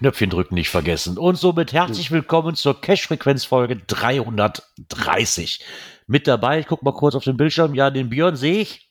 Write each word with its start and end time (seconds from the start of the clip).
Knöpfchen 0.00 0.30
drücken 0.30 0.54
nicht 0.54 0.70
vergessen. 0.70 1.18
Und 1.18 1.36
somit 1.36 1.74
herzlich 1.74 2.10
willkommen 2.10 2.54
zur 2.54 2.80
Cash-Frequenz-Folge 2.80 3.76
330. 3.86 5.62
Mit 6.06 6.26
dabei, 6.26 6.60
ich 6.60 6.66
guck 6.66 6.82
mal 6.82 6.94
kurz 6.94 7.14
auf 7.14 7.24
den 7.24 7.36
Bildschirm, 7.36 7.74
ja, 7.74 7.90
den 7.90 8.08
Björn 8.08 8.34
sehe 8.34 8.62
ich. 8.62 8.90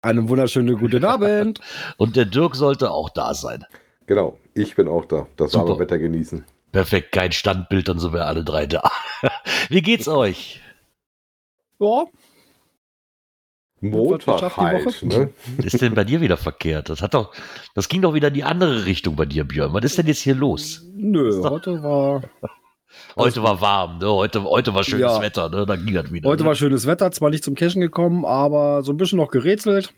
Einen 0.00 0.30
wunderschönen 0.30 0.78
guten 0.78 1.04
Abend. 1.04 1.60
Und 1.98 2.16
der 2.16 2.24
Dirk 2.24 2.56
sollte 2.56 2.90
auch 2.90 3.10
da 3.10 3.34
sein. 3.34 3.66
Genau, 4.06 4.38
ich 4.54 4.74
bin 4.74 4.88
auch 4.88 5.04
da. 5.04 5.26
Das 5.36 5.52
Super. 5.52 5.68
warme 5.68 5.80
Wetter 5.80 5.98
genießen. 5.98 6.42
Perfekt, 6.72 7.12
kein 7.12 7.32
Standbild, 7.32 7.88
dann 7.88 7.98
sind 7.98 8.14
wir 8.14 8.24
alle 8.24 8.44
drei 8.44 8.64
da. 8.66 8.90
Wie 9.68 9.82
geht's 9.82 10.08
euch? 10.08 10.62
Ja, 11.80 12.06
Montag 13.80 14.56
halt, 14.56 15.02
ne? 15.02 15.30
Was 15.56 15.64
ist 15.74 15.80
denn 15.80 15.94
bei 15.94 16.04
dir 16.04 16.20
wieder 16.20 16.36
verkehrt? 16.36 16.88
Das 16.88 17.00
hat 17.02 17.14
doch, 17.14 17.32
das 17.74 17.88
ging 17.88 18.02
doch 18.02 18.14
wieder 18.14 18.28
in 18.28 18.34
die 18.34 18.44
andere 18.44 18.84
Richtung 18.86 19.16
bei 19.16 19.24
dir, 19.24 19.44
Björn. 19.44 19.72
Was 19.72 19.84
ist 19.84 19.98
denn 19.98 20.06
jetzt 20.06 20.20
hier 20.20 20.34
los? 20.34 20.84
nö, 20.94 21.42
heute 21.44 21.82
war, 21.82 22.22
Heute 23.16 23.42
war 23.42 23.60
warm, 23.60 23.98
ne? 23.98 24.08
Heute, 24.08 24.42
heute 24.44 24.74
war 24.74 24.82
schönes 24.82 25.02
Ja. 25.12 25.20
Wetter, 25.22 25.48
ne? 25.50 25.66
Dann 25.66 25.84
ging 25.84 25.94
das 25.94 26.10
wieder. 26.10 26.28
heute 26.28 26.42
ne? 26.42 26.48
war 26.48 26.54
schönes 26.56 26.86
Wetter, 26.86 27.10
zwar 27.12 27.30
nicht 27.30 27.44
zum 27.44 27.54
Cashen 27.54 27.80
gekommen, 27.80 28.24
aber 28.24 28.82
so 28.82 28.92
ein 28.92 28.96
bisschen 28.96 29.18
noch 29.18 29.28
gerätselt. 29.30 29.92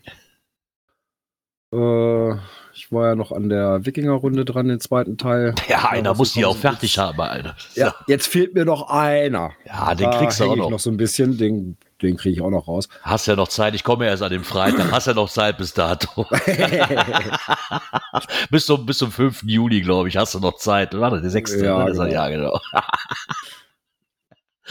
Äh, 1.72 2.32
ich 2.74 2.90
war 2.90 3.08
ja 3.10 3.14
noch 3.14 3.30
an 3.32 3.48
der 3.48 3.84
Wikinger-Runde 3.86 4.44
dran, 4.44 4.66
den 4.68 4.80
zweiten 4.80 5.16
Teil. 5.18 5.54
Ja, 5.68 5.88
einer 5.90 6.14
muss 6.14 6.32
die 6.32 6.44
auch 6.44 6.56
fertig 6.56 6.98
haben, 6.98 7.20
Alter. 7.20 7.56
Ja, 7.74 7.94
jetzt 8.08 8.26
fehlt 8.26 8.54
mir 8.54 8.64
noch 8.64 8.88
einer. 8.90 9.52
Ja, 9.66 9.94
den 9.94 10.10
Da 10.10 10.18
kriegst 10.18 10.40
du 10.40 10.44
auch 10.44 10.52
ich 10.54 10.58
noch. 10.58 10.70
noch 10.70 10.80
so 10.80 10.90
ein 10.90 10.96
bisschen, 10.96 11.38
den, 11.38 11.76
den 12.02 12.16
kriege 12.16 12.34
ich 12.34 12.42
auch 12.42 12.50
noch 12.50 12.68
raus. 12.68 12.88
Hast 13.02 13.26
ja 13.26 13.36
noch 13.36 13.48
Zeit, 13.48 13.74
ich 13.74 13.84
komme 13.84 14.06
erst 14.06 14.22
an 14.22 14.30
dem 14.30 14.44
Freitag. 14.44 14.90
Hast 14.90 15.06
ja 15.06 15.14
noch 15.14 15.28
Zeit 15.28 15.58
bis 15.58 15.74
dato. 15.74 16.26
bis, 18.50 18.66
zum, 18.66 18.86
bis 18.86 18.98
zum 18.98 19.12
5. 19.12 19.42
Juli, 19.44 19.82
glaube 19.82 20.08
ich, 20.08 20.16
hast 20.16 20.34
du 20.34 20.40
noch 20.40 20.56
Zeit. 20.56 20.98
Warte, 20.98 21.20
der 21.20 21.30
6. 21.30 21.60
Ja, 21.60 21.84
genau. 21.84 22.04
ja, 22.04 22.28
genau. 22.28 22.60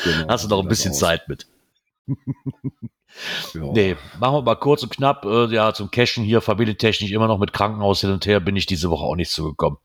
Genau, 0.04 0.28
Hast 0.30 0.46
du 0.46 0.48
noch 0.48 0.62
ein 0.62 0.70
bisschen 0.70 0.92
raus. 0.92 1.00
Zeit 1.00 1.28
mit. 1.28 1.48
Ja. 3.54 3.64
Nee, 3.74 3.98
machen 4.20 4.36
wir 4.36 4.42
mal 4.44 4.56
kurz 4.56 4.84
und 4.84 4.92
knapp. 4.92 5.26
Äh, 5.26 5.48
ja, 5.48 5.74
zum 5.74 5.90
Cashen 5.90 6.24
hier, 6.24 6.42
familientechnisch 6.42 7.12
immer 7.12 7.28
noch 7.28 7.40
mit 7.40 7.54
Krankenhaus 7.54 8.02
hin 8.02 8.12
und 8.12 8.26
her, 8.28 8.40
bin 8.40 8.56
ich 8.56 8.68
diese 8.68 8.92
Woche 8.92 9.04
auch 9.04 9.16
nicht 9.16 9.32
zugekommen. 9.32 9.80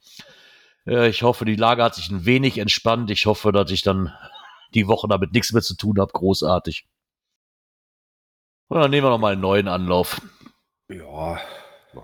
Äh, 0.86 1.08
ich 1.08 1.22
hoffe, 1.22 1.44
die 1.44 1.56
Lage 1.56 1.82
hat 1.82 1.94
sich 1.94 2.10
ein 2.10 2.26
wenig 2.26 2.58
entspannt. 2.58 3.10
Ich 3.10 3.26
hoffe, 3.26 3.50
dass 3.50 3.70
ich 3.70 3.82
dann 3.82 4.12
die 4.74 4.86
Woche 4.86 5.08
damit 5.08 5.32
nichts 5.32 5.52
mehr 5.52 5.62
zu 5.62 5.74
tun 5.74 5.98
habe. 5.98 6.12
Großartig. 6.12 6.86
Und 8.68 8.80
dann 8.80 8.90
nehmen 8.90 9.06
wir 9.06 9.10
noch 9.10 9.18
mal 9.18 9.32
einen 9.32 9.40
neuen 9.40 9.68
Anlauf. 9.68 10.20
ja, 10.90 11.38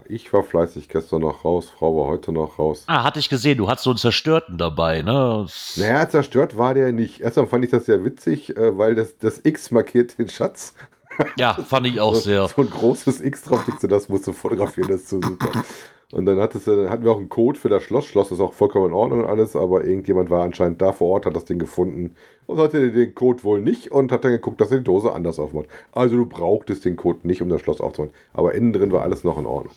Ich 0.06 0.32
war 0.32 0.43
fleißig 0.44 0.88
gestern 0.88 1.22
noch 1.22 1.44
raus, 1.44 1.71
Frau 1.76 1.97
war 1.97 2.06
heute 2.06 2.32
noch 2.32 2.59
raus. 2.59 2.84
Ah, 2.87 3.03
hatte 3.03 3.19
ich 3.19 3.28
gesehen, 3.28 3.59
du 3.59 3.69
hattest 3.69 3.84
so 3.84 3.91
einen 3.91 3.98
Zerstörten 3.98 4.56
dabei, 4.59 5.03
ne? 5.03 5.47
Naja, 5.76 6.09
zerstört 6.09 6.56
war 6.56 6.75
der 6.75 6.93
nicht. 6.93 7.20
Erstmal 7.20 7.47
fand 7.47 7.65
ich 7.65 7.70
das 7.70 7.87
sehr 7.87 8.04
witzig, 8.04 8.56
äh, 8.56 8.76
weil 8.78 8.94
das, 8.94 9.19
das 9.19 9.41
X 9.44 9.70
markiert 9.70 10.19
den 10.19 10.28
Schatz. 10.28 10.75
Ja, 11.37 11.54
fand 11.54 11.87
ich 11.87 12.00
auch 12.00 12.15
so, 12.16 12.20
sehr. 12.20 12.49
So 12.49 12.62
ein 12.62 12.70
großes 12.70 13.20
X 13.20 13.43
drauf, 13.43 13.65
das 13.82 14.09
musst 14.09 14.26
du 14.26 14.32
fotografieren, 14.32 14.88
das 14.88 15.00
ist 15.03 15.09
so 15.10 15.20
super. 15.20 15.65
Und 16.12 16.26
dann 16.26 16.41
hattest 16.41 16.66
du, 16.66 16.91
hatten 16.91 17.04
wir 17.04 17.12
auch 17.12 17.19
einen 17.19 17.28
Code 17.28 17.59
für 17.59 17.69
das 17.69 17.82
Schloss. 17.84 18.06
Schloss 18.06 18.32
ist 18.32 18.41
auch 18.41 18.53
vollkommen 18.53 18.87
in 18.88 18.93
Ordnung 18.94 19.21
und 19.21 19.26
alles, 19.26 19.54
aber 19.56 19.84
irgendjemand 19.84 20.28
war 20.31 20.43
anscheinend 20.44 20.82
da 20.82 20.93
vor 20.93 21.09
Ort, 21.10 21.26
hat 21.26 21.37
das 21.37 21.44
Ding 21.44 21.59
gefunden 21.60 22.16
und 22.47 22.59
hatte 22.59 22.91
den 22.93 23.15
Code 23.15 23.44
wohl 23.44 23.60
nicht 23.60 23.93
und 23.93 24.10
hat 24.12 24.25
dann 24.25 24.32
geguckt, 24.32 24.60
dass 24.60 24.70
er 24.72 24.78
die 24.78 24.84
Dose 24.84 25.12
anders 25.12 25.38
aufmacht. 25.38 25.69
Also 25.93 26.16
du 26.16 26.26
brauchtest 26.26 26.84
den 26.84 26.97
Code 26.97 27.20
nicht, 27.26 27.43
um 27.43 27.49
das 27.49 27.60
Schloss 27.60 27.81
aufzumachen. 27.81 28.15
Aber 28.32 28.54
innen 28.54 28.72
drin 28.72 28.91
war 28.93 29.03
alles 29.03 29.22
noch 29.25 29.38
in 29.38 29.47
Ordnung. 29.47 29.75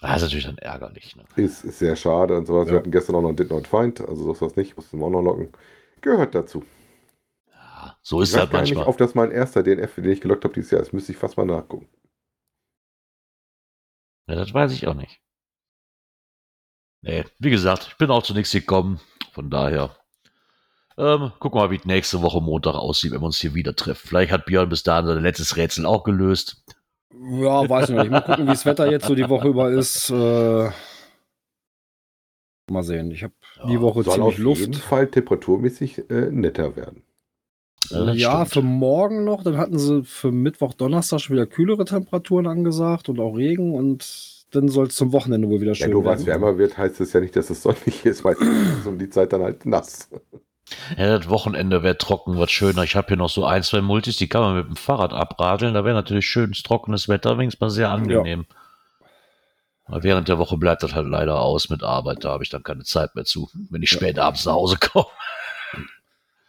Das 0.00 0.16
ist 0.16 0.22
natürlich 0.22 0.44
dann 0.46 0.58
ärgerlich, 0.58 1.14
ne? 1.16 1.24
Ist, 1.36 1.64
ist 1.64 1.78
sehr 1.78 1.96
schade 1.96 2.36
und 2.36 2.46
sowas. 2.46 2.70
Wir 2.70 2.74
Ja. 2.74 2.80
hatten 2.80 2.90
gestern 2.90 3.16
auch 3.16 3.22
noch 3.22 3.28
einen 3.28 3.36
Did 3.36 3.50
Not 3.50 3.66
Find, 3.66 4.00
also 4.00 4.24
so 4.24 4.32
ist 4.32 4.42
das 4.42 4.56
nicht, 4.56 4.76
mussten 4.76 4.98
wir 4.98 5.06
auch 5.06 5.10
noch 5.10 5.22
locken. 5.22 5.48
Gehört 6.02 6.34
dazu. 6.34 6.64
Ja, 7.52 7.98
so 8.02 8.20
ist 8.22 8.30
ich 8.30 8.34
es 8.34 8.36
halt 8.36 8.52
manchmal. 8.52 8.86
ob 8.86 8.96
das 8.98 9.14
mein 9.14 9.30
erster 9.30 9.62
DNF, 9.62 9.94
den 9.96 10.10
ich 10.10 10.20
gelockt 10.20 10.44
habe 10.44 10.54
dieses 10.54 10.70
Jahr 10.70 10.80
ist. 10.82 10.92
Müsste 10.92 11.12
ich 11.12 11.18
fast 11.18 11.36
mal 11.36 11.44
nachgucken. 11.46 11.88
Ja, 14.28 14.34
das 14.36 14.52
weiß 14.54 14.72
ich 14.72 14.86
auch 14.86 14.94
nicht. 14.94 15.20
Nee, 17.02 17.24
wie 17.38 17.50
gesagt, 17.50 17.86
ich 17.88 17.96
bin 17.96 18.10
auch 18.10 18.22
zu 18.22 18.34
nichts 18.34 18.52
gekommen. 18.52 19.00
Von 19.32 19.50
daher. 19.50 19.96
Ähm, 20.96 21.30
gucken 21.38 21.58
wir 21.60 21.64
mal, 21.66 21.70
wie 21.70 21.76
es 21.76 21.84
nächste 21.84 22.22
Woche 22.22 22.40
Montag 22.40 22.74
aussieht, 22.74 23.12
wenn 23.12 23.20
wir 23.20 23.26
uns 23.26 23.38
hier 23.38 23.54
wieder 23.54 23.74
treffen. 23.76 24.08
Vielleicht 24.08 24.32
hat 24.32 24.46
Björn 24.46 24.68
bis 24.68 24.82
dahin 24.82 25.06
sein 25.06 25.22
letztes 25.22 25.56
Rätsel 25.56 25.86
auch 25.86 26.02
gelöst. 26.02 26.64
ja, 27.12 27.68
weiß 27.68 27.90
ich 27.90 27.96
nicht. 27.96 28.10
Mal 28.10 28.20
gucken, 28.22 28.44
wie 28.46 28.50
das 28.50 28.66
Wetter 28.66 28.90
jetzt 28.90 29.06
so 29.06 29.14
die 29.14 29.28
Woche 29.28 29.48
über 29.48 29.70
ist. 29.70 30.10
Äh, 30.10 30.70
mal 32.70 32.82
sehen. 32.82 33.10
Ich 33.12 33.22
habe 33.22 33.34
die 33.68 33.74
Ja, 33.74 33.80
Woche 33.80 34.02
Soll 34.02 34.14
ziemlich 34.14 34.34
auf 34.34 34.38
Luft. 34.38 34.60
jeden 34.60 34.74
Fall 34.74 35.08
temperaturmäßig 35.08 36.10
äh, 36.10 36.30
netter 36.32 36.74
werden. 36.76 37.04
Ja, 37.90 38.46
stimmt. 38.46 38.52
für 38.52 38.62
morgen 38.62 39.24
noch. 39.24 39.42
Dann 39.42 39.56
hatten 39.56 39.78
sie 39.78 40.04
für 40.04 40.32
Mittwoch, 40.32 40.74
Donnerstag 40.74 41.20
schon 41.20 41.36
wieder 41.36 41.46
kühlere 41.46 41.84
Temperaturen 41.84 42.46
angesagt 42.46 43.08
und 43.08 43.20
auch 43.20 43.34
Regen. 43.36 43.74
Und 43.74 44.06
dann 44.50 44.68
soll 44.68 44.86
es 44.86 44.96
zum 44.96 45.12
Wochenende 45.12 45.48
wohl 45.48 45.60
wieder 45.60 45.72
Ja, 45.72 45.76
schön 45.86 45.90
nur 45.90 46.04
weil 46.04 46.16
es 46.16 46.26
werden. 46.26 46.42
wärmer 46.42 46.58
wird, 46.58 46.78
heißt 46.78 47.00
es 47.00 47.12
ja 47.12 47.20
nicht, 47.20 47.36
dass 47.36 47.50
es 47.50 47.62
sonnig 47.62 48.04
ist, 48.04 48.24
weil 48.24 48.34
es 48.34 48.78
ist 48.80 48.86
um 48.86 48.98
die 48.98 49.10
Zeit 49.10 49.32
dann 49.32 49.42
halt 49.42 49.66
nass. 49.66 50.08
Ja, 50.98 51.18
das 51.18 51.28
Wochenende 51.30 51.82
wäre 51.82 51.96
trocken, 51.96 52.38
was 52.38 52.50
schöner. 52.50 52.82
Ich 52.82 52.94
habe 52.94 53.08
hier 53.08 53.16
noch 53.16 53.30
so 53.30 53.44
ein, 53.44 53.62
zwei 53.62 53.80
Multis, 53.80 54.16
die 54.18 54.28
kann 54.28 54.42
man 54.42 54.56
mit 54.56 54.66
dem 54.66 54.76
Fahrrad 54.76 55.12
abradeln. 55.12 55.74
Da 55.74 55.84
wäre 55.84 55.94
natürlich 55.94 56.26
schönes 56.26 56.62
trockenes 56.62 57.08
Wetter, 57.08 57.38
wenigstens 57.38 57.60
mal 57.60 57.70
sehr 57.70 57.90
angenehm. 57.90 58.46
Aber 59.86 60.02
während 60.02 60.28
der 60.28 60.38
Woche 60.38 60.58
bleibt 60.58 60.82
das 60.82 60.94
halt 60.94 61.08
leider 61.08 61.40
aus 61.40 61.70
mit 61.70 61.82
Arbeit. 61.82 62.22
Da 62.24 62.30
habe 62.32 62.44
ich 62.44 62.50
dann 62.50 62.62
keine 62.62 62.84
Zeit 62.84 63.14
mehr 63.14 63.24
zu, 63.24 63.48
wenn 63.70 63.82
ich 63.82 63.88
spät 63.88 64.18
abends 64.18 64.44
nach 64.44 64.52
Hause 64.52 64.76
komme. 64.78 65.06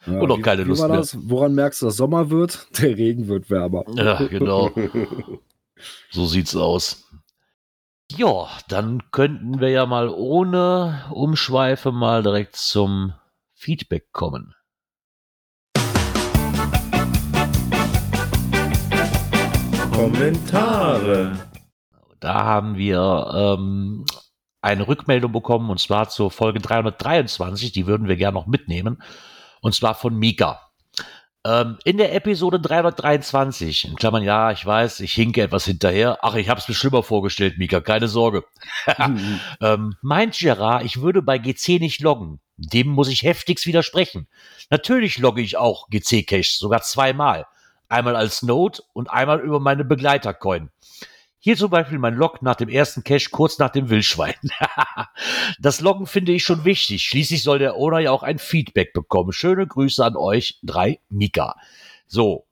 Ja, 0.05 0.19
und 0.19 0.31
auch 0.31 0.37
wie- 0.37 0.41
keine 0.41 0.63
Lust 0.63 0.81
mehr. 0.87 0.97
das? 0.97 1.17
Woran 1.29 1.53
merkst 1.55 1.81
du, 1.81 1.87
dass 1.87 1.97
Sommer 1.97 2.29
wird? 2.29 2.67
Der 2.81 2.97
Regen 2.97 3.27
wird 3.27 3.49
wärmer. 3.49 3.83
Ja, 3.95 4.15
genau. 4.25 4.71
So 6.11 6.25
sieht's 6.25 6.57
aus. 6.57 7.05
Ja, 8.17 8.49
dann 8.67 9.01
könnten 9.11 9.61
wir 9.61 9.69
ja 9.69 9.85
mal 9.85 10.09
ohne 10.09 11.05
Umschweife 11.11 11.93
mal 11.93 12.21
direkt 12.21 12.57
zum 12.57 13.13
Feedback 13.53 14.11
kommen. 14.11 14.55
Kommentare. 19.91 21.33
Da 22.19 22.43
haben 22.43 22.77
wir 22.77 23.31
ähm, 23.35 24.05
eine 24.61 24.87
Rückmeldung 24.87 25.31
bekommen 25.31 25.69
und 25.69 25.79
zwar 25.79 26.09
zur 26.09 26.31
Folge 26.31 26.59
323. 26.59 27.71
Die 27.71 27.87
würden 27.87 28.07
wir 28.07 28.15
gerne 28.15 28.35
noch 28.35 28.47
mitnehmen. 28.47 29.01
Und 29.61 29.75
zwar 29.75 29.95
von 29.95 30.15
Mika. 30.15 30.69
Ähm, 31.45 31.77
in 31.85 31.97
der 31.97 32.13
Episode 32.13 32.59
323, 32.59 33.85
in 33.87 33.95
Klammern, 33.95 34.23
ja, 34.23 34.51
ich 34.51 34.65
weiß, 34.65 34.99
ich 34.99 35.13
hinke 35.13 35.41
etwas 35.41 35.63
hinterher. 35.65 36.17
Ach, 36.21 36.35
ich 36.35 36.49
habe 36.49 36.59
es 36.59 36.67
mir 36.67 36.75
schlimmer 36.75 37.01
vorgestellt, 37.01 37.57
Mika, 37.57 37.79
keine 37.79 38.09
Sorge. 38.09 38.43
ähm, 39.61 39.95
meint 40.01 40.37
Gerard, 40.37 40.83
ich 40.83 41.01
würde 41.01 41.21
bei 41.21 41.37
GC 41.37 41.79
nicht 41.79 42.01
loggen. 42.01 42.41
Dem 42.57 42.89
muss 42.89 43.07
ich 43.07 43.23
heftigst 43.23 43.65
widersprechen. 43.65 44.27
Natürlich 44.69 45.17
logge 45.17 45.41
ich 45.41 45.55
auch 45.55 45.87
GC-Caches, 45.89 46.59
sogar 46.59 46.81
zweimal. 46.81 47.45
Einmal 47.87 48.17
als 48.17 48.43
Node 48.43 48.83
und 48.91 49.09
einmal 49.09 49.39
über 49.39 49.61
meine 49.61 49.85
Begleitercoin. 49.85 50.69
Hier 51.41 51.55
zum 51.55 51.69
Beispiel 51.69 51.99
mein 51.99 52.15
Log 52.15 52.41
nach 52.41 52.55
dem 52.55 52.67
ersten 52.67 53.03
Cache 53.03 53.29
kurz 53.31 53.59
nach 53.59 53.69
dem 53.69 53.89
Wildschwein. 53.89 54.35
das 55.59 55.79
Loggen 55.79 56.05
finde 56.05 56.33
ich 56.33 56.43
schon 56.43 56.65
wichtig. 56.65 57.03
Schließlich 57.05 57.43
soll 57.43 57.59
der 57.59 57.75
Owner 57.75 57.99
ja 57.99 58.11
auch 58.11 58.23
ein 58.23 58.39
Feedback 58.39 58.91
bekommen. 58.91 59.31
Schöne 59.31 59.65
Grüße 59.65 60.03
an 60.03 60.17
euch, 60.17 60.59
drei 60.63 60.99
Mika. 61.09 61.55
So, 62.07 62.45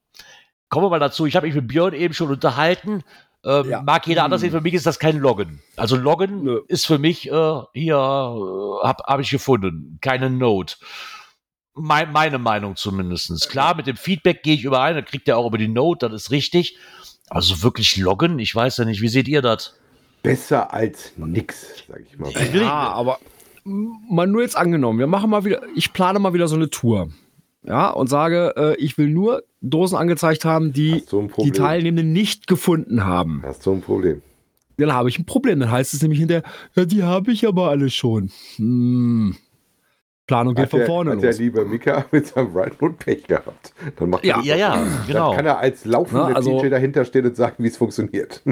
kommen 0.70 0.86
wir 0.86 0.90
mal 0.90 1.00
dazu. 1.00 1.26
Ich 1.26 1.36
habe 1.36 1.48
mich 1.48 1.56
mit 1.56 1.68
Björn 1.68 1.94
eben 1.94 2.14
schon 2.14 2.30
unterhalten. 2.30 3.04
Ähm, 3.44 3.70
Ja. 3.70 3.82
Mag 3.82 4.08
jeder 4.08 4.24
anders 4.24 4.40
sehen, 4.42 4.52
für 4.52 4.62
mich 4.62 4.74
ist 4.74 4.86
das 4.86 5.00
kein 5.00 5.18
Loggen. 5.18 5.62
Also 5.76 5.98
Loggen 5.98 6.44
Nö. 6.44 6.62
ist 6.70 6.86
für 6.88 6.98
mich, 6.98 7.30
äh, 7.30 7.62
hier 7.74 7.96
äh, 7.96 8.88
habe 8.88 9.04
hab 9.06 9.20
ich 9.20 9.30
gefunden, 9.30 9.98
keine 10.02 10.30
Note. 10.30 10.76
Mein, 11.74 12.12
meine 12.12 12.40
Meinung 12.40 12.76
zumindestens. 12.76 13.50
Klar, 13.50 13.76
mit 13.76 13.86
dem 13.86 13.98
Feedback 13.98 14.42
gehe 14.44 14.56
ich 14.56 14.64
überein, 14.64 14.96
dann 14.96 15.06
kriegt 15.06 15.28
er 15.28 15.38
auch 15.38 15.46
über 15.46 15.60
die 15.60 15.68
Note, 15.68 16.10
das 16.10 16.24
ist 16.24 16.32
richtig. 16.32 16.78
Also 17.30 17.64
wirklich 17.64 17.98
loggen? 17.98 18.40
Ich 18.40 18.56
weiß 18.56 18.78
ja 18.78 18.86
nicht. 18.86 19.02
Wie 19.02 19.10
seht 19.10 19.28
ihr 19.28 19.42
das? 19.42 19.76
Besser 20.24 20.74
als 20.74 21.14
nix, 21.18 21.68
sag 21.88 22.02
ich 22.02 22.18
mal. 22.18 22.32
Ja, 22.54 22.92
aber 22.92 23.20
mal 23.64 24.28
nur 24.28 24.42
jetzt 24.42 24.58
angenommen, 24.58 25.00
wir 25.00 25.08
machen 25.08 25.30
mal 25.30 25.46
wieder, 25.46 25.62
ich 25.76 25.94
plane 25.94 26.20
mal 26.20 26.34
wieder 26.34 26.48
so 26.48 26.56
eine 26.56 26.70
Tour. 26.70 27.10
Ja, 27.64 27.90
und 27.90 28.08
sage, 28.08 28.54
äh, 28.56 28.76
ich 28.78 28.98
will 28.98 29.10
nur 29.10 29.44
Dosen 29.62 29.98
angezeigt 29.98 30.46
haben, 30.46 30.72
die 30.72 31.04
die? 31.38 31.52
Teilnehmenden 31.52 32.14
nicht 32.14 32.48
gefunden 32.48 33.04
haben. 33.04 33.42
Hast 33.44 33.66
du 33.66 33.74
ein 33.74 33.82
Problem? 33.82 34.22
Dann 34.78 34.94
habe 34.94 35.10
ich 35.10 35.20
ein 35.20 35.26
Problem. 35.26 35.60
Dann 35.60 35.72
heißt 35.72 35.94
es 35.94 36.02
nämlich 36.02 36.20
hinterher, 36.20 36.44
ja, 36.76 36.86
die 36.86 37.04
habe 37.04 37.32
ich 37.32 37.46
aber 37.46 37.70
alle 37.70 37.90
schon. 37.90 38.32
Hm. 38.56 39.36
Planung 40.28 40.54
geht 40.56 40.64
Hat 40.66 40.70
von 40.72 40.80
der, 40.80 40.88
vorne 40.88 41.12
hat 41.14 41.22
der 41.24 41.32
los. 41.32 41.40
liebe 41.40 41.66
Mika 41.66 42.06
mit 42.12 42.28
seinem 42.28 42.56
Right-Mode 42.56 42.96
Pech 43.00 43.24
gehabt. 43.24 43.74
Dann 43.96 44.10
macht 44.10 44.26
Ja, 44.26 44.38
er- 44.38 44.44
Ja, 44.44 44.56
ja, 44.58 44.76
Dann 44.76 45.04
genau. 45.08 45.34
kann 45.36 45.46
er 45.46 45.58
als 45.58 45.86
laufender 45.86 46.30
Na, 46.30 46.36
also- 46.36 46.60
DJ 46.62 46.70
dahinter 46.70 47.06
stehen 47.06 47.26
und 47.26 47.36
sagen, 47.36 47.56
wie 47.64 47.68
es 47.68 47.78
funktioniert. 47.78 48.42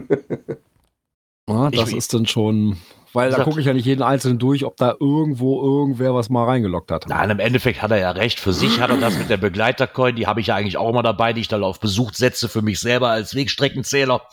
Ja, 1.48 1.70
das 1.70 1.90
Ich- 1.92 1.98
ist 1.98 2.12
dann 2.12 2.26
schon, 2.26 2.76
weil 3.14 3.30
da 3.30 3.44
gucke 3.44 3.60
ich 3.60 3.68
ja 3.68 3.74
nicht 3.74 3.86
jeden 3.86 4.02
einzelnen 4.02 4.40
durch, 4.40 4.66
ob 4.66 4.78
da 4.78 4.96
irgendwo 5.00 5.62
irgendwer 5.62 6.16
was 6.16 6.30
mal 6.32 6.46
reingeloggt 6.46 6.90
hat. 6.92 7.08
Nein, 7.08 7.30
im 7.30 7.40
Endeffekt 7.40 7.84
hat 7.84 7.92
er 7.92 8.00
ja 8.00 8.10
recht. 8.10 8.40
Für 8.40 8.52
sich 8.52 8.82
hat 8.82 8.90
er 8.90 8.98
das 8.98 9.16
mit 9.16 9.30
der 9.30 9.38
Begleitercoin, 9.38 10.16
die 10.16 10.26
habe 10.26 10.40
ich 10.42 10.48
ja 10.48 10.56
eigentlich 10.56 10.78
auch 10.78 10.90
immer 10.90 11.04
dabei, 11.04 11.34
die 11.34 11.42
ich 11.42 11.48
dann 11.48 11.64
auf 11.64 11.80
Besuch 11.80 12.14
setze 12.14 12.50
für 12.50 12.64
mich 12.64 12.80
selber 12.80 13.10
als 13.10 13.36
Wegstreckenzähler. 13.36 14.24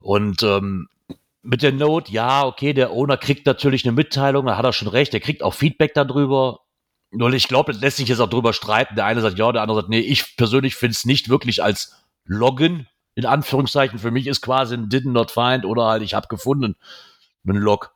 Und 0.00 0.44
ähm, 0.44 0.86
mit 1.42 1.62
der 1.62 1.72
Note, 1.72 2.12
ja, 2.12 2.44
okay, 2.46 2.72
der 2.72 2.90
Owner 2.92 3.16
kriegt 3.16 3.46
natürlich 3.46 3.84
eine 3.84 3.92
Mitteilung, 3.92 4.46
da 4.46 4.56
hat 4.56 4.64
er 4.64 4.72
schon 4.72 4.88
recht, 4.88 5.12
der 5.12 5.20
kriegt 5.20 5.42
auch 5.42 5.54
Feedback 5.54 5.94
darüber. 5.94 6.60
Nur 7.12 7.32
ich 7.32 7.48
glaube, 7.48 7.72
das 7.72 7.80
lässt 7.80 7.96
sich 7.96 8.08
jetzt 8.08 8.20
auch 8.20 8.28
drüber 8.30 8.52
streiten. 8.52 8.94
Der 8.94 9.04
eine 9.06 9.20
sagt 9.20 9.38
ja, 9.38 9.50
der 9.50 9.62
andere 9.62 9.80
sagt, 9.80 9.88
nee, 9.88 9.98
ich 9.98 10.36
persönlich 10.36 10.76
finde 10.76 10.92
es 10.92 11.04
nicht 11.04 11.28
wirklich 11.28 11.62
als 11.62 11.96
Login, 12.24 12.86
in 13.16 13.26
Anführungszeichen. 13.26 13.98
Für 13.98 14.10
mich 14.12 14.26
ist 14.28 14.42
quasi 14.42 14.74
ein 14.74 14.88
Did 14.88 15.06
not 15.06 15.30
find 15.32 15.64
oder 15.64 15.86
halt 15.86 16.02
ich 16.02 16.14
habe 16.14 16.28
gefunden, 16.28 16.76
ein 17.46 17.56
Log. 17.56 17.92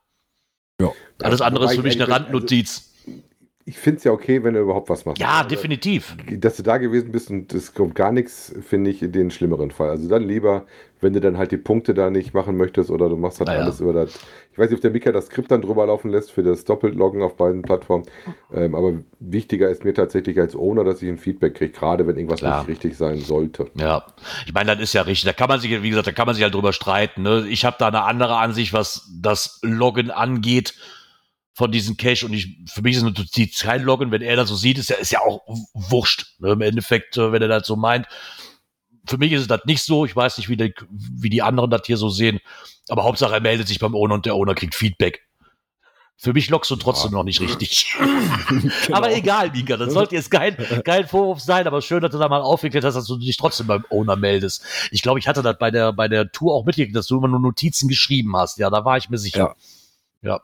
Ja. 0.81 0.91
Alles 1.21 1.39
andere 1.39 1.65
ist 1.65 1.75
für 1.75 1.83
mich 1.83 1.95
ich 1.95 2.01
eine 2.01 2.13
eigentlich- 2.13 2.25
Randnotiz. 2.25 2.91
Ich 3.67 3.77
finde 3.79 3.97
es 3.97 4.03
ja 4.03 4.11
okay, 4.11 4.43
wenn 4.43 4.53
du 4.53 4.59
überhaupt 4.59 4.89
was 4.89 5.05
machst. 5.05 5.19
Ja, 5.19 5.37
Also, 5.37 5.49
definitiv. 5.49 6.15
Dass 6.37 6.57
du 6.57 6.61
da 6.63 6.77
gewesen 6.77 7.11
bist 7.11 7.31
und 7.31 7.51
es 7.53 7.73
kommt 7.73 7.95
gar 7.95 8.11
nichts, 8.11 8.53
finde 8.61 8.91
ich 8.91 8.99
den 8.99 9.31
schlimmeren 9.31 9.71
Fall. 9.71 9.89
Also 9.89 10.07
dann 10.07 10.21
lieber, 10.27 10.67
wenn 11.01 11.13
du 11.13 11.19
dann 11.19 11.37
halt 11.37 11.51
die 11.51 11.57
Punkte 11.57 11.93
da 11.93 12.09
nicht 12.09 12.33
machen 12.33 12.57
möchtest 12.57 12.89
oder 12.89 13.09
du 13.09 13.17
machst 13.17 13.39
halt 13.39 13.47
Naja. 13.49 13.61
alles 13.61 13.79
über 13.79 13.93
das. 13.93 14.17
Ich 14.51 14.57
weiß 14.57 14.69
nicht, 14.69 14.77
ob 14.77 14.81
der 14.81 14.91
Mika 14.91 15.11
das 15.11 15.25
Skript 15.25 15.51
dann 15.51 15.61
drüber 15.61 15.85
laufen 15.85 16.09
lässt 16.09 16.31
für 16.31 16.41
das 16.41 16.63
Doppeltloggen 16.63 17.21
auf 17.21 17.35
beiden 17.35 17.61
Plattformen. 17.61 18.05
Ähm, 18.53 18.73
aber 18.75 18.93
wichtiger 19.19 19.69
ist 19.69 19.83
mir 19.83 19.93
tatsächlich 19.93 20.39
als 20.39 20.55
Owner, 20.55 20.83
dass 20.83 21.01
ich 21.01 21.09
ein 21.09 21.17
Feedback 21.17 21.55
kriege, 21.55 21.71
gerade 21.73 22.07
wenn 22.07 22.15
irgendwas 22.15 22.39
Klar. 22.39 22.59
nicht 22.59 22.69
richtig 22.69 22.97
sein 22.97 23.19
sollte. 23.19 23.69
Ja, 23.75 24.05
ich 24.45 24.53
meine, 24.53 24.73
das 24.73 24.81
ist 24.81 24.93
ja 24.93 25.01
richtig. 25.01 25.25
Da 25.25 25.33
kann 25.33 25.49
man 25.49 25.59
sich, 25.59 25.81
wie 25.83 25.89
gesagt, 25.89 26.07
da 26.07 26.11
kann 26.13 26.25
man 26.25 26.35
sich 26.35 26.43
halt 26.43 26.53
drüber 26.53 26.71
streiten. 26.73 27.23
Ne? 27.23 27.45
Ich 27.49 27.65
habe 27.65 27.75
da 27.77 27.87
eine 27.87 28.03
andere 28.03 28.37
Ansicht, 28.37 28.71
was 28.73 29.09
das 29.21 29.59
Loggen 29.61 30.11
angeht 30.11 30.73
von 31.53 31.71
diesem 31.71 31.97
Cache. 31.97 32.25
Und 32.25 32.33
ich, 32.33 32.57
für 32.67 32.81
mich 32.81 32.95
ist 32.95 33.03
eine 33.03 33.11
Notiz 33.11 33.61
kein 33.61 33.83
Loggen. 33.83 34.11
Wenn 34.11 34.21
er 34.21 34.35
das 34.35 34.49
so 34.49 34.55
sieht, 34.55 34.77
ist 34.77 34.89
ja, 34.89 34.97
ist 34.97 35.11
ja 35.11 35.19
auch 35.21 35.41
wurscht. 35.73 36.35
Ne? 36.39 36.51
Im 36.51 36.61
Endeffekt, 36.61 37.17
äh, 37.17 37.31
wenn 37.31 37.41
er 37.41 37.47
das 37.47 37.67
so 37.67 37.75
meint. 37.75 38.07
Für 39.07 39.17
mich 39.17 39.31
ist 39.31 39.41
es 39.41 39.47
das 39.47 39.61
nicht 39.65 39.83
so. 39.83 40.05
Ich 40.05 40.15
weiß 40.15 40.37
nicht, 40.37 40.49
wie 40.49 40.57
die, 40.57 40.73
wie 40.89 41.29
die 41.29 41.41
anderen 41.41 41.69
das 41.69 41.81
hier 41.85 41.97
so 41.97 42.09
sehen. 42.09 42.39
Aber 42.89 43.03
Hauptsache, 43.03 43.33
er 43.33 43.41
meldet 43.41 43.67
sich 43.67 43.79
beim 43.79 43.95
Owner 43.95 44.15
und 44.15 44.25
der 44.25 44.35
Owner 44.35 44.55
kriegt 44.55 44.75
Feedback. 44.75 45.25
Für 46.17 46.31
mich 46.31 46.49
lockst 46.49 46.71
du 46.71 46.77
trotzdem 46.77 47.11
noch 47.11 47.25
nicht 47.25 47.41
richtig. 47.41 47.93
Aber 48.91 49.13
egal, 49.13 49.51
Mika, 49.51 49.75
das 49.75 49.93
sollte 49.93 50.15
jetzt 50.15 50.31
kein, 50.31 50.55
kein 50.85 51.05
Vorwurf 51.07 51.41
sein, 51.41 51.67
aber 51.67 51.81
schön, 51.81 52.01
dass 52.01 52.11
du 52.11 52.17
da 52.17 52.29
mal 52.29 52.41
aufgeklärt 52.41 52.85
hast, 52.85 52.95
dass 52.95 53.07
du 53.07 53.17
dich 53.17 53.35
trotzdem 53.35 53.67
beim 53.67 53.85
Owner 53.89 54.15
meldest. 54.15 54.63
Ich 54.91 55.01
glaube, 55.01 55.19
ich 55.19 55.27
hatte 55.27 55.41
das 55.41 55.57
bei 55.57 55.71
der, 55.71 55.91
bei 55.91 56.07
der 56.07 56.31
Tour 56.31 56.55
auch 56.55 56.63
mitgekriegt, 56.63 56.95
dass 56.95 57.07
du 57.07 57.17
immer 57.17 57.27
nur 57.27 57.41
Notizen 57.41 57.89
geschrieben 57.89 58.35
hast. 58.37 58.57
Ja, 58.59 58.69
da 58.69 58.85
war 58.85 58.95
ich 58.95 59.09
mir 59.09 59.17
sicher. 59.17 59.55
Ja. 60.21 60.29
Ja, 60.31 60.41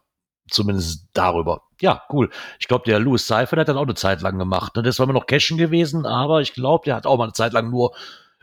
zumindest 0.50 1.08
darüber. 1.14 1.64
Ja, 1.80 2.04
cool. 2.12 2.30
Ich 2.60 2.68
glaube, 2.68 2.84
der 2.86 3.00
Louis 3.00 3.26
Seifert 3.26 3.60
hat 3.60 3.70
das 3.70 3.78
auch 3.78 3.84
eine 3.84 3.96
Zeit 3.96 4.22
lang 4.22 4.38
gemacht. 4.38 4.76
ne? 4.76 4.84
Das 4.84 5.00
war 5.00 5.06
immer 5.06 5.14
noch 5.14 5.26
Cashen 5.26 5.58
gewesen, 5.58 6.06
aber 6.06 6.42
ich 6.42 6.54
glaube, 6.54 6.84
der 6.86 6.96
hat 6.96 7.08
auch 7.08 7.18
mal 7.18 7.24
eine 7.24 7.34
Zeit 7.34 7.54
lang 7.54 7.70
nur 7.72 7.96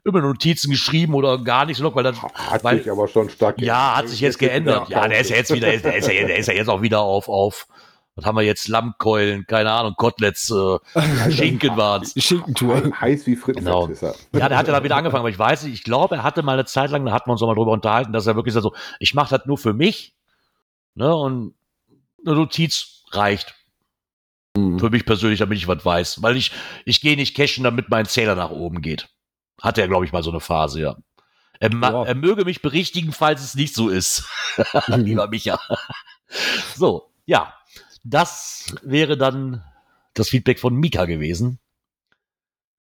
über 0.05 0.21
Notizen 0.21 0.71
geschrieben 0.71 1.15
oder 1.15 1.39
gar 1.39 1.67
nicht 1.67 1.77
so, 1.79 1.95
weil 1.95 2.05
dann 2.05 2.21
Hat 2.23 2.65
Weil- 2.65 2.79
sich 2.79 2.91
aber 2.91 3.09
schon 3.09 3.29
stark 3.31 3.61
ja, 3.61 3.97
hat 3.97 4.09
sich 4.09 4.21
jetzt 4.21 4.39
geändert. 4.39 4.89
Ja, 4.89 5.07
der 5.09 5.21
ist 5.21 5.31
ja 5.31 5.37
jetzt 5.37 5.53
wieder, 5.53 5.67
der 5.77 5.97
ist 5.97 6.09
ja, 6.09 6.27
der 6.27 6.37
ist 6.39 6.47
ja 6.47 6.55
jetzt 6.55 6.69
auch 6.69 6.83
wieder 6.83 7.01
auf, 7.01 7.29
auf, 7.29 7.67
was 8.15 8.25
haben 8.25 8.37
wir 8.37 8.43
jetzt, 8.43 8.69
Lammkeulen, 8.69 9.47
keine 9.47 9.71
Ahnung, 9.71 9.95
Koteletts, 9.97 10.51
äh, 10.51 10.79
Schinken 11.31 11.77
waren's. 11.77 12.15
Schinkentour. 12.17 12.83
Heiß 13.01 13.27
wie 13.27 13.37
Fritz 13.37 13.59
Genau. 13.59 13.87
ist 13.87 14.03
er. 14.03 14.15
Ja, 14.33 14.49
der 14.49 14.59
hat 14.59 14.67
ja 14.67 14.73
da 14.73 14.83
wieder 14.83 14.97
angefangen, 14.97 15.21
aber 15.21 15.31
ich 15.31 15.39
weiß 15.39 15.65
nicht, 15.65 15.75
ich 15.75 15.85
glaube, 15.85 16.17
er 16.17 16.23
hatte 16.23 16.43
mal 16.43 16.55
eine 16.55 16.65
Zeit 16.65 16.91
lang, 16.91 17.05
da 17.05 17.13
hatten 17.13 17.29
wir 17.29 17.33
uns 17.33 17.43
auch 17.43 17.47
mal 17.47 17.55
drüber 17.55 17.73
unterhalten, 17.73 18.13
dass 18.13 18.27
er 18.27 18.35
wirklich 18.37 18.55
sagt 18.55 18.63
so, 18.65 18.75
ich 18.99 19.15
mache 19.15 19.37
das 19.37 19.47
nur 19.47 19.59
für 19.59 19.73
mich, 19.75 20.15
ne, 20.95 21.15
und 21.15 21.55
eine 22.27 22.35
Notiz 22.35 23.05
reicht 23.13 23.55
für 24.55 24.91
mich 24.91 25.07
persönlich, 25.07 25.39
damit 25.39 25.57
ich 25.59 25.69
was 25.69 25.85
weiß, 25.85 26.21
weil 26.23 26.37
ich, 26.37 26.51
ich 26.85 27.01
gehe 27.01 27.15
nicht 27.17 27.37
cashen, 27.37 27.63
damit 27.63 27.91
mein 27.91 28.07
Zähler 28.07 28.35
nach 28.35 28.51
oben 28.51 28.83
geht. 28.83 29.09
Hatte 29.61 29.81
er, 29.81 29.89
glaube 29.89 30.05
ich, 30.05 30.13
mal 30.13 30.23
so 30.23 30.31
eine 30.31 30.41
Phase, 30.41 30.81
ja. 30.81 30.97
Er, 31.61 31.71
Ja. 31.73 32.05
er 32.05 32.15
möge 32.15 32.45
mich 32.45 32.63
berichtigen, 32.63 33.13
falls 33.13 33.43
es 33.43 33.55
nicht 33.55 33.75
so 33.75 33.89
ist. 33.89 34.25
Lieber 34.89 35.29
Micha. 35.29 35.59
so, 36.77 37.11
ja. 37.27 37.53
Das 38.05 38.77
wäre 38.83 39.17
dann 39.19 39.63
das 40.15 40.29
Feedback 40.29 40.61
von 40.61 40.75
Mika 40.75 41.05
gewesen. 41.05 41.59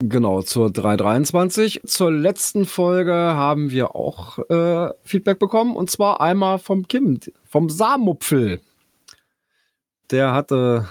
Genau, 0.01 0.43
zur 0.43 0.73
323. 0.73 1.83
Zur 1.87 2.11
letzten 2.11 2.65
Folge 2.67 3.13
haben 3.15 3.71
wir 3.71 3.95
auch 3.95 4.39
äh, 4.51 4.91
Feedback 5.05 5.39
bekommen 5.39 5.77
und 5.77 5.91
zwar 5.91 6.21
einmal 6.21 6.59
vom 6.59 6.89
Kim, 6.89 7.21
vom 7.45 7.71
Samupfel. 7.71 8.61
Der 10.11 10.33
hatte, 10.33 10.89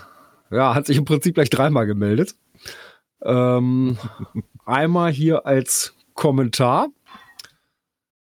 ja, 0.49 0.73
hat 0.75 0.85
sich 0.85 0.95
im 0.97 1.03
Prinzip 1.05 1.35
gleich 1.35 1.49
dreimal 1.49 1.85
gemeldet. 1.87 2.35
Ähm, 3.23 3.97
einmal 4.65 5.11
hier 5.11 5.45
als 5.45 5.95
Kommentar. 6.13 6.89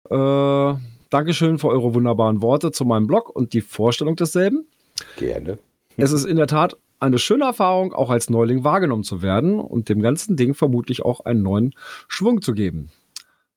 Äh, 0.09 0.73
Dankeschön 1.09 1.59
für 1.59 1.67
eure 1.67 1.93
wunderbaren 1.93 2.41
Worte 2.41 2.71
zu 2.71 2.85
meinem 2.85 3.07
Blog 3.07 3.29
und 3.29 3.53
die 3.53 3.61
Vorstellung 3.61 4.15
desselben. 4.15 4.65
Gerne. 5.17 5.59
Es 5.95 6.11
ist 6.11 6.25
in 6.25 6.37
der 6.37 6.47
Tat 6.47 6.75
eine 6.99 7.19
schöne 7.19 7.45
Erfahrung, 7.45 7.93
auch 7.93 8.09
als 8.09 8.29
Neuling 8.29 8.63
wahrgenommen 8.63 9.03
zu 9.03 9.21
werden 9.21 9.59
und 9.59 9.89
dem 9.89 10.01
ganzen 10.01 10.35
Ding 10.35 10.53
vermutlich 10.55 11.03
auch 11.03 11.19
einen 11.19 11.43
neuen 11.43 11.75
Schwung 12.07 12.41
zu 12.41 12.53
geben. 12.53 12.89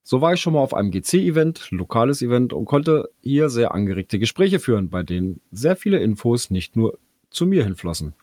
So 0.03 0.21
war 0.21 0.33
ich 0.33 0.39
schon 0.39 0.53
mal 0.53 0.59
auf 0.59 0.73
einem 0.73 0.91
GC-Event, 0.91 1.71
lokales 1.71 2.21
Event 2.21 2.53
und 2.53 2.65
konnte 2.65 3.09
hier 3.21 3.49
sehr 3.49 3.73
angeregte 3.73 4.19
Gespräche 4.19 4.59
führen, 4.59 4.89
bei 4.89 5.03
denen 5.03 5.41
sehr 5.51 5.75
viele 5.75 5.99
Infos 5.99 6.49
nicht 6.49 6.75
nur 6.75 6.97
zu 7.29 7.45
mir 7.45 7.63
hinflossen. 7.63 8.13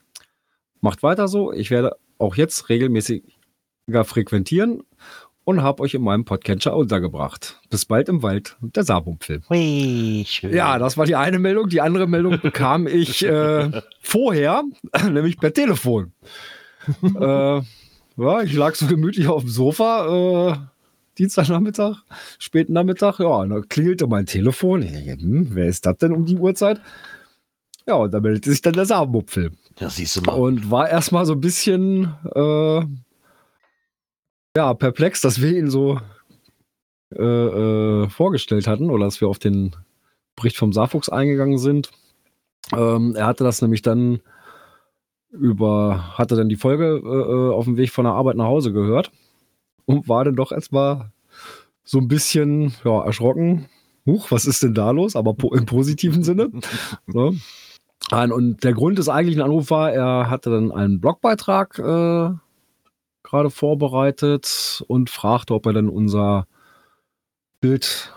Macht 0.80 1.02
weiter 1.02 1.28
so, 1.28 1.52
ich 1.52 1.70
werde 1.70 1.96
auch 2.18 2.36
jetzt 2.36 2.68
regelmäßiger 2.68 3.26
frequentieren 4.04 4.82
und 5.44 5.62
habe 5.62 5.82
euch 5.82 5.94
in 5.94 6.02
meinem 6.02 6.24
Podcatcher 6.24 6.74
untergebracht. 6.74 7.60
Bis 7.68 7.84
bald 7.84 8.08
im 8.08 8.22
Wald, 8.22 8.56
der 8.60 8.84
Saarbumpfilm. 8.84 9.42
Ja, 10.54 10.78
das 10.78 10.96
war 10.96 11.06
die 11.06 11.16
eine 11.16 11.38
Meldung. 11.38 11.68
Die 11.68 11.80
andere 11.80 12.06
Meldung 12.06 12.40
bekam 12.42 12.86
ich 12.86 13.24
äh, 13.24 13.70
vorher, 14.00 14.62
nämlich 15.04 15.38
per 15.38 15.52
Telefon. 15.52 16.12
äh, 17.02 17.60
ja, 18.16 18.42
ich 18.42 18.54
lag 18.54 18.74
so 18.74 18.86
gemütlich 18.86 19.28
auf 19.28 19.42
dem 19.42 19.50
Sofa, 19.50 20.52
äh, 20.52 20.56
Dienstagnachmittag, 21.18 21.98
späten 22.38 22.72
Nachmittag. 22.72 23.18
Ja, 23.18 23.26
und 23.26 23.50
da 23.50 23.60
klingelte 23.60 24.06
mein 24.06 24.26
Telefon. 24.26 24.82
Hm, 24.82 25.48
wer 25.52 25.66
ist 25.66 25.86
das 25.86 25.98
denn 25.98 26.12
um 26.12 26.24
die 26.24 26.36
Uhrzeit? 26.36 26.80
Ja, 27.86 27.94
und 27.96 28.12
da 28.14 28.20
meldete 28.20 28.50
sich 28.50 28.62
dann 28.62 28.72
der 28.72 28.86
Samenmupfel 28.86 29.52
Das 29.76 29.96
siehst 29.96 30.16
du 30.16 30.22
mal. 30.22 30.32
und 30.32 30.70
war 30.70 30.88
erstmal 30.88 31.26
so 31.26 31.34
ein 31.34 31.40
bisschen 31.40 32.14
äh, 32.34 32.80
ja, 34.56 34.72
perplex, 34.74 35.20
dass 35.20 35.40
wir 35.40 35.56
ihn 35.56 35.70
so 35.70 36.00
äh, 37.14 37.22
äh, 37.22 38.08
vorgestellt 38.08 38.66
hatten 38.66 38.90
oder 38.90 39.04
dass 39.04 39.20
wir 39.20 39.28
auf 39.28 39.38
den 39.38 39.74
Bericht 40.36 40.56
vom 40.56 40.72
Saarfuchs 40.72 41.08
eingegangen 41.08 41.58
sind. 41.58 41.90
Ähm, 42.72 43.14
er 43.16 43.26
hatte 43.26 43.44
das 43.44 43.62
nämlich 43.62 43.82
dann 43.82 44.20
über, 45.30 46.16
hatte 46.16 46.36
dann 46.36 46.48
die 46.48 46.56
Folge 46.56 47.02
äh, 47.04 47.08
äh, 47.08 47.52
auf 47.52 47.64
dem 47.64 47.76
Weg 47.76 47.90
von 47.90 48.04
der 48.04 48.14
Arbeit 48.14 48.36
nach 48.36 48.46
Hause 48.46 48.72
gehört 48.72 49.10
und 49.84 50.08
war 50.08 50.24
dann 50.24 50.36
doch 50.36 50.52
erstmal 50.52 51.10
so 51.82 51.98
ein 51.98 52.08
bisschen 52.08 52.74
ja, 52.84 53.04
erschrocken. 53.04 53.66
Huch, 54.06 54.30
was 54.30 54.46
ist 54.46 54.62
denn 54.62 54.74
da 54.74 54.90
los? 54.90 55.16
Aber 55.16 55.34
po 55.34 55.52
im 55.54 55.66
positiven 55.66 56.22
Sinne. 56.22 56.50
ne? 57.06 57.38
Nein, 58.10 58.32
und 58.32 58.64
der 58.64 58.74
Grund 58.74 58.98
des 58.98 59.08
eigentlichen 59.08 59.42
Anrufs 59.42 59.70
war, 59.70 59.92
er 59.92 60.30
hatte 60.30 60.50
dann 60.50 60.72
einen 60.72 61.00
Blogbeitrag 61.00 61.78
äh, 61.78 62.30
gerade 63.24 63.50
vorbereitet 63.50 64.84
und 64.86 65.10
fragte, 65.10 65.54
ob 65.54 65.66
er 65.66 65.72
dann 65.72 65.88
unser 65.88 66.46
Bild 67.60 68.12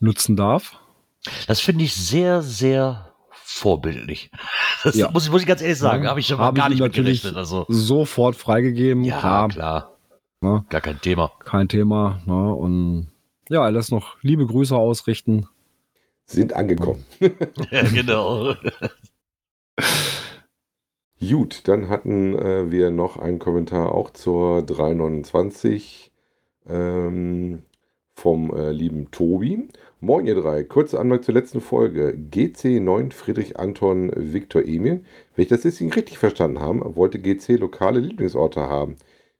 nutzen 0.00 0.36
darf. 0.36 0.78
Das 1.46 1.60
finde 1.60 1.84
ich 1.84 1.94
sehr, 1.94 2.40
sehr 2.42 3.12
vorbildlich. 3.30 4.30
Das 4.82 4.94
Ja. 4.96 5.10
muss, 5.10 5.24
ich, 5.26 5.30
muss 5.30 5.42
ich 5.42 5.46
ganz 5.48 5.60
ehrlich 5.60 5.78
sagen, 5.78 6.04
Ja. 6.04 6.10
habe 6.10 6.20
ich 6.20 6.32
aber 6.32 6.44
Haben 6.44 6.56
gar 6.56 6.68
nicht 6.68 6.80
mit 6.80 6.88
natürlich- 6.92 7.20
gerechnet. 7.22 7.36
Also, 7.38 7.66
Sofort 7.68 8.36
freigegeben, 8.36 9.04
ja, 9.04 9.18
klar, 9.18 9.48
klar. 9.48 9.90
Ne? 10.40 10.64
Gar 10.68 10.80
kein 10.80 11.00
Thema. 11.00 11.32
kein 11.44 11.68
Thema. 11.68 12.20
Ne? 12.26 12.54
Und 12.54 13.10
Ja, 13.50 13.64
er 13.64 13.72
lässt 13.72 13.90
noch 13.92 14.16
liebe 14.22 14.46
Grüße 14.46 14.74
ausrichten. 14.76 15.46
Sind 16.26 16.54
angekommen. 16.54 17.04
ja, 17.70 17.82
genau. 17.82 18.54
Gut, 21.30 21.68
dann 21.68 21.88
hatten 21.88 22.36
äh, 22.36 22.70
wir 22.70 22.90
noch 22.90 23.16
einen 23.18 23.38
Kommentar 23.38 23.92
auch 23.94 24.10
zur 24.10 24.62
329 24.62 26.10
ähm, 26.68 27.62
vom 28.14 28.52
äh, 28.54 28.72
lieben 28.72 29.10
Tobi. 29.10 29.68
Moin 30.00 30.26
ihr 30.26 30.34
drei, 30.34 30.64
kurze 30.64 30.98
Anmerkung 30.98 31.24
zur 31.24 31.34
letzten 31.34 31.60
Folge. 31.60 32.18
GC9 32.30 33.12
Friedrich 33.12 33.58
Anton 33.58 34.10
Viktor 34.16 34.62
Emil. 34.62 35.04
Wenn 35.36 35.42
ich 35.44 35.48
das 35.48 35.64
Listing 35.64 35.92
richtig 35.92 36.18
verstanden 36.18 36.60
habe, 36.60 36.96
wollte 36.96 37.20
GC 37.20 37.60
lokale 37.60 38.00
Lieblingsorte 38.00 38.62
haben, 38.62 38.96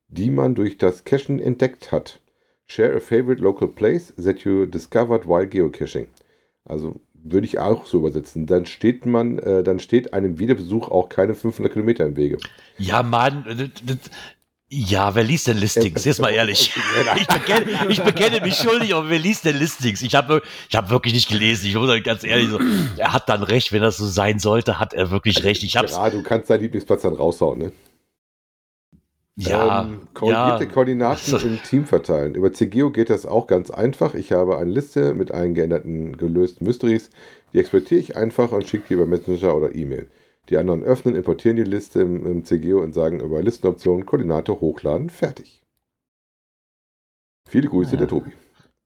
die 0.08 0.30
man 0.30 0.54
durch 0.54 0.78
das 0.78 1.04
Cachen 1.04 1.40
entdeckt 1.40 1.90
hat. 1.90 2.20
Share 2.66 2.94
a 2.96 3.00
favorite 3.00 3.42
local 3.42 3.68
place 3.68 4.14
that 4.16 4.40
you 4.40 4.64
discovered 4.66 5.26
while 5.26 5.46
geocaching. 5.46 6.06
Also 6.64 7.00
würde 7.24 7.46
ich 7.46 7.58
auch 7.58 7.86
so 7.86 7.98
übersetzen. 7.98 8.46
Dann 8.46 8.66
steht 8.66 9.06
man, 9.06 9.38
äh, 9.38 9.62
dann 9.62 9.80
steht 9.80 10.12
einem 10.12 10.38
Wiederbesuch 10.38 10.90
auch 10.90 11.08
keine 11.08 11.34
500 11.34 11.72
Kilometer 11.72 12.04
im 12.04 12.16
Wege. 12.16 12.38
Ja, 12.78 13.02
Mann, 13.02 13.44
das, 13.84 13.98
ja, 14.68 15.14
wer 15.14 15.22
liest 15.22 15.46
denn 15.46 15.58
Listings? 15.58 16.04
Jetzt 16.04 16.20
mal 16.20 16.30
ehrlich. 16.30 16.72
Ich 17.16 17.26
bekenne, 17.26 17.66
ich 17.88 18.02
bekenne 18.02 18.40
mich 18.40 18.56
schuldig, 18.56 18.94
aber 18.94 19.08
wer 19.08 19.18
liest 19.18 19.44
denn 19.44 19.56
Listings? 19.56 20.02
Ich 20.02 20.14
habe 20.14 20.42
ich 20.68 20.76
hab 20.76 20.90
wirklich 20.90 21.14
nicht 21.14 21.28
gelesen. 21.28 21.66
Ich 21.66 21.74
muss 21.74 21.90
ganz 22.02 22.24
ehrlich 22.24 22.48
so, 22.48 22.58
er 22.96 23.12
hat 23.12 23.28
dann 23.28 23.42
recht, 23.42 23.72
wenn 23.72 23.82
das 23.82 23.96
so 23.96 24.06
sein 24.06 24.38
sollte, 24.38 24.78
hat 24.80 24.92
er 24.92 25.10
wirklich 25.10 25.44
recht. 25.44 25.62
Ich 25.62 25.76
hab's, 25.76 25.92
Ja, 25.92 26.10
du 26.10 26.22
kannst 26.22 26.50
deinen 26.50 26.62
Lieblingsplatz 26.62 27.02
dann 27.02 27.14
raushauen, 27.14 27.58
ne? 27.58 27.72
Ja, 29.36 29.82
ähm, 29.82 30.06
koordinierte 30.14 30.64
ja. 30.64 30.70
Koordinaten 30.70 31.36
im 31.46 31.62
Team 31.62 31.86
verteilen. 31.86 32.34
Über 32.34 32.52
CGO 32.52 32.90
geht 32.90 33.10
das 33.10 33.26
auch 33.26 33.46
ganz 33.46 33.70
einfach. 33.70 34.14
Ich 34.14 34.32
habe 34.32 34.58
eine 34.58 34.70
Liste 34.70 35.14
mit 35.14 35.32
allen 35.32 35.54
geänderten 35.54 36.16
gelösten 36.16 36.66
Mysteries. 36.66 37.10
Die 37.52 37.58
exportiere 37.58 38.00
ich 38.00 38.16
einfach 38.16 38.52
und 38.52 38.68
schicke 38.68 38.84
die 38.88 38.94
über 38.94 39.06
Messenger 39.06 39.54
oder 39.56 39.74
E-Mail. 39.74 40.08
Die 40.50 40.56
anderen 40.58 40.82
öffnen, 40.82 41.16
importieren 41.16 41.56
die 41.56 41.64
Liste 41.64 42.02
im, 42.02 42.26
im 42.26 42.44
CGO 42.44 42.80
und 42.80 42.92
sagen 42.92 43.20
über 43.20 43.42
Listenoptionen 43.42 44.04
Koordinate 44.06 44.60
hochladen, 44.60 45.08
fertig. 45.10 45.62
Viele 47.48 47.68
Grüße, 47.68 47.92
Ja. 47.92 47.98
der 47.98 48.08
Tobi. 48.08 48.32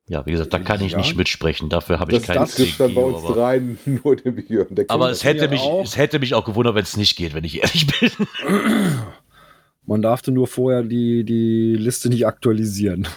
ja, 0.09 0.25
wie 0.25 0.31
gesagt, 0.33 0.53
da 0.55 0.59
kann 0.61 0.81
ich 0.83 0.93
Ja. 0.93 0.99
nicht 0.99 1.17
mitsprechen. 1.17 1.69
Dafür 1.69 1.99
habe 2.01 2.13
ich 2.13 2.19
Das, 2.19 2.27
kein 2.27 2.37
das 2.37 2.59
ist 2.59 2.79
dann 2.79 2.95
bei 2.95 3.03
uns 3.03 3.25
aber, 3.25 3.35
dreien 3.35 3.79
nur 4.05 4.17
dem 4.17 4.37
Björn. 4.37 4.69
Aber 4.89 5.11
es 5.11 5.25
hätte, 5.25 5.49
mich, 5.49 5.61
auch. 5.61 5.83
es 5.85 5.97
hätte 5.97 6.19
mich 6.19 6.35
auch 6.35 6.45
gewundert, 6.45 6.75
wenn 6.75 6.83
es 6.85 6.97
nicht 6.97 7.17
geht, 7.17 7.35
wenn 7.35 7.45
ich 7.45 7.61
ehrlich 7.63 7.87
bin. 7.87 8.11
Man 9.89 10.03
darfte 10.03 10.31
nur 10.31 10.47
vorher 10.47 10.83
die, 10.83 11.25
die 11.25 11.75
Liste 11.75 12.09
nicht 12.11 12.27
aktualisieren. 12.27 13.09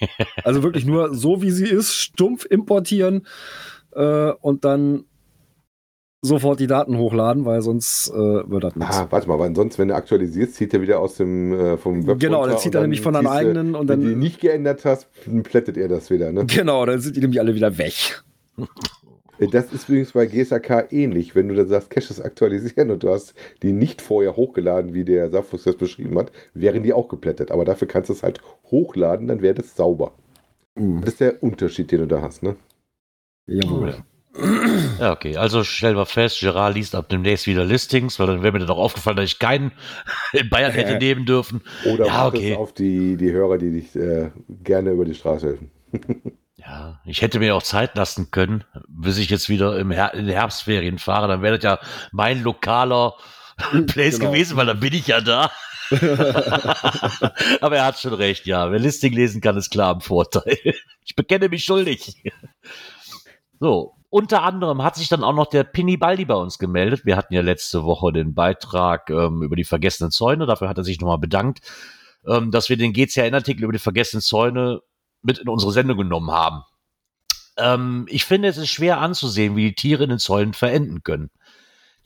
also 0.44 0.62
wirklich 0.62 0.86
nur 0.86 1.14
so, 1.14 1.42
wie 1.42 1.50
sie 1.50 1.66
ist, 1.68 1.92
stumpf 1.94 2.46
importieren 2.48 3.26
äh, 3.92 4.30
und 4.40 4.64
dann 4.64 5.04
sofort 6.22 6.60
die 6.60 6.66
Daten 6.66 6.96
hochladen, 6.96 7.44
weil 7.44 7.60
sonst 7.62 8.08
äh, 8.10 8.14
wird 8.50 8.64
das 8.64 8.74
nichts. 8.74 8.96
Ah, 8.96 9.06
warte 9.10 9.28
mal, 9.28 9.38
weil 9.38 9.54
sonst, 9.54 9.78
wenn 9.78 9.88
du 9.88 9.94
aktualisierst, 9.94 10.54
zieht 10.54 10.72
er 10.74 10.80
wieder 10.80 10.98
aus 10.98 11.16
dem 11.16 11.52
äh, 11.52 11.76
vom 11.76 12.06
Web 12.06 12.18
Genau, 12.18 12.46
dann 12.46 12.58
zieht 12.58 12.74
er 12.74 12.80
nämlich 12.80 13.02
von 13.02 13.12
du- 13.14 13.30
eigenen 13.30 13.74
und 13.74 13.88
Wenn 13.88 14.00
dann- 14.00 14.00
du 14.00 14.08
die 14.08 14.16
nicht 14.16 14.40
geändert 14.40 14.84
hast, 14.84 15.08
dann 15.26 15.42
plättet 15.42 15.76
er 15.76 15.88
das 15.88 16.10
wieder, 16.10 16.32
ne? 16.32 16.46
Genau, 16.46 16.86
dann 16.86 17.00
sind 17.00 17.16
die 17.16 17.20
nämlich 17.20 17.38
alle 17.38 17.54
wieder 17.54 17.76
weg. 17.78 18.22
Das 19.38 19.72
ist 19.72 19.88
übrigens 19.88 20.12
bei 20.12 20.26
GSAK 20.26 20.92
ähnlich. 20.92 21.34
Wenn 21.34 21.48
du 21.48 21.54
dann 21.54 21.68
sagst, 21.68 21.90
Caches 21.90 22.20
aktualisieren 22.20 22.90
und 22.90 23.02
du 23.02 23.10
hast 23.10 23.34
die 23.62 23.72
nicht 23.72 24.02
vorher 24.02 24.36
hochgeladen, 24.36 24.94
wie 24.94 25.04
der 25.04 25.30
Safus 25.30 25.64
das 25.64 25.76
beschrieben 25.76 26.18
hat, 26.18 26.32
wären 26.54 26.82
die 26.82 26.92
auch 26.92 27.08
geplättet. 27.08 27.50
Aber 27.50 27.64
dafür 27.64 27.86
kannst 27.88 28.08
du 28.08 28.14
es 28.14 28.22
halt 28.22 28.40
hochladen, 28.70 29.28
dann 29.28 29.42
wäre 29.42 29.54
das 29.54 29.76
sauber. 29.76 30.12
Mhm. 30.74 31.00
Das 31.00 31.10
ist 31.10 31.20
der 31.20 31.42
Unterschied, 31.42 31.92
den 31.92 32.00
du 32.00 32.06
da 32.06 32.22
hast, 32.22 32.42
ne? 32.42 32.56
Jawohl. 33.46 34.02
Ja, 35.00 35.12
okay. 35.12 35.36
Also 35.36 35.64
stellen 35.64 35.96
wir 35.96 36.06
fest, 36.06 36.40
Gerard 36.40 36.74
liest 36.74 36.94
ab 36.94 37.08
demnächst 37.08 37.46
wieder 37.46 37.64
Listings, 37.64 38.18
weil 38.18 38.28
dann 38.28 38.42
wäre 38.42 38.52
mir 38.52 38.60
dann 38.60 38.70
auch 38.70 38.78
aufgefallen, 38.78 39.16
dass 39.16 39.26
ich 39.26 39.38
keinen 39.38 39.72
in 40.32 40.48
Bayern 40.48 40.72
hätte 40.72 40.98
nehmen 40.98 41.26
dürfen. 41.26 41.62
Oder 41.92 42.06
Ja, 42.06 42.26
okay. 42.26 42.54
auf 42.54 42.72
die, 42.72 43.16
die 43.16 43.32
Hörer, 43.32 43.58
die 43.58 43.70
dich 43.70 43.96
äh, 43.96 44.30
gerne 44.62 44.90
über 44.90 45.04
die 45.04 45.14
Straße 45.14 45.46
helfen. 45.48 45.70
Ja, 46.68 47.00
ich 47.06 47.22
hätte 47.22 47.38
mir 47.38 47.56
auch 47.56 47.62
Zeit 47.62 47.96
lassen 47.96 48.30
können, 48.30 48.62
bis 48.88 49.16
ich 49.16 49.30
jetzt 49.30 49.48
wieder 49.48 49.78
im 49.78 49.90
Her 49.90 50.12
in 50.12 50.26
den 50.26 50.34
Herbstferien 50.34 50.98
fahre. 50.98 51.26
Dann 51.26 51.40
wäre 51.40 51.58
das 51.58 51.64
ja 51.64 51.78
mein 52.12 52.42
lokaler 52.42 53.14
Place 53.86 54.18
Genau. 54.18 54.32
gewesen, 54.32 54.56
weil 54.58 54.66
dann 54.66 54.78
bin 54.80 54.92
ich 54.92 55.06
ja 55.06 55.22
da. 55.22 55.50
Aber 57.62 57.76
er 57.76 57.86
hat 57.86 57.98
schon 57.98 58.12
recht, 58.12 58.44
ja. 58.44 58.70
Wer 58.70 58.78
Listing 58.78 59.14
lesen 59.14 59.40
kann, 59.40 59.56
ist 59.56 59.70
klar 59.70 59.94
im 59.94 60.02
Vorteil. 60.02 60.58
Ich 61.06 61.16
bekenne 61.16 61.48
mich 61.48 61.64
schuldig. 61.64 62.22
So, 63.60 63.94
unter 64.10 64.42
anderem 64.42 64.82
hat 64.82 64.96
sich 64.96 65.08
dann 65.08 65.24
auch 65.24 65.32
noch 65.32 65.46
der 65.46 65.64
Pini 65.64 65.96
Baldi 65.96 66.26
bei 66.26 66.34
uns 66.34 66.58
gemeldet. 66.58 67.06
Wir 67.06 67.16
hatten 67.16 67.32
ja 67.32 67.40
letzte 67.40 67.84
Woche 67.84 68.12
den 68.12 68.34
Beitrag 68.34 69.08
ähm, 69.08 69.42
über 69.42 69.56
die 69.56 69.64
vergessenen 69.64 70.10
Zäune. 70.10 70.44
Dafür 70.44 70.68
hat 70.68 70.76
er 70.76 70.84
sich 70.84 71.00
nochmal 71.00 71.18
bedankt, 71.18 71.60
ähm, 72.26 72.50
dass 72.50 72.68
wir 72.68 72.76
den 72.76 72.92
GCN-Artikel 72.92 73.64
über 73.64 73.72
die 73.72 73.78
vergessenen 73.78 74.20
Zäune 74.22 74.80
mit 75.22 75.38
in 75.38 75.48
unsere 75.48 75.72
Sendung 75.72 75.98
genommen 75.98 76.30
haben. 76.30 76.62
Ähm, 77.56 78.06
ich 78.08 78.24
finde, 78.24 78.48
es 78.48 78.56
ist 78.56 78.70
schwer 78.70 78.98
anzusehen, 78.98 79.56
wie 79.56 79.68
die 79.68 79.74
Tiere 79.74 80.04
in 80.04 80.10
den 80.10 80.18
Zäunen 80.18 80.54
verenden 80.54 81.02
können. 81.02 81.30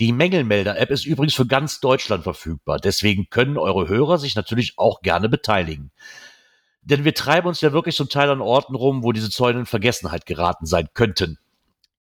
Die 0.00 0.12
Mängelmelder-App 0.12 0.90
ist 0.90 1.04
übrigens 1.04 1.34
für 1.34 1.46
ganz 1.46 1.80
Deutschland 1.80 2.24
verfügbar. 2.24 2.78
Deswegen 2.78 3.28
können 3.28 3.58
eure 3.58 3.88
Hörer 3.88 4.18
sich 4.18 4.34
natürlich 4.34 4.74
auch 4.78 5.02
gerne 5.02 5.28
beteiligen. 5.28 5.92
Denn 6.80 7.04
wir 7.04 7.14
treiben 7.14 7.46
uns 7.46 7.60
ja 7.60 7.72
wirklich 7.72 7.94
zum 7.94 8.08
Teil 8.08 8.30
an 8.30 8.40
Orten 8.40 8.74
rum, 8.74 9.04
wo 9.04 9.12
diese 9.12 9.30
Zäune 9.30 9.60
in 9.60 9.66
Vergessenheit 9.66 10.26
geraten 10.26 10.66
sein 10.66 10.88
könnten. 10.94 11.38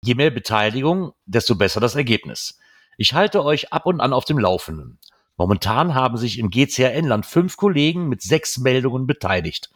Je 0.02 0.14
mehr 0.14 0.30
Beteiligung, 0.30 1.12
desto 1.26 1.54
besser 1.54 1.80
das 1.80 1.94
Ergebnis. 1.94 2.58
Ich 2.96 3.14
halte 3.14 3.44
euch 3.44 3.73
ab 3.73 3.87
und 3.87 4.00
an 4.00 4.12
auf 4.12 4.25
dem 4.25 4.38
Laufenden. 4.38 4.99
Momentan 5.37 5.94
haben 5.94 6.16
sich 6.16 6.38
im 6.38 6.50
GCRN-Land 6.50 7.26
fünf 7.26 7.56
Kollegen 7.56 8.08
mit 8.08 8.23
sechs 8.23 8.58
Meldungen 8.58 9.06
beteiligt. 9.06 9.70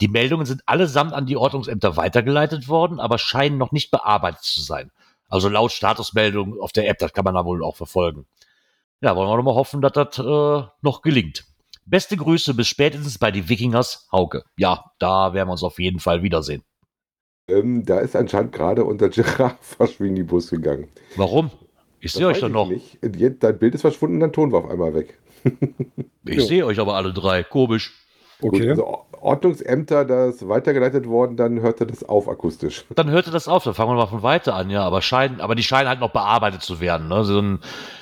Die 0.00 0.08
Meldungen 0.08 0.46
sind 0.46 0.62
allesamt 0.66 1.12
an 1.12 1.26
die 1.26 1.36
Ordnungsämter 1.36 1.96
weitergeleitet 1.96 2.68
worden, 2.68 3.00
aber 3.00 3.18
scheinen 3.18 3.58
noch 3.58 3.72
nicht 3.72 3.90
bearbeitet 3.90 4.42
zu 4.42 4.60
sein. 4.60 4.90
Also 5.28 5.48
laut 5.48 5.72
Statusmeldung 5.72 6.60
auf 6.60 6.72
der 6.72 6.88
App, 6.88 6.98
das 6.98 7.12
kann 7.12 7.24
man 7.24 7.34
da 7.34 7.44
wohl 7.44 7.64
auch 7.64 7.76
verfolgen. 7.76 8.26
Ja, 9.00 9.16
wollen 9.16 9.28
wir 9.28 9.36
doch 9.36 9.42
mal 9.42 9.54
hoffen, 9.54 9.80
dass 9.80 9.92
das 9.92 10.18
äh, 10.18 10.68
noch 10.82 11.02
gelingt. 11.02 11.44
Beste 11.86 12.16
Grüße 12.16 12.54
bis 12.54 12.68
spätestens 12.68 13.18
bei 13.18 13.30
die 13.30 13.48
Wikingers 13.48 14.08
Hauke. 14.10 14.44
Ja, 14.56 14.92
da 14.98 15.34
werden 15.34 15.48
wir 15.48 15.52
uns 15.52 15.62
auf 15.62 15.78
jeden 15.78 16.00
Fall 16.00 16.22
wiedersehen. 16.22 16.62
Ähm, 17.48 17.84
da 17.84 17.98
ist 17.98 18.16
anscheinend 18.16 18.52
gerade 18.52 18.84
unser 18.84 19.10
Giraffe-Verschwinibus 19.10 20.50
gegangen. 20.50 20.88
Warum? 21.16 21.50
Ich 22.00 22.12
sehe 22.12 22.26
euch 22.26 22.40
doch 22.40 22.48
noch. 22.48 22.68
Nicht. 22.68 22.98
Dein 23.02 23.58
Bild 23.58 23.74
ist 23.74 23.82
verschwunden, 23.82 24.20
dein 24.20 24.32
Ton 24.32 24.52
war 24.52 24.64
auf 24.64 24.70
einmal 24.70 24.94
weg. 24.94 25.18
Ich 26.24 26.46
sehe 26.46 26.64
euch 26.64 26.80
aber 26.80 26.94
alle 26.94 27.12
drei. 27.12 27.42
Komisch. 27.42 27.92
Gut, 28.40 28.54
Okay. 28.54 28.70
also 28.70 28.86
Or- 28.86 29.06
Ordnungsämter, 29.20 30.04
da 30.04 30.26
ist 30.26 30.46
weitergeleitet 30.48 31.06
worden, 31.08 31.36
dann 31.38 31.60
hörte 31.60 31.86
das 31.86 32.04
auf 32.04 32.28
akustisch. 32.28 32.84
Dann 32.94 33.08
hörte 33.10 33.30
das 33.30 33.48
auf, 33.48 33.64
dann 33.64 33.72
fangen 33.74 33.90
wir 33.92 33.94
mal 33.96 34.06
von 34.06 34.22
weiter 34.22 34.54
an, 34.54 34.68
ja. 34.68 34.82
Aber, 34.82 35.00
scheinen, 35.00 35.40
aber 35.40 35.54
die 35.54 35.62
scheinen 35.62 35.88
halt 35.88 36.00
noch 36.00 36.10
bearbeitet 36.12 36.60
zu 36.62 36.78
werden. 36.80 37.08
Ne? 37.08 37.24
So 37.24 37.40
ein, 37.40 37.60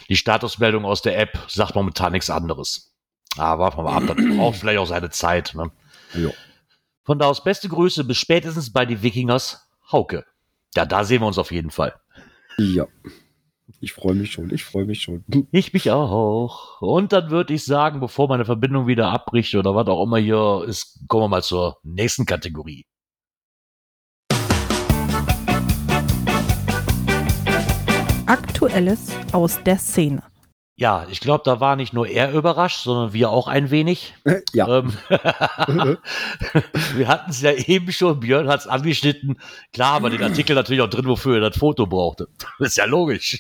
die 0.09 0.17
Statusmeldung 0.17 0.85
aus 0.85 1.01
der 1.03 1.19
App 1.19 1.39
sagt 1.49 1.75
momentan 1.77 2.11
nichts 2.13 2.29
anderes. 2.29 2.93
Aber 3.39 3.63
warten 3.65 3.79
wir 3.79 3.83
mal 3.85 3.97
ab, 3.97 4.03
das 4.07 4.17
braucht 4.37 4.57
vielleicht 4.57 4.79
auch 4.79 4.87
seine 4.87 5.11
Zeit. 5.11 5.55
Ne? 5.55 5.71
Von 7.05 7.19
da 7.19 7.27
aus 7.27 7.45
beste 7.45 7.69
Grüße 7.69 8.03
bis 8.05 8.17
spätestens 8.19 8.73
bei 8.73 8.85
die 8.85 9.03
Wikingers 9.03 9.69
Hauke. 9.93 10.25
Ja, 10.75 10.87
da 10.87 11.05
sehen 11.05 11.21
wir 11.23 11.27
uns 11.27 11.39
auf 11.39 11.53
jeden 11.53 11.71
Fall. 11.71 11.95
Ja. 12.59 12.87
Ich 13.85 13.95
freue 13.95 14.15
mich 14.15 14.31
schon, 14.31 14.55
ich 14.55 14.63
freue 14.63 14.85
mich 14.85 15.03
schon. 15.03 15.25
Ich 15.51 15.73
mich 15.73 15.91
auch. 15.91 16.81
Und 16.81 17.13
dann 17.13 17.31
würde 17.31 17.53
ich 17.53 17.65
sagen, 17.65 17.99
bevor 17.99 18.29
meine 18.29 18.45
Verbindung 18.45 18.87
wieder 18.87 19.09
abbricht 19.09 19.57
oder 19.57 19.75
was 19.75 19.89
auch 19.89 20.05
immer 20.05 20.19
hier 20.19 20.63
ist, 20.69 21.01
kommen 21.09 21.25
wir 21.25 21.29
mal 21.29 21.43
zur 21.43 21.79
nächsten 21.83 22.25
Kategorie. 22.25 22.87
Aktuelles 28.27 29.11
aus 29.33 29.61
der 29.65 29.79
Szene. 29.79 30.23
Ja, 30.77 31.07
ich 31.11 31.21
glaube, 31.21 31.43
da 31.45 31.61
war 31.61 31.77
nicht 31.77 31.93
nur 31.93 32.09
er 32.09 32.33
überrascht, 32.33 32.85
sondern 32.85 33.13
wir 33.13 33.31
auch 33.31 33.47
ein 33.47 33.71
wenig. 33.71 34.15
ja. 34.53 34.79
Ähm, 34.79 34.93
wir 36.95 37.09
hatten 37.09 37.31
es 37.31 37.43
ja 37.43 37.53
eben 37.53 37.93
schon, 37.93 38.21
Björn 38.21 38.49
hat 38.49 38.61
es 38.61 38.67
angeschnitten. 38.67 39.39
Klar, 39.73 39.95
aber 39.95 40.11
den 40.11 40.23
Artikel 40.23 40.55
natürlich 40.55 40.83
auch 40.83 40.89
drin, 40.89 41.07
wofür 41.07 41.37
er 41.37 41.51
das 41.51 41.59
Foto 41.59 41.87
brauchte. 41.87 42.29
Das 42.59 42.69
ist 42.69 42.77
ja 42.79 42.87
logisch. 42.87 43.39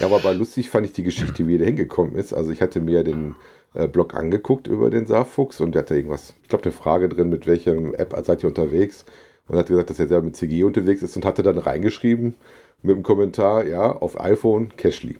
Ja, 0.00 0.06
aber 0.06 0.22
war 0.24 0.34
lustig 0.34 0.70
fand 0.70 0.86
ich 0.86 0.92
die 0.92 1.02
Geschichte, 1.02 1.46
wie 1.46 1.54
er 1.56 1.58
da 1.60 1.64
hingekommen 1.66 2.14
ist. 2.16 2.32
Also 2.32 2.50
ich 2.50 2.60
hatte 2.62 2.80
mir 2.80 3.02
den 3.04 3.36
äh, 3.74 3.86
Blog 3.88 4.14
angeguckt 4.14 4.66
über 4.66 4.90
den 4.90 5.06
Saarfuchs 5.06 5.60
und 5.60 5.74
der 5.74 5.82
hatte 5.82 5.94
irgendwas, 5.96 6.34
ich 6.42 6.48
glaube, 6.48 6.64
eine 6.64 6.72
Frage 6.72 7.08
drin, 7.08 7.28
mit 7.30 7.46
welchem 7.46 7.94
App 7.94 8.14
seid 8.24 8.42
ihr 8.42 8.48
unterwegs? 8.48 9.04
Und 9.46 9.56
hat 9.58 9.68
gesagt, 9.68 9.90
dass 9.90 9.98
er 9.98 10.08
selber 10.08 10.24
mit 10.26 10.36
CG 10.36 10.62
unterwegs 10.64 11.02
ist 11.02 11.16
und 11.16 11.24
hatte 11.24 11.42
dann 11.42 11.58
reingeschrieben 11.58 12.34
mit 12.82 12.96
dem 12.96 13.02
Kommentar, 13.02 13.64
ja, 13.66 13.90
auf 13.92 14.20
iPhone 14.20 14.70
Cashly. 14.76 15.18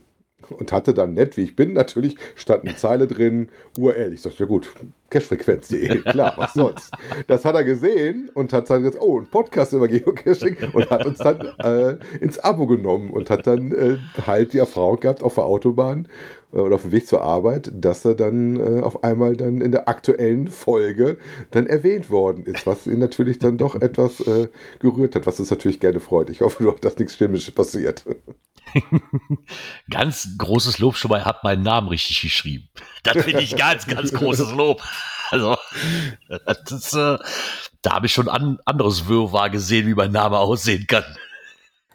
Und 0.50 0.72
hatte 0.72 0.94
dann 0.94 1.14
nett, 1.14 1.36
wie 1.36 1.42
ich 1.42 1.56
bin, 1.56 1.72
natürlich 1.72 2.16
stand 2.34 2.64
eine 2.64 2.76
Zeile 2.76 3.06
drin, 3.06 3.48
URL. 3.78 4.12
Ich 4.12 4.22
dachte, 4.22 4.38
ja 4.40 4.46
gut, 4.46 4.68
cashfrequenz.de, 5.10 6.02
klar, 6.10 6.34
was 6.36 6.54
sonst. 6.54 6.92
Das 7.26 7.44
hat 7.44 7.54
er 7.54 7.64
gesehen 7.64 8.30
und 8.34 8.52
hat 8.52 8.68
dann 8.70 8.82
gesagt, 8.82 9.02
oh, 9.02 9.20
ein 9.20 9.26
Podcast 9.26 9.72
über 9.72 9.88
Geocaching 9.88 10.56
und 10.72 10.90
hat 10.90 11.06
uns 11.06 11.18
dann 11.18 11.40
äh, 11.58 11.96
ins 12.20 12.38
Abo 12.38 12.66
genommen 12.66 13.10
und 13.10 13.30
hat 13.30 13.46
dann 13.46 13.72
äh, 13.72 13.98
halt 14.26 14.52
die 14.52 14.58
Erfahrung 14.58 15.00
gehabt 15.00 15.22
auf 15.22 15.34
der 15.34 15.44
Autobahn 15.44 16.08
äh, 16.52 16.58
oder 16.58 16.76
auf 16.76 16.82
dem 16.82 16.92
Weg 16.92 17.06
zur 17.06 17.22
Arbeit, 17.22 17.70
dass 17.74 18.04
er 18.04 18.14
dann 18.14 18.56
äh, 18.56 18.80
auf 18.80 19.04
einmal 19.04 19.36
dann 19.36 19.60
in 19.60 19.72
der 19.72 19.88
aktuellen 19.88 20.48
Folge 20.48 21.18
dann 21.50 21.66
erwähnt 21.66 22.10
worden 22.10 22.44
ist, 22.44 22.66
was 22.66 22.86
ihn 22.86 22.98
natürlich 22.98 23.38
dann 23.38 23.58
doch 23.58 23.74
etwas 23.80 24.20
äh, 24.20 24.48
gerührt 24.80 25.14
hat, 25.14 25.26
was 25.26 25.40
uns 25.40 25.50
natürlich 25.50 25.80
gerne 25.80 26.00
freut. 26.00 26.30
Ich 26.30 26.40
hoffe, 26.40 26.74
dass 26.80 26.98
nichts 26.98 27.14
Schlimmes 27.14 27.50
passiert. 27.50 28.04
ganz 29.90 30.28
großes 30.38 30.78
Lob 30.78 30.96
schon 30.96 31.10
mal, 31.10 31.18
er 31.18 31.24
hat 31.24 31.44
meinen 31.44 31.62
Namen 31.62 31.88
richtig 31.88 32.20
geschrieben. 32.22 32.68
Das 33.04 33.24
finde 33.24 33.42
ich 33.42 33.56
ganz, 33.56 33.86
ganz 33.86 34.12
großes 34.12 34.52
Lob. 34.52 34.82
Also, 35.30 35.56
das, 36.66 36.92
äh, 36.92 37.18
da 37.80 37.92
habe 37.92 38.06
ich 38.06 38.12
schon 38.12 38.28
an 38.28 38.58
anderes 38.66 39.08
Wirrwarr 39.08 39.50
gesehen, 39.50 39.86
wie 39.86 39.94
mein 39.94 40.12
Name 40.12 40.38
aussehen 40.38 40.86
kann. 40.86 41.04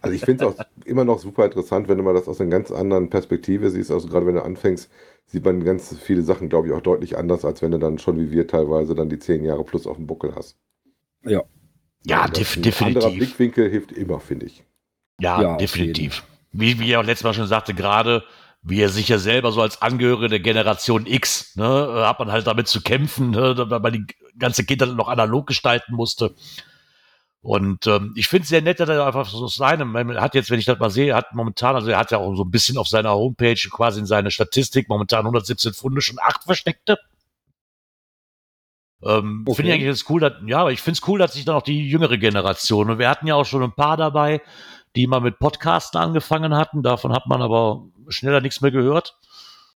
Also 0.02 0.16
ich 0.16 0.26
finde 0.26 0.46
es 0.46 0.60
auch 0.60 0.66
immer 0.86 1.06
noch 1.06 1.20
super 1.20 1.46
interessant, 1.46 1.88
wenn 1.88 1.98
du 1.98 2.04
mal 2.04 2.14
das 2.14 2.28
aus 2.28 2.42
einer 2.42 2.50
ganz 2.50 2.72
anderen 2.72 3.10
Perspektive 3.10 3.70
siehst. 3.70 3.90
Also 3.92 4.08
gerade 4.10 4.26
wenn 4.26 4.36
du 4.36 4.44
anfängst, 4.44 4.90
sieht 5.28 5.46
man 5.46 5.64
ganz 5.64 5.96
viele 5.98 6.24
Sachen, 6.24 6.50
glaube 6.50 6.68
ich, 6.68 6.74
auch 6.74 6.82
deutlich 6.82 7.18
anders, 7.18 7.46
als 7.46 7.62
wenn 7.62 7.72
du 7.72 7.80
dann 7.80 8.00
schon 8.00 8.20
wie 8.20 8.32
wir 8.32 8.48
teilweise 8.48 8.96
dann 8.96 9.10
die 9.10 9.20
zehn 9.20 9.46
Jahre 9.46 9.64
plus 9.64 9.88
auf 9.88 9.96
dem 9.98 10.08
Buckel 10.08 10.36
hast. 10.36 10.58
Ja. 11.24 11.44
Ja, 12.06 12.26
Und 12.26 12.38
def 12.38 12.58
ein 12.58 12.64
definitiv. 12.64 13.04
anderer 13.04 13.16
Blickwinkel 13.18 13.70
hilft 13.70 13.94
immer, 13.94 14.20
finde 14.20 14.48
ich. 14.48 14.66
Ja, 15.22 15.42
Ja, 15.42 15.58
definitiv. 15.58 16.24
Wie, 16.54 16.80
wie 16.80 16.92
er 16.92 17.02
auch 17.02 17.06
letztes 17.06 17.24
Mal 17.24 17.34
schon 17.34 17.48
sagte, 17.48 17.74
gerade 17.74 18.24
wie 18.62 18.80
er 18.80 18.90
sich 18.90 19.10
ja 19.10 19.18
selber 19.18 19.52
so 19.52 19.62
als 19.62 19.82
Angehörige 19.82 20.30
der 20.30 20.40
Generation 20.40 21.06
X, 21.06 21.56
ne, 21.56 22.06
hat 22.08 22.20
man 22.20 22.32
halt 22.32 22.48
damit 22.48 22.68
zu 22.70 22.82
kämpfen, 22.82 23.32
ne, 23.32 23.56
weil 23.58 23.80
man 23.82 23.94
die 23.94 24.06
ganze 24.40 24.64
Kindheit 24.64 24.96
noch 24.96 25.10
analog 25.10 25.48
gestalten 25.48 25.94
musste. 25.94 26.34
Und 27.42 27.88
ähm, 27.88 28.14
ich 28.16 28.30
finde 28.30 28.44
es 28.44 28.50
sehr 28.50 28.62
nett, 28.62 28.80
dass 28.80 28.88
er 28.88 29.06
einfach 29.06 29.28
so 29.28 29.48
seinem, 29.48 29.94
hat 30.22 30.34
jetzt, 30.34 30.50
wenn 30.50 30.60
ich 30.60 30.66
das 30.66 30.80
mal 30.80 30.90
sehe, 30.90 31.14
hat 31.14 31.34
momentan, 31.34 31.76
also 31.76 31.90
er 31.90 31.98
hat 31.98 32.12
ja 32.12 32.20
auch 32.20 32.36
so 32.36 32.44
ein 32.46 32.52
bisschen 32.52 32.78
auf 32.78 32.88
seiner 32.88 33.12
Homepage 33.12 33.60
quasi 33.70 34.00
in 34.00 34.06
seiner 34.06 34.32
Statistik 34.32 34.88
momentan 34.88 35.26
117 35.26 35.74
Funde, 35.74 36.02
schon 36.02 36.20
acht 36.22 36.46
versteckte. 36.46 36.98
Ähm, 39.04 39.44
Okay. 39.46 39.56
Finde 39.56 39.72
ich 39.72 39.76
eigentlich 39.76 39.88
jetzt 39.88 40.10
cool, 40.10 40.22
dass, 40.22 40.34
ja, 40.46 40.60
aber 40.60 40.72
ich 40.72 40.82
finde 40.82 41.00
es 41.02 41.08
cool, 41.08 41.20
dass 41.20 41.34
sich 41.34 41.44
dann 41.44 41.56
auch 41.56 41.64
die 41.64 41.90
jüngere 41.90 42.18
Generation, 42.18 42.90
und 42.90 43.00
wir 43.00 43.10
hatten 43.10 43.28
ja 43.28 43.36
auch 43.36 43.46
schon 43.46 43.62
ein 43.62 43.74
paar 43.74 43.98
dabei, 43.98 44.42
die 44.96 45.08
mal 45.08 45.22
mit 45.22 45.40
Podcasten 45.40 46.00
angefangen 46.00 46.56
hatten, 46.56 46.84
davon 46.84 47.14
hat 47.14 47.28
man 47.28 47.42
aber 47.42 47.84
schneller 48.10 48.42
nichts 48.42 48.62
mehr 48.62 48.72
gehört. 48.72 49.18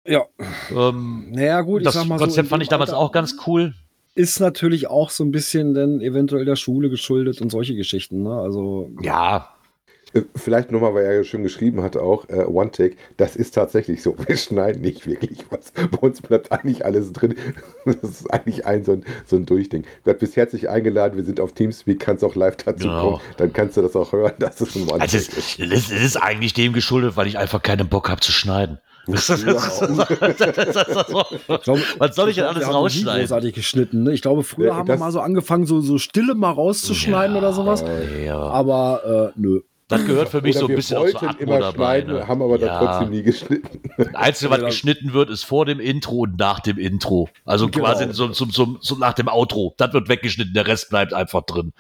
Ja. 0.07 0.25
Ähm, 0.71 1.31
Naja, 1.31 1.61
gut, 1.63 1.87
das 1.87 1.95
so. 1.95 2.05
Konzept 2.05 2.47
in 2.47 2.47
fand 2.47 2.63
ich 2.63 2.69
damals 2.69 2.91
Alter 2.91 3.01
auch 3.01 3.13
ganz 3.13 3.37
cool. 3.47 3.75
Ist 4.15 4.39
natürlich 4.39 4.89
auch 4.89 5.11
so 5.11 5.25
ein 5.25 5.33
bisschen 5.33 5.75
dann 5.75 6.01
eventuell 6.01 6.45
der 6.45 6.57
Schule 6.57 6.89
geschuldet 6.91 7.41
und 7.41 7.51
solche 7.51 7.75
Geschichten, 7.75 8.23
ne? 8.23 8.39
Also. 8.39 8.91
Ja, 9.03 9.54
Vielleicht 10.37 10.71
nochmal, 10.71 10.95
weil 10.95 11.05
er 11.05 11.15
ja 11.15 11.25
schon 11.25 11.43
geschrieben 11.43 11.83
hatte 11.83 12.01
auch, 12.03 12.29
äh, 12.29 12.45
One 12.45 12.71
Take, 12.71 12.97
das 13.17 13.35
ist 13.37 13.53
tatsächlich 13.55 14.03
so. 14.03 14.17
Wir 14.27 14.37
schneiden 14.37 14.81
nicht 14.83 15.07
wirklich 15.07 15.45
was. 15.51 15.73
Bei 15.91 15.99
uns 15.99 16.21
bleibt 16.23 16.53
eigentlich 16.53 16.85
alles 16.85 17.13
drin. 17.13 17.35
Das 17.85 17.97
ist 18.03 18.33
eigentlich 18.33 18.65
ein 18.65 18.85
so 18.85 18.93
ein, 18.93 19.05
so 19.27 19.37
ein 19.37 19.45
Durchding. 19.45 19.85
Gott, 20.05 20.19
bist 20.19 20.37
herzlich 20.37 20.69
eingeladen. 20.71 21.17
Wir 21.17 21.25
sind 21.25 21.39
auf 21.41 21.53
Teamspeak, 21.53 22.01
kannst 22.01 22.25
auch 22.25 22.35
live 22.35 22.57
dazu 22.57 22.89
Genau. 22.89 23.11
kommen. 23.11 23.21
Dann 23.37 23.53
kannst 23.53 23.77
du 23.77 23.83
das 23.83 23.95
auch 23.97 24.13
hören. 24.13 24.33
Das 24.39 24.61
ist 24.61 24.75
ein 24.77 24.83
One 24.89 25.01
also 25.03 25.19
Take. 25.19 25.31
es, 25.39 25.59
es, 25.59 25.91
es 25.91 26.03
ist 26.05 26.17
eigentlich 26.17 26.55
dem 26.55 26.73
geschuldet, 26.73 27.17
weil 27.17 27.27
ich 27.27 27.37
einfach 27.37 27.61
keinen 27.63 27.89
Bock 27.89 28.09
habe 28.09 28.21
zu 28.21 28.33
schneiden. 28.33 28.79
Das 29.07 29.29
ist- 29.29 29.47
das 29.47 29.83
ist- 29.83 29.99
das 29.99 30.09
ist- 30.57 30.77
ist 30.77 32.01
Was 32.01 32.17
soll 32.17 32.31
ich 32.31 32.37
denn 32.37 32.45
alles 32.47 32.67
rausschneiden? 32.67 33.21
großartig 33.21 33.53
geschnitten. 33.55 34.03
Ne? 34.05 34.13
Ich 34.15 34.23
glaube, 34.23 34.43
früher 34.45 34.69
Ja, 34.69 34.77
haben 34.77 34.89
wir 34.89 34.97
mal 34.97 35.13
so 35.13 35.21
angefangen, 35.21 35.67
so, 35.67 35.81
so 35.83 35.99
Stille 35.99 36.35
mal 36.35 36.53
rauszuschneiden 36.53 37.35
Ja. 37.37 37.43
oder 37.43 37.53
sowas. 37.53 37.85
Ja, 38.25 38.39
Aber 38.39 39.33
äh, 39.37 39.39
nö. 39.39 39.61
Das 39.89 40.07
gehört 40.07 40.29
für 40.31 40.41
mich 40.41 40.57
Oder 40.57 40.67
so 40.67 40.69
ein 40.73 40.77
bisschen 40.77 40.97
auch 40.97 41.03
zur 41.05 41.13
wollten 41.15 41.27
Atmo 41.29 41.43
immer 41.43 41.59
dabei. 41.61 42.01
schneiden, 42.01 42.15
Ne? 42.15 42.29
haben 42.29 42.43
aber 42.43 42.59
dann 42.59 42.69
Ja. 42.69 42.79
trotzdem 42.79 43.11
nie 43.11 43.23
geschnitten. 43.23 43.83
Das 43.99 44.15
Einzige, 44.15 44.51
was 44.51 44.59
dann- 44.59 44.67
geschnitten 44.67 45.13
wird, 45.13 45.31
ist 45.31 45.45
vor 45.45 45.67
dem 45.67 45.79
Intro 45.81 46.21
und 46.23 46.39
nach 46.39 46.61
dem 46.61 46.79
Intro. 46.79 47.29
Also 47.45 47.69
Genau. 47.69 47.85
quasi 47.87 48.13
so, 48.13 48.33
so, 48.33 48.47
so, 48.51 48.79
so 48.81 48.95
nach 48.97 49.13
dem 49.13 49.29
Outro. 49.29 49.75
Das 49.77 49.93
wird 49.93 50.09
weggeschnitten, 50.09 50.55
der 50.55 50.67
Rest 50.67 50.89
bleibt 50.91 51.13
einfach 51.13 51.43
drin. 51.43 51.73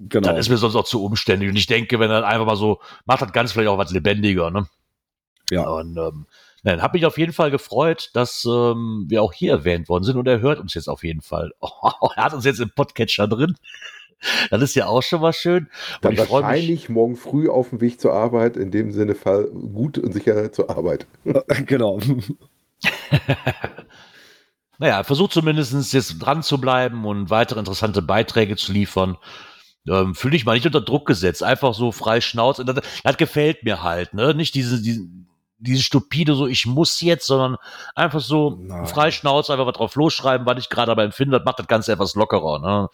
Genau. 0.00 0.28
Das 0.28 0.38
ist 0.38 0.48
mir 0.48 0.56
sonst 0.56 0.76
auch 0.76 0.84
zu 0.84 1.04
umständlich. 1.04 1.50
Und 1.50 1.56
ich 1.56 1.66
denke, 1.66 1.98
wenn 2.00 2.10
er 2.10 2.26
einfach 2.26 2.46
mal 2.46 2.56
so, 2.56 2.80
macht 3.04 3.22
das 3.22 3.32
ganz 3.32 3.52
vielleicht 3.52 3.68
auch 3.68 3.78
was 3.78 3.90
lebendiger, 3.92 4.50
ne? 4.50 4.66
Ja. 5.50 5.68
Und 5.68 5.96
ähm, 5.98 6.26
nein, 6.62 6.80
hat 6.80 6.94
mich 6.94 7.04
auf 7.06 7.18
jeden 7.18 7.32
Fall 7.32 7.50
gefreut, 7.50 8.10
dass 8.14 8.44
ähm, 8.46 9.04
wir 9.08 9.22
auch 9.22 9.32
hier 9.32 9.52
erwähnt 9.52 9.88
worden 9.88 10.04
sind 10.04 10.16
und 10.16 10.26
er 10.28 10.40
hört 10.40 10.58
uns 10.60 10.74
jetzt 10.74 10.88
auf 10.88 11.04
jeden 11.04 11.20
Fall. 11.22 11.52
er 12.16 12.24
hat 12.24 12.32
uns 12.34 12.44
jetzt 12.44 12.60
im 12.60 12.70
Podcatcher 12.70 13.26
drin. 13.28 13.56
Das 14.50 14.60
ist 14.62 14.74
ja 14.74 14.86
auch 14.86 15.02
schon 15.02 15.20
mal 15.20 15.32
schön. 15.32 15.64
Und 15.64 15.70
Dann 16.02 16.12
ich 16.12 16.20
freue 16.20 16.42
mich. 16.42 16.48
wahrscheinlich 16.50 16.88
morgen 16.88 17.16
früh 17.16 17.48
auf 17.48 17.70
dem 17.70 17.80
Weg 17.80 18.00
zur 18.00 18.12
Arbeit. 18.12 18.56
In 18.56 18.70
dem 18.70 18.92
Sinne 18.92 19.14
Fall 19.14 19.44
gut 19.46 19.98
und 19.98 20.12
sicher 20.12 20.52
zur 20.52 20.70
Arbeit. 20.70 21.06
genau. 21.66 21.98
Naja, 24.80 24.96
er 24.96 25.04
versucht 25.04 25.32
zumindest 25.32 25.92
jetzt 25.92 26.18
dran 26.20 26.42
zu 26.42 26.58
bleiben 26.58 27.04
und 27.04 27.28
weitere 27.28 27.58
interessante 27.58 28.00
Beiträge 28.00 28.56
zu 28.56 28.72
liefern. 28.72 29.18
Ähm, 29.86 30.14
Fühle 30.14 30.36
ich 30.36 30.46
mal 30.46 30.54
nicht 30.54 30.64
unter 30.64 30.80
Druck 30.80 31.06
gesetzt, 31.06 31.42
einfach 31.42 31.74
so 31.74 31.92
frei 31.92 32.22
Schnauze. 32.22 32.64
Das, 32.64 32.80
das 33.04 33.16
gefällt 33.18 33.62
mir 33.62 33.82
halt, 33.82 34.14
ne? 34.14 34.32
Nicht 34.32 34.54
diese, 34.54 34.80
diese, 34.80 35.02
diese 35.58 35.82
stupide, 35.82 36.34
so 36.34 36.46
ich 36.46 36.64
muss 36.64 36.98
jetzt, 37.02 37.26
sondern 37.26 37.58
einfach 37.94 38.20
so 38.20 38.58
Nein. 38.58 38.86
frei 38.86 39.10
Schnauze, 39.10 39.52
einfach 39.52 39.66
was 39.66 39.76
drauf 39.76 39.94
losschreiben, 39.96 40.46
was 40.46 40.58
ich 40.58 40.70
gerade 40.70 40.86
dabei 40.88 41.04
empfinde, 41.04 41.36
das 41.36 41.44
macht 41.44 41.58
das 41.58 41.66
Ganze 41.66 41.92
etwas 41.92 42.14
lockerer, 42.14 42.58
ne? 42.60 42.88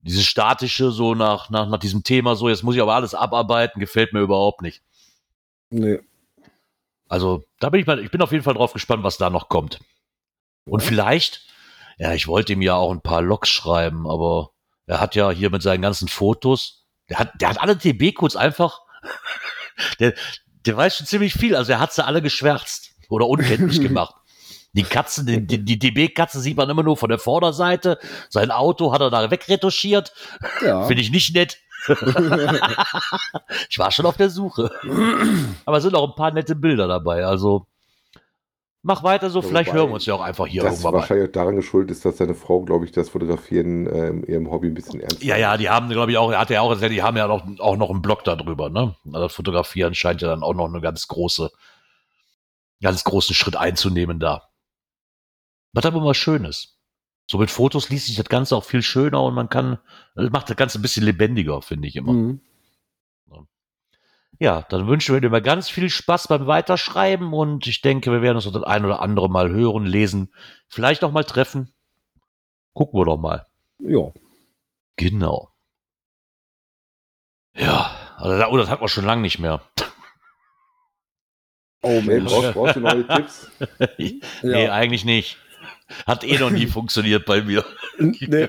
Dieses 0.00 0.24
statische, 0.24 0.90
so 0.90 1.14
nach, 1.14 1.50
nach, 1.50 1.68
nach 1.68 1.78
diesem 1.78 2.04
Thema, 2.04 2.36
so 2.36 2.48
jetzt 2.48 2.62
muss 2.62 2.76
ich 2.76 2.82
aber 2.82 2.94
alles 2.94 3.14
abarbeiten, 3.14 3.80
gefällt 3.80 4.12
mir 4.12 4.20
überhaupt 4.20 4.62
nicht. 4.62 4.82
Nee. 5.70 6.00
Also, 7.08 7.44
da 7.58 7.70
bin 7.70 7.80
ich 7.80 7.86
mal, 7.86 7.98
ich 7.98 8.10
bin 8.10 8.22
auf 8.22 8.32
jeden 8.32 8.44
Fall 8.44 8.54
drauf 8.54 8.72
gespannt, 8.72 9.02
was 9.02 9.16
da 9.18 9.30
noch 9.30 9.48
kommt. 9.48 9.80
Und 10.64 10.82
vielleicht, 10.82 11.46
ja, 11.98 12.12
ich 12.12 12.28
wollte 12.28 12.52
ihm 12.52 12.62
ja 12.62 12.74
auch 12.74 12.92
ein 12.92 13.00
paar 13.00 13.22
Logs 13.22 13.48
schreiben, 13.48 14.08
aber 14.08 14.50
er 14.86 15.00
hat 15.00 15.14
ja 15.14 15.30
hier 15.30 15.50
mit 15.50 15.62
seinen 15.62 15.82
ganzen 15.82 16.08
Fotos, 16.08 16.86
der 17.08 17.18
hat, 17.18 17.40
der 17.40 17.48
hat 17.48 17.60
alle 17.60 17.78
TB-Codes 17.78 18.36
einfach, 18.36 18.82
der, 20.00 20.14
der 20.66 20.76
weiß 20.76 20.96
schon 20.96 21.06
ziemlich 21.06 21.32
viel, 21.32 21.56
also 21.56 21.72
er 21.72 21.80
hat 21.80 21.92
sie 21.92 22.04
alle 22.04 22.22
geschwärzt 22.22 22.94
oder 23.08 23.26
unkenntlich 23.26 23.80
gemacht. 23.82 24.14
Die 24.72 24.82
Katzen, 24.82 25.26
die, 25.26 25.64
die, 25.64 25.78
DB-Katze 25.78 26.40
sieht 26.40 26.56
man 26.56 26.68
immer 26.68 26.82
nur 26.82 26.96
von 26.96 27.08
der 27.08 27.18
Vorderseite. 27.18 27.98
Sein 28.28 28.50
Auto 28.50 28.92
hat 28.92 29.00
er 29.00 29.10
da 29.10 29.30
wegretuschiert. 29.30 30.12
Ja. 30.64 30.84
Finde 30.84 31.02
ich 31.02 31.10
nicht 31.10 31.34
nett. 31.34 31.58
ich 33.70 33.78
war 33.78 33.90
schon 33.90 34.06
auf 34.06 34.16
der 34.16 34.30
Suche. 34.30 34.70
Aber 35.64 35.78
es 35.78 35.82
sind 35.82 35.94
auch 35.94 36.10
ein 36.10 36.14
paar 36.14 36.32
nette 36.32 36.54
Bilder 36.54 36.86
dabei. 36.86 37.24
Also 37.24 37.66
mach 38.82 39.02
weiter 39.02 39.30
so, 39.30 39.42
vielleicht 39.42 39.70
wobei 39.70 39.78
hören 39.78 39.90
wir 39.90 39.94
uns 39.94 40.06
ja 40.06 40.14
auch 40.14 40.20
einfach 40.20 40.46
hier 40.46 40.62
das 40.62 40.72
irgendwann 40.72 40.92
mal. 40.92 40.98
wahrscheinlich 41.00 41.32
daran 41.32 41.56
geschuldet 41.56 41.90
ist, 41.90 42.04
dass 42.04 42.18
seine 42.18 42.34
Frau, 42.34 42.62
glaube 42.62 42.84
ich, 42.84 42.92
das 42.92 43.08
Fotografieren 43.08 43.86
äh, 43.86 44.08
in 44.08 44.22
ihrem 44.24 44.50
Hobby 44.50 44.68
ein 44.68 44.74
bisschen 44.74 45.00
ernst 45.00 45.22
Ja, 45.22 45.36
ja, 45.36 45.56
die 45.56 45.68
haben, 45.68 45.88
glaube 45.88 46.12
ich, 46.12 46.18
auch, 46.18 46.30
er 46.30 46.40
hat 46.40 46.50
ja 46.50 46.60
auch 46.60 46.70
erzählt, 46.70 46.92
die 46.92 47.02
haben 47.02 47.16
ja 47.16 47.28
auch, 47.28 47.44
auch 47.58 47.76
noch 47.76 47.90
einen 47.90 48.02
Blog 48.02 48.24
darüber, 48.24 48.70
ne? 48.70 48.94
Also 49.06 49.20
das 49.20 49.34
Fotografieren 49.34 49.94
scheint 49.94 50.22
ja 50.22 50.28
dann 50.28 50.42
auch 50.42 50.54
noch 50.54 50.66
eine 50.66 50.80
ganz 50.80 51.06
große, 51.08 51.50
ganz 52.82 53.04
großen 53.04 53.34
Schritt 53.34 53.56
einzunehmen 53.56 54.20
da. 54.20 54.48
Was 55.72 55.84
aber 55.84 56.00
mal 56.00 56.14
schön 56.14 56.44
ist. 56.44 56.78
So 57.30 57.38
mit 57.38 57.50
Fotos 57.50 57.90
liest 57.90 58.06
sich 58.06 58.16
das 58.16 58.28
Ganze 58.28 58.56
auch 58.56 58.64
viel 58.64 58.82
schöner 58.82 59.22
und 59.22 59.34
man 59.34 59.50
kann, 59.50 59.78
das 60.14 60.30
macht 60.30 60.48
das 60.48 60.56
Ganze 60.56 60.78
ein 60.78 60.82
bisschen 60.82 61.04
lebendiger, 61.04 61.60
finde 61.60 61.88
ich 61.88 61.96
immer. 61.96 62.12
Mhm. 62.12 62.40
Ja, 64.40 64.62
dann 64.68 64.86
wünschen 64.86 65.14
wir 65.14 65.20
dir 65.20 65.30
mal 65.30 65.42
ganz 65.42 65.68
viel 65.68 65.90
Spaß 65.90 66.28
beim 66.28 66.46
Weiterschreiben 66.46 67.32
und 67.32 67.66
ich 67.66 67.80
denke, 67.80 68.12
wir 68.12 68.22
werden 68.22 68.36
uns 68.36 68.50
das 68.50 68.62
ein 68.62 68.84
oder 68.84 69.02
andere 69.02 69.28
mal 69.28 69.50
hören, 69.50 69.84
lesen, 69.84 70.32
vielleicht 70.68 71.02
auch 71.02 71.10
mal 71.10 71.24
treffen. 71.24 71.72
Gucken 72.72 73.00
wir 73.00 73.04
doch 73.04 73.16
mal. 73.16 73.46
Ja. 73.80 74.12
Genau. 74.96 75.50
Ja, 77.54 77.90
also 78.16 78.46
oh, 78.46 78.56
das 78.56 78.68
hat 78.68 78.78
man 78.80 78.88
schon 78.88 79.04
lange 79.04 79.22
nicht 79.22 79.40
mehr. 79.40 79.60
Oh 81.82 82.00
Mensch. 82.00 82.30
brauchst, 82.30 82.54
brauchst 82.54 82.76
du 82.76 82.80
neue 82.80 83.06
Tipps? 83.06 83.50
Nee, 83.98 84.20
Ja. 84.42 84.72
eigentlich 84.72 85.04
nicht. 85.04 85.36
Hat 86.06 86.24
eh 86.24 86.38
noch 86.38 86.50
nie 86.50 86.66
funktioniert 86.78 87.24
bei 87.24 87.42
mir. 87.42 87.64
Nee. 87.98 88.48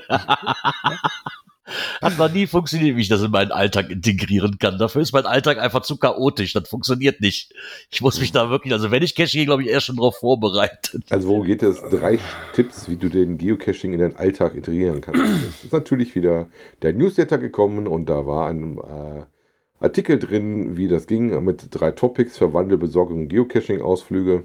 Hat 2.02 2.17
noch 2.17 2.32
nie 2.32 2.47
funktioniert, 2.47 2.95
wie 2.95 3.02
ich 3.02 3.10
das 3.10 3.21
in 3.21 3.32
meinen 3.32 3.52
Alltag 3.52 3.89
integrieren 3.91 4.58
kann. 4.58 4.78
Dafür 4.80 5.02
ist 5.02 5.13
mein 5.13 5.25
Alltag 5.25 5.60
einfach 5.60 5.82
zu 5.82 5.97
chaotisch. 5.97 6.54
Das 6.54 6.67
funktioniert 6.67 7.21
nicht. 7.21 7.54
Ich 7.91 8.02
muss 8.02 8.19
mich 8.19 8.32
da 8.32 8.49
wirklich, 8.49 8.73
also 8.73 8.89
wenn 8.89 9.04
ich 9.04 9.15
cache, 9.15 9.45
glaube 9.45 9.63
ich, 9.63 9.69
eher 9.69 9.82
schon 9.82 9.97
drauf 9.97 10.17
vorbereitet. 10.17 11.04
Also 11.10 11.28
worum 11.28 11.43
geht 11.45 11.62
es? 11.62 11.80
Drei 11.82 12.19
Tipps, 12.54 12.89
wie 12.89 12.95
du 12.95 13.10
den 13.10 13.38
Geocaching 13.38 13.93
in 13.93 13.99
deinen 13.99 14.15
Alltag 14.15 14.56
integrieren 14.56 15.02
kannst. 15.02 15.21
Es 15.21 15.65
ist 15.65 15.73
natürlich 15.73 16.15
wieder 16.15 16.47
der 16.82 16.93
Newsletter 16.93 17.38
gekommen 17.38 17.88
und 17.88 18.10
da 18.10 18.25
war 18.25 18.47
ein, 18.47 18.78
äh, 18.78 19.25
Artikel 19.82 20.19
drin, 20.19 20.75
wie 20.75 20.88
das 20.88 21.08
ging, 21.08 21.43
mit 21.43 21.67
drei 21.71 21.91
Topics, 21.91 22.38
Verwandel, 22.38 22.78
Besorgung 22.78 23.21
und 23.21 23.28
Geocaching-Ausflüge, 23.30 24.43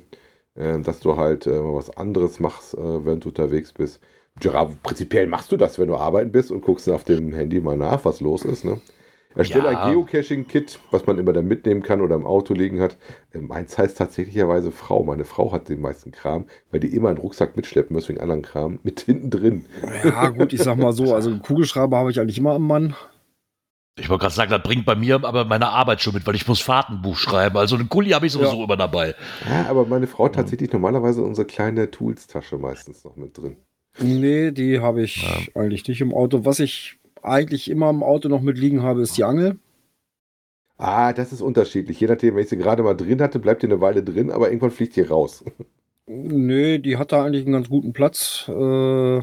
dass 0.55 1.01
du 1.01 1.17
halt 1.17 1.47
äh, 1.47 1.51
mal 1.61 1.75
was 1.75 1.97
anderes 1.97 2.39
machst, 2.41 2.75
äh, 2.75 3.05
während 3.05 3.25
du 3.25 3.31
unterwegs 3.31 3.73
bist. 3.73 4.01
Ja, 4.43 4.69
prinzipiell 4.83 5.27
machst 5.27 5.53
du 5.53 5.57
das, 5.57 5.79
wenn 5.79 5.89
du 5.89 5.97
arbeiten 5.97 6.33
bist 6.33 6.51
und 6.51 6.61
guckst 6.63 6.89
auf 6.89 7.05
dem 7.05 7.33
Handy 7.33 7.61
mal 7.61 7.77
nach, 7.77 8.05
was 8.05 8.21
los 8.21 8.45
ist. 8.45 8.65
Ne? 8.65 8.81
Erstelle 9.37 9.73
Ja. 9.73 9.83
ein 9.85 9.93
Geocaching-Kit, 9.93 10.79
was 10.93 11.07
man 11.07 11.19
immer 11.19 11.33
dann 11.33 11.47
mitnehmen 11.47 11.83
kann 11.83 12.01
oder 12.01 12.15
im 12.15 12.25
Auto 12.27 12.55
liegen 12.55 12.81
hat. 12.81 12.97
Meins 13.33 13.77
heißt 13.77 13.99
tatsächlicherweise 13.99 14.71
Frau. 14.71 15.03
Meine 15.03 15.25
Frau 15.25 15.51
hat 15.53 15.69
den 15.69 15.81
meisten 15.81 16.13
Kram, 16.13 16.47
weil 16.71 16.81
die 16.81 16.95
immer 16.95 17.09
einen 17.09 17.19
Rucksack 17.19 17.57
mitschleppen 17.57 17.95
muss 17.95 18.09
wegen 18.09 18.21
anderen 18.21 18.43
Kram, 18.43 18.79
mit 18.85 19.01
hinten 19.01 19.31
drin. 19.31 19.67
Ja, 20.05 20.29
gut, 20.29 20.53
ich 20.53 20.63
sag 20.63 20.79
mal 20.79 20.93
so, 20.93 21.15
also 21.15 21.31
einen 21.31 21.43
Kugelschreiber 21.43 21.97
habe 21.97 22.11
ich 22.13 22.21
eigentlich 22.21 22.39
immer 22.39 22.55
am 22.55 22.67
Mann. 22.67 22.95
Ich 23.97 24.09
wollte 24.09 24.23
gerade 24.23 24.35
sagen, 24.35 24.51
das 24.51 24.63
bringt 24.63 24.85
bei 24.85 24.97
mir 24.97 25.23
aber 25.25 25.45
meine 25.45 25.69
Arbeit 25.69 26.01
schon 26.03 26.15
mit, 26.15 26.27
weil 26.27 26.35
ich 26.35 26.49
muss 26.49 26.61
Fahrtenbuch 26.61 27.17
schreiben. 27.17 27.57
Also 27.57 27.77
einen 27.77 27.89
Kuli 27.89 28.11
habe 28.11 28.27
ich 28.27 28.33
sowieso 28.33 28.59
Ja. 28.59 28.65
immer 28.65 28.77
dabei. 28.77 29.15
Ja, 29.49 29.67
aber 29.69 29.87
meine 29.87 30.09
Frau 30.09 30.25
hat 30.25 30.35
tatsächlich 30.35 30.73
normalerweise 30.73 31.23
unsere 31.23 31.47
kleine 31.47 31.91
Tools-Tasche 31.91 32.59
meistens 32.59 33.05
noch 33.05 33.15
mit 33.15 33.39
drin. 33.39 33.57
Nee, 34.01 34.51
die 34.51 34.81
habe 34.81 35.03
ich 35.03 35.23
Ja. 35.23 35.61
eigentlich 35.61 35.87
nicht 35.87 36.01
im 36.01 36.13
Auto. 36.13 36.45
Was 36.45 36.59
ich 36.59 36.99
eigentlich 37.23 37.71
immer 37.71 37.89
im 37.91 38.03
Auto 38.03 38.29
noch 38.29 38.41
mit 38.41 38.59
liegen 38.59 38.83
habe, 38.83 39.01
ist 39.01 39.17
die 39.17 39.23
Angel. 39.25 39.59
Ah, 40.77 41.13
das 41.13 41.33
ist 41.33 41.41
unterschiedlich. 41.41 42.01
Je 42.01 42.09
nachdem, 42.09 42.35
wenn 42.35 42.43
ich 42.43 42.49
sie 42.49 42.57
gerade 42.59 42.83
mal 42.83 42.95
drin 42.97 43.23
hatte, 43.23 43.39
bleibt 43.39 43.63
die 43.63 43.67
eine 43.67 43.81
Weile 43.81 44.03
drin, 44.03 44.33
aber 44.33 44.49
irgendwann 44.49 44.73
fliegt 44.73 44.97
die 44.97 45.03
raus. 45.03 45.45
Nee, 46.07 46.81
die 46.81 46.99
hat 46.99 47.13
da 47.13 47.25
eigentlich 47.25 47.45
einen 47.47 47.55
ganz 47.55 47.71
guten 47.71 47.95
Platz, 47.95 48.45
äh, 48.47 48.53
wo 48.53 49.23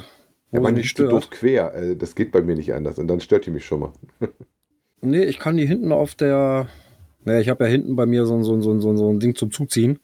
Ja, 0.51 0.71
nicht 0.71 0.83
liegt 0.83 0.97
so 0.97 1.07
doof 1.07 1.25
stört. 1.25 1.39
quer. 1.39 1.95
Das 1.95 2.15
geht 2.15 2.31
bei 2.31 2.41
mir 2.41 2.55
nicht 2.55 2.73
anders. 2.73 2.97
Und 2.97 3.07
dann 3.07 3.19
stört 3.19 3.45
die 3.45 3.51
mich 3.51 3.65
schon 3.67 3.81
mal. 3.81 3.91
Nee, 5.01 5.23
ich 5.25 5.39
kann 5.39 5.57
die 5.57 5.65
hinten 5.65 5.91
auf 5.91 6.15
der. 6.15 6.67
Naja, 7.23 7.39
ich 7.39 7.49
habe 7.49 7.63
ja 7.65 7.69
hinten 7.69 7.95
bei 7.95 8.05
mir 8.05 8.25
so, 8.25 8.35
ein- 8.35 8.43
so, 8.43 8.53
ein- 8.53 8.61
so, 8.61 8.71
ein- 8.71 8.81
so, 8.81 8.89
ein- 8.91 8.97
so 8.97 9.09
ein 9.11 9.19
Ding 9.19 9.35
zum 9.35 9.51
Zuziehen. 9.51 9.99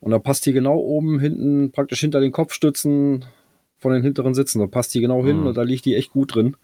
Und 0.00 0.10
da 0.10 0.18
passt 0.18 0.44
die 0.46 0.52
genau 0.52 0.76
oben 0.78 1.20
hinten, 1.20 1.70
praktisch 1.70 2.00
hinter 2.00 2.20
den 2.20 2.32
Kopfstützen 2.32 3.24
von 3.78 3.92
den 3.92 4.02
hinteren 4.02 4.34
Sitzen. 4.34 4.58
Da 4.58 4.66
passt 4.66 4.94
die 4.94 5.00
genau 5.00 5.24
hin 5.24 5.40
Mhm. 5.40 5.46
und 5.48 5.56
da 5.56 5.62
liegt 5.62 5.84
die 5.84 5.94
echt 5.94 6.10
gut 6.10 6.34
drin. 6.34 6.56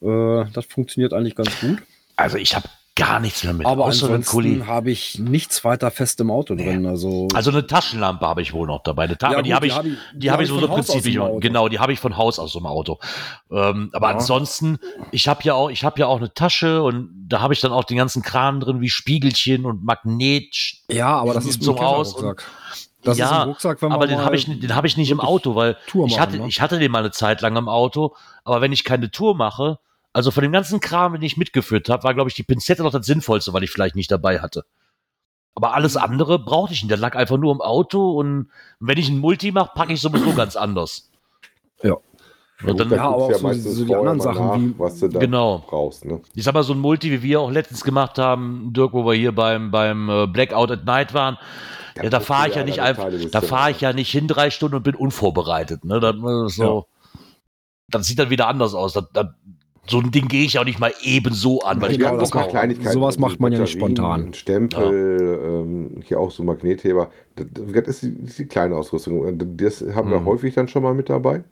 Äh, 0.00 0.44
das 0.52 0.66
funktioniert 0.66 1.12
eigentlich 1.12 1.34
ganz 1.34 1.58
gut. 1.60 1.82
Also 2.16 2.36
ich 2.36 2.54
habe 2.54 2.68
gar 2.96 3.18
nichts 3.18 3.42
mehr 3.42 3.52
mit. 3.52 3.66
Aber 3.66 3.84
außer 3.86 4.06
ansonsten 4.06 4.66
habe 4.66 4.90
ich 4.90 5.18
nichts 5.18 5.64
weiter 5.64 5.90
fest 5.90 6.20
im 6.20 6.30
Auto 6.30 6.54
drin. 6.54 6.86
Also, 6.86 7.28
Also 7.34 7.50
eine 7.50 7.66
Taschenlampe 7.66 8.26
habe 8.26 8.42
ich 8.42 8.52
wohl 8.52 8.66
noch 8.66 8.82
dabei. 8.82 9.04
Eine 9.04 9.18
Ta 9.18 9.32
Ja, 9.32 9.38
aber 9.38 9.42
die 9.42 9.50
gut, 9.50 9.56
habe 9.56 9.66
ich, 9.66 9.74
hab 9.74 9.84
ich, 9.84 9.98
die 10.14 10.30
habe 10.30 10.42
ich 10.44 10.48
so 10.48 10.58
im 10.58 10.70
Auto. 10.70 11.40
Genau, 11.40 11.68
die 11.68 11.80
habe 11.80 11.92
ich 11.92 11.98
von 11.98 12.16
Haus 12.16 12.38
aus 12.38 12.54
im 12.54 12.66
Auto. 12.66 12.98
Ähm, 13.50 13.90
aber 13.92 14.08
Ja. 14.10 14.14
ansonsten, 14.14 14.78
ich 15.10 15.26
habe 15.26 15.40
ja 15.42 15.54
auch, 15.54 15.70
ich 15.70 15.84
habe 15.84 15.98
ja 15.98 16.06
auch 16.06 16.18
eine 16.18 16.32
Tasche 16.32 16.82
und 16.82 17.10
da 17.28 17.40
habe 17.40 17.52
ich 17.52 17.60
dann 17.60 17.72
auch 17.72 17.84
den 17.84 17.96
ganzen 17.96 18.22
Kram 18.22 18.60
drin, 18.60 18.80
wie 18.80 18.90
Spiegelchen 18.90 19.64
und 19.64 19.84
Magnet. 19.84 20.54
Ja, 20.90 21.16
aber 21.16 21.34
das 21.34 21.46
ist 21.46 21.62
so 21.62 21.76
ein 21.76 21.84
aus 21.84 22.14
Rucksack. 22.14 22.44
Das 23.02 23.18
ja, 23.18 23.26
ist 23.26 23.32
ein 23.32 23.48
Rucksack, 23.48 23.82
wenn 23.82 23.88
man 23.90 23.96
aber 23.96 24.06
den 24.06 24.24
habe 24.24 24.36
ich, 24.36 24.46
den 24.46 24.74
habe 24.74 24.86
ich 24.86 24.96
nicht 24.96 25.10
im 25.10 25.20
Auto, 25.20 25.54
weil 25.54 25.76
ich 26.06 26.18
hatte, 26.18 26.38
ne? 26.38 26.48
ich 26.48 26.60
hatte 26.60 26.78
den 26.78 26.90
mal 26.90 27.00
eine 27.00 27.10
Zeit 27.10 27.42
lang 27.42 27.56
im 27.56 27.68
Auto, 27.68 28.14
aber 28.44 28.60
wenn 28.60 28.72
ich 28.72 28.84
keine 28.84 29.10
Tour 29.10 29.34
mache, 29.34 29.78
also 30.14 30.30
von 30.30 30.42
dem 30.42 30.52
ganzen 30.52 30.80
Kram, 30.80 31.12
den 31.12 31.22
ich 31.22 31.36
mitgeführt 31.36 31.88
habe, 31.90 32.04
war, 32.04 32.14
glaube 32.14 32.30
ich, 32.30 32.34
die 32.36 32.42
Pinzette 32.44 32.82
noch 32.82 32.92
das 32.92 33.04
Sinnvollste, 33.04 33.52
weil 33.52 33.62
ich 33.64 33.70
vielleicht 33.70 33.96
nicht 33.96 34.10
dabei 34.10 34.40
hatte. 34.40 34.64
Aber 35.54 35.74
alles 35.74 35.96
andere 35.96 36.38
brauchte 36.38 36.72
ich 36.74 36.82
nicht. 36.82 36.90
Der 36.90 36.98
lag 36.98 37.14
einfach 37.14 37.36
nur 37.36 37.52
im 37.52 37.60
Auto 37.60 38.12
und 38.18 38.48
wenn 38.80 38.98
ich 38.98 39.08
ein 39.08 39.18
Multi 39.18 39.52
mache, 39.52 39.70
packe 39.74 39.92
ich 39.92 40.00
sowieso 40.00 40.32
ganz 40.36 40.56
anders. 40.56 41.10
Ja. 41.82 41.96
Und 42.64 42.78
dann, 42.78 42.88
da 42.88 42.96
Ja, 42.96 43.02
aber 43.08 43.26
guckst 43.28 43.44
auch 43.44 43.52
so- 43.52 43.70
so 43.72 43.84
die 43.84 43.94
anderen 43.94 44.20
Sachen 44.20 44.46
nach, 44.46 44.56
wie- 44.58 44.74
was 44.78 44.98
du 45.00 45.08
da 45.08 45.18
Genau. 45.18 45.64
brauchst. 45.66 46.04
Ne? 46.04 46.20
ich 46.34 46.44
sag 46.44 46.54
mal, 46.54 46.62
so 46.62 46.72
ein 46.72 46.78
Multi, 46.78 47.10
wie 47.10 47.22
wir 47.22 47.40
auch 47.40 47.50
letztens 47.50 47.82
gemacht 47.84 48.16
haben, 48.18 48.72
Dirk, 48.72 48.92
wo 48.92 49.04
wir 49.04 49.14
hier 49.14 49.34
beim, 49.34 49.70
beim 49.70 50.08
äh, 50.08 50.26
Blackout 50.28 50.70
at 50.70 50.84
Night 50.84 51.12
waren, 51.14 51.36
ja, 52.00 52.08
da 52.10 52.20
fahre 52.20 52.48
ich 52.48 52.54
ja 52.56 52.64
nicht 52.64 52.80
einfach, 52.80 53.08
da 53.30 53.40
fahre 53.40 53.70
ich 53.72 53.76
an. 53.78 53.82
ja 53.82 53.92
nicht 53.92 54.10
hin 54.10 54.26
drei 54.28 54.50
Stunden 54.50 54.76
und 54.76 54.82
bin 54.84 54.94
unvorbereitet. 54.94 55.84
Ne? 55.84 55.98
Das, 56.00 56.14
ist 56.46 56.56
so, 56.56 56.86
das 57.88 58.06
sieht 58.06 58.18
dann 58.18 58.30
wieder 58.30 58.48
anders 58.48 58.74
aus. 58.74 58.92
Das, 58.94 59.04
das, 59.12 59.26
so 59.86 59.98
ein 60.00 60.10
Ding 60.10 60.28
gehe 60.28 60.44
ich 60.44 60.58
auch 60.58 60.64
nicht 60.64 60.78
mal 60.78 60.92
eben 61.02 61.32
so 61.34 61.62
an, 61.62 61.80
weil 61.80 61.90
ich 61.92 61.98
Genau, 61.98 62.10
keinen 62.10 62.18
das 62.20 62.32
macht-. 62.34 62.50
Kleinigkeiten, 62.50 62.92
sowas 62.92 63.18
macht 63.18 63.40
man 63.40 63.52
ja 63.52 63.58
nicht 63.60 63.72
spontan. 63.72 64.32
Stempel, 64.34 65.40
ähm, 65.44 66.02
hier 66.04 66.20
auch 66.20 66.30
so 66.30 66.42
Magnetheber. 66.42 67.10
Das, 67.36 67.46
das, 67.54 67.86
ist 67.88 68.02
die, 68.02 68.12
die 68.14 68.46
kleine 68.46 68.76
Ausrüstung. 68.76 69.38
Das 69.56 69.82
haben 69.94 70.10
wir 70.10 70.20
Mhm. 70.20 70.24
häufig 70.26 70.54
dann 70.54 70.68
schon 70.68 70.82
mal 70.82 70.94
mit 70.94 71.08
dabei. 71.10 71.44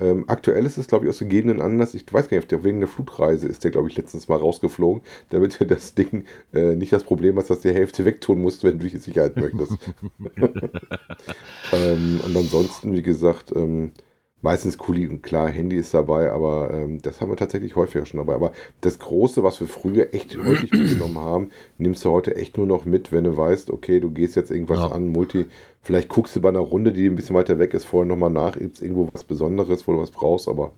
Ähm, 0.00 0.24
aktuell 0.28 0.64
ist 0.64 0.78
es, 0.78 0.86
glaube 0.86 1.06
ich, 1.06 1.10
aus 1.10 1.18
gegebenen 1.18 1.60
Anlass, 1.60 1.92
ich 1.94 2.04
weiß 2.12 2.28
gar 2.28 2.36
nicht, 2.36 2.50
der, 2.52 2.62
wegen 2.62 2.78
der 2.78 2.88
Flugreise 2.88 3.48
ist 3.48 3.64
der, 3.64 3.72
glaube 3.72 3.88
ich, 3.88 3.96
letztens 3.96 4.28
mal 4.28 4.36
rausgeflogen, 4.38 5.02
damit 5.30 5.58
du 5.60 5.66
das 5.66 5.94
Ding 5.94 6.24
äh, 6.52 6.76
nicht 6.76 6.92
das 6.92 7.02
Problem 7.04 7.36
hast, 7.36 7.50
dass 7.50 7.62
du 7.62 7.68
die 7.68 7.74
Hälfte 7.74 8.04
wegtun 8.04 8.40
musst, 8.40 8.62
wenn 8.62 8.78
du 8.78 8.88
die 8.88 8.96
Sicherheit 8.98 9.36
möchtest. 9.38 9.76
ähm, 11.72 12.20
und 12.20 12.36
ansonsten, 12.36 12.92
wie 12.94 13.02
gesagt, 13.02 13.52
ähm, 13.54 13.92
meistens 14.40 14.78
Kuli 14.78 15.08
und 15.08 15.22
klar, 15.22 15.48
Handy 15.48 15.76
ist 15.76 15.92
dabei, 15.94 16.30
aber 16.30 16.70
ähm, 16.72 17.02
das 17.02 17.20
haben 17.20 17.30
wir 17.30 17.36
tatsächlich 17.36 17.74
häufiger 17.76 18.06
schon 18.06 18.18
dabei. 18.18 18.34
Aber 18.34 18.52
das 18.80 18.98
Große, 18.98 19.42
was 19.42 19.60
wir 19.60 19.66
früher 19.68 20.14
echt 20.14 20.36
häufig 20.36 20.70
mitgenommen 20.72 21.18
haben, 21.18 21.50
nimmst 21.76 22.04
du 22.04 22.10
heute 22.10 22.36
echt 22.36 22.56
nur 22.56 22.66
noch 22.66 22.84
mit, 22.84 23.10
wenn 23.10 23.24
du 23.24 23.36
weißt, 23.36 23.70
okay, 23.70 23.98
du 24.00 24.10
gehst 24.10 24.36
jetzt 24.36 24.50
irgendwas 24.50 24.78
Ja. 24.78 24.86
an, 24.92 25.08
Multi, 25.08 25.46
vielleicht 25.82 26.08
guckst 26.08 26.36
du 26.36 26.40
bei 26.40 26.50
einer 26.50 26.60
Runde, 26.60 26.92
die 26.92 27.06
ein 27.06 27.16
bisschen 27.16 27.34
weiter 27.36 27.58
weg 27.58 27.74
ist, 27.74 27.84
vorher 27.84 28.06
nochmal 28.06 28.30
nach, 28.30 28.56
gibt 28.56 28.76
es 28.76 28.82
irgendwo 28.82 29.08
was 29.12 29.24
Besonderes, 29.24 29.86
wo 29.88 29.92
du 29.92 30.00
was 30.00 30.10
brauchst, 30.12 30.48
aber 30.48 30.70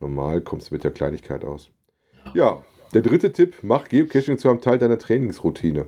normal 0.00 0.40
kommst 0.40 0.70
du 0.70 0.74
mit 0.74 0.84
der 0.84 0.90
Kleinigkeit 0.90 1.44
aus. 1.44 1.68
Ja, 2.34 2.62
der 2.94 3.02
dritte 3.02 3.32
Tipp, 3.32 3.56
mach 3.62 3.88
Geocaching 3.88 4.38
zu 4.38 4.48
einem 4.48 4.60
Teil 4.60 4.78
deiner 4.78 4.98
Trainingsroutine. 4.98 5.86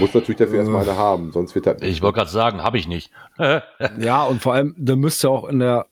Muss 0.00 0.14
natürlich 0.14 0.38
dafür 0.38 0.54
Äh. 0.54 0.58
erstmal 0.60 0.82
eine 0.88 0.96
haben, 0.96 1.32
sonst 1.32 1.54
wird 1.54 1.66
das 1.66 1.82
Ich 1.82 2.00
wollte 2.02 2.16
gerade 2.18 2.30
sagen, 2.30 2.62
habe 2.62 2.78
ich 2.78 2.88
nicht. 2.88 3.10
Ja, 3.98 4.24
und 4.24 4.40
vor 4.42 4.54
allem, 4.54 4.74
da 4.78 4.96
müsste 4.96 5.28
auch 5.28 5.48
in 5.48 5.58
der 5.58 5.86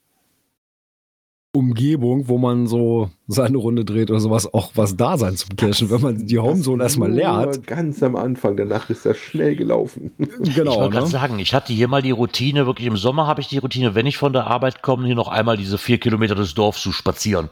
Umgebung, 1.53 2.29
wo 2.29 2.39
man 2.39 2.69
so 2.69 3.11
seine 3.27 3.57
Runde 3.59 3.85
dreht 3.85 4.09
oder 4.11 4.21
sowas, 4.21 4.53
auch 4.55 4.71
was 4.77 4.97
da 4.97 5.19
sein 5.19 5.37
zum 5.37 5.57
Cashen, 5.57 5.91
wenn 5.91 6.01
man 6.01 6.27
die 6.27 6.39
Homezone 6.39 6.83
erstmal 6.85 7.11
leer 7.11 7.35
hat. 7.35 7.55
Nur 7.57 7.63
Ganz 7.65 8.01
am 8.05 8.15
Anfang, 8.15 8.57
danach 8.57 8.89
ist 8.89 9.05
das 9.05 9.17
schnell 9.17 9.57
gelaufen. 9.57 10.13
ich 10.19 10.55
Genau, 10.55 10.77
wollte 10.77 10.91
gerade 10.91 11.07
ne? 11.07 11.11
sagen, 11.11 11.39
ich 11.41 11.53
hatte 11.53 11.73
hier 11.73 11.89
mal 11.89 12.03
die 12.03 12.13
Routine, 12.13 12.67
wirklich 12.67 12.87
im 12.87 12.97
Sommer 12.97 13.27
habe 13.27 13.41
ich 13.41 13.49
die 13.49 13.59
Routine, 13.59 13.97
wenn 13.97 14.07
ich 14.07 14.17
von 14.17 14.33
der 14.33 14.47
Arbeit 14.47 14.81
komme, 14.83 15.07
hier 15.07 15.17
noch 15.17 15.27
einmal 15.29 15.57
diese 15.57 15.77
vier 15.77 15.99
Kilometer 15.99 16.37
des 16.37 16.55
Dorfs 16.55 16.83
zu 16.83 16.93
spazieren. 16.93 17.49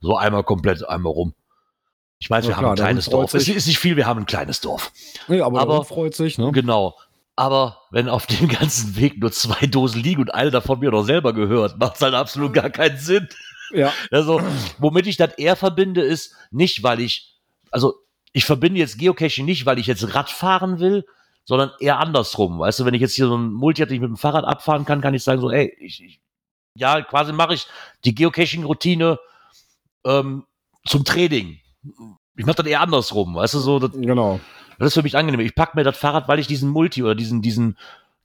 So 0.00 0.16
einmal 0.16 0.44
komplett, 0.44 0.88
einmal 0.88 1.12
rum. 1.12 1.34
Ich 2.20 2.30
weiß, 2.30 2.44
Ja, 2.44 2.50
wir 2.50 2.54
klar, 2.54 2.64
haben 2.64 2.70
ein 2.72 2.76
kleines 2.76 3.06
Dorf. 3.08 3.34
Es 3.34 3.46
sich. 3.46 3.56
ist 3.56 3.66
nicht 3.66 3.78
viel, 3.78 3.96
wir 3.96 4.06
haben 4.06 4.20
ein 4.20 4.26
kleines 4.26 4.60
Dorf. 4.60 4.92
Nee, 5.26 5.40
aber, 5.40 5.60
Aber- 5.60 5.84
freut 5.84 6.14
sich, 6.14 6.38
ne? 6.38 6.52
Genau. 6.52 6.94
Aber 7.40 7.80
wenn 7.90 8.10
auf 8.10 8.26
dem 8.26 8.48
ganzen 8.60 8.96
Weg 8.96 9.18
nur 9.18 9.32
zwei 9.32 9.66
Dosen 9.66 10.02
liegen 10.02 10.20
und 10.20 10.34
eine 10.34 10.50
davon 10.50 10.78
mir 10.78 10.90
noch 10.90 11.04
selber 11.04 11.32
gehört, 11.32 11.78
macht 11.78 11.96
es 11.96 12.02
halt 12.02 12.12
absolut 12.12 12.52
gar 12.52 12.68
keinen 12.68 12.98
Sinn. 12.98 13.28
Ja. 13.72 13.94
Also, 14.10 14.42
womit 14.78 15.06
ich 15.06 15.16
das 15.16 15.32
eher 15.38 15.56
verbinde, 15.56 16.02
ist 16.02 16.34
nicht, 16.50 16.82
weil 16.82 17.00
ich, 17.00 17.38
also 17.70 17.94
ich 18.34 18.44
verbinde 18.44 18.78
jetzt 18.78 18.98
Geocaching 18.98 19.46
nicht, 19.46 19.64
weil 19.64 19.78
ich 19.78 19.86
jetzt 19.86 20.14
Rad 20.14 20.28
fahren 20.28 20.80
will, 20.80 21.06
sondern 21.46 21.70
eher 21.80 21.98
andersrum. 21.98 22.58
Weißt 22.58 22.78
du, 22.78 22.84
wenn 22.84 22.92
ich 22.92 23.00
jetzt 23.00 23.14
hier 23.14 23.26
so 23.26 23.38
ein 23.38 23.52
Multi 23.52 23.80
hatte, 23.80 23.94
ich 23.94 24.00
mit 24.00 24.10
dem 24.10 24.18
Fahrrad 24.18 24.44
abfahren 24.44 24.84
kann, 24.84 25.00
kann 25.00 25.14
ich 25.14 25.24
sagen 25.24 25.40
so, 25.40 25.50
ey, 25.50 25.74
ich, 25.80 26.02
ich 26.04 26.20
ja, 26.74 27.00
quasi 27.00 27.32
mache 27.32 27.54
ich 27.54 27.66
die 28.04 28.14
Geocaching-Routine 28.14 29.18
ähm, 30.04 30.44
zum 30.84 31.04
Training. 31.06 31.58
Ich 32.36 32.44
mache 32.44 32.56
das 32.56 32.66
eher 32.66 32.82
andersrum, 32.82 33.34
weißt 33.34 33.54
du, 33.54 33.60
so, 33.60 33.78
das, 33.78 33.92
Genau. 33.92 34.40
Das 34.80 34.88
ist 34.88 34.94
für 34.94 35.02
mich 35.02 35.16
angenehm. 35.16 35.40
Ich 35.40 35.54
packe 35.54 35.76
mir 35.76 35.84
das 35.84 35.96
Fahrrad, 35.96 36.26
weil 36.26 36.38
ich 36.38 36.46
diesen 36.46 36.70
Multi 36.70 37.02
oder 37.02 37.14
diesen, 37.14 37.42
diesen, 37.42 37.76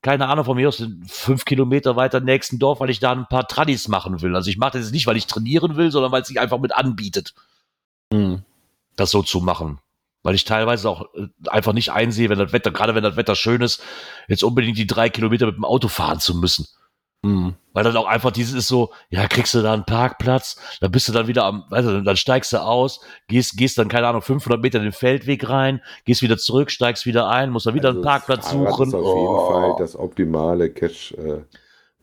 keine 0.01 0.27
Ahnung 0.27 0.45
von 0.45 0.55
mir 0.55 0.69
aus, 0.69 0.81
fünf 1.07 1.43
Kilometer 1.45 1.95
weiter 1.95 2.21
nächsten 2.21 2.59
Dorf, 2.59 2.79
weil 2.79 2.89
ich 2.89 2.99
da 2.99 3.11
ein 3.11 3.27
paar 3.27 3.47
Tradis 3.47 3.87
machen 3.87 4.21
will. 4.21 4.35
Also 4.35 4.49
ich 4.49 4.57
mache 4.57 4.71
das 4.73 4.83
jetzt 4.83 4.93
nicht, 4.93 5.05
weil 5.05 5.17
ich 5.17 5.27
trainieren 5.27 5.75
will, 5.75 5.91
sondern 5.91 6.11
weil 6.11 6.21
es 6.21 6.27
sich 6.29 6.39
einfach 6.39 6.59
mit 6.59 6.73
anbietet, 6.73 7.33
Hm. 8.13 8.43
das 8.95 9.11
so 9.11 9.21
zu 9.21 9.41
machen. 9.41 9.79
Weil 10.23 10.35
ich 10.35 10.45
teilweise 10.45 10.89
auch 10.89 11.13
äh, 11.15 11.27
einfach 11.49 11.73
nicht 11.73 11.91
einsehe, 11.91 12.29
wenn 12.29 12.39
das 12.39 12.53
Wetter, 12.53 12.71
gerade 12.71 12.95
wenn 12.95 13.03
das 13.03 13.17
Wetter 13.17 13.35
schön 13.35 13.61
ist, 13.61 13.83
jetzt 14.27 14.43
unbedingt 14.43 14.77
die 14.77 14.87
drei 14.87 15.09
Kilometer 15.09 15.47
mit 15.47 15.55
dem 15.57 15.65
Auto 15.65 15.87
fahren 15.87 16.19
zu 16.19 16.35
müssen. 16.35 16.67
Hm. 17.25 17.53
Weil 17.73 17.83
dann 17.83 17.97
auch 17.97 18.05
einfach 18.05 18.31
dieses 18.31 18.53
ist 18.53 18.67
so, 18.67 18.91
ja, 19.09 19.27
kriegst 19.27 19.53
du 19.53 19.61
da 19.61 19.73
einen 19.73 19.83
Parkplatz, 19.85 20.57
dann 20.79 20.91
bist 20.91 21.07
du 21.07 21.11
dann 21.11 21.27
wieder 21.27 21.43
am, 21.45 21.65
weißt 21.69 21.87
du, 21.87 22.01
dann 22.03 22.15
steigst 22.17 22.53
du 22.53 22.57
aus, 22.61 23.01
gehst, 23.27 23.57
gehst 23.57 23.77
dann, 23.77 23.87
keine 23.89 24.07
Ahnung, 24.07 24.21
500 24.21 24.61
Meter 24.61 24.77
in 24.77 24.83
den 24.85 24.93
Feldweg 24.93 25.49
rein, 25.49 25.81
gehst 26.05 26.21
wieder 26.21 26.37
zurück, 26.37 26.69
steigst 26.71 27.05
wieder 27.05 27.27
ein, 27.27 27.49
musst 27.49 27.65
dann 27.65 27.73
wieder 27.73 27.89
Also 27.89 27.99
einen 27.99 28.05
Parkplatz 28.05 28.43
das 28.45 28.53
Fahrrad 28.53 28.71
suchen. 28.75 28.87
Ist 28.89 28.93
auf 28.93 29.03
Oh. 29.05 29.17
jeden 29.19 29.51
Fall 29.61 29.75
das 29.79 29.95
optimale 29.97 30.69
Cash. 30.69 31.13
Äh, 31.13 31.41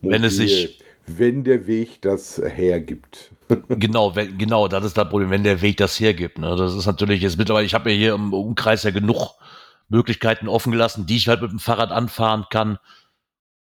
Wenn 0.02 0.24
es 0.24 0.36
sich- 0.36 0.80
wenn 1.06 1.42
der 1.44 1.66
Weg 1.66 2.02
das 2.02 2.40
hergibt. 2.44 3.30
Genau, 3.68 4.14
wenn, 4.16 4.38
genau, 4.38 4.66
das 4.68 4.84
ist 4.84 4.96
das 4.96 5.08
Problem, 5.08 5.30
wenn 5.30 5.44
der 5.44 5.60
Weg 5.62 5.76
das 5.76 5.98
hergibt. 6.00 6.38
Ne? 6.38 6.54
Das 6.56 6.74
ist 6.74 6.86
natürlich 6.86 7.22
jetzt 7.22 7.36
mittlerweile, 7.38 7.66
ich 7.66 7.74
habe 7.74 7.90
mir 7.90 7.96
hier 7.96 8.14
im 8.14 8.32
Umkreis 8.32 8.82
ja 8.82 8.90
genug 8.90 9.34
Möglichkeiten 9.88 10.48
offen 10.48 10.72
gelassen, 10.72 11.06
die 11.06 11.16
ich 11.16 11.28
halt 11.28 11.42
mit 11.42 11.50
dem 11.50 11.58
Fahrrad 11.58 11.90
anfahren 11.92 12.46
kann. 12.50 12.78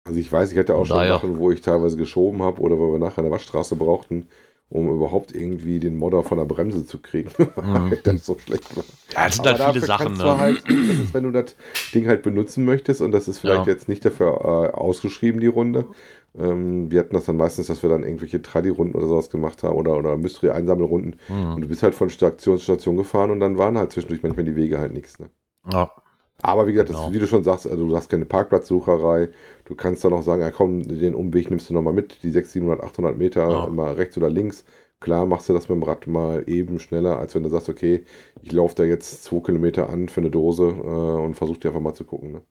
Also 0.07 0.19
ich 0.21 0.31
weiß, 0.31 0.53
ich 0.53 0.59
hatte 0.59 0.75
auch 0.75 0.87
schon 0.87 0.97
daher. 0.99 1.15
Sachen, 1.15 1.39
wo 1.39 1.51
ich 1.51 1.61
teilweise 1.61 1.97
geschoben 1.97 2.43
habe 2.43 2.61
oder 2.61 2.79
wo 2.79 2.93
wir 2.93 2.99
nachher 2.99 3.19
eine 3.19 3.31
Waschstraße 3.31 3.77
brauchten. 3.77 4.29
um 4.69 4.89
überhaupt 4.91 5.33
irgendwie 5.33 5.79
den 5.79 5.97
Modder 5.97 6.25
von 6.25 6.39
der 6.39 6.45
Bremse 6.45 6.85
zu 6.85 6.99
kriegen. 6.99 7.31
Mhm. 7.63 7.97
das 8.03 8.27
so 8.27 8.37
schlecht 8.37 8.77
war. 8.77 8.83
Ja, 9.15 9.27
das 9.27 9.37
sind 9.37 9.47
halt 9.47 9.75
viele 9.75 9.87
Sachen. 9.87 10.13
Ne? 10.17 10.39
Halt, 10.39 10.63
das 10.67 10.99
ist, 10.99 11.15
wenn 11.15 11.23
du 11.23 11.31
das 11.31 11.55
Ding 11.95 12.09
halt 12.09 12.23
benutzen 12.23 12.65
möchtest 12.65 13.01
und 13.01 13.13
das 13.13 13.29
ist 13.29 13.39
vielleicht 13.39 13.67
Ja. 13.69 13.73
jetzt 13.73 13.89
nicht 13.89 14.05
dafür 14.05 14.41
äh, 14.73 14.77
ausgeschrieben, 14.77 15.41
die 15.41 15.47
Runde. 15.47 15.87
Ähm, 16.37 16.91
wir 16.91 16.99
hatten 16.99 17.15
das 17.15 17.27
dann 17.27 17.37
meistens, 17.37 17.69
dass 17.69 17.83
wir 17.85 17.91
dann 17.91 18.03
irgendwelche 18.03 18.43
Tradi-Runden 18.43 18.97
oder 18.97 19.07
sowas 19.07 19.31
gemacht 19.31 19.63
haben 19.63 19.77
oder, 19.77 19.97
oder 19.97 20.17
Mystery-Einsammelrunden. 20.17 21.17
Und 21.29 21.55
Mhm. 21.57 21.61
du 21.63 21.69
bist 21.69 21.85
halt 21.85 21.95
von 21.95 22.11
Station 22.11 22.59
zu 22.59 22.65
Station 22.65 22.97
gefahren 22.97 23.31
und 23.31 23.39
dann 23.39 23.59
waren 23.59 23.79
halt 23.79 23.93
zwischendurch 23.93 24.25
manchmal 24.25 24.45
die 24.47 24.57
Wege 24.57 24.79
halt 24.81 24.93
nichts. 24.93 25.19
Ne? 25.21 25.31
Ja. 25.73 25.93
Aber 26.43 26.67
wie 26.67 26.73
gesagt, 26.73 26.91
das, 26.91 26.97
Genau. 26.97 27.13
wie 27.13 27.19
du 27.21 27.27
schon 27.29 27.45
sagst, 27.45 27.67
also 27.69 27.87
du 27.89 27.97
hast 27.97 28.11
keine 28.11 28.25
Parkplatzsucherei. 28.27 29.29
Du 29.67 29.75
kannst 29.75 30.05
dann 30.05 30.13
auch 30.13 30.23
sagen, 30.23 30.43
ja 30.43 30.51
komm, 30.51 30.83
den 30.87 31.15
Umweg 31.15 31.51
nimmst 31.51 31.69
du 31.69 31.75
nochmal 31.75 31.93
mit, 31.93 32.23
die 32.23 32.31
600, 32.31 32.53
700, 32.53 32.85
800 32.85 33.19
Meter, 33.19 33.51
Ja. 33.51 33.67
mal 33.67 33.95
rechts 33.95 34.17
oder 34.17 34.31
links. 34.31 34.65
Klar 35.01 35.27
machst 35.27 35.49
du 35.49 35.53
das 35.53 35.69
mit 35.69 35.77
dem 35.77 35.83
Rad 35.83 36.07
mal 36.07 36.45
eben 36.47 36.79
schneller, 36.81 37.19
als 37.19 37.35
wenn 37.35 37.43
du 37.43 37.51
sagst, 37.51 37.69
okay, 37.69 38.05
ich 38.43 38.53
laufe 38.53 38.75
da 38.77 38.85
jetzt 38.85 39.25
zwei 39.25 39.41
Kilometer 39.41 39.91
an 39.91 40.09
für 40.09 40.21
eine 40.21 40.31
Dose 40.31 40.65
äh, 40.65 40.71
und 41.25 41.35
versuch 41.35 41.59
dir 41.59 41.69
einfach 41.69 41.83
mal 41.83 41.95
zu 41.95 42.05
gucken. 42.05 42.33
Ne? 42.33 42.43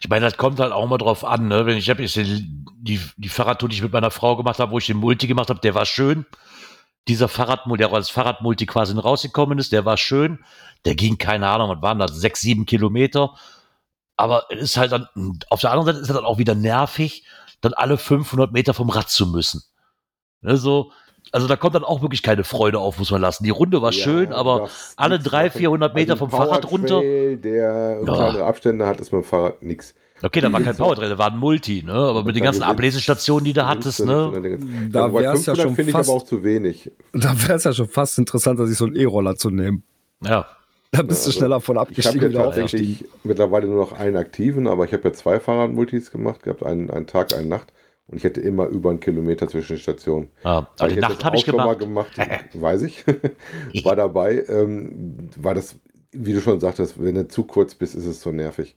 Ich 0.00 0.08
meine, 0.08 0.24
das 0.24 0.36
kommt 0.36 0.60
halt 0.60 0.72
auch 0.72 0.86
mal 0.88 0.98
drauf 0.98 1.24
an, 1.24 1.48
ne? 1.48 1.66
Wenn 1.66 1.76
ich 1.76 1.90
habe 1.90 2.02
jetzt 2.02 2.16
die, 2.16 2.64
die, 2.78 3.00
die 3.16 3.28
Fahrradtour, 3.28 3.68
die 3.68 3.76
ich 3.76 3.82
mit 3.82 3.92
meiner 3.92 4.10
Frau 4.10 4.36
gemacht 4.36 4.58
habe, 4.58 4.72
wo 4.72 4.78
ich 4.78 4.86
den 4.86 4.96
Multi 4.96 5.26
gemacht 5.26 5.50
habe, 5.50 5.60
der 5.60 5.74
war 5.74 5.86
schön. 5.86 6.24
Dieser 7.08 7.28
Fahrradmulti, 7.28 7.82
der 7.82 7.92
als 7.92 8.10
Fahrradmulti 8.10 8.66
quasi 8.66 8.96
rausgekommen 8.96 9.58
ist, 9.58 9.72
der 9.72 9.84
war 9.84 9.96
schön. 9.96 10.38
Der 10.84 10.94
ging, 10.94 11.18
keine 11.18 11.48
Ahnung, 11.48 11.68
was 11.70 11.82
waren 11.82 11.98
das, 11.98 12.14
sechs, 12.20 12.40
sieben 12.40 12.66
Kilometer. 12.66 13.34
Aber 14.20 14.44
es 14.50 14.60
ist 14.62 14.76
halt 14.76 14.92
dann, 14.92 15.08
auf 15.50 15.60
der 15.60 15.70
anderen 15.72 15.86
Seite 15.86 15.98
ist 16.00 16.08
es 16.10 16.14
dann 16.14 16.24
auch 16.24 16.38
wieder 16.38 16.54
nervig, 16.54 17.24
dann 17.60 17.72
alle 17.74 17.96
500 17.98 18.52
Meter 18.52 18.74
vom 18.74 18.90
Rad 18.90 19.10
zu 19.10 19.26
müssen. 19.26 19.62
Ne, 20.42 20.56
so, 20.56 20.92
also 21.32 21.46
da 21.46 21.56
kommt 21.56 21.74
dann 21.74 21.84
auch 21.84 22.00
wirklich 22.02 22.22
keine 22.22 22.44
Freude 22.44 22.78
auf, 22.78 22.98
muss 22.98 23.10
man 23.10 23.20
lassen. 23.20 23.44
Die 23.44 23.50
Runde 23.50 23.82
war 23.82 23.92
Ja, 23.92 24.02
schön, 24.02 24.32
aber 24.32 24.68
alle 24.96 25.16
gibt's 25.18 25.30
300, 25.30 25.52
Sachen. 25.52 25.58
400 25.60 25.94
Meter 25.94 26.12
Also 26.12 26.26
vom 26.26 26.30
Fahrrad 26.30 26.70
runter. 26.70 27.00
Der 27.02 28.00
Ja. 28.06 28.46
Abstände 28.46 28.86
hat, 28.86 29.00
ist 29.00 29.12
mit 29.12 29.22
dem 29.22 29.24
Fahrrad 29.26 29.62
nichts. 29.62 29.94
Okay, 30.22 30.40
da 30.42 30.48
war 30.52 30.60
kein 30.60 30.64
Gibt's 30.68 30.80
auch. 30.80 30.84
Powertrail, 30.86 31.08
da 31.10 31.18
war 31.18 31.30
ein 31.32 31.38
Multi, 31.38 31.82
ne? 31.82 31.92
Aber 31.94 32.24
mit 32.24 32.36
den 32.36 32.42
ganzen 32.44 32.62
Ablesestationen, 32.62 33.44
die 33.44 33.54
du 33.54 33.66
hattest, 33.66 34.04
ne? 34.04 34.88
Da 34.92 35.12
wär 35.12 35.22
wär's 35.22 35.46
ja 35.46 35.56
schon 35.56 35.74
finde 35.74 35.90
ich 35.90 35.96
fast- 35.96 36.10
aber 36.10 36.18
auch 36.18 36.24
zu 36.24 36.42
wenig. 36.44 36.90
Da 37.14 37.34
wäre 37.42 37.54
es 37.54 37.64
ja 37.64 37.72
schon 37.72 37.88
fast 37.88 38.18
interessanter, 38.18 38.66
sich 38.66 38.76
so 38.76 38.84
einen 38.84 38.96
E-Roller 38.96 39.36
zu 39.36 39.48
nehmen. 39.50 39.82
Ja. 40.22 40.46
Da 40.92 41.02
bist 41.02 41.24
du 41.24 41.30
also, 41.30 41.38
schneller 41.38 41.60
von 41.60 41.78
Ich 41.88 42.04
habe 42.04 42.16
abgestiegen 42.16 42.22
jetzt 42.22 42.30
wieder 42.30 42.46
aufgestiegen. 42.46 42.98
tatsächlich 42.98 43.04
mittlerweile 43.22 43.66
nur 43.68 43.76
noch 43.78 43.92
einen 43.92 44.16
aktiven, 44.16 44.66
aber 44.66 44.84
ich 44.84 44.92
habe 44.92 45.08
ja 45.08 45.12
zwei 45.14 45.40
Fahrradmultis 45.40 46.10
gemacht, 46.10 46.42
gehabt, 46.42 46.64
einen, 46.64 46.90
einen 46.90 47.06
Tag, 47.06 47.32
eine 47.32 47.46
Nacht. 47.46 47.72
Und 48.08 48.16
ich 48.16 48.24
hätte 48.24 48.40
immer 48.40 48.66
über 48.66 48.90
einen 48.90 48.98
Kilometer 49.00 49.46
zwischen 49.48 49.74
den 49.76 49.80
Stationen. 49.80 50.30
Weil 50.42 50.66
Aber 50.78 50.88
die 50.88 50.96
Nacht 50.96 51.24
habe 51.24 51.36
ich 51.36 51.42
auch 51.44 51.46
schon 51.46 51.56
mal 51.56 51.76
gemacht. 51.76 52.14
gemacht, 52.16 52.48
weiß 52.60 52.82
ich. 52.82 53.04
war 53.84 53.94
dabei. 53.94 54.44
Ähm, 54.48 55.28
war 55.36 55.54
das, 55.54 55.76
wie 56.10 56.32
du 56.32 56.40
schon 56.40 56.58
sagtest, 56.58 57.00
wenn 57.02 57.14
du 57.14 57.28
zu 57.28 57.44
kurz 57.44 57.76
bist, 57.76 57.94
ist 57.94 58.06
es 58.06 58.20
so 58.20 58.32
nervig. 58.32 58.76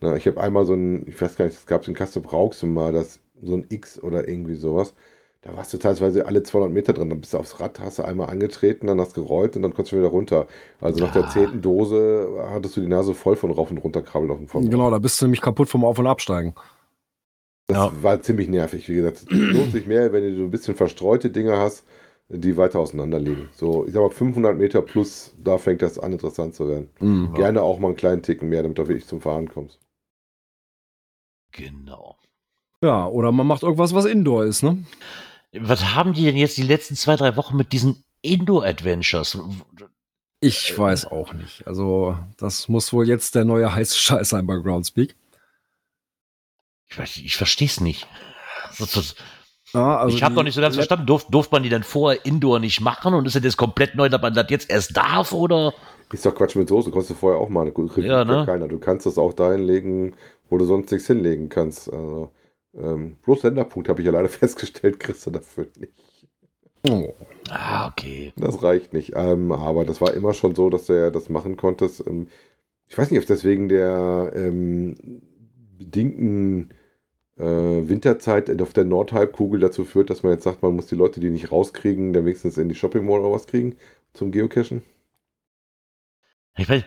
Na, 0.00 0.16
ich 0.16 0.26
habe 0.26 0.40
einmal 0.40 0.66
so 0.66 0.74
ein, 0.74 1.06
ich 1.06 1.20
weiß 1.20 1.36
gar 1.36 1.44
nicht, 1.44 1.56
es 1.56 1.66
gab 1.66 1.84
so 1.84 1.92
ein 1.92 1.94
Kaste 1.94 2.20
Brauchsum 2.20 2.74
mal, 2.74 2.92
das, 2.92 3.20
so 3.40 3.54
ein 3.54 3.66
X 3.68 4.02
oder 4.02 4.28
irgendwie 4.28 4.56
sowas. 4.56 4.94
Da 5.44 5.54
warst 5.56 5.74
du 5.74 5.78
teilweise 5.78 6.24
alle 6.26 6.42
200 6.42 6.72
Meter 6.72 6.94
drin, 6.94 7.10
dann 7.10 7.20
bist 7.20 7.34
du 7.34 7.38
aufs 7.38 7.60
Rad, 7.60 7.78
hast 7.78 7.98
du 7.98 8.02
einmal 8.02 8.30
angetreten, 8.30 8.86
dann 8.86 8.98
hast 8.98 9.14
du 9.16 9.22
gerollt 9.22 9.56
und 9.56 9.62
dann 9.62 9.74
konntest 9.74 9.92
du 9.92 9.98
wieder 9.98 10.08
runter. 10.08 10.46
Also 10.80 11.04
nach 11.04 11.12
der 11.12 11.24
Ah. 11.24 11.28
zehnten 11.28 11.60
Dose 11.60 12.46
hattest 12.48 12.76
du 12.76 12.80
die 12.80 12.86
Nase 12.88 13.12
voll 13.14 13.36
von 13.36 13.50
rauf 13.50 13.70
und 13.70 13.76
runter 13.78 14.00
krabbeln 14.00 14.30
auf 14.30 14.38
dem 14.38 14.48
Fahrrad. 14.48 14.70
Genau, 14.70 14.90
da 14.90 14.98
bist 14.98 15.20
du 15.20 15.26
nämlich 15.26 15.42
kaputt 15.42 15.68
vom 15.68 15.84
Auf- 15.84 15.98
und 15.98 16.06
Absteigen. 16.06 16.54
Das 17.66 17.76
Ja. 17.76 17.92
war 18.02 18.22
ziemlich 18.22 18.48
nervig. 18.48 18.88
Wie 18.88 18.94
gesagt, 18.94 19.18
es 19.18 19.26
lohnt 19.30 19.72
sich 19.72 19.86
mehr, 19.86 20.12
wenn 20.14 20.22
du 20.22 20.34
so 20.36 20.42
ein 20.44 20.50
bisschen 20.50 20.76
verstreute 20.76 21.28
Dinge 21.30 21.58
hast, 21.58 21.84
die 22.30 22.56
weiter 22.56 22.78
auseinander 22.78 23.18
liegen. 23.20 23.50
So, 23.54 23.84
ich 23.86 23.92
sag 23.92 24.00
mal 24.00 24.08
500 24.10 24.56
Meter 24.56 24.80
plus, 24.80 25.34
da 25.42 25.58
fängt 25.58 25.82
das 25.82 25.98
an 25.98 26.12
interessant 26.12 26.54
zu 26.54 26.68
werden. 26.70 26.88
Mhm. 27.00 27.34
Gerne 27.34 27.60
auch 27.62 27.78
mal 27.78 27.88
einen 27.88 27.96
kleinen 27.96 28.22
Ticken 28.22 28.48
mehr, 28.48 28.62
damit 28.62 28.78
du 28.78 28.88
wirklich 28.88 29.06
zum 29.06 29.20
Fahren 29.20 29.48
kommst. 29.50 29.78
Genau. 31.52 32.16
Ja, 32.82 33.06
oder 33.06 33.32
man 33.32 33.46
macht 33.46 33.62
irgendwas, 33.62 33.94
was 33.94 34.04
Indoor 34.04 34.44
ist, 34.44 34.62
ne? 34.62 34.84
Was 35.60 35.94
haben 35.94 36.12
die 36.14 36.24
denn 36.24 36.36
jetzt 36.36 36.56
die 36.56 36.62
letzten 36.62 36.96
zwei, 36.96 37.16
drei 37.16 37.36
Wochen 37.36 37.56
mit 37.56 37.72
diesen 37.72 38.02
Indoor-Adventures? 38.22 39.38
Ich 40.40 40.76
weiß 40.76 41.06
auch 41.06 41.32
nicht. 41.32 41.66
Also, 41.66 42.18
das 42.38 42.68
muss 42.68 42.92
wohl 42.92 43.06
jetzt 43.08 43.34
der 43.34 43.44
neue 43.44 43.74
heiße 43.74 43.96
Scheiß 43.96 44.28
sein 44.30 44.46
bei 44.46 44.56
Groundspeak. 44.56 45.14
Ich, 46.90 46.96
weiß- 46.98 47.20
ich 47.24 47.36
verstehe 47.36 47.68
es 47.68 47.80
nicht. 47.80 48.06
Das- 48.78 48.92
das- 48.92 49.14
Ja, 49.72 49.98
also 49.98 50.16
ich 50.16 50.22
habe 50.22 50.34
noch 50.36 50.44
nicht 50.44 50.54
so 50.54 50.60
ganz 50.60 50.76
verstanden, 50.76 51.06
durf, 51.06 51.26
durfte 51.28 51.52
man 51.54 51.62
die 51.64 51.68
denn 51.68 51.82
vorher 51.82 52.24
Indoor 52.24 52.60
nicht 52.60 52.80
machen 52.80 53.12
und 53.14 53.26
ist 53.26 53.34
das 53.34 53.42
jetzt 53.42 53.56
komplett 53.56 53.96
neu, 53.96 54.08
dass 54.08 54.22
man 54.22 54.32
das 54.32 54.46
jetzt 54.48 54.70
erst 54.70 54.96
darf 54.96 55.32
oder? 55.32 55.74
Ist 56.12 56.24
doch 56.24 56.34
Quatsch 56.34 56.54
mit 56.54 56.68
Soße, 56.68 56.92
kostet 56.92 57.16
vorher 57.16 57.40
auch 57.40 57.48
mal 57.48 57.62
eine 57.62 57.72
gute 57.72 58.00
Ja, 58.02 58.24
ne? 58.24 58.44
keiner. 58.46 58.68
Du 58.68 58.78
kannst 58.78 59.04
das 59.06 59.18
auch 59.18 59.32
dahin 59.32 59.64
legen, 59.64 60.14
wo 60.48 60.58
du 60.58 60.64
sonst 60.64 60.92
nichts 60.92 61.08
hinlegen 61.08 61.48
kannst. 61.48 61.92
Also, 61.92 62.30
ähm, 62.76 63.16
bloß 63.22 63.42
Senderpunkt 63.42 63.88
habe 63.88 64.00
ich 64.00 64.06
ja 64.06 64.12
leider 64.12 64.28
festgestellt, 64.30 65.00
kriegst 65.00 65.26
du 65.26 65.30
dafür 65.30 65.66
nicht. 65.78 65.92
Oh. 66.86 67.14
Ah, 67.48 67.88
okay. 67.88 68.32
Das 68.36 68.62
reicht 68.62 68.92
nicht. 68.92 69.12
Ähm, 69.16 69.52
aber 69.52 69.84
das 69.84 70.00
war 70.00 70.12
immer 70.14 70.34
schon 70.34 70.54
so, 70.54 70.68
dass 70.68 70.86
du 70.86 71.10
das 71.10 71.28
machen 71.30 71.56
konntest. 71.56 72.06
Ähm, 72.06 72.28
ich 72.88 72.98
weiß 72.98 73.10
nicht, 73.10 73.20
ob 73.20 73.26
das 73.26 73.44
wegen 73.44 73.68
der 73.68 74.32
ähm, 74.34 75.22
bedingten 75.78 76.70
äh, 77.38 77.44
Winterzeit 77.44 78.60
auf 78.60 78.72
der 78.72 78.84
Nordhalbkugel 78.84 79.60
dazu 79.60 79.84
führt, 79.84 80.10
dass 80.10 80.22
man 80.22 80.32
jetzt 80.32 80.44
sagt, 80.44 80.62
man 80.62 80.76
muss 80.76 80.86
die 80.86 80.94
Leute, 80.94 81.20
die 81.20 81.30
nicht 81.30 81.50
rauskriegen, 81.50 82.12
dann 82.12 82.24
wenigstens 82.26 82.58
in 82.58 82.68
die 82.68 82.74
Shopping 82.74 83.04
Mall 83.04 83.20
oder 83.20 83.32
was 83.32 83.46
kriegen 83.46 83.76
zum 84.12 84.30
Geocachen. 84.30 84.82
Ich 86.56 86.68
weiß, 86.68 86.84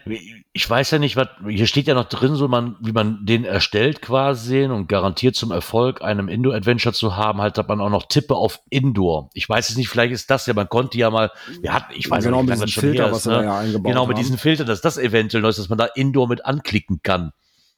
ich 0.53 0.69
weiß 0.69 0.91
ja 0.91 0.97
nicht, 0.99 1.17
was, 1.17 1.27
hier 1.45 1.67
steht 1.67 1.87
ja 1.87 1.93
noch 1.93 2.07
drin, 2.07 2.35
so 2.35 2.47
man, 2.47 2.77
wie 2.79 2.93
man 2.93 3.25
den 3.25 3.43
erstellt 3.43 4.01
quasi 4.01 4.63
und 4.63 4.87
garantiert 4.87 5.35
zum 5.35 5.51
Erfolg 5.51 6.01
einem 6.01 6.29
Indoor-Adventure 6.29 6.93
zu 6.95 7.17
haben, 7.17 7.41
halt 7.41 7.57
hat 7.57 7.67
man 7.67 7.81
auch 7.81 7.89
noch 7.89 8.07
Tippe 8.07 8.35
auf 8.35 8.61
Indoor. 8.69 9.29
Ich 9.33 9.49
weiß 9.49 9.69
es 9.69 9.75
nicht, 9.75 9.89
vielleicht 9.89 10.13
ist 10.13 10.29
das 10.31 10.45
ja, 10.45 10.53
man 10.53 10.69
konnte 10.69 10.97
ja 10.97 11.09
mal, 11.09 11.31
wir 11.59 11.73
hatten, 11.73 11.93
ich 11.97 12.09
weiß 12.09 12.23
genau 12.23 12.43
nicht, 12.43 12.57
mit 12.57 12.65
diesem 12.69 12.81
Filter, 12.81 13.11
was 13.11 13.17
ist, 13.17 13.25
da 13.27 13.39
ne? 13.39 13.43
ja 13.43 13.57
eingebaut 13.59 13.91
Genau, 13.91 14.05
mit 14.05 14.15
haben. 14.15 14.23
diesen 14.23 14.37
Filtern, 14.37 14.67
dass 14.67 14.79
das 14.79 14.97
eventuell 14.97 15.41
neu 15.43 15.49
ist, 15.49 15.59
dass 15.59 15.67
man 15.67 15.77
da 15.77 15.85
Indoor 15.95 16.29
mit 16.29 16.45
anklicken 16.45 17.01
kann, 17.03 17.33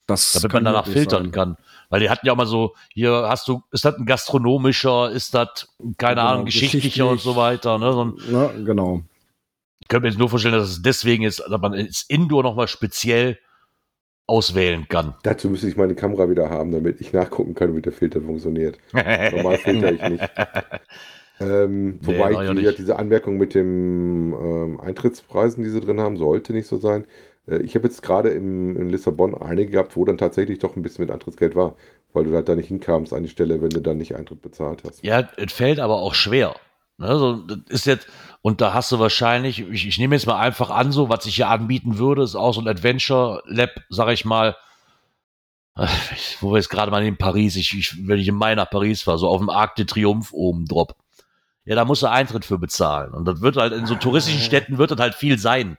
Das 0.05 0.33
damit 0.33 0.53
man 0.53 0.65
danach 0.65 0.85
filtern 0.85 1.23
sein. 1.23 1.31
kann. 1.31 1.57
Weil 1.89 2.01
die 2.01 2.11
hatten 2.11 2.23
ja 2.27 2.33
auch 2.33 2.37
mal 2.37 2.45
so, 2.45 2.75
hier 2.93 3.25
hast 3.27 3.47
du, 3.47 3.63
ist 3.71 3.83
das 3.83 3.95
ein 3.95 4.05
gastronomischer, 4.05 5.09
ist 5.09 5.33
das, 5.33 5.67
keine 5.97 6.21
Genau, 6.21 6.27
Ahnung, 6.33 6.45
geschichtlicher 6.45 7.07
und 7.09 7.19
so 7.19 7.35
weiter, 7.35 7.79
ne? 7.79 7.93
So 7.93 8.05
ein, 8.05 8.13
Ja, 8.31 8.51
genau. 8.63 9.01
Könnte 9.89 10.03
mir 10.03 10.09
jetzt 10.09 10.19
nur 10.19 10.29
vorstellen, 10.29 10.55
dass 10.55 10.69
es 10.69 10.81
deswegen 10.81 11.23
ist, 11.23 11.39
dass 11.39 11.61
man 11.61 11.73
es 11.73 12.05
Indoor 12.07 12.43
nochmal 12.43 12.67
speziell 12.67 13.37
auswählen 14.27 14.87
kann. 14.87 15.15
Dazu 15.23 15.49
müsste 15.49 15.67
ich 15.67 15.75
meine 15.75 15.95
Kamera 15.95 16.29
wieder 16.29 16.49
haben, 16.49 16.71
damit 16.71 17.01
ich 17.01 17.11
nachgucken 17.11 17.55
kann, 17.55 17.75
wie 17.75 17.81
der 17.81 17.91
Filter 17.91 18.21
funktioniert. 18.21 18.77
Normal 18.93 19.57
filter 19.57 19.91
ich 19.91 20.01
nicht. 20.01 20.29
Ähm, 21.41 21.99
Nee, 22.01 22.17
wobei 22.17 22.31
ja 22.31 22.51
ich, 22.51 22.57
gesagt, 22.57 22.79
diese 22.79 22.99
Anmerkung 22.99 23.37
mit 23.37 23.55
dem 23.55 24.33
ähm, 24.33 24.81
Eintrittspreisen, 24.81 25.63
die 25.63 25.69
sie 25.69 25.79
drin 25.79 26.01
haben, 26.01 26.17
sollte 26.17 26.51
nicht 26.51 26.67
so 26.67 26.75
sein. 26.75 27.05
Äh, 27.47 27.59
ich 27.59 27.75
habe 27.75 27.87
jetzt 27.87 28.01
gerade 28.01 28.29
in 28.29 28.89
Lissabon 28.89 29.35
einige 29.35 29.71
gehabt, 29.71 29.95
wo 29.95 30.03
dann 30.03 30.17
tatsächlich 30.17 30.59
doch 30.59 30.75
ein 30.75 30.81
bisschen 30.81 31.05
mit 31.05 31.13
Eintrittsgeld 31.13 31.55
war, 31.55 31.75
weil 32.11 32.25
du 32.25 32.33
halt 32.33 32.49
da 32.49 32.55
nicht 32.55 32.67
hinkamst 32.67 33.13
an 33.13 33.23
die 33.23 33.29
Stelle, 33.29 33.61
wenn 33.61 33.69
du 33.69 33.79
dann 33.79 33.97
nicht 33.97 34.15
Eintritt 34.15 34.41
bezahlt 34.41 34.83
hast. 34.83 35.03
Ja, 35.03 35.29
es 35.37 35.53
fällt 35.53 35.79
aber 35.79 36.01
auch 36.01 36.13
schwer. 36.13 36.55
Ne, 36.97 37.17
so, 37.17 37.37
das 37.37 37.59
ist 37.69 37.85
jetzt, 37.85 38.07
und 38.41 38.61
da 38.61 38.73
hast 38.73 38.91
du 38.91 38.99
wahrscheinlich, 38.99 39.59
ich, 39.59 39.87
ich 39.87 39.97
nehme 39.97 40.15
jetzt 40.15 40.25
mal 40.25 40.39
einfach 40.39 40.69
an, 40.69 40.91
so, 40.91 41.09
was 41.09 41.25
ich 41.25 41.35
hier 41.35 41.49
anbieten 41.49 41.97
würde, 41.97 42.23
ist 42.23 42.35
auch 42.35 42.53
so 42.53 42.61
ein 42.61 42.67
Adventure 42.67 43.43
Lab, 43.45 43.71
sag 43.89 44.09
ich 44.09 44.23
mal, 44.23 44.55
äh, 45.75 45.87
wo 46.39 46.51
wir 46.51 46.57
jetzt 46.57 46.69
gerade 46.69 46.91
mal 46.91 47.05
in 47.05 47.17
Paris, 47.17 47.55
ich, 47.57 47.77
ich, 47.77 48.07
wenn 48.07 48.19
ich 48.19 48.27
im 48.27 48.35
Mai 48.35 48.55
nach 48.55 48.69
Paris 48.69 49.01
fahre, 49.01 49.17
so 49.17 49.27
auf 49.27 49.39
dem 49.39 49.49
Arc 49.49 49.75
de 49.75 49.85
Triomphe 49.85 50.33
oben 50.33 50.65
drop. 50.65 50.95
Ja, 51.65 51.75
da 51.75 51.85
musst 51.85 52.01
du 52.01 52.07
Eintritt 52.07 52.45
für 52.45 52.57
bezahlen. 52.57 53.13
Und 53.13 53.25
das 53.25 53.41
wird 53.41 53.57
halt 53.57 53.73
in 53.73 53.85
so 53.85 53.95
touristischen 53.95 54.41
Städten 54.41 54.77
wird 54.77 54.91
das 54.91 54.99
halt 54.99 55.15
viel 55.15 55.37
sein. 55.37 55.77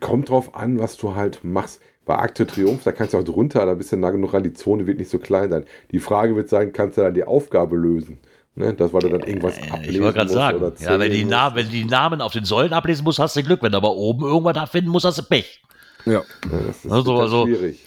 Kommt 0.00 0.30
drauf 0.30 0.54
an, 0.54 0.78
was 0.78 0.96
du 0.96 1.14
halt 1.14 1.44
machst. 1.44 1.80
Bei 2.04 2.16
Akte 2.16 2.46
Triumph, 2.46 2.84
da 2.84 2.92
kannst 2.92 3.12
du 3.12 3.18
auch 3.18 3.24
drunter, 3.24 3.66
da 3.66 3.74
bist 3.74 3.92
du 3.92 3.96
nah 3.98 4.10
genug 4.10 4.32
ran, 4.32 4.42
die 4.42 4.54
Zone 4.54 4.86
wird 4.86 4.98
nicht 4.98 5.10
so 5.10 5.18
klein 5.18 5.50
sein. 5.50 5.66
Die 5.90 6.00
Frage 6.00 6.34
wird 6.34 6.48
sein, 6.48 6.72
kannst 6.72 6.96
du 6.96 7.02
dann 7.02 7.12
die 7.12 7.24
Aufgabe 7.24 7.76
lösen? 7.76 8.18
Ne? 8.58 8.74
Das, 8.74 8.90
du 8.90 8.98
dann 8.98 9.20
irgendwas 9.22 9.56
Äh, 9.58 9.70
ablesen 9.70 9.94
Ich 9.94 10.00
wollte 10.00 10.18
gerade 10.18 10.30
sagen, 10.30 10.72
ja, 10.80 10.98
wenn, 10.98 11.12
die. 11.12 11.24
Namen, 11.24 11.56
wenn 11.56 11.66
du 11.66 11.72
die 11.72 11.84
Namen 11.84 12.20
auf 12.20 12.32
den 12.32 12.44
Säulen 12.44 12.72
ablesen 12.72 13.04
musst, 13.04 13.18
hast 13.18 13.36
du 13.36 13.42
Glück. 13.42 13.62
Wenn 13.62 13.72
du 13.72 13.78
aber 13.78 13.94
oben 13.94 14.24
irgendwas 14.24 14.54
da 14.54 14.66
finden 14.66 14.90
musst, 14.90 15.04
hast 15.06 15.18
du 15.18 15.22
Pech. 15.22 15.62
Ja. 16.04 16.12
Ja, 16.12 16.22
das 16.66 16.84
ist 16.84 16.90
Also- 16.90 17.18
also- 17.18 17.46
schwierig. 17.46 17.84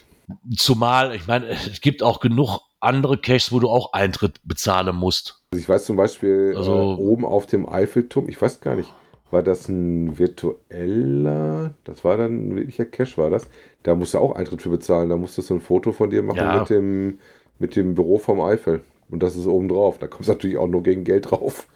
Zumal, 0.56 1.14
ich 1.14 1.28
meine, 1.28 1.48
es 1.50 1.82
gibt 1.82 2.02
auch 2.02 2.22
genug 2.22 2.60
andere 2.80 3.18
Caches, 3.18 3.52
wo 3.52 3.60
du 3.60 3.68
auch 3.70 3.92
Eintritt 3.92 4.40
bezahlen 4.46 4.96
musst. 4.96 5.42
Also 5.52 5.62
ich 5.62 5.68
weiß 5.68 5.86
zum 5.86 5.98
Beispiel 5.98 6.54
Also- 6.56 6.74
äh, 6.74 6.96
oben 7.02 7.26
auf 7.26 7.48
dem 7.48 7.68
Eiffelturm, 7.68 8.30
ich 8.30 8.42
weiß 8.42 8.62
gar 8.62 8.76
nicht, 8.76 8.94
war 9.30 9.44
das 9.44 9.68
ein 9.68 10.18
virtueller, 10.18 11.74
das 11.84 12.04
war 12.04 12.18
dann 12.18 12.50
ein 12.50 12.56
wirklicher 12.56 12.86
Cache, 12.86 13.18
war 13.18 13.30
das? 13.30 13.46
Da 13.84 13.96
musst 13.96 14.14
du 14.14 14.20
auch 14.20 14.36
Eintritt 14.36 14.62
für 14.62 14.70
bezahlen, 14.70 15.10
da 15.10 15.18
musstest 15.18 15.50
du 15.50 15.56
ein 15.56 15.62
Foto 15.62 15.92
von 15.92 16.10
dir 16.10 16.24
machen 16.24 16.38
Ja. 16.38 16.60
mit, 16.60 16.70
dem, 16.70 17.20
mit 17.60 17.76
dem 17.76 17.96
Büro 17.96 18.18
vom 18.20 18.40
Eifel. 18.42 18.82
Und 19.12 19.22
das 19.22 19.36
ist 19.36 19.46
oben 19.46 19.68
drauf. 19.68 20.00
Da 20.00 20.08
kommst 20.08 20.30
du 20.30 20.34
natürlich 20.34 20.58
auch 20.58 20.68
nur 20.68 20.84
gegen 20.84 21.04
Geld 21.04 21.30
drauf. 21.30 21.68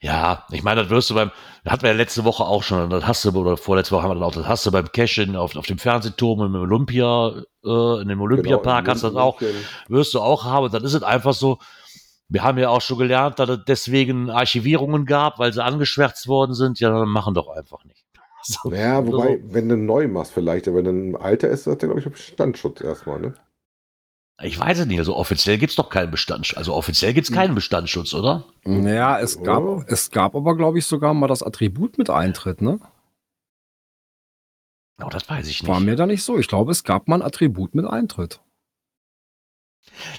Ja, 0.00 0.44
ich 0.52 0.62
meine, 0.62 0.82
das 0.82 0.90
wirst 0.90 1.10
du 1.10 1.14
beim, 1.14 1.30
das 1.64 1.72
hatten 1.72 1.82
wir 1.82 1.90
ja 1.90 1.96
letzte 1.96 2.24
Woche 2.24 2.44
auch 2.44 2.62
schon, 2.62 2.90
das 2.90 3.06
hast 3.06 3.24
du, 3.24 3.30
oder 3.30 3.56
vorletzte 3.56 3.94
Woche 3.94 4.02
haben 4.02 4.10
wir 4.10 4.14
dann 4.14 4.22
auch, 4.24 4.34
das 4.34 4.46
hast 4.46 4.64
du 4.66 4.70
beim 4.70 4.90
Cash-In 4.92 5.36
auf, 5.36 5.56
auf 5.56 5.66
dem 5.66 5.78
Fernsehturm 5.78 6.42
im 6.42 6.54
Olympia, 6.54 7.42
äh, 7.64 8.02
in 8.02 8.08
dem 8.08 8.20
Olympiapark 8.20 8.84
Genau, 8.84 8.94
hast 8.94 9.02
du 9.02 9.08
das 9.08 9.16
auch, 9.16 9.40
wirst 9.88 10.14
du 10.14 10.20
auch 10.20 10.44
haben. 10.44 10.66
Und 10.66 10.74
dann 10.74 10.84
ist 10.84 10.94
es 10.94 11.02
einfach 11.02 11.32
so, 11.34 11.58
wir 12.28 12.42
haben 12.42 12.58
ja 12.58 12.68
auch 12.68 12.80
schon 12.80 12.98
gelernt, 12.98 13.38
dass 13.38 13.48
es 13.48 13.58
deswegen 13.66 14.30
Archivierungen 14.30 15.06
gab, 15.06 15.38
weil 15.38 15.52
sie 15.52 15.64
angeschwärzt 15.64 16.28
worden 16.28 16.54
sind. 16.54 16.80
Ja, 16.80 16.90
dann 16.90 17.08
machen 17.08 17.34
doch 17.34 17.48
einfach 17.48 17.84
nicht. 17.84 18.04
So, 18.48 18.72
Ja, 18.72 19.04
wobei, 19.04 19.40
so. 19.42 19.54
wenn 19.54 19.68
du 19.68 19.76
neu 19.76 20.06
machst 20.06 20.32
vielleicht, 20.32 20.68
aber 20.68 20.76
wenn 20.76 20.84
du 20.84 20.90
ein 20.92 21.16
alter 21.16 21.48
ist, 21.48 21.66
hat 21.66 21.82
der, 21.82 21.88
glaube 21.88 22.00
ich, 22.00 22.08
Bestandsschutz 22.08 22.80
erstmal, 22.80 23.18
ne? 23.18 23.34
Ich 24.42 24.58
weiß 24.58 24.80
es 24.80 24.86
nicht, 24.86 24.98
also 24.98 25.16
offiziell 25.16 25.56
gibt's 25.56 25.76
doch 25.76 25.88
keinen 25.88 26.10
Bestandsschutz. 26.10 26.58
Also 26.58 26.74
offiziell 26.74 27.14
gibt's 27.14 27.32
keinen 27.32 27.54
Bestandsschutz, 27.54 28.12
oder? 28.12 28.44
Naja, 28.64 29.18
es 29.18 29.42
gab, 29.42 29.62
Oh. 29.62 29.82
es 29.86 30.10
gab 30.10 30.34
aber, 30.34 30.56
glaube 30.56 30.78
ich, 30.78 30.84
sogar 30.84 31.14
mal 31.14 31.26
das 31.26 31.42
Attribut 31.42 31.96
mit 31.96 32.10
Eintritt, 32.10 32.60
ne? 32.60 32.78
Oh, 35.02 35.08
das 35.08 35.28
weiß 35.28 35.46
ich 35.48 35.62
nicht. 35.62 35.68
War 35.70 35.80
mir 35.80 35.96
da 35.96 36.06
nicht 36.06 36.22
so. 36.22 36.38
Ich 36.38 36.48
glaube, 36.48 36.72
es 36.72 36.84
gab 36.84 37.08
mal 37.08 37.16
ein 37.16 37.22
Attribut 37.26 37.74
mit 37.74 37.86
Eintritt. 37.86 38.40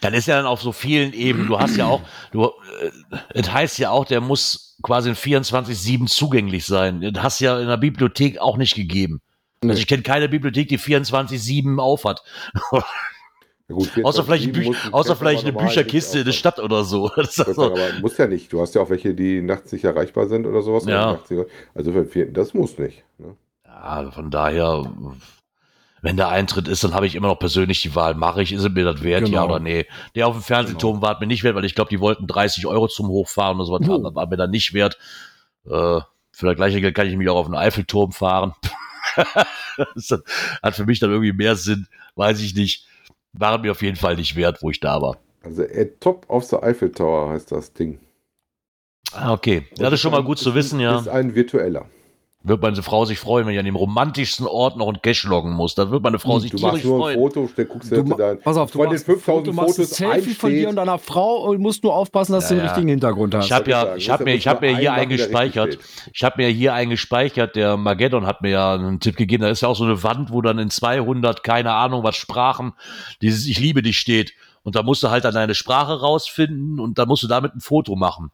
dann 0.01 0.13
ist 0.13 0.27
ja 0.27 0.37
dann 0.37 0.45
auf 0.45 0.61
so 0.61 0.71
vielen 0.71 1.13
Ebenen. 1.13 1.47
Du 1.47 1.59
hast 1.59 1.75
ja 1.77 1.85
auch, 1.87 2.01
du, 2.31 2.45
äh, 2.45 2.91
es 3.33 3.51
heißt 3.51 3.77
ja 3.79 3.91
auch, 3.91 4.05
der 4.05 4.21
muss 4.21 4.77
quasi 4.81 5.09
in 5.09 5.15
24-7 5.15 6.07
zugänglich 6.07 6.65
sein. 6.65 7.01
Das 7.13 7.21
hast 7.23 7.39
ja 7.39 7.59
in 7.59 7.67
der 7.67 7.77
Bibliothek 7.77 8.39
auch 8.39 8.57
nicht 8.57 8.75
gegeben. 8.75 9.21
Nee. 9.61 9.71
Also 9.71 9.79
ich 9.81 9.87
kenne 9.87 10.03
keine 10.03 10.29
Bibliothek, 10.29 10.69
die 10.69 10.79
24-7 10.79 11.79
aufhat. 11.79 12.23
Ja, 12.71 12.85
gut, 13.73 13.89
außer 14.03 14.23
vielleicht, 14.23 14.45
ein 14.45 14.51
24/7 14.51 14.53
Büch, 14.53 14.67
muss 14.67 14.85
ein 14.85 14.93
außer 14.93 15.15
vielleicht 15.15 15.43
eine 15.43 15.53
Bücherkiste 15.53 16.19
in 16.19 16.25
der 16.25 16.31
Stadt 16.31 16.59
oder 16.59 16.83
so. 16.83 17.09
Das 17.15 17.39
also, 17.39 17.65
Aber 17.73 17.79
muss 18.01 18.17
ja 18.17 18.27
nicht. 18.27 18.51
Du 18.53 18.61
hast 18.61 18.75
ja 18.75 18.81
auch 18.81 18.89
welche, 18.89 19.13
die 19.13 19.41
nachts 19.41 19.71
nicht 19.71 19.83
erreichbar 19.83 20.27
sind 20.27 20.45
oder 20.45 20.61
sowas. 20.61 20.85
Ja. 20.85 21.19
Also 21.75 21.91
für 21.91 22.05
vier- 22.05 22.31
das 22.31 22.53
muss 22.53 22.77
nicht. 22.77 23.03
Ne? 23.17 23.35
ja, 23.65 24.09
von 24.11 24.31
daher, 24.31 24.89
wenn 26.01 26.17
der 26.17 26.29
Eintritt 26.29 26.67
ist, 26.67 26.83
dann 26.83 26.93
habe 26.93 27.07
ich 27.07 27.15
immer 27.15 27.27
noch 27.27 27.39
persönlich 27.39 27.81
die 27.81 27.93
Wahl. 27.95 28.15
Mache 28.15 28.41
ich, 28.41 28.51
ist 28.51 28.63
es 28.63 28.71
mir 28.71 28.85
das 28.85 29.03
wert, 29.03 29.25
Genau. 29.25 29.35
ja 29.37 29.43
oder 29.45 29.59
nee? 29.59 29.85
Der 30.15 30.27
auf 30.27 30.35
dem 30.35 30.43
Fernsehturm 30.43 31.01
war 31.01 31.15
es 31.15 31.19
mir 31.19 31.27
nicht 31.27 31.43
wert, 31.43 31.55
weil 31.55 31.65
ich 31.65 31.75
glaube, 31.75 31.89
die 31.89 31.99
wollten 31.99 32.27
30 32.27 32.65
Euro 32.67 32.87
zum 32.87 33.07
Hochfahren 33.07 33.57
oder 33.57 33.65
sowas. 33.65 33.81
Oh. 33.87 34.03
War, 34.03 34.15
war 34.15 34.27
mir 34.27 34.37
dann 34.37 34.51
nicht 34.51 34.73
wert. 34.73 34.97
Äh, 35.65 35.99
für 36.31 36.45
das 36.45 36.55
gleiche 36.55 36.81
Geld 36.81 36.95
kann 36.95 37.07
ich 37.07 37.15
mich 37.17 37.29
auch 37.29 37.35
auf 37.37 37.47
den 37.47 37.55
Eiffelturm 37.55 38.11
fahren. 38.11 38.53
das 39.95 40.21
hat 40.61 40.75
für 40.75 40.85
mich 40.85 40.99
dann 40.99 41.11
irgendwie 41.11 41.33
mehr 41.33 41.55
Sinn, 41.55 41.87
weiß 42.15 42.39
ich 42.41 42.55
nicht. 42.55 42.86
War 43.37 43.57
mir 43.57 43.71
auf 43.71 43.81
jeden 43.81 43.97
Fall 43.97 44.15
nicht 44.15 44.35
wert, 44.35 44.61
wo 44.61 44.69
ich 44.69 44.79
da 44.79 45.01
war. 45.01 45.17
Also 45.43 45.63
äh, 45.63 45.89
Top 45.99 46.25
of 46.29 46.43
the 46.45 46.57
Eiffel 46.57 46.91
Tower 46.91 47.29
heißt 47.29 47.51
das 47.51 47.73
Ding. 47.73 47.99
Ah, 49.13 49.31
okay. 49.31 49.65
Ja, 49.77 49.85
das 49.85 49.93
ist 49.93 50.01
schon 50.01 50.11
mal 50.11 50.23
gut 50.23 50.37
zu 50.37 50.53
wissen, 50.53 50.79
ja. 50.79 50.99
Ist 50.99 51.07
ein 51.07 51.33
virtueller. 51.33 51.85
Wird 52.43 52.61
meine 52.61 52.81
Frau 52.81 53.03
sich 53.03 53.19
freuen, 53.19 53.45
wenn 53.45 53.53
ich 53.53 53.59
an 53.59 53.65
dem 53.65 53.75
romantischsten 53.75 54.45
Ort 54.45 54.77
noch 54.77 54.87
ein 54.87 55.01
Cash 55.01 55.23
loggen 55.25 55.51
muss. 55.53 55.75
Da 55.75 55.89
wird 55.91 56.03
meine 56.03 56.19
Frau 56.19 56.39
sich 56.39 56.51
Du 56.51 56.59
machst 56.59 56.85
nur 56.85 56.95
ein 56.95 57.01
freuen. 57.01 57.19
Foto, 57.19 57.49
dann 57.55 57.67
guckst 57.67 57.91
du, 57.91 57.95
Du, 57.95 58.03
du 58.03 58.15
dein, 58.15 58.39
pass 58.39 58.55
auf, 58.57 58.71
du 58.71 58.77
machst, 58.77 58.91
ein 58.91 58.99
5000 58.99 59.23
Foto, 59.25 59.53
machst 59.53 59.79
ein 59.79 59.83
Fotos 59.85 59.97
Selfie 59.97 60.33
von 60.33 60.49
dir 60.51 60.55
einsteht. 60.55 60.69
und 60.69 60.75
deiner 60.77 60.99
Frau 60.99 61.49
und 61.49 61.59
musst 61.59 61.83
nur 61.83 61.93
aufpassen, 61.95 62.33
dass 62.33 62.47
du 62.47 62.53
Ja, 62.53 62.59
den 62.59 62.65
ja. 62.65 62.71
richtigen 62.71 62.87
Hintergrund 62.89 63.35
hast. 63.35 63.45
Ich 63.47 63.51
habe 63.51 63.69
ja, 63.69 63.95
ich 63.95 64.09
habe 64.09 64.23
mir, 64.23 64.35
ich 64.35 64.47
habe 64.47 64.65
mir 64.65 64.77
hier 64.77 64.93
einen 64.93 65.01
eingespeichert. 65.11 65.79
Ich 66.13 66.23
habe 66.23 66.41
mir 66.41 66.47
hier 66.49 66.73
eingespeichert. 66.73 67.55
Der 67.55 67.75
Mageddon 67.75 68.25
hat 68.27 68.41
mir 68.41 68.51
ja 68.51 68.73
einen 68.75 68.99
Tipp 68.99 69.17
gegeben. 69.17 69.41
Da 69.41 69.49
ist 69.49 69.61
ja 69.61 69.67
auch 69.67 69.75
so 69.75 69.83
eine 69.83 70.01
Wand, 70.03 70.31
wo 70.31 70.41
dann 70.41 70.59
in 70.59 70.69
200 70.69 71.43
keine 71.43 71.73
Ahnung 71.73 72.03
was 72.03 72.15
Sprachen 72.15 72.73
dieses 73.21 73.45
Ich 73.47 73.59
liebe 73.59 73.81
dich 73.81 73.97
steht. 73.99 74.33
Und 74.63 74.75
da 74.75 74.83
musst 74.83 75.01
du 75.01 75.09
halt 75.09 75.25
dann 75.25 75.33
deine 75.33 75.55
Sprache 75.55 75.99
rausfinden 75.99 76.79
und 76.79 76.97
dann 76.97 77.07
musst 77.07 77.23
du 77.23 77.27
damit 77.27 77.55
ein 77.55 77.61
Foto 77.61 77.95
machen. 77.95 78.31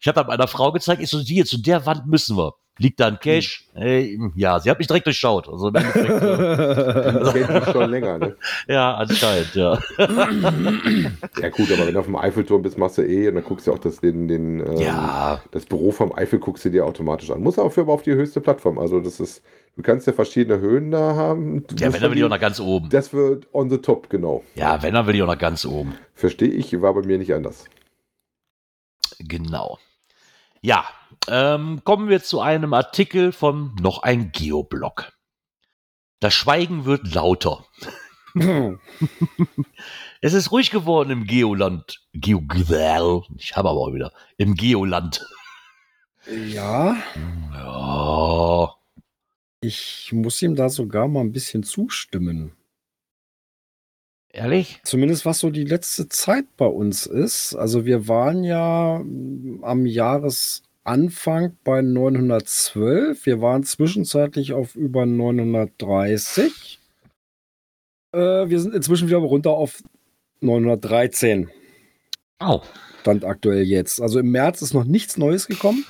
Ich 0.00 0.06
habe 0.06 0.16
dann 0.16 0.26
meiner 0.28 0.46
Frau 0.48 0.70
gezeigt, 0.70 1.02
ich 1.02 1.08
so, 1.10 1.18
hier, 1.18 1.44
zu 1.44 1.58
der 1.58 1.86
Wand 1.86 2.06
müssen 2.06 2.36
wir. 2.36 2.54
Liegt 2.80 3.00
da 3.00 3.08
ein 3.08 3.18
Cash? 3.18 3.64
Hey, 3.74 4.18
ja, 4.36 4.60
sie 4.60 4.70
hat 4.70 4.78
mich 4.78 4.86
direkt 4.86 5.06
durchschaut. 5.06 5.48
Also 5.48 5.70
dich 5.70 5.82
schon 7.72 7.90
länger, 7.90 8.18
ne? 8.18 8.36
ja, 8.68 8.94
anscheinend, 8.94 9.52
ja. 9.54 9.78
Ja 9.98 11.48
gut, 11.50 11.72
aber 11.72 11.86
wenn 11.86 11.94
du 11.94 11.98
auf 11.98 12.06
dem 12.06 12.14
Eiffelturm 12.14 12.62
bist, 12.62 12.78
machst 12.78 12.98
du 12.98 13.02
eh 13.02 13.28
und 13.28 13.34
dann 13.34 13.42
guckst 13.44 13.66
du 13.66 13.72
auch 13.72 13.80
das, 13.80 14.00
den, 14.00 14.28
den, 14.28 14.60
ähm, 14.60 14.78
Ja, 14.78 15.42
das 15.50 15.66
Büro 15.66 15.90
vom 15.90 16.14
Eifel 16.16 16.38
guckst 16.38 16.64
du 16.64 16.70
dir 16.70 16.86
automatisch 16.86 17.30
an. 17.30 17.42
Muss 17.42 17.58
auch 17.58 17.72
für 17.72 17.80
aber 17.80 17.94
auf 17.94 18.02
die 18.02 18.12
höchste 18.12 18.40
Plattform. 18.40 18.78
Also 18.78 19.00
das 19.00 19.18
ist, 19.18 19.42
du 19.76 19.82
kannst 19.82 20.06
ja 20.06 20.12
verschiedene 20.12 20.60
Höhen 20.60 20.92
da 20.92 21.16
haben. 21.16 21.66
Du 21.66 21.74
ja, 21.76 21.92
wenn, 21.92 22.00
dann 22.00 22.10
will 22.12 22.18
ich 22.18 22.24
auch 22.24 22.28
nach 22.28 22.40
ganz 22.40 22.60
oben. 22.60 22.90
Das 22.90 23.12
wird 23.12 23.46
on 23.52 23.70
the 23.70 23.78
top, 23.78 24.08
genau. 24.08 24.44
Ja, 24.54 24.82
wenn, 24.82 24.94
dann 24.94 25.06
will 25.06 25.16
ich 25.16 25.22
auch 25.22 25.26
nach 25.26 25.38
ganz 25.38 25.64
oben. 25.64 25.94
Verstehe 26.14 26.50
ich, 26.50 26.80
war 26.80 26.94
bei 26.94 27.02
mir 27.02 27.18
nicht 27.18 27.34
anders. 27.34 27.64
Genau. 29.18 29.78
Ja, 30.60 30.84
ähm, 31.28 31.82
kommen 31.84 32.08
wir 32.08 32.22
zu 32.22 32.40
einem 32.40 32.74
Artikel 32.74 33.32
von 33.32 33.74
noch 33.80 34.02
ein 34.02 34.32
Geoblog. 34.32 35.12
Das 36.20 36.34
Schweigen 36.34 36.84
wird 36.84 37.14
lauter. 37.14 37.64
Es 40.20 40.32
ist 40.32 40.50
ruhig 40.50 40.70
geworden 40.70 41.10
im 41.10 41.24
Geoland. 41.24 42.04
Geo 42.12 42.42
ich 43.36 43.56
habe 43.56 43.68
aber 43.68 43.78
auch 43.80 43.94
wieder. 43.94 44.12
Im 44.36 44.54
Geoland. 44.54 45.24
ja, 46.26 46.96
Ja. 47.52 48.74
ich 49.60 50.10
muss 50.12 50.42
ihm 50.42 50.56
da 50.56 50.68
sogar 50.68 51.08
mal 51.08 51.20
ein 51.20 51.32
bisschen 51.32 51.62
zustimmen. 51.62 52.52
Ehrlich? 54.30 54.80
Zumindest 54.84 55.24
was 55.24 55.38
so 55.38 55.50
die 55.50 55.64
letzte 55.64 56.08
Zeit 56.08 56.44
bei 56.56 56.66
uns 56.66 57.06
ist. 57.06 57.54
Also 57.54 57.86
wir 57.86 58.08
waren 58.08 58.44
ja 58.44 58.96
am 58.96 59.86
Jahresanfang 60.88 61.56
bei 61.64 61.82
912. 61.82 63.26
Wir 63.26 63.40
waren 63.40 63.62
zwischenzeitlich 63.62 64.52
auf 64.52 64.74
über 64.74 65.04
930. 65.06 66.78
Äh, 68.12 68.18
wir 68.48 68.60
sind 68.60 68.74
inzwischen 68.74 69.08
wieder 69.08 69.18
runter 69.18 69.50
auf 69.50 69.82
913. 70.40 71.50
Oh. 72.40 72.60
Stand 73.00 73.24
aktuell 73.24 73.64
jetzt. 73.64 74.00
Also 74.00 74.18
im 74.20 74.30
März 74.30 74.62
ist 74.62 74.74
noch 74.74 74.84
nichts 74.84 75.18
Neues 75.18 75.46
gekommen. 75.46 75.84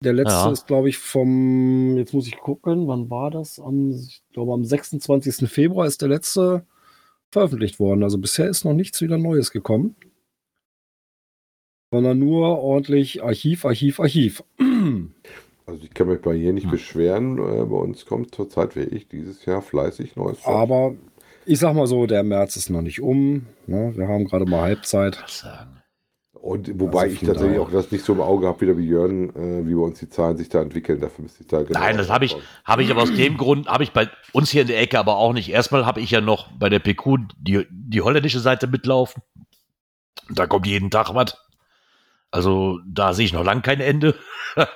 Der 0.00 0.12
letzte 0.12 0.32
Ja. 0.34 0.50
ist, 0.50 0.66
glaube 0.66 0.88
ich, 0.88 0.98
vom, 0.98 1.96
jetzt 1.96 2.12
muss 2.12 2.26
ich 2.26 2.36
gucken, 2.36 2.88
wann 2.88 3.08
war 3.08 3.30
das? 3.30 3.58
Am, 3.60 3.92
ich 3.92 4.22
glaube, 4.32 4.52
am 4.52 4.64
26. 4.64 5.48
Februar 5.48 5.86
ist 5.86 6.02
der 6.02 6.08
letzte 6.08 6.66
veröffentlicht 7.30 7.78
worden. 7.78 8.02
Also 8.02 8.18
bisher 8.18 8.48
ist 8.48 8.64
noch 8.64 8.74
nichts 8.74 9.00
wieder 9.00 9.16
Neues 9.16 9.50
gekommen. 9.52 9.96
Sondern 11.92 12.18
nur 12.18 12.58
ordentlich 12.58 13.22
Archiv, 13.22 13.64
Archiv, 13.64 14.00
Archiv. 14.00 14.42
Also 15.64 15.84
ich 15.84 15.94
kann 15.94 16.08
mich 16.08 16.20
bei 16.20 16.34
hier 16.34 16.52
nicht 16.52 16.64
Hm. 16.64 16.70
beschweren. 16.72 17.38
Äh, 17.38 17.64
bei 17.64 17.76
uns 17.76 18.04
kommt 18.04 18.34
zurzeit 18.34 18.74
wirklich 18.74 19.06
dieses 19.06 19.46
Jahr 19.46 19.62
fleißig 19.62 20.16
neues 20.16 20.40
Zeug. 20.42 20.52
Aber 20.52 20.94
ich 21.46 21.60
sag 21.60 21.74
mal 21.74 21.86
so, 21.86 22.06
der 22.06 22.24
März 22.24 22.56
ist 22.56 22.68
noch 22.68 22.82
nicht 22.82 23.00
um. 23.00 23.46
Ne? 23.68 23.92
Wir 23.96 24.08
haben 24.08 24.24
gerade 24.24 24.44
mal 24.44 24.62
Halbzeit. 24.62 25.22
Was 25.22 25.38
sagen? 25.38 25.78
Und 26.32 26.80
wobei 26.80 27.02
Also 27.02 27.14
ich 27.14 27.20
tatsächlich 27.20 27.58
auch 27.60 27.70
das 27.70 27.92
nicht 27.92 28.04
so 28.04 28.12
im 28.14 28.20
Auge 28.20 28.48
habe, 28.48 28.60
wieder 28.60 28.76
wie 28.76 28.86
Jörn, 28.88 29.30
äh, 29.36 29.64
wie 29.66 29.74
bei 29.74 29.82
uns 29.82 30.00
die 30.00 30.08
Zahlen 30.08 30.36
sich 30.36 30.48
da 30.48 30.60
entwickeln. 30.60 31.00
Dafür 31.00 31.22
müsste 31.22 31.44
ich 31.44 31.48
da 31.48 31.62
genau 31.62 31.78
Nein, 31.78 31.96
das 31.96 32.10
habe 32.10 32.24
ich, 32.24 32.36
habe 32.64 32.82
ich 32.82 32.90
aber 32.90 33.02
aus 33.02 33.14
dem 33.14 33.36
Grund, 33.36 33.68
habe 33.68 33.84
ich 33.84 33.92
bei 33.92 34.08
uns 34.32 34.50
hier 34.50 34.62
in 34.62 34.68
der 34.68 34.80
Ecke 34.80 34.98
aber 34.98 35.16
auch 35.16 35.32
nicht. 35.32 35.48
Erstmal 35.48 35.86
habe 35.86 36.00
ich 36.00 36.10
ja 36.10 36.20
noch 36.20 36.50
bei 36.58 36.68
der 36.68 36.80
PQ 36.80 37.18
die, 37.38 37.64
die 37.70 38.00
holländische 38.02 38.40
Seite 38.40 38.66
mitlaufen. 38.66 39.22
Da 40.28 40.48
kommt 40.48 40.66
jeden 40.66 40.90
Tag 40.90 41.14
was. 41.14 41.36
Also 42.32 42.80
da 42.86 43.12
sehe 43.14 43.26
ich 43.26 43.32
noch 43.32 43.44
lang 43.44 43.62
kein 43.62 43.80
Ende. 43.80 44.14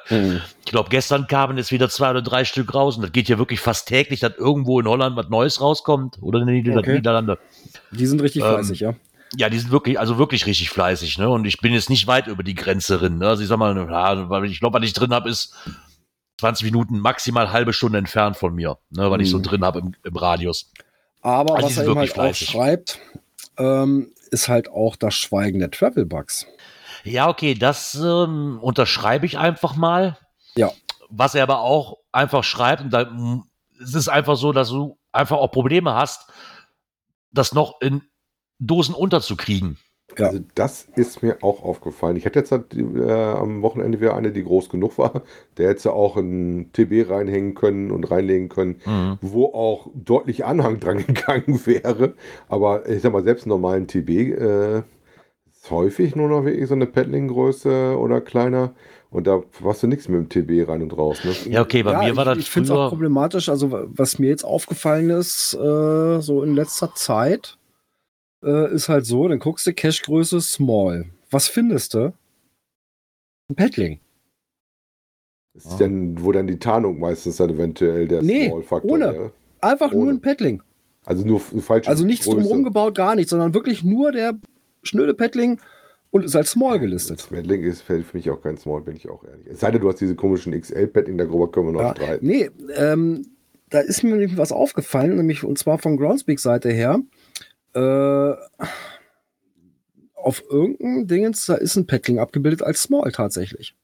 Hm. 0.07 0.41
Ich 0.65 0.71
glaube, 0.73 0.89
gestern 0.89 1.27
kamen 1.27 1.59
jetzt 1.59 1.71
wieder 1.71 1.91
zwei 1.91 2.11
oder 2.11 2.23
drei 2.23 2.47
Stück 2.47 2.73
raus 2.73 2.97
und 2.97 3.03
das 3.03 3.13
geht 3.13 3.29
ja 3.29 3.37
wirklich 3.37 3.61
fast 3.61 3.87
täglich, 3.87 4.21
dass 4.21 4.33
irgendwo 4.39 4.81
in 4.81 4.87
Holland 4.89 5.17
was 5.17 5.29
Neues 5.29 5.61
rauskommt 5.61 6.17
oder 6.23 6.41
in 6.41 6.47
den 6.47 6.79
Okay. 6.79 6.95
Niederlande. 6.95 7.39
Die 7.91 8.07
sind 8.07 8.23
richtig 8.23 8.43
Ähm, 8.43 8.49
fleißig, 8.55 8.81
ja. 8.81 8.95
Ja, 9.37 9.51
die 9.51 9.59
sind 9.59 9.71
wirklich, 9.71 10.01
also 10.01 10.17
wirklich 10.17 10.47
richtig 10.47 10.71
fleißig, 10.71 11.19
ne? 11.19 11.29
Und 11.29 11.45
ich 11.47 11.59
bin 11.61 11.75
jetzt 11.75 11.91
nicht 11.91 12.07
weit 12.07 12.27
über 12.27 12.43
die 12.43 12.55
Grenze 12.55 12.97
drin. 12.97 13.19
Ne? 13.19 13.29
Also 13.29 13.43
ich 13.43 13.49
sag 13.51 13.59
mal, 13.59 13.77
ja, 13.77 14.31
weil 14.31 14.47
ich 14.47 14.61
glaube, 14.61 14.79
was 14.79 14.87
ich 14.87 14.95
drin 14.95 15.11
habe, 15.13 15.29
ist 15.29 15.55
20 16.39 16.65
Minuten, 16.65 16.99
maximal 16.99 17.53
halbe 17.53 17.75
Stunde 17.75 17.99
entfernt 17.99 18.39
von 18.39 18.55
mir, 18.55 18.79
ne? 18.89 19.11
Was 19.11 19.21
ich 19.21 19.29
so 19.29 19.37
Mhm. 19.39 19.43
drin 19.43 19.63
habe 19.65 19.81
im, 19.81 19.95
im 20.05 20.17
Radius. 20.17 20.71
Aber 21.21 21.57
Also 21.57 21.67
was 21.67 21.77
er 21.77 21.85
eben 21.85 21.95
wirklich 21.97 22.17
halt 22.17 22.31
auch 22.31 22.35
schreibt, 22.35 22.99
ähm, 23.59 24.11
ist 24.31 24.49
halt 24.49 24.71
auch 24.71 24.97
das 24.97 25.15
Schweigen 25.15 25.59
der 25.59 25.71
Travel-Bugs. 25.71 26.47
Ja, 27.07 27.29
okay, 27.29 27.55
das 27.55 27.95
ähm, 27.95 28.59
unterschreibe 28.61 29.27
ich 29.27 29.39
einfach 29.39 29.77
mal. 29.77 30.19
Ja. 30.57 30.73
Was 31.09 31.35
er 31.35 31.45
aber 31.45 31.61
auch 31.61 31.99
einfach 32.13 32.43
schreibt, 32.45 32.83
und 32.83 32.91
da, 32.93 33.09
es 33.81 33.95
ist 33.95 34.09
einfach 34.09 34.37
so, 34.37 34.53
dass 34.53 34.69
du 34.71 34.99
einfach 35.13 35.37
auch 35.39 35.51
Probleme 35.53 35.95
hast, 35.95 36.31
das 37.33 37.53
noch 37.53 37.81
in 37.81 38.03
Dosen 38.59 38.95
unterzukriegen. 38.95 39.79
Ja. 40.19 40.27
Also 40.29 40.41
das 40.55 40.85
ist 40.97 41.23
mir 41.23 41.39
auch 41.43 41.63
aufgefallen. 41.63 42.17
Ich 42.17 42.25
hatte 42.25 42.39
jetzt 42.39 42.51
halt, 42.53 42.75
äh, 42.75 43.13
am 43.13 43.61
Wochenende 43.61 44.01
wieder 44.01 44.17
eine, 44.17 44.33
die 44.33 44.45
groß 44.45 44.69
genug 44.71 44.97
war. 44.99 45.23
Der 45.59 45.69
hätte 45.69 45.93
auch 45.93 46.17
ein 46.17 46.71
TB 46.73 47.11
reinhängen 47.11 47.55
können 47.55 47.91
und 47.91 48.11
reinlegen 48.11 48.49
können, 48.49 48.81
Mhm. 48.87 49.19
wo 49.21 49.47
auch 49.47 49.89
deutlich 49.95 50.45
Anhang 50.45 50.81
dran 50.81 50.99
gegangen 51.07 51.61
wäre. 51.67 52.15
Aber 52.49 52.89
ich 52.89 53.03
sag 53.03 53.13
mal, 53.13 53.25
selbst 53.25 53.45
einen 53.45 53.51
normalen 53.51 53.87
TB 53.89 54.09
äh, 54.33 54.83
häufig 55.71 56.15
nur 56.17 56.29
noch 56.29 56.45
wirklich 56.45 56.69
so 56.69 56.75
eine 56.75 56.87
Paddling-Größe 56.87 57.97
oder 57.99 58.21
kleiner. 58.21 58.75
Und 59.11 59.27
da 59.27 59.43
machst 59.63 59.83
du 59.83 59.87
nichts 59.87 60.09
mit 60.09 60.19
dem 60.19 60.29
TB 60.29 60.69
rein 60.69 60.83
und 60.83 60.97
raus. 60.97 61.19
Ne? 61.25 61.33
Ja, 61.53 61.63
okay, 61.63 61.83
bei 61.83 61.97
mir 61.99 62.11
ich, 62.11 62.17
war 62.17 62.25
das 62.25 62.39
Ich 62.39 62.51
finde 62.51 62.73
es 62.73 62.77
auch 62.77 62.89
problematisch. 62.91 63.49
Also, 63.49 63.71
wa- 63.71 63.87
was 63.89 64.19
mir 64.19 64.29
jetzt 64.29 64.45
aufgefallen 64.45 65.11
ist, 65.11 65.55
äh, 65.55 66.21
so 66.21 66.43
in 66.43 66.55
letzter 66.55 66.95
Zeit, 66.95 67.57
äh, 68.45 68.75
ist 68.75 68.89
halt 68.89 69.07
so: 69.07 69.27
dann 69.29 69.39
guckst 69.39 69.67
du 69.67 69.73
Cache-Größe 69.73 70.41
Small. 70.41 71.07
Was 71.31 71.49
findest 71.49 71.95
du? 71.95 72.13
Ein 73.49 73.55
Paddling. 73.57 74.01
Das 75.55 75.65
ist 75.67 75.81
dann, 75.81 76.23
wo 76.23 76.33
dann 76.33 76.47
die 76.47 76.59
Tarnung 76.59 76.99
meistens 76.99 77.37
dann 77.37 77.51
eventuell 77.51 78.09
der 78.09 78.23
Nee, 78.23 78.49
Small-Faktor 78.49 78.91
ohne. 78.91 79.05
wäre. 79.13 79.33
Einfach 79.61 79.93
nur 79.93 80.03
Ohne. 80.03 80.11
ein 80.13 80.21
Paddling. 80.21 80.63
Also 81.07 81.25
nur 81.25 81.39
f- 81.39 81.55
falsche 81.65 81.89
Also 81.89 82.05
nichts 82.05 82.27
Größe. 82.27 82.37
drumherum 82.39 82.65
gebaut, 82.65 82.95
gar 82.97 83.15
nichts, 83.15 83.31
sondern 83.31 83.55
wirklich 83.55 83.83
nur 83.83 84.13
der 84.13 84.39
schnöde 84.87 85.15
Paddling 85.15 85.61
und 86.11 86.25
ist 86.25 86.37
als 86.37 86.53
Small 86.53 86.79
gelistet. 86.79 87.19
Das 87.19 87.27
Paddling 87.27 87.63
ist 87.63 87.83
für 87.83 88.03
mich 88.13 88.31
auch 88.31 88.41
kein 88.41 88.57
Small, 88.57 88.81
bin 88.83 88.97
ich 88.97 89.09
auch 89.09 89.25
ehrlich. 89.25 89.47
Es 89.49 89.61
sei 89.61 89.71
denn, 89.71 89.81
du 89.81 89.89
hast 89.89 90.01
diese 90.01 90.15
komischen 90.15 90.59
XL-Paddling, 90.59 91.19
darüber 91.19 91.51
können 91.51 91.67
wir 91.67 91.73
noch 91.73 91.81
Ja, 91.81 91.95
streiten. 91.97 92.27
nee, 92.27 92.51
ähm, 92.75 93.27
da 93.71 93.81
ist 93.81 94.03
mir 94.03 94.11
nämlich 94.11 94.37
was 94.39 94.53
aufgefallen, 94.53 95.17
nämlich 95.17 95.43
und 95.45 95.59
zwar 95.59 95.79
von 95.79 95.97
Groundspeak-Seite 95.97 96.71
her. 96.71 97.01
Äh, 97.75 98.35
auf 100.15 100.43
irgendeinem 100.51 101.07
Dingens, 101.07 101.47
da 101.47 101.55
ist 101.55 101.77
ein 101.77 101.87
Paddling 101.87 102.19
abgebildet 102.19 102.63
als 102.63 102.83
Small 102.83 103.13
tatsächlich. 103.13 103.77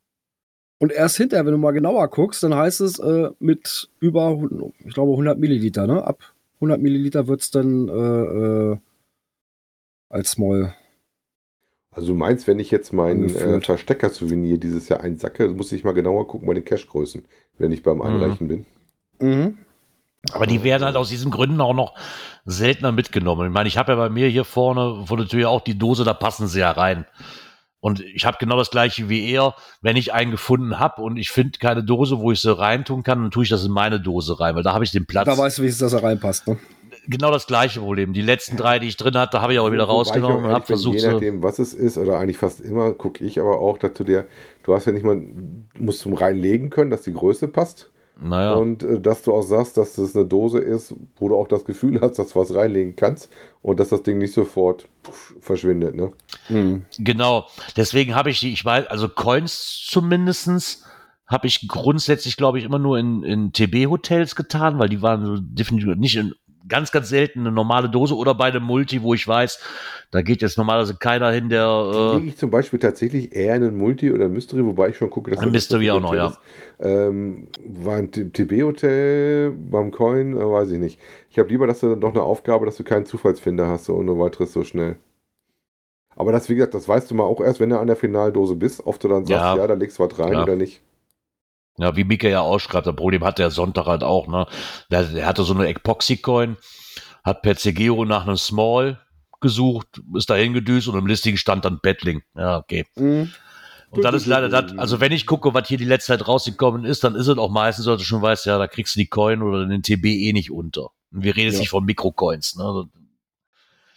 Und 0.79 0.91
erst 0.91 1.17
hinterher, 1.17 1.45
wenn 1.47 1.53
du 1.53 1.59
mal 1.59 1.71
genauer 1.71 2.09
guckst, 2.09 2.43
dann 2.43 2.55
heißt 2.57 2.81
es 2.81 2.99
äh, 2.99 3.31
mit 3.39 3.89
über, 4.01 4.43
ich 4.85 4.95
glaube, 4.95 5.13
100 5.13 5.39
Milliliter, 5.39 5.87
ne? 5.87 6.05
Ab 6.05 6.19
100 6.57 6.81
Milliliter 6.81 7.29
wird 7.29 7.41
es 7.43 7.51
dann 7.53 7.89
äh, 7.89 7.93
äh, 8.73 8.77
als 10.09 10.33
Small. 10.33 10.75
Also 11.93 12.09
du 12.09 12.15
meinst, 12.15 12.47
wenn 12.47 12.59
ich 12.59 12.71
jetzt 12.71 12.93
mein 12.93 13.35
äh. 13.35 13.61
Verstecker-Souvenir 13.61 14.59
dieses 14.59 14.89
Jahr 14.89 15.01
einsacke, 15.01 15.49
muss 15.49 15.73
ich 15.73 15.85
mal 15.85 15.93
genauer 15.93 16.27
gucken 16.27 16.49
bei 16.49 16.55
den 16.55 16.65
Cache-Größen, 16.65 17.25
wenn 17.59 17.71
ich 17.71 17.83
beim 17.83 18.01
Einreichen 18.01 18.49
bin. 18.49 18.67
Mhm. 19.21 19.59
Aber 20.33 20.47
die 20.47 20.63
werden 20.63 20.85
halt 20.85 20.97
aus 20.97 21.11
diesen 21.11 21.31
Gründen 21.31 21.61
auch 21.61 21.75
noch 21.75 21.95
seltener 22.45 22.93
mitgenommen. 22.93 23.49
Ich 23.49 23.53
meine, 23.53 23.69
ich 23.69 23.77
habe 23.77 23.93
ja 23.93 23.97
bei 23.97 24.09
mir 24.09 24.29
hier 24.29 24.45
vorne 24.45 25.05
vor 25.07 25.17
der 25.17 25.27
Tür 25.27 25.51
auch 25.51 25.61
die 25.61 25.79
Dose, 25.79 26.05
da 26.05 26.15
passen 26.15 26.47
sie 26.47 26.61
ja 26.61 26.71
rein. 26.71 27.05
Und 27.81 28.01
ich 28.01 28.25
habe 28.25 28.37
genau 28.39 28.57
das 28.57 28.71
gleiche 28.71 29.09
wie 29.09 29.29
er. 29.33 29.57
Wenn 29.81 29.97
ich 29.97 30.15
einen 30.15 30.31
gefunden 30.31 30.79
habe 30.79 31.03
und 31.03 31.17
ich 31.17 31.31
finde 31.31 31.59
keine 31.59 31.83
Dose, 31.83 32.21
wo 32.21 32.31
ich 32.31 32.41
sie 32.41 32.57
reintun 32.57 33.03
kann, 33.03 33.21
dann 33.21 33.33
tue 33.33 33.43
ich 33.43 33.51
das 33.51 33.65
in 33.65 33.73
meine 33.73 34.01
Dose 34.01 34.39
rein, 34.39 34.55
weil 34.55 34.63
da 34.63 34.73
habe 34.73 34.85
ich 34.85 34.93
den 34.93 35.05
Platz. 35.05 35.27
Da 35.27 35.37
weißt 35.37 35.59
du, 35.59 35.63
wie 35.63 35.67
es 35.67 35.79
dass 35.79 35.93
er 35.93 36.05
reinpasst. 36.05 36.47
Ne? 36.47 36.59
Genau 37.07 37.31
das 37.31 37.47
gleiche 37.47 37.81
Problem. 37.81 38.13
Die 38.13 38.23
letzten 38.23 38.57
drei, 38.57 38.79
die 38.79 38.89
ich 38.89 38.97
drin 38.97 39.17
hatte, 39.17 39.41
habe 39.41 39.53
ich 39.53 39.59
auch 39.59 39.71
wieder 39.73 39.85
rausgenommen 39.85 40.45
und 40.45 40.53
habe 40.53 40.67
versucht, 40.67 41.01
Je 41.01 41.11
nachdem, 41.11 41.43
was 41.43 41.59
es 41.59 41.75
ist, 41.75 41.99
oder 41.99 42.19
eigentlich 42.19 42.39
fast 42.39 42.61
immer, 42.61 42.93
gucke 42.93 43.25
ich 43.25 43.41
aber 43.41 43.61
auch, 43.61 43.79
dass 43.79 43.95
du 43.95 44.05
dir, 44.05 44.27
du 44.63 44.75
hast 44.75 44.87
ja 44.87 44.93
nicht 44.93 45.05
mal, 45.05 45.21
musst 45.79 46.01
zum 46.01 46.15
reinlegen 46.15 46.71
können, 46.71 46.91
dass 46.91 47.03
die 47.03 47.13
Größe 47.13 47.49
passt. 47.49 47.91
Naja. 48.21 48.55
Und 48.55 48.83
äh, 48.83 49.01
dass 49.01 49.23
du 49.23 49.33
auch 49.33 49.43
sagst, 49.43 49.77
dass 49.77 49.95
das 49.95 50.15
eine 50.15 50.27
Dose 50.27 50.59
ist, 50.59 50.95
wo 51.17 51.29
du 51.29 51.37
auch 51.37 51.49
das 51.49 51.65
Gefühl 51.65 52.01
hast, 52.01 52.19
dass 52.19 52.33
du 52.33 52.41
was 52.41 52.55
reinlegen 52.55 52.95
kannst 52.95 53.31
und 53.63 53.81
dass 53.81 53.89
das 53.89 54.03
Ding 54.03 54.19
nicht 54.19 54.35
sofort 54.35 54.87
pff, 55.05 55.35
verschwindet. 55.41 55.95
Ne? 55.97 56.13
Mhm. 56.49 56.85
Genau. 56.99 57.47
Deswegen 57.77 58.15
habe 58.15 58.31
ich 58.31 58.41
die, 58.41 58.53
ich 58.53 58.65
weiß, 58.65 58.87
also 58.87 59.09
Coins 59.09 59.85
zumindestens 59.89 60.85
habe 61.27 61.47
ich 61.47 61.67
grundsätzlich, 61.67 62.37
glaube 62.37 62.59
ich, 62.59 62.65
immer 62.65 62.79
nur 62.79 62.99
in, 62.99 63.23
in 63.23 63.53
TB-Hotels 63.53 64.37
getan, 64.37 64.79
weil 64.79 64.91
die 64.91 65.01
waren 65.01 65.25
so 65.25 65.37
definitiv 65.39 65.97
nicht 65.97 66.17
in 66.17 66.35
ganz, 66.69 66.93
ganz 66.93 67.09
selten 67.09 67.41
eine 67.41 67.53
normale 67.53 67.89
Dose 67.89 68.17
oder 68.17 68.35
bei 68.35 68.47
einem 68.47 68.63
Multi, 68.63 69.03
wo 69.03 69.15
ich 69.15 69.27
weiß, 69.27 69.61
da 70.11 70.23
geht 70.23 70.43
jetzt 70.43 70.59
normalerweise 70.59 70.97
keiner 70.97 71.31
hin, 71.31 71.49
der 71.49 72.19
äh, 72.21 72.27
ich 72.27 72.37
zum 72.37 72.51
Beispiel 72.51 72.79
tatsächlich 72.79 73.35
eher 73.35 73.57
in 73.57 73.65
ein 73.65 73.77
Multi 73.77 74.13
oder 74.13 74.27
ein 74.27 74.33
Mystery, 74.33 74.65
wobei 74.65 74.91
ich 74.91 74.97
schon 74.97 75.11
gucke, 75.11 75.31
dass 75.31 75.41
Ein 75.41 75.47
das 75.47 75.53
Mystery 75.53 75.87
das 75.87 75.97
auch 75.97 76.01
noch, 76.01 76.15
ja. 76.15 76.33
Ähm, 76.81 77.49
war 77.67 77.97
ein 77.97 78.11
TB-Hotel 78.11 79.53
beim 79.53 79.91
Coin, 79.91 80.37
äh, 80.37 80.41
weiß 80.41 80.71
ich 80.73 80.79
nicht. 80.79 80.99
Ich 81.31 81.39
habe 81.39 81.49
lieber, 81.49 81.67
dass 81.67 81.81
du 81.81 81.97
noch 81.97 82.11
eine 82.11 82.23
Aufgabe, 82.23 82.67
dass 82.67 82.77
du 82.77 82.85
keinen 82.85 83.07
Zufallsfinder 83.07 83.69
hast 83.69 83.87
so 83.87 83.95
ohne 83.95 84.19
weiteres 84.19 84.53
so 84.53 84.65
schnell. 84.65 84.97
Aber 86.15 86.33
das, 86.33 86.49
wie 86.49 86.55
gesagt, 86.55 86.75
das 86.75 86.89
weißt 86.89 87.11
du 87.11 87.15
mal 87.15 87.25
auch 87.25 87.41
erst, 87.41 87.61
wenn 87.61 87.71
du 87.71 87.79
an 87.79 87.87
der 87.87 87.97
Finaldose 87.97 88.55
bist, 88.55 88.87
ob 88.87 89.01
du 89.01 89.09
dann 89.09 89.25
sagst, 89.25 89.43
Ja. 89.43 89.57
ja, 89.57 89.67
da 89.67 89.75
legst 89.75 89.99
du 89.99 90.05
was 90.05 90.19
rein 90.19 90.31
Klar. 90.31 90.43
oder 90.45 90.57
nicht. 90.57 90.83
Ja, 91.79 91.97
wie 91.97 92.05
Mika 92.05 92.29
ja 92.29 92.41
ausschreibt, 92.41 92.87
das 92.87 92.97
Problem 92.97 93.25
hat 93.25 93.39
der 93.39 93.51
Sonntag 93.51 93.87
halt 93.87 94.03
auch, 94.05 94.27
ne? 94.29 94.47
Der, 94.91 95.05
der 95.05 95.27
hatte 95.27 95.43
so 95.45 95.55
eine 95.55 95.69
Epoxy-Coin, 95.69 96.57
hat 97.25 97.43
per 97.43 97.57
CGO 97.57 98.05
nach 98.05 98.27
einem 98.27 98.37
Small 98.37 99.01
gesucht, 99.41 100.01
ist 100.15 100.31
da 100.31 100.35
hingedüst 100.35 100.89
und 100.89 100.99
im 100.99 101.07
Listing 101.07 101.37
stand 101.37 101.65
dann 101.65 101.81
Battling. 101.83 102.23
Ja, 102.35 102.59
okay. 102.59 102.87
Mhm. 102.97 103.33
Und 103.91 104.05
dann 104.05 104.15
ist 104.15 104.25
leider 104.25 104.49
das, 104.49 104.79
also 104.79 105.01
wenn 105.01 105.13
ich 105.13 105.27
gucke, 105.27 105.53
was 105.53 105.69
hier 105.69 105.77
die 105.77 105.85
letzte 105.85 106.17
Zeit 106.17 106.27
rausgekommen 106.27 106.85
ist, 106.87 107.05
dann 107.05 107.15
ist 107.15 107.27
es 107.29 107.37
auch 107.37 107.51
meistens, 107.51 107.85
so, 107.85 107.91
dass 107.91 108.01
du 108.01 108.07
schon 108.07 108.23
weißt, 108.23 108.47
ja, 108.47 108.57
da 108.57 108.67
kriegst 108.67 108.95
du 108.95 109.01
die 109.01 109.07
Coin 109.09 109.43
oder 109.43 109.67
den 109.67 109.83
TB 109.83 110.07
eh 110.07 110.33
nicht 110.33 110.51
unter. 110.51 110.91
Und 111.13 111.25
wir 111.25 111.37
reden 111.37 111.47
jetzt 111.47 111.55
Ja. 111.57 111.61
nicht 111.61 111.69
von 111.71 111.85
Mikrocoins, 111.85 112.57
ne? 112.57 112.89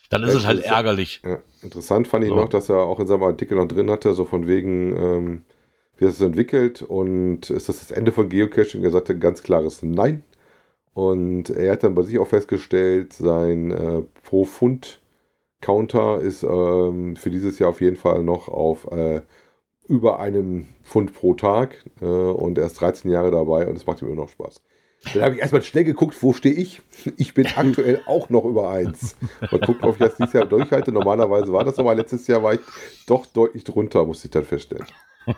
Dann 0.09 0.23
ist 0.23 0.33
Ja, 0.33 0.39
es 0.39 0.45
halt 0.45 0.63
ärgerlich. 0.65 1.21
Ja, 1.23 1.39
interessant 1.61 2.07
fand 2.09 2.25
ich 2.25 2.29
So. 2.29 2.35
noch, 2.35 2.49
dass 2.49 2.67
er 2.69 2.79
auch 2.79 2.99
in 2.99 3.07
seinem 3.07 3.23
Artikel 3.23 3.57
noch 3.57 3.67
drin 3.67 3.89
hatte, 3.89 4.13
so 4.13 4.25
von 4.25 4.47
wegen, 4.47 4.95
ähm, 4.97 5.45
wie 5.97 6.05
es 6.05 6.17
sich 6.17 6.25
entwickelt 6.25 6.81
und 6.81 7.49
ist 7.49 7.69
das 7.69 7.79
das 7.79 7.91
Ende 7.91 8.11
von 8.11 8.29
Geocaching? 8.29 8.83
Er 8.83 8.91
sagte 8.91 9.13
ein 9.13 9.19
ganz 9.19 9.43
klares 9.43 9.81
Nein. 9.83 10.23
Und 10.93 11.49
er 11.49 11.73
hat 11.73 11.83
dann 11.83 11.95
bei 11.95 12.03
sich 12.03 12.19
auch 12.19 12.27
festgestellt, 12.27 13.13
sein 13.13 13.71
äh, 13.71 14.03
Pro-Pfund-Counter 14.23 16.21
ist 16.21 16.43
ähm, 16.43 17.15
für 17.17 17.29
dieses 17.31 17.59
Jahr 17.59 17.69
auf 17.71 17.81
jeden 17.81 17.97
Fall 17.97 18.23
noch 18.23 18.47
auf 18.47 18.89
äh, 18.91 19.21
über 19.87 20.19
einem 20.19 20.67
Pfund 20.83 21.13
pro 21.13 21.33
Tag 21.35 21.83
äh, 22.01 22.05
und 22.05 22.57
er 22.57 22.67
ist 22.67 22.79
13 22.81 23.11
Jahre 23.11 23.31
dabei 23.31 23.67
und 23.67 23.75
es 23.75 23.85
macht 23.85 24.01
ihm 24.01 24.07
immer 24.07 24.23
noch 24.23 24.29
Spaß. 24.29 24.61
Dann 25.13 25.23
habe 25.23 25.35
ich 25.35 25.41
erstmal 25.41 25.63
schnell 25.63 25.83
geguckt, 25.83 26.21
wo 26.21 26.33
stehe 26.33 26.55
ich? 26.55 26.81
Ich 27.17 27.33
bin 27.33 27.47
aktuell 27.55 28.01
auch 28.05 28.29
noch 28.29 28.45
über 28.45 28.71
1. 28.71 29.15
Mal 29.51 29.59
gucken, 29.59 29.83
ob 29.83 29.93
ich 29.93 30.07
das 30.07 30.15
dieses 30.15 30.33
Jahr 30.33 30.45
durchhalte. 30.45 30.91
Normalerweise 30.91 31.51
war 31.53 31.63
das 31.63 31.77
aber 31.77 31.93
letztes 31.93 32.25
Jahr 32.27 32.41
war 32.41 32.53
ich 32.53 32.61
doch 33.05 33.25
deutlich 33.27 33.63
drunter, 33.63 34.05
musste 34.05 34.27
ich 34.27 34.31
dann 34.31 34.45
feststellen. 34.45 34.85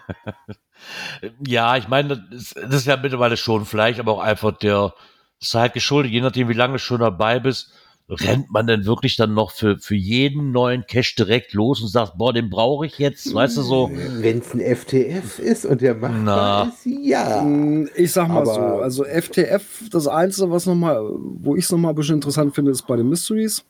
Ja, 1.45 1.75
ich 1.75 1.87
meine, 1.87 2.27
das 2.29 2.51
ist, 2.51 2.85
ja 2.85 2.97
mittlerweile 2.97 3.35
schon 3.35 3.65
vielleicht, 3.65 3.99
aber 3.99 4.11
auch 4.13 4.19
einfach 4.19 4.55
der 4.55 4.93
Zeit 5.39 5.73
geschuldet, 5.73 6.11
je 6.11 6.21
nachdem, 6.21 6.49
wie 6.49 6.53
lange 6.53 6.73
du 6.73 6.79
schon 6.79 6.99
dabei 6.99 7.39
bist, 7.39 7.73
rennt 8.09 8.49
man 8.51 8.67
denn 8.67 8.85
wirklich 8.85 9.17
dann 9.17 9.33
noch 9.33 9.51
für, 9.51 9.79
für 9.79 9.95
jeden 9.95 10.51
neuen 10.51 10.85
Cache 10.87 11.15
direkt 11.17 11.53
los 11.53 11.81
und 11.81 11.89
sagt, 11.89 12.17
boah, 12.17 12.31
den 12.33 12.49
brauche 12.49 12.85
ich 12.85 12.99
jetzt, 12.99 13.33
weißt 13.33 13.57
du 13.57 13.61
so? 13.61 13.91
Wenn 13.93 14.39
es 14.39 14.53
ein 14.53 14.61
FTF 14.61 15.39
ist 15.39 15.65
und 15.65 15.81
der 15.81 15.95
machbar 15.95 16.21
Na. 16.23 16.63
ist, 16.69 16.85
ja. 16.85 17.41
Mm, 17.43 17.89
Ich 17.95 18.13
sag 18.13 18.29
mal 18.29 18.43
Aber- 18.43 18.53
so, 18.53 18.61
also 18.61 19.03
FTF, 19.03 19.89
das 19.91 20.07
Einzige, 20.07 20.49
was 20.51 20.65
noch 20.65 20.75
mal, 20.75 21.01
wo 21.19 21.55
ich 21.55 21.65
es 21.65 21.71
nochmal 21.71 21.91
ein 21.91 21.95
bisschen 21.95 22.15
interessant 22.15 22.55
finde, 22.55 22.71
ist 22.71 22.87
bei 22.87 22.95
den 22.95 23.09
Mysteries. 23.09 23.65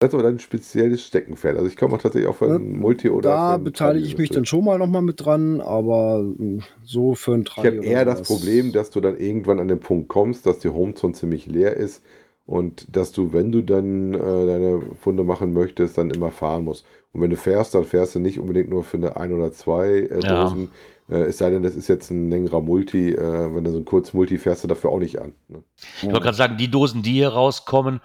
Das 0.00 0.08
ist 0.10 0.14
aber 0.14 0.24
dann 0.24 0.34
ein 0.34 0.40
spezielles 0.40 1.06
Steckenpferd. 1.06 1.56
Also 1.56 1.68
ich 1.68 1.76
komme 1.76 1.94
auch 1.94 2.02
tatsächlich 2.02 2.28
auch 2.28 2.36
von 2.36 2.78
Multi 2.78 3.08
oder. 3.08 3.30
da 3.30 3.56
beteilige 3.56 4.04
ich 4.06 4.18
mich 4.18 4.28
dann 4.28 4.44
schon 4.44 4.62
mal 4.64 4.78
nochmal 4.78 5.00
mit 5.00 5.24
dran, 5.24 5.62
aber 5.62 6.18
mm, 6.22 6.58
so 6.82 7.14
für 7.14 7.32
ein 7.32 7.44
Ich 7.46 7.56
habe 7.56 7.76
eher 7.82 8.04
das 8.04 8.22
Problem, 8.22 8.72
dass 8.72 8.90
du 8.90 9.00
dann 9.00 9.16
irgendwann 9.16 9.60
an 9.60 9.68
den 9.68 9.80
Punkt 9.80 10.08
kommst, 10.08 10.44
dass 10.44 10.58
die 10.58 10.68
Homezone 10.68 11.14
ziemlich 11.14 11.46
leer 11.46 11.74
ist 11.78 12.02
und 12.46 12.86
dass 12.94 13.12
du, 13.12 13.32
wenn 13.32 13.52
du 13.52 13.62
dann 13.62 14.14
äh, 14.14 14.46
deine 14.46 14.82
Funde 15.00 15.24
machen 15.24 15.52
möchtest, 15.52 15.96
dann 15.96 16.10
immer 16.10 16.30
fahren 16.30 16.64
musst. 16.64 16.84
Und 17.12 17.22
wenn 17.22 17.30
du 17.30 17.36
fährst, 17.36 17.74
dann 17.74 17.84
fährst 17.84 18.14
du 18.14 18.18
nicht 18.18 18.38
unbedingt 18.38 18.68
nur 18.70 18.84
für 18.84 18.96
eine 18.96 19.16
ein 19.16 19.32
oder 19.32 19.52
zwei 19.52 19.88
äh, 19.88 20.20
Ja. 20.22 20.44
Dosen. 20.44 20.70
Äh, 21.08 21.22
es 21.24 21.38
sei 21.38 21.50
denn, 21.50 21.62
das 21.62 21.74
ist 21.74 21.88
jetzt 21.88 22.10
ein 22.10 22.30
längerer 22.30 22.60
Multi. 22.60 23.12
Äh, 23.12 23.54
wenn 23.54 23.64
du 23.64 23.70
so 23.70 23.78
ein 23.78 23.84
kurz 23.84 24.12
Multi 24.12 24.38
fährst, 24.38 24.64
du 24.64 24.68
dafür 24.68 24.90
auch 24.90 24.98
nicht 24.98 25.18
an. 25.20 25.32
Ne? 25.48 25.62
Ich 25.98 26.04
wollte 26.04 26.20
gerade 26.20 26.36
sagen, 26.36 26.56
die 26.56 26.70
Dosen, 26.70 27.02
die 27.02 27.12
hier 27.12 27.28
rauskommen, 27.28 28.00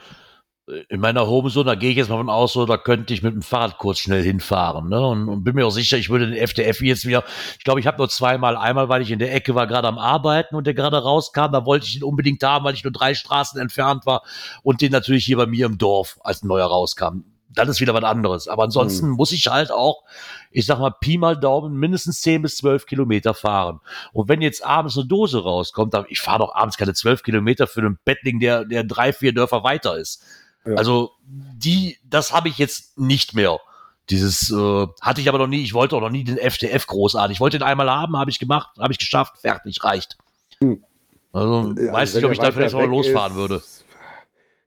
in 0.87 0.99
meiner 0.99 1.27
Homezone, 1.27 1.65
da 1.65 1.75
gehe 1.75 1.91
ich 1.91 1.97
jetzt 1.97 2.09
mal 2.09 2.17
von 2.17 2.29
aus, 2.29 2.53
so, 2.53 2.65
da 2.65 2.77
könnte 2.77 3.13
ich 3.13 3.23
mit 3.23 3.33
dem 3.33 3.41
Fahrrad 3.41 3.77
kurz 3.77 3.99
schnell 3.99 4.23
hinfahren. 4.23 4.89
Ne? 4.89 5.05
Und, 5.05 5.27
und 5.27 5.43
bin 5.43 5.55
mir 5.55 5.65
auch 5.65 5.71
sicher, 5.71 5.97
ich 5.97 6.09
würde 6.09 6.27
den 6.27 6.35
FDF 6.35 6.81
jetzt 6.81 7.05
wieder, 7.05 7.23
ich 7.57 7.63
glaube, 7.63 7.79
ich 7.79 7.87
habe 7.87 7.97
nur 7.97 8.09
zweimal, 8.09 8.55
einmal, 8.55 8.89
weil 8.89 9.01
ich 9.01 9.11
in 9.11 9.19
der 9.19 9.33
Ecke 9.33 9.55
war, 9.55 9.67
gerade 9.67 9.87
am 9.87 9.97
Arbeiten 9.97 10.55
und 10.55 10.67
der 10.67 10.73
gerade 10.73 10.97
rauskam, 10.97 11.51
da 11.51 11.65
wollte 11.65 11.85
ich 11.85 11.97
ihn 11.97 12.03
unbedingt 12.03 12.43
haben, 12.43 12.65
weil 12.65 12.73
ich 12.73 12.83
nur 12.83 12.93
drei 12.93 13.13
Straßen 13.13 13.59
entfernt 13.59 14.05
war 14.05 14.23
und 14.63 14.81
den 14.81 14.91
natürlich 14.91 15.25
hier 15.25 15.37
bei 15.37 15.47
mir 15.47 15.65
im 15.65 15.77
Dorf 15.77 16.19
als 16.23 16.43
ein 16.43 16.47
neuer 16.47 16.67
rauskam. 16.67 17.23
Das 17.51 17.67
ist 17.67 17.81
wieder 17.81 17.95
was 17.95 18.03
anderes. 18.03 18.47
Aber 18.47 18.63
ansonsten 18.63 19.09
muss 19.09 19.31
ich 19.31 19.47
halt 19.47 19.71
auch, 19.71 20.03
ich 20.51 20.67
sag 20.67 20.79
mal, 20.79 20.91
Pi 20.91 21.17
mal 21.17 21.35
Daumen, 21.35 21.73
mindestens 21.77 22.21
10 22.21 22.43
bis 22.43 22.57
12 22.57 22.85
Kilometer 22.85 23.33
fahren. 23.33 23.79
Und 24.13 24.29
wenn 24.29 24.41
jetzt 24.41 24.63
abends 24.63 24.97
eine 24.97 25.07
Dose 25.07 25.41
rauskommt, 25.41 25.95
dann, 25.95 26.05
ich 26.09 26.19
fahre 26.21 26.39
doch 26.39 26.53
abends 26.53 26.77
keine 26.77 26.93
12 26.93 27.23
Kilometer 27.23 27.65
für 27.65 27.81
einen 27.81 27.97
Bettling, 28.05 28.39
der, 28.39 28.65
der 28.65 28.83
drei, 28.83 29.13
vier 29.13 29.33
Dörfer 29.33 29.63
weiter 29.63 29.97
ist. 29.97 30.23
Ja. 30.69 30.75
Also, 30.75 31.11
die, 31.25 31.97
das 32.03 32.31
habe 32.31 32.49
ich 32.49 32.57
jetzt 32.57 32.97
nicht 32.97 33.33
mehr. 33.33 33.59
Dieses 34.09 34.51
äh, 34.51 34.87
hatte 35.01 35.21
ich 35.21 35.29
aber 35.29 35.37
noch 35.37 35.47
nie. 35.47 35.61
Ich 35.61 35.73
wollte 35.73 35.95
auch 35.95 36.01
noch 36.01 36.09
nie 36.09 36.23
den 36.23 36.37
FDF 36.37 36.87
großartig. 36.87 37.35
Ich 37.37 37.41
wollte 37.41 37.59
den 37.59 37.63
einmal 37.67 37.89
haben, 37.89 38.17
habe 38.17 38.31
ich 38.31 38.39
gemacht, 38.39 38.69
habe 38.79 38.91
ich 38.91 38.97
geschafft, 38.99 39.37
fertig, 39.41 39.83
reicht. 39.83 40.17
Hm. 40.61 40.83
Also, 41.31 41.73
Ja, 41.79 41.93
weiß 41.93 42.15
nicht, 42.15 42.25
ob 42.25 42.31
ich 42.31 42.39
jetzt 42.41 42.55
mal 42.55 42.83
weg 42.83 42.89
losfahren 42.89 43.33
ist, 43.33 43.37
würde. 43.37 43.61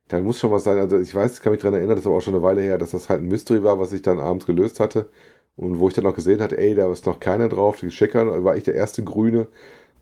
dann 0.09 0.25
muss 0.25 0.39
schon 0.39 0.51
was 0.53 0.65
sein. 0.65 0.79
Also 0.79 0.99
ich 0.99 1.15
weiß, 1.15 1.35
ich 1.35 1.43
kann 1.43 1.53
mich 1.53 1.61
daran 1.61 1.75
erinnern, 1.75 1.97
das 1.97 2.07
aber 2.07 2.17
auch 2.17 2.21
schon 2.21 2.35
eine 2.35 2.43
Weile 2.43 2.61
her, 2.63 2.79
dass 2.79 2.91
das 2.93 3.09
halt 3.09 3.23
ein 3.23 3.29
Mystery 3.29 3.63
war, 3.65 3.79
was 3.81 3.93
ich 3.93 4.03
dann 4.03 4.21
abends 4.21 4.47
gelöst 4.47 4.79
hatte. 4.81 5.11
Und 5.57 5.81
wo 5.81 5.89
ich 5.89 5.95
dann 5.95 6.07
auch 6.07 6.15
gesehen 6.15 6.41
hatte, 6.41 6.57
ey, 6.57 6.75
da 6.75 6.91
ist 6.91 7.05
noch 7.05 7.21
keiner 7.21 7.49
drauf, 7.49 7.79
die 7.81 7.89
Checker, 7.89 8.43
war 8.45 8.57
ich 8.57 8.65
der 8.65 8.75
erste 8.75 9.05
Grüne. 9.05 9.49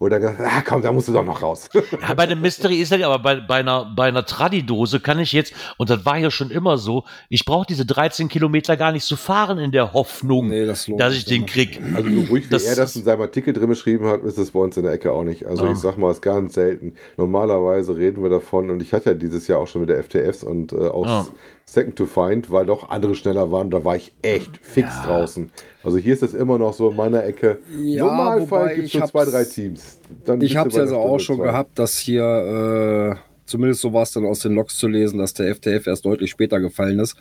Dann 0.09 0.21
gesagt, 0.23 0.41
ah 0.41 0.63
komm, 0.67 0.81
da 0.81 0.91
musst 0.93 1.09
du 1.09 1.13
doch 1.13 1.25
noch 1.25 1.43
raus. 1.43 1.69
Ja, 2.01 2.15
bei 2.15 2.23
einem 2.23 2.41
Mystery 2.41 2.77
ist 2.81 2.91
das 2.91 2.99
ja, 3.01 3.09
aber 3.11 3.23
bei, 3.23 3.37
bei 3.41 3.57
einer, 3.57 3.85
bei 3.95 4.05
einer 4.09 4.25
Tradidose 4.25 4.99
kann 5.01 5.19
ich 5.19 5.33
jetzt, 5.33 5.53
und 5.77 5.91
das 5.91 6.05
war 6.07 6.17
ja 6.17 6.31
schon 6.31 6.51
immer 6.51 6.79
so, 6.79 7.05
ich 7.29 7.45
brauche 7.45 7.67
diese 7.67 7.85
13 7.85 8.29
Kilometer 8.29 8.77
gar 8.79 8.93
nicht 8.93 9.05
zu 9.05 9.17
fahren 9.17 9.59
in 9.59 9.73
der 9.73 9.93
Hoffnung, 9.93 10.49
Nee, 10.49 10.65
das 10.65 10.87
dass 10.97 11.15
ich 11.15 11.27
den 11.27 11.45
krieg. 11.45 11.81
Also 11.95 12.09
so 12.09 12.21
ruhig 12.31 12.47
wie 12.47 12.49
Das- 12.51 12.65
er 12.65 12.77
das 12.77 12.97
in 12.97 13.05
seinem 13.05 13.21
Artikel 13.21 13.53
drin 13.53 13.69
beschrieben 13.69 14.07
hat, 14.07 14.23
ist 14.23 14.39
es 14.39 14.53
bei 14.53 14.61
uns 14.61 14.77
in 14.77 14.85
der 14.85 14.93
Ecke 14.93 15.13
auch 15.13 15.23
nicht. 15.25 15.45
Also 15.47 15.67
Ja. 15.67 15.73
ich 15.73 15.79
sag 15.79 15.99
mal, 15.99 16.11
es 16.11 16.17
ist 16.17 16.23
ganz 16.23 16.55
selten. 16.55 16.95
Normalerweise 17.19 17.95
reden 17.97 18.23
wir 18.23 18.31
davon 18.31 18.71
und 18.71 18.81
ich 18.83 18.93
hatte 18.95 19.11
ja 19.11 19.15
dieses 19.15 19.47
Jahr 19.49 19.59
auch 19.59 19.67
schon 19.69 19.83
mit 19.83 19.91
der 19.91 19.99
FTFs 20.03 20.43
und 20.43 20.73
äh, 20.73 20.89
auch 20.89 21.07
Ja. 21.07 21.27
Second 21.67 21.97
to 21.97 22.07
Find, 22.07 22.51
weil 22.51 22.67
doch 22.67 22.89
andere 22.91 23.15
schneller 23.15 23.53
waren, 23.53 23.71
da 23.71 23.85
war 23.85 23.95
ich 23.97 24.13
echt 24.23 24.59
fix 24.63 24.89
Ja. 24.89 25.07
draußen. 25.07 25.53
Also 25.83 25.97
hier 25.99 26.13
ist 26.15 26.23
es 26.23 26.35
immer 26.35 26.59
noch 26.59 26.75
so 26.75 26.91
in 26.91 26.97
meiner 26.97 27.25
Ecke. 27.25 27.59
Ja, 27.79 28.05
Normalfall 28.05 28.75
gibt 28.75 28.89
es 28.89 28.95
ich 28.95 29.01
nur 29.01 29.09
zwei, 29.09 29.21
hab's- 29.21 29.31
drei 29.33 29.45
Teams. 29.45 29.99
Dann 30.27 30.41
Ich 30.43 30.57
habe 30.57 30.69
es 30.69 30.75
ja 30.77 30.81
der 30.83 30.89
so 30.89 30.95
Stunde 30.97 31.11
auch 31.15 31.19
schon 31.21 31.37
zwei. 31.39 31.45
gehabt, 31.45 31.79
dass 31.79 31.99
hier, 31.99 33.17
äh, 33.17 33.41
zumindest 33.47 33.81
so 33.81 33.93
war 33.93 34.03
es 34.03 34.13
dann 34.13 34.27
aus 34.27 34.41
den 34.41 34.55
Logs 34.55 34.77
zu 34.77 34.89
lesen, 34.89 35.19
dass 35.19 35.33
der 35.35 35.49
FTF 35.55 35.87
erst 35.87 36.05
deutlich 36.05 36.31
später 36.31 36.61
gefallen 36.61 36.99
ist. 36.99 37.17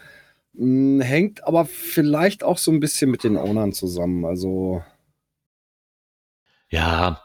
Hm, 0.58 1.00
hängt 1.00 1.46
aber 1.48 1.66
vielleicht 1.66 2.44
auch 2.44 2.58
so 2.58 2.72
ein 2.72 2.80
bisschen 2.82 3.10
mit 3.12 3.24
den 3.24 3.38
Ownern 3.38 3.72
zusammen. 3.72 4.26
Also, 4.26 4.82
Ja, 6.72 7.24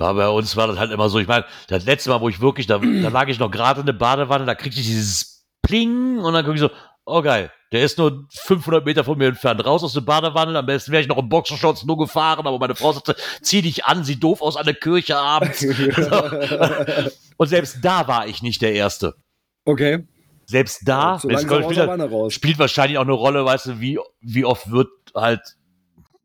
aber 0.00 0.14
bei 0.14 0.28
uns 0.28 0.54
war 0.56 0.66
das 0.66 0.78
halt 0.78 0.90
immer 0.90 1.08
so. 1.08 1.18
Ich 1.18 1.28
meine, 1.28 1.44
das 1.68 1.86
letzte 1.86 2.10
Mal, 2.10 2.20
wo 2.20 2.28
ich 2.28 2.40
wirklich, 2.40 2.66
da, 2.66 2.78
da 2.78 3.08
lag 3.08 3.28
ich 3.28 3.38
noch 3.38 3.50
gerade 3.50 3.80
in 3.80 3.86
der 3.86 3.92
Badewanne, 3.94 4.44
da 4.44 4.54
kriegte 4.54 4.80
ich 4.80 4.86
dieses 4.86 5.46
Pling 5.62 6.18
und 6.18 6.32
dann 6.34 6.44
gucke 6.44 6.56
ich 6.56 6.60
so, 6.60 6.70
oh 7.06 7.22
geil, 7.22 7.50
der 7.72 7.82
ist 7.82 7.98
nur 7.98 8.26
500 8.30 8.84
Meter 8.84 9.02
von 9.02 9.18
mir 9.18 9.28
entfernt, 9.28 9.64
raus 9.64 9.82
aus 9.82 9.94
der 9.94 10.02
Badewanne. 10.02 10.58
Am 10.58 10.66
besten 10.66 10.92
wäre 10.92 11.02
ich 11.02 11.08
noch 11.08 11.18
im 11.18 11.28
Boxershorts 11.28 11.84
nur 11.84 11.98
gefahren, 11.98 12.46
aber 12.46 12.58
meine 12.58 12.74
Frau 12.74 12.92
sagte, 12.92 13.16
zieh 13.40 13.62
dich 13.62 13.84
an, 13.84 14.04
sieh 14.04 14.20
doof 14.20 14.42
aus 14.42 14.56
an 14.56 14.66
der 14.66 14.74
Kirche 14.74 15.16
abends. 15.16 15.62
und 17.36 17.46
selbst 17.46 17.78
da 17.82 18.06
war 18.06 18.28
ich 18.28 18.42
nicht 18.42 18.62
der 18.62 18.74
Erste. 18.74 19.14
okay. 19.64 20.06
Selbst 20.44 20.82
da, 20.84 21.18
so 21.18 21.30
spielt, 21.30 22.32
spielt 22.32 22.58
wahrscheinlich 22.58 22.98
auch 22.98 23.02
eine 23.02 23.12
Rolle, 23.12 23.44
weißt 23.44 23.66
du, 23.66 23.80
wie, 23.80 23.98
wie 24.20 24.44
oft 24.44 24.70
wird 24.70 24.90
halt 25.14 25.40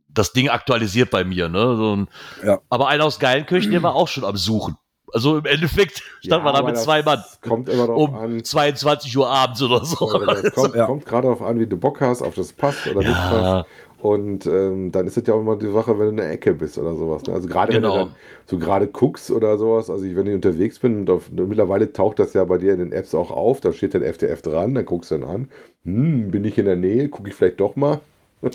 das 0.10 0.34
Ding 0.34 0.50
aktualisiert 0.50 1.12
bei 1.12 1.24
mir, 1.24 1.48
ne? 1.48 1.76
So 1.78 1.96
ein, 1.96 2.08
Ja. 2.44 2.60
Aber 2.70 2.88
einer 2.88 3.06
aus 3.06 3.20
Geilenkirchen, 3.20 3.72
der 3.72 3.84
war 3.84 3.96
auch 3.96 4.08
schon 4.08 4.26
am 4.26 4.36
Suchen. 4.36 4.76
Also 5.14 5.38
im 5.38 5.46
Endeffekt 5.46 6.04
stand 6.22 6.44
man 6.44 6.54
da 6.54 6.62
mit 6.64 6.78
zwei 6.78 7.02
Mann 7.02 7.24
Kommt 7.42 7.70
immer 7.70 7.88
darauf 7.88 8.10
um 8.10 8.16
an. 8.16 8.44
22 8.44 9.18
Uhr 9.18 9.28
abends 9.30 9.62
oder 9.62 9.84
so. 9.86 10.06
Das 10.26 10.52
kommt, 10.54 10.76
Ja. 10.76 10.86
kommt 10.86 11.06
gerade 11.06 11.28
darauf 11.28 11.42
an, 11.42 11.60
wie 11.60 11.68
du 11.68 11.78
Bock 11.78 12.02
hast, 12.02 12.22
ob 12.22 12.36
das 12.36 12.52
passt 12.54 12.88
oder 12.88 13.02
nicht 13.02 13.12
Ja. 13.18 13.30
passt. 13.30 13.70
Und 14.00 14.46
ähm, 14.46 14.92
dann 14.92 15.08
ist 15.08 15.18
es 15.18 15.26
ja 15.26 15.34
auch 15.34 15.40
immer 15.40 15.56
die 15.56 15.72
Sache, 15.72 15.98
wenn 15.98 16.06
du 16.06 16.10
in 16.12 16.18
der 16.18 16.30
Ecke 16.32 16.54
bist 16.54 16.78
oder 16.78 16.94
sowas. 16.94 17.24
Ne? 17.26 17.34
Also 17.34 17.48
gerade 17.48 17.72
Genau. 17.74 17.94
wenn 17.94 18.00
du 18.00 18.06
dann 18.06 18.16
so 18.46 18.60
gerade 18.60 18.88
guckst 18.88 19.32
oder 19.32 19.58
sowas, 19.58 19.90
also 19.90 20.06
ich, 20.06 20.16
wenn 20.16 20.28
ich 20.28 20.36
unterwegs 20.36 20.78
bin, 20.80 21.00
und 21.00 21.10
auf, 21.10 21.32
mittlerweile 21.32 21.92
taucht 21.92 22.20
das 22.20 22.34
ja 22.34 22.44
bei 22.46 22.58
dir 22.60 22.74
in 22.74 22.80
den 22.80 22.92
Apps 22.92 23.16
auch 23.16 23.32
auf, 23.32 23.60
da 23.60 23.74
steht 23.74 23.96
dann 23.96 24.04
FTF 24.04 24.42
dran, 24.44 24.76
dann 24.76 24.86
guckst 24.86 25.10
du 25.12 25.18
dann 25.18 25.28
an, 25.30 25.50
hm, 25.84 26.30
bin 26.30 26.44
ich 26.46 26.58
in 26.60 26.66
der 26.66 26.76
Nähe, 26.76 27.10
gucke 27.10 27.30
ich 27.30 27.36
vielleicht 27.36 27.60
doch 27.60 27.76
mal. 27.76 28.02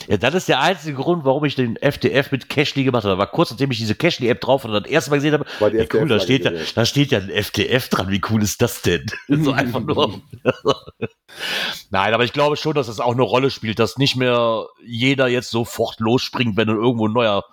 Ja, 0.07 0.17
das 0.17 0.35
ist 0.35 0.49
der 0.49 0.61
einzige 0.61 0.97
Grund, 0.97 1.25
warum 1.25 1.45
ich 1.45 1.57
den 1.57 1.77
FTF 1.77 2.31
mit 2.31 2.49
Cashly 2.49 2.85
gemacht 2.85 3.05
habe. 3.05 3.19
War 3.19 3.27
kurz 3.27 3.51
nachdem 3.51 3.73
ich 3.73 3.79
diese 3.79 3.97
Cashly-App 3.97 4.41
drauf 4.41 4.63
hatte 4.63 4.77
und 4.77 4.85
das 4.85 4.93
erste 4.93 5.11
Mal 5.11 5.17
gesehen 5.17 5.33
habe, 5.35 5.45
ja, 5.77 5.85
cool, 5.93 6.09
da 6.09 6.21
steht, 6.21 6.45
ja, 6.45 6.53
da 6.75 6.85
steht 6.85 7.11
ja 7.11 7.19
ein 7.19 7.31
FTF 7.31 7.89
dran. 7.89 8.09
Wie 8.11 8.21
cool 8.31 8.43
ist 8.43 8.63
das 8.63 8.83
denn? 8.83 9.07
so 9.29 9.51
einfach 9.51 9.81
nur. 9.81 10.21
Nein, 11.91 12.15
aber 12.15 12.25
ich 12.25 12.33
glaube 12.33 12.57
schon, 12.57 12.75
dass 12.75 12.87
das 12.87 13.01
auch 13.01 13.13
eine 13.13 13.23
Rolle 13.23 13.51
spielt, 13.51 13.81
dass 13.81 13.99
nicht 13.99 14.15
mehr 14.15 14.67
jeder 14.87 15.27
jetzt 15.27 15.51
sofort 15.51 15.99
losspringt, 15.99 16.57
wenn 16.57 16.69
irgendwo 16.69 17.09
ein 17.09 17.13
neuer 17.13 17.45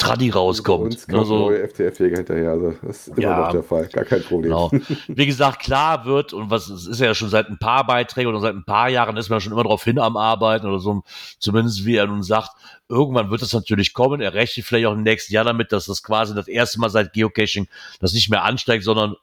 Tradi 0.00 0.30
rauskommt. 0.30 0.84
uns 0.86 1.06
kommt 1.06 1.18
Also, 1.18 1.50
FTF-Jäger 1.50 2.16
hinterher, 2.16 2.50
also 2.52 2.74
das 2.82 3.06
ist 3.06 3.08
immer 3.08 3.20
Ja. 3.20 3.40
noch 3.40 3.52
der 3.52 3.62
Fall, 3.62 3.86
gar 3.88 4.04
kein 4.04 4.22
Problem. 4.22 4.50
Genau. 4.50 4.70
Wie 5.08 5.26
gesagt, 5.26 5.60
klar 5.60 6.04
wird, 6.06 6.32
und 6.32 6.50
was 6.50 6.68
es 6.68 6.86
ist 6.86 7.00
ja 7.00 7.14
schon 7.14 7.28
seit 7.28 7.48
ein 7.48 7.58
paar 7.58 7.86
Beiträgen 7.86 8.28
oder 8.28 8.40
seit 8.40 8.54
ein 8.54 8.64
paar 8.64 8.88
Jahren 8.88 9.16
ist 9.16 9.28
man 9.28 9.40
schon 9.40 9.52
immer 9.52 9.62
darauf 9.62 9.84
hin 9.84 9.98
am 9.98 10.16
Arbeiten 10.16 10.66
oder 10.66 10.78
so, 10.80 11.02
zumindest 11.38 11.84
wie 11.84 11.96
er 11.96 12.06
nun 12.06 12.22
sagt, 12.22 12.50
irgendwann 12.88 13.30
wird 13.30 13.42
es 13.42 13.52
natürlich 13.52 13.92
kommen. 13.92 14.20
Er 14.20 14.34
rechnet 14.34 14.66
vielleicht 14.66 14.86
auch 14.86 14.92
im 14.94 15.02
nächsten 15.02 15.32
Jahr 15.34 15.44
damit, 15.44 15.70
dass 15.72 15.86
das 15.86 16.02
quasi 16.02 16.34
das 16.34 16.48
erste 16.48 16.80
Mal 16.80 16.90
seit 16.90 17.12
Geocaching 17.12 17.68
das 18.00 18.12
nicht 18.12 18.30
mehr 18.30 18.42
ansteigt, 18.44 18.84
sondern 18.84 19.14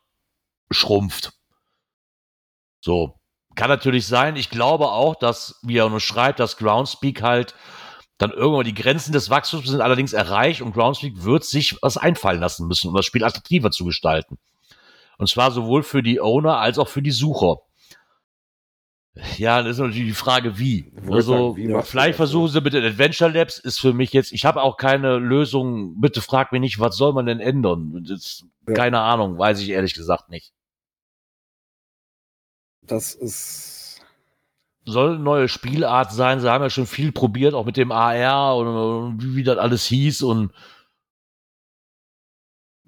schrumpft. 0.71 1.33
So. 2.81 3.15
Kann 3.55 3.69
natürlich 3.69 4.05
sein. 4.05 4.35
Ich 4.35 4.51
glaube 4.51 4.89
auch, 4.89 5.15
dass, 5.15 5.59
wie 5.63 5.77
er 5.77 5.89
nur 5.89 5.99
schreibt, 5.99 6.39
dass 6.39 6.57
Groundspeak 6.57 7.23
halt 7.23 7.55
dann 8.17 8.31
irgendwann 8.31 8.65
die 8.65 8.73
Grenzen 8.73 9.11
des 9.11 9.29
Wachstums 9.29 9.67
sind 9.67 9.81
allerdings 9.81 10.13
erreicht 10.13 10.61
und 10.61 10.73
Groundspeak 10.73 11.23
wird 11.23 11.43
sich 11.43 11.77
was 11.81 11.97
einfallen 11.97 12.39
lassen 12.39 12.67
müssen, 12.67 12.89
um 12.89 12.95
das 12.95 13.05
Spiel 13.05 13.23
attraktiver 13.23 13.71
zu 13.71 13.85
gestalten. 13.85 14.37
Und 15.17 15.29
zwar 15.29 15.51
sowohl 15.51 15.83
für 15.83 16.03
die 16.03 16.19
Owner 16.19 16.57
als 16.57 16.79
auch 16.79 16.87
für 16.87 17.01
die 17.01 17.11
Sucher. 17.11 17.57
Ja, 19.37 19.63
das 19.63 19.73
ist 19.73 19.79
natürlich 19.79 20.09
die 20.09 20.13
Frage, 20.13 20.59
wie. 20.59 20.91
Also, 21.09 21.53
sagen, 21.53 21.57
wie 21.57 21.83
vielleicht 21.83 22.09
das, 22.11 22.17
versuchen 22.17 22.49
sie 22.49 22.61
mit 22.61 22.73
den 22.73 22.83
Adventure 22.83 23.31
Labs, 23.31 23.57
ist 23.57 23.79
für 23.79 23.93
mich 23.93 24.13
jetzt, 24.13 24.31
ich 24.31 24.45
habe 24.45 24.61
auch 24.61 24.77
keine 24.77 25.17
Lösung, 25.17 25.99
bitte 25.99 26.21
frag 26.21 26.51
mich 26.51 26.61
nicht, 26.61 26.79
was 26.79 26.97
soll 26.97 27.13
man 27.13 27.25
denn 27.25 27.39
ändern? 27.39 28.05
Das, 28.07 28.45
Ja. 28.67 28.73
Keine 28.73 28.99
Ahnung, 28.99 29.37
weiß 29.37 29.61
ich 29.61 29.69
ehrlich 29.69 29.93
gesagt 29.93 30.29
nicht. 30.29 30.51
Das 32.81 33.13
ist. 33.15 33.76
Soll 34.89 35.15
eine 35.15 35.19
neue 35.19 35.49
Spielart 35.49 36.13
sein, 36.13 36.39
sie 36.39 36.49
haben 36.49 36.63
ja 36.63 36.69
schon 36.69 36.87
viel 36.87 37.11
probiert, 37.11 37.53
auch 37.53 37.65
mit 37.65 37.75
dem 37.75 37.91
AR 37.91 38.55
und, 38.55 38.67
und 38.67 39.21
wie, 39.23 39.35
wie 39.35 39.43
das 39.43 39.57
alles 39.57 39.85
hieß 39.85 40.21
und 40.23 40.51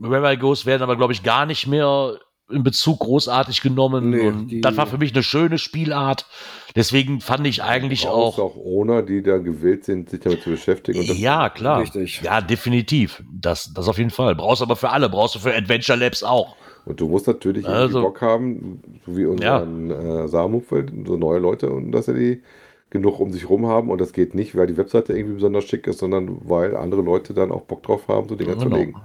I 0.02 0.38
Goes 0.38 0.66
werden 0.66 0.82
aber, 0.82 0.96
glaube 0.96 1.12
ich, 1.12 1.24
gar 1.24 1.46
nicht 1.46 1.68
mehr 1.68 2.18
in 2.50 2.64
Bezug 2.64 3.00
großartig 3.02 3.62
genommen. 3.62 4.10
Nee, 4.10 4.28
und 4.28 4.62
das 4.62 4.78
war 4.78 4.88
für 4.88 4.98
mich 4.98 5.14
eine 5.14 5.24
schöne 5.24 5.58
Spielart. 5.58 6.26
Deswegen 6.76 7.22
fand 7.22 7.46
ich 7.46 7.64
eigentlich 7.64 8.02
Du 8.04 8.08
brauchst 8.08 8.40
auch. 8.40 8.56
auch 8.56 8.58
Owner, 8.58 9.02
die 9.02 9.22
da 9.22 9.38
gewillt 9.38 9.86
sind, 9.86 10.10
sich 10.10 10.22
damit 10.22 10.42
zu 10.42 10.52
beschäftigen. 10.52 11.02
Ja, 11.18 11.50
klar. 11.50 11.82
Richtig. 11.82 12.22
Ja, 12.22 12.42
definitiv. 12.42 13.24
Das, 13.32 13.72
das 13.74 13.88
auf 13.88 13.98
jeden 13.98 14.10
Fall. 14.10 14.36
Brauchst 14.36 14.62
aber 14.62 14.76
für 14.76 14.90
alle. 14.90 15.10
Brauchst 15.10 15.36
du 15.36 15.40
für 15.40 15.54
Adventure 15.54 15.98
Labs 15.98 16.24
auch. 16.24 16.56
Und 16.86 17.00
du 17.02 17.08
musst 17.08 17.28
natürlich 17.28 17.68
Also- 17.68 18.00
irgendwie 18.00 18.02
Bock 18.02 18.22
haben, 18.22 18.82
so 19.06 19.16
wie 19.18 19.26
unseren 19.26 19.92
äh, 19.92 20.28
Saarmupfel, 20.28 20.88
so 21.06 21.18
neue 21.18 21.40
Leute, 21.40 21.70
und 21.72 21.92
dass 21.92 22.06
sie 22.08 22.14
die 22.14 22.44
genug 22.90 23.20
um 23.20 23.32
sich 23.32 23.48
rum 23.50 23.68
haben. 23.68 23.90
Und 23.92 24.02
das 24.02 24.14
geht 24.14 24.34
nicht, 24.34 24.56
weil 24.56 24.66
die 24.68 24.78
Webseite 24.78 25.14
irgendwie 25.14 25.36
besonders 25.36 25.66
schick 25.66 25.86
ist, 25.88 26.00
sondern 26.00 26.40
weil 26.50 26.76
andere 26.76 27.02
Leute 27.02 27.34
dann 27.36 27.52
auch 27.52 27.62
Bock 27.62 27.84
drauf 27.84 28.08
haben, 28.08 28.28
so 28.28 28.36
Dinger 28.36 28.58
zu 28.58 28.66
Genau. 28.66 28.76
legen. 28.78 28.96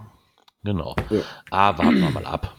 Genau. 0.62 0.96
Ja. 1.10 1.20
Ah, 1.50 1.76
warten 1.76 2.00
wir 2.00 2.10
mal 2.10 2.24
ab. 2.24 2.56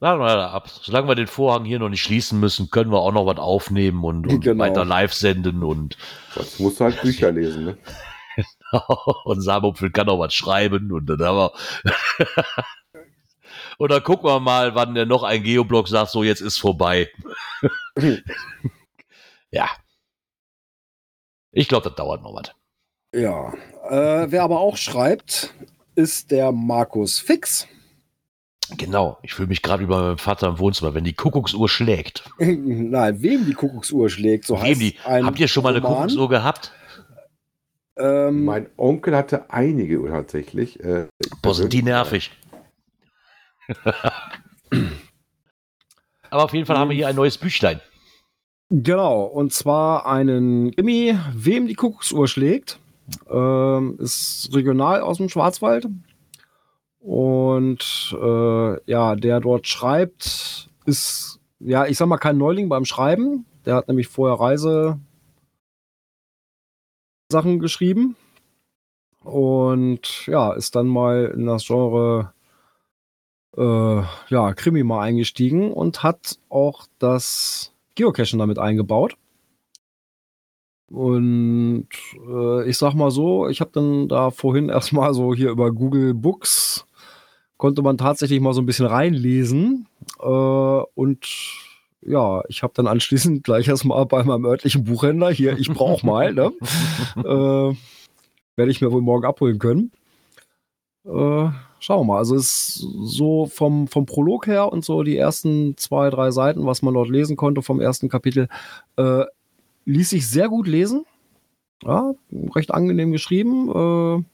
Warten 0.00 0.20
wir 0.20 0.24
mal 0.26 0.40
ab. 0.42 0.68
Solange 0.68 1.08
wir 1.08 1.14
den 1.14 1.26
Vorhang 1.28 1.64
hier 1.64 1.78
noch 1.78 1.88
nicht 1.88 2.02
schließen 2.02 2.38
müssen, 2.38 2.68
können 2.70 2.90
wir 2.92 2.98
auch 2.98 3.12
noch 3.12 3.24
was 3.24 3.38
aufnehmen 3.38 4.04
und, 4.04 4.26
und 4.30 4.40
Genau. 4.40 4.62
weiter 4.62 4.84
live 4.84 5.14
senden 5.14 5.62
und, 5.62 5.96
Sonst 6.34 6.60
musst 6.60 6.80
du 6.80 6.84
halt 6.84 7.00
Bücher 7.00 7.32
lesen. 7.32 7.64
Ne? 7.64 7.78
und 9.24 9.40
Samopfel 9.40 9.90
kann 9.90 10.08
auch 10.10 10.18
was 10.18 10.34
schreiben 10.34 10.92
und 10.92 11.06
dann 11.06 11.20
haben 11.20 11.36
wir. 11.38 11.52
und 13.78 13.90
dann 13.90 14.02
gucken 14.02 14.28
wir 14.28 14.40
mal, 14.40 14.74
wann 14.74 14.94
der 14.94 15.06
noch 15.06 15.22
ein 15.22 15.42
Geoblog 15.42 15.88
sagt, 15.88 16.10
so 16.10 16.22
jetzt 16.22 16.40
ist 16.40 16.58
vorbei. 16.58 17.10
ja. 19.50 19.68
Ich 21.52 21.68
glaube, 21.68 21.88
das 21.88 21.96
dauert 21.96 22.22
noch 22.22 22.34
was. 22.34 22.52
Ja. 23.14 23.52
Äh, 23.88 24.30
wer 24.30 24.42
aber 24.42 24.60
auch 24.60 24.76
schreibt, 24.76 25.54
ist 25.94 26.30
der 26.30 26.52
Markus 26.52 27.18
Fix. 27.20 27.68
Genau. 28.76 29.18
Ich 29.22 29.34
fühle 29.34 29.48
mich 29.48 29.62
gerade 29.62 29.84
über 29.84 30.00
meinem 30.00 30.18
Vater 30.18 30.48
im 30.48 30.58
Wohnzimmer, 30.58 30.94
wenn 30.94 31.04
die 31.04 31.12
Kuckucksuhr 31.12 31.68
schlägt. 31.68 32.24
Nein, 32.38 33.22
wem 33.22 33.46
die 33.46 33.52
Kuckucksuhr 33.52 34.08
schlägt, 34.08 34.46
so 34.46 34.56
Wem 34.56 34.62
heißt 34.62 34.80
die, 34.80 34.96
ein 35.04 35.26
habt 35.26 35.38
ihr 35.38 35.48
schon 35.48 35.62
mal 35.62 35.76
eine. 35.76 35.82
Kuckucksuhr 35.82 36.28
gehabt? 36.28 36.72
Ähm, 37.96 38.44
Mein 38.44 38.66
Onkel 38.76 39.14
hatte 39.14 39.50
einige 39.50 40.02
tatsächlich. 40.08 40.80
Äh, 40.80 41.06
Boah, 41.42 41.54
sind 41.54 41.72
die 41.72 41.82
nervig. 41.82 42.32
Aber 46.30 46.44
auf 46.44 46.52
jeden 46.52 46.66
Fall 46.66 46.78
haben 46.78 46.90
wir 46.90 46.96
hier 46.96 47.08
ein 47.08 47.16
neues 47.16 47.38
Büchlein. 47.38 47.80
Genau, 48.70 49.22
und 49.24 49.52
zwar 49.52 50.06
einen 50.06 50.74
Krimi, 50.74 51.16
wem 51.32 51.66
die 51.68 51.74
Kuckucksuhr 51.74 52.26
schlägt. 52.26 52.80
Ähm, 53.30 53.96
ist 54.00 54.50
regional 54.52 55.00
aus 55.00 55.18
dem 55.18 55.28
Schwarzwald. 55.28 55.86
Und 56.98 58.16
äh, 58.20 58.90
ja, 58.90 59.14
der 59.14 59.40
dort 59.40 59.66
schreibt, 59.68 60.70
ist, 60.86 61.38
ja, 61.60 61.86
ich 61.86 61.98
sag 61.98 62.08
mal, 62.08 62.18
kein 62.18 62.38
Neuling 62.38 62.68
beim 62.68 62.84
Schreiben. 62.84 63.46
Der 63.64 63.76
hat 63.76 63.88
nämlich 63.88 64.08
vorher 64.08 64.40
Reise 64.40 64.98
Sachen 67.30 67.60
geschrieben. 67.60 68.16
Und 69.22 70.26
ja, 70.26 70.52
ist 70.52 70.74
dann 70.76 70.86
mal 70.86 71.32
in 71.34 71.46
das 71.46 71.64
Genre 71.66 72.33
äh, 73.56 74.02
ja, 74.28 74.54
Krimi 74.54 74.82
mal 74.82 75.02
eingestiegen 75.02 75.72
und 75.72 76.02
hat 76.02 76.38
auch 76.48 76.86
das 76.98 77.72
Geocachen 77.94 78.38
damit 78.38 78.58
eingebaut. 78.58 79.16
Und 80.90 81.88
äh, 82.28 82.68
ich 82.68 82.78
sag 82.78 82.94
mal 82.94 83.10
so, 83.10 83.48
ich 83.48 83.60
habe 83.60 83.70
dann 83.72 84.08
da 84.08 84.30
vorhin 84.30 84.68
erstmal 84.70 85.14
so 85.14 85.34
hier 85.34 85.50
über 85.50 85.72
Google 85.72 86.14
Books 86.14 86.86
konnte 87.56 87.82
man 87.82 87.96
tatsächlich 87.96 88.40
mal 88.40 88.52
so 88.52 88.60
ein 88.60 88.66
bisschen 88.66 88.86
reinlesen. 88.86 89.88
Äh, 90.20 90.26
und 90.26 91.26
ja, 92.02 92.42
ich 92.48 92.62
habe 92.62 92.74
dann 92.76 92.86
anschließend 92.86 93.44
gleich 93.44 93.68
erstmal 93.68 94.04
bei 94.06 94.22
meinem 94.22 94.44
örtlichen 94.44 94.84
Buchhändler 94.84 95.30
hier, 95.30 95.56
ich 95.58 95.70
brauche 95.70 96.04
mal, 96.04 96.34
ne? 96.34 96.52
äh, 97.16 97.76
werde 98.56 98.70
ich 98.70 98.80
mir 98.80 98.92
wohl 98.92 99.02
morgen 99.02 99.24
abholen 99.24 99.58
können. 99.58 99.92
Äh, 101.06 101.48
schauen 101.84 102.00
wir 102.00 102.14
mal. 102.14 102.18
Also 102.18 102.36
es 102.36 102.44
ist 102.44 102.86
so 103.02 103.46
vom, 103.46 103.88
vom 103.88 104.06
Prolog 104.06 104.46
her 104.46 104.72
und 104.72 104.84
so 104.84 105.02
die 105.02 105.18
ersten 105.18 105.76
zwei, 105.76 106.08
drei 106.08 106.30
Seiten, 106.30 106.64
was 106.64 106.80
man 106.80 106.94
dort 106.94 107.10
lesen 107.10 107.36
konnte 107.36 107.60
vom 107.60 107.80
ersten 107.80 108.08
Kapitel, 108.08 108.48
äh, 108.96 109.24
ließ 109.84 110.10
sich 110.10 110.26
sehr 110.26 110.48
gut 110.48 110.66
lesen. 110.66 111.04
Ja, 111.82 112.14
recht 112.54 112.72
angenehm 112.72 113.12
geschrieben. 113.12 113.68
Äh, 113.68 114.24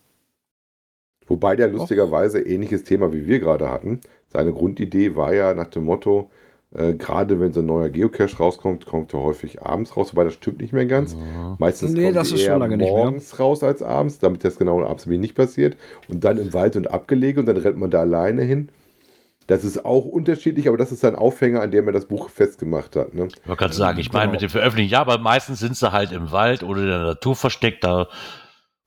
Wobei 1.26 1.56
der 1.56 1.68
lustigerweise 1.68 2.40
ähnliches 2.40 2.84
Thema 2.84 3.12
wie 3.12 3.26
wir 3.26 3.40
gerade 3.40 3.68
hatten. 3.68 4.00
Seine 4.28 4.52
Grundidee 4.52 5.16
war 5.16 5.34
ja 5.34 5.52
nach 5.54 5.68
dem 5.68 5.84
Motto, 5.84 6.30
äh, 6.74 6.94
gerade 6.94 7.40
wenn 7.40 7.52
so 7.52 7.60
ein 7.60 7.66
neuer 7.66 7.88
Geocache 7.88 8.36
rauskommt, 8.36 8.86
kommt 8.86 9.12
er 9.14 9.20
häufig 9.20 9.62
abends 9.62 9.96
raus, 9.96 10.12
wobei 10.12 10.24
das 10.24 10.34
stimmt 10.34 10.60
nicht 10.60 10.72
mehr 10.72 10.86
ganz. 10.86 11.14
Ja. 11.14 11.56
Meistens 11.58 11.92
Nee, 11.92 12.04
kommt 12.04 12.16
das 12.16 12.30
ist 12.32 12.40
schon 12.42 12.50
eher 12.52 12.58
lange 12.58 12.76
nicht 12.76 12.86
mehr. 12.92 12.96
morgens 13.04 13.38
raus 13.38 13.62
als 13.62 13.82
abends, 13.82 14.18
damit 14.20 14.44
das 14.44 14.56
genau 14.56 14.82
abends 14.84 15.06
nicht 15.06 15.34
passiert. 15.34 15.76
Und 16.08 16.22
dann 16.24 16.38
im 16.38 16.52
Wald 16.52 16.76
und 16.76 16.90
abgelegen 16.90 17.40
und 17.40 17.46
dann 17.46 17.56
rennt 17.56 17.76
man 17.78 17.90
da 17.90 18.00
alleine 18.00 18.42
hin. 18.42 18.68
Das 19.48 19.64
ist 19.64 19.84
auch 19.84 20.04
unterschiedlich, 20.04 20.68
aber 20.68 20.76
das 20.76 20.92
ist 20.92 21.04
ein 21.04 21.16
Aufhänger, 21.16 21.60
an 21.60 21.72
dem 21.72 21.88
er 21.88 21.92
das 21.92 22.06
Buch 22.06 22.30
festgemacht 22.30 22.94
hat. 22.94 23.14
Ne? 23.14 23.26
Man 23.46 23.56
kann 23.56 23.72
sagen, 23.72 23.98
ich 23.98 24.12
meine 24.12 24.26
Genau. 24.26 24.32
mit 24.34 24.42
dem 24.42 24.50
Veröffentlichen, 24.50 24.92
ja, 24.92 25.00
aber 25.00 25.18
meistens 25.18 25.58
sind 25.58 25.76
sie 25.76 25.90
halt 25.90 26.12
im 26.12 26.30
Wald 26.30 26.62
oder 26.62 26.82
in 26.82 26.86
der 26.88 26.98
Natur 27.02 27.34
versteckt. 27.34 27.82
Da, 27.82 28.06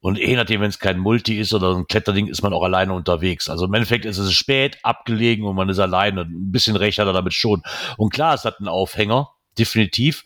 und 0.04 0.18
je 0.18 0.36
nachdem, 0.36 0.60
wenn 0.60 0.68
es 0.70 0.80
kein 0.80 1.00
Multi 1.00 1.40
ist 1.40 1.54
oder 1.54 1.78
ein 1.78 1.88
Kletterding, 1.88 2.28
ist 2.28 2.42
man 2.44 2.52
auch 2.52 2.64
alleine 2.64 2.92
unterwegs. 2.94 3.48
Also 3.48 3.64
im 3.68 3.74
Endeffekt 3.74 4.04
ist 4.04 4.18
es 4.18 4.34
spät, 4.34 4.78
abgelegen 4.84 5.46
und 5.46 5.56
man 5.56 5.70
ist 5.70 5.80
alleine. 5.80 6.24
Ein 6.24 6.52
bisschen 6.52 6.76
recht 6.76 7.00
hat 7.00 7.08
er 7.08 7.14
damit 7.14 7.34
schon. 7.34 7.64
Und 7.96 8.12
klar, 8.14 8.34
es 8.34 8.44
hat 8.44 8.60
einen 8.60 8.68
Aufhänger, 8.68 9.30
definitiv. 9.58 10.26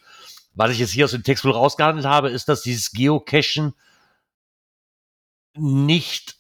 Was 0.56 0.72
ich 0.72 0.80
jetzt 0.80 0.94
hier 0.94 1.06
aus 1.06 1.12
dem 1.12 1.22
Text 1.22 1.46
wohl 1.46 1.52
rausgehandelt 1.52 2.08
habe, 2.08 2.30
ist, 2.32 2.50
dass 2.50 2.64
dieses 2.64 2.92
Geocachen 2.92 3.76
nicht, 5.56 6.38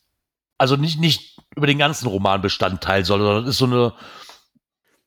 also 0.58 0.76
nicht, 0.76 1.00
nicht 1.00 1.38
über 1.56 1.68
den 1.68 1.78
ganzen 1.78 2.08
Roman 2.08 2.42
Bestandteil 2.42 3.06
soll, 3.06 3.20
sondern 3.20 3.46
ist 3.46 3.60
so 3.60 3.66
eine 3.66 3.94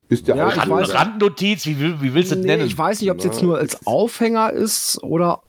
Bist 0.07 0.29
du 0.29 0.33
Ja, 0.35 0.47
ich 0.47 0.57
Rand, 0.57 0.71
weiß- 0.71 0.93
Randnotiz, 0.93 1.65
wie, 1.65 2.01
wie 2.01 2.13
willst 2.13 2.31
du 2.31 2.35
das 2.35 2.45
nee, 2.45 2.55
nennen? 2.55 2.65
ich 2.67 2.77
weiß 2.77 3.01
nicht, 3.01 3.11
ob 3.11 3.17
es 3.17 3.25
jetzt 3.25 3.41
nur 3.41 3.57
als 3.57 3.85
Aufhänger 3.85 4.51
ist 4.51 5.03
oder 5.03 5.43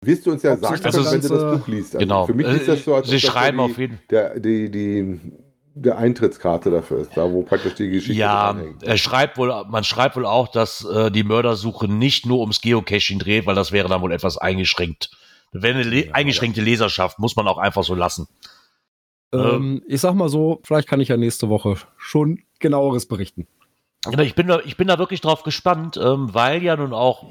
Wirst 0.00 0.26
du 0.26 0.30
uns 0.32 0.42
ja 0.42 0.56
sagen, 0.56 0.80
das 0.82 0.94
können, 0.94 1.10
wenn 1.10 1.20
du 1.20 1.28
das 1.28 1.60
Buch 1.60 1.68
liest. 1.68 1.96
Also 1.96 2.06
Genau. 2.06 2.26
Für 2.26 2.34
mich 2.34 2.46
ist 2.46 2.68
das 2.68 2.84
so, 2.84 2.94
als 2.94 3.08
Sie 3.08 3.20
schreiben 3.20 3.58
ja 3.58 3.64
auf 3.64 3.78
jeden 3.78 3.98
der, 4.10 4.38
die, 4.38 4.70
die, 4.70 5.20
der 5.74 5.98
Eintrittskarte 5.98 6.70
dafür 6.70 6.98
ist, 7.00 7.16
da 7.16 7.30
wo 7.30 7.42
praktisch 7.42 7.74
die 7.74 7.90
Geschichte 7.90 8.20
Ja, 8.20 8.56
er 8.82 8.96
schreibt 8.96 9.38
wohl, 9.38 9.52
man 9.68 9.84
schreibt 9.84 10.16
wohl 10.16 10.26
auch, 10.26 10.48
dass 10.48 10.84
äh, 10.84 11.10
die 11.10 11.24
Mördersuche 11.24 11.88
nicht 11.88 12.26
nur 12.26 12.40
ums 12.40 12.60
Geocaching 12.60 13.18
dreht, 13.18 13.46
weil 13.46 13.56
das 13.56 13.72
wäre 13.72 13.88
dann 13.88 14.00
wohl 14.00 14.12
etwas 14.12 14.38
eingeschränkt. 14.38 15.10
Wenn 15.52 15.76
eine 15.76 15.84
le 15.84 16.06
Ja, 16.06 16.14
eingeschränkte 16.14 16.60
Leserschaft 16.60 17.18
muss 17.18 17.34
man 17.34 17.48
auch 17.48 17.58
einfach 17.58 17.82
so 17.82 17.94
lassen. 17.94 18.28
ähm, 19.32 19.82
ich 19.88 20.00
sag 20.00 20.14
mal 20.14 20.28
so, 20.28 20.60
vielleicht 20.62 20.88
kann 20.88 21.00
ich 21.00 21.08
ja 21.08 21.16
nächste 21.16 21.48
Woche 21.48 21.76
schon 21.96 22.42
genaueres 22.60 23.06
berichten. 23.06 23.46
Genau, 24.04 24.22
ich 24.22 24.34
bin 24.34 24.46
da, 24.46 24.60
ich 24.64 24.76
bin 24.76 24.88
da 24.88 24.98
wirklich 24.98 25.20
drauf 25.20 25.42
gespannt, 25.42 25.96
ähm, 25.96 26.32
weil 26.32 26.62
ja 26.62 26.76
nun 26.76 26.92
auch, 26.92 27.24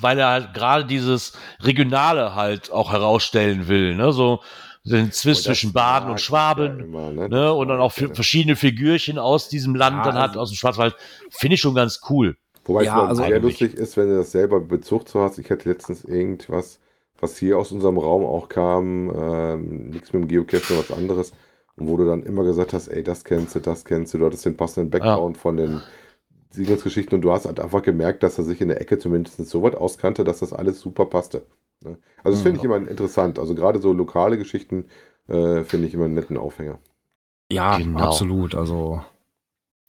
weil 0.00 0.18
er 0.18 0.28
halt 0.28 0.54
gerade 0.54 0.84
dieses 0.84 1.32
Regionale 1.60 2.34
halt 2.34 2.70
auch 2.72 2.92
herausstellen 2.92 3.68
will, 3.68 3.94
ne, 3.96 4.12
so 4.12 4.40
den 4.84 5.12
Zwist 5.12 5.40
Oh, 5.46 5.50
das 5.50 5.58
zwischen 5.58 5.72
Baden 5.74 6.10
und 6.10 6.20
Schwaben. 6.20 6.78
ja 6.78 6.84
immer, 6.84 7.10
ne? 7.12 7.28
Ne, 7.28 7.52
und 7.52 7.68
dann 7.68 7.80
auch 7.80 7.92
für 7.92 8.06
Ja. 8.08 8.14
verschiedene 8.14 8.56
Figürchen 8.56 9.18
aus 9.18 9.48
diesem 9.48 9.74
Land 9.74 9.98
Ja, 9.98 10.04
dann 10.12 10.14
hat, 10.18 10.30
also- 10.30 10.40
aus 10.40 10.50
dem 10.50 10.56
Schwarzwald, 10.56 10.94
finde 11.30 11.54
ich 11.54 11.60
schon 11.60 11.74
ganz 11.74 12.00
cool. 12.08 12.36
Wobei 12.64 12.84
Ja, 12.84 13.02
es 13.02 13.08
also 13.10 13.22
sehr 13.22 13.36
eigentlich. 13.36 13.60
lustig 13.60 13.74
ist, 13.74 13.96
wenn 13.96 14.08
du 14.08 14.16
das 14.16 14.30
selber 14.32 14.60
Bezug 14.60 15.08
zu 15.08 15.20
hast. 15.20 15.38
Ich 15.38 15.50
hatte 15.50 15.68
letztens 15.68 16.04
irgendwas, 16.04 16.78
was 17.20 17.36
hier 17.38 17.58
aus 17.58 17.72
unserem 17.72 17.98
Raum 17.98 18.24
auch 18.24 18.48
kam, 18.48 19.10
ähm, 19.14 19.90
nichts 19.90 20.12
mit 20.12 20.22
dem 20.22 20.28
Geocache, 20.28 20.62
sondern 20.68 20.86
was 20.88 20.96
anderes. 20.96 21.32
Und 21.76 21.86
wo 21.88 21.96
du 21.96 22.04
dann 22.06 22.22
immer 22.24 22.44
gesagt 22.44 22.72
hast, 22.72 22.88
ey, 22.88 23.02
das 23.02 23.24
kennst 23.24 23.54
du, 23.54 23.60
das 23.60 23.84
kennst 23.84 24.12
du, 24.14 24.18
du 24.18 24.26
hattest 24.26 24.44
den 24.46 24.56
passenden 24.56 24.90
Background 24.90 25.36
von 25.38 25.56
den 25.56 25.80
Siegelsgeschichten 26.58 27.14
und 27.16 27.22
du 27.22 27.32
hast 27.32 27.46
halt 27.46 27.60
einfach 27.60 27.82
gemerkt, 27.82 28.22
dass 28.22 28.36
er 28.38 28.44
sich 28.44 28.60
in 28.60 28.68
der 28.68 28.80
Ecke 28.80 28.98
zumindest 28.98 29.44
so 29.48 29.62
weit 29.62 29.74
auskannte, 29.76 30.24
dass 30.24 30.40
das 30.40 30.52
alles 30.52 30.80
super 30.80 31.06
passte. 31.06 31.46
Ne? 31.82 31.98
Also 32.22 32.30
das 32.30 32.40
Mhm. 32.40 32.42
finde 32.44 32.58
ich 32.58 32.64
immer 32.64 32.76
interessant. 32.76 33.38
Also 33.38 33.54
gerade 33.54 33.80
so 33.80 33.92
lokale 33.92 34.36
Geschichten 34.38 34.86
äh, 35.28 35.62
finde 35.64 35.86
ich 35.88 35.94
immer 35.94 36.04
einen 36.06 36.14
netten 36.14 36.36
Aufhänger. 36.36 36.78
Ja, 37.50 37.78
Genau. 37.78 38.00
absolut. 38.00 38.54
Also 38.54 39.02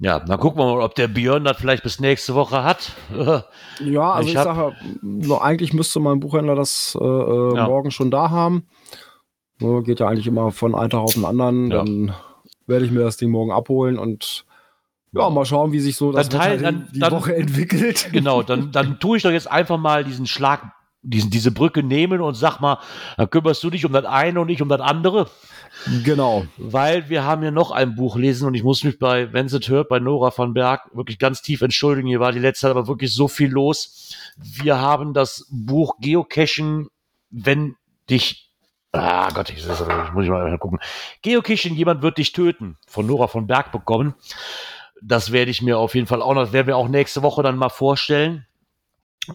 Ja, 0.01 0.19
dann 0.19 0.39
gucken 0.39 0.59
wir 0.61 0.65
mal, 0.75 0.81
ob 0.81 0.95
der 0.95 1.07
Björn 1.09 1.43
das 1.43 1.57
vielleicht 1.57 1.83
bis 1.83 1.99
nächste 1.99 2.33
Woche 2.35 2.63
hat. 2.63 2.93
Ja, 3.81 4.11
also 4.11 4.27
Ich 4.29 4.35
ich, 4.35 4.41
sage, 4.41 4.75
so, 5.21 5.39
eigentlich 5.39 5.73
müsste 5.73 5.99
mein 6.01 6.19
Buchhändler 6.19 6.55
das 6.55 6.97
äh, 6.99 7.03
äh, 7.03 7.55
Ja. 7.55 7.65
morgen 7.65 7.91
schon 7.91 8.11
da 8.11 8.29
haben. 8.29 8.67
So, 9.59 9.81
geht 9.81 9.99
ja 10.01 10.07
eigentlich 10.07 10.27
immer 10.27 10.51
von 10.51 10.75
einem 10.75 10.89
Tag 10.89 10.99
auf 11.01 11.13
den 11.13 11.25
anderen. 11.25 11.71
Ja. 11.71 11.77
Dann 11.77 12.13
werde 12.67 12.85
ich 12.85 12.91
mir 12.91 12.99
das 13.01 13.17
Ding 13.17 13.29
morgen 13.31 13.51
abholen 13.51 13.97
und 13.97 14.45
ja, 15.13 15.29
mal 15.29 15.45
schauen, 15.45 15.71
wie 15.71 15.79
sich 15.79 15.95
so 15.95 16.11
das 16.11 16.29
Dann 16.29 16.39
teil- 16.41 16.51
Wetter 16.59 16.71
dann- 16.71 16.89
die 16.93 16.99
dann- 16.99 17.11
Woche 17.11 17.35
entwickelt. 17.35 18.09
genau, 18.13 18.43
dann, 18.43 18.71
dann 18.71 18.99
tue 18.99 19.17
ich 19.17 19.23
doch 19.23 19.31
jetzt 19.31 19.49
einfach 19.49 19.77
mal 19.77 20.03
diesen 20.03 20.27
Schlag, 20.27 20.71
diesen, 21.01 21.29
diese 21.31 21.51
Brücke 21.51 21.81
nehmen 21.81 22.21
und 22.21 22.33
sag 22.35 22.59
mal, 22.59 22.77
dann 23.17 23.29
kümmerst 23.29 23.63
du 23.63 23.69
dich 23.69 23.85
um 23.85 23.93
das 23.93 24.05
eine 24.05 24.39
und 24.41 24.49
ich 24.49 24.61
um 24.61 24.69
das 24.69 24.81
andere. 24.81 25.29
Genau. 26.03 26.45
Weil 26.57 27.07
wir 27.09 27.23
haben 27.23 27.41
ja 27.41 27.51
noch 27.51 27.71
ein 27.71 27.95
Buch 27.95 28.17
lesen 28.17 28.47
und 28.47 28.53
ich 28.53 28.63
muss 28.63 28.83
mich 28.83 28.99
bei, 28.99 29.31
wenn 29.31 29.45
es 29.45 29.69
hört, 29.69 29.87
bei 29.87 29.99
Nora 29.99 30.33
van 30.35 30.53
Berg 30.53 30.89
wirklich 30.93 31.19
ganz 31.19 31.41
tief 31.41 31.61
entschuldigen. 31.61 32.07
Hier 32.07 32.19
war 32.19 32.31
die 32.33 32.39
letzte 32.39 32.63
Zeit 32.63 32.71
aber 32.71 32.87
wirklich 32.87 33.13
so 33.13 33.27
viel 33.27 33.49
los. 33.49 34.13
Wir 34.37 34.79
haben 34.81 35.13
das 35.13 35.47
Buch 35.49 35.95
Geocachen, 36.01 36.87
wenn 37.29 37.75
dich, 38.09 38.51
ah 38.91 39.29
Gott, 39.31 39.51
ich, 39.51 39.65
muss 40.13 40.23
ich 40.25 40.29
mal 40.29 40.57
gucken. 40.57 40.79
Geocachen, 41.21 41.75
jemand 41.75 42.01
wird 42.01 42.17
dich 42.17 42.33
töten, 42.33 42.77
von 42.87 43.05
Nora 43.05 43.27
von 43.27 43.47
Berg 43.47 43.71
bekommen. 43.71 44.15
Das 45.01 45.31
werde 45.31 45.51
ich 45.51 45.61
mir 45.61 45.77
auf 45.77 45.95
jeden 45.95 46.07
Fall 46.07 46.21
auch 46.21 46.33
noch, 46.33 46.43
das 46.43 46.53
werden 46.53 46.67
wir 46.67 46.77
auch 46.77 46.87
nächste 46.87 47.21
Woche 47.23 47.43
dann 47.43 47.57
mal 47.57 47.69
vorstellen. 47.69 48.45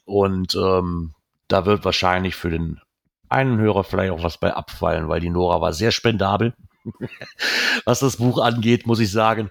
Und 0.05 0.55
ähm, 0.55 1.15
da 1.49 1.67
wird 1.67 1.85
wahrscheinlich 1.85 2.35
für 2.35 2.51
den 2.51 2.81
einen 3.29 3.59
Hörer 3.59 3.85
vielleicht 3.85 4.13
auch 4.13 4.23
was 4.23 4.39
bei 4.39 4.55
abfallen, 4.55 5.09
weil 5.09 5.21
die 5.21 5.31
Nora 5.31 5.61
war 5.61 5.73
sehr 5.73 5.93
spendabel, 5.93 6.55
was 7.85 8.01
das 8.01 8.17
Buch 8.17 8.39
angeht, 8.39 8.87
muss 8.87 9.01
ich 9.01 9.11
sagen. 9.11 9.51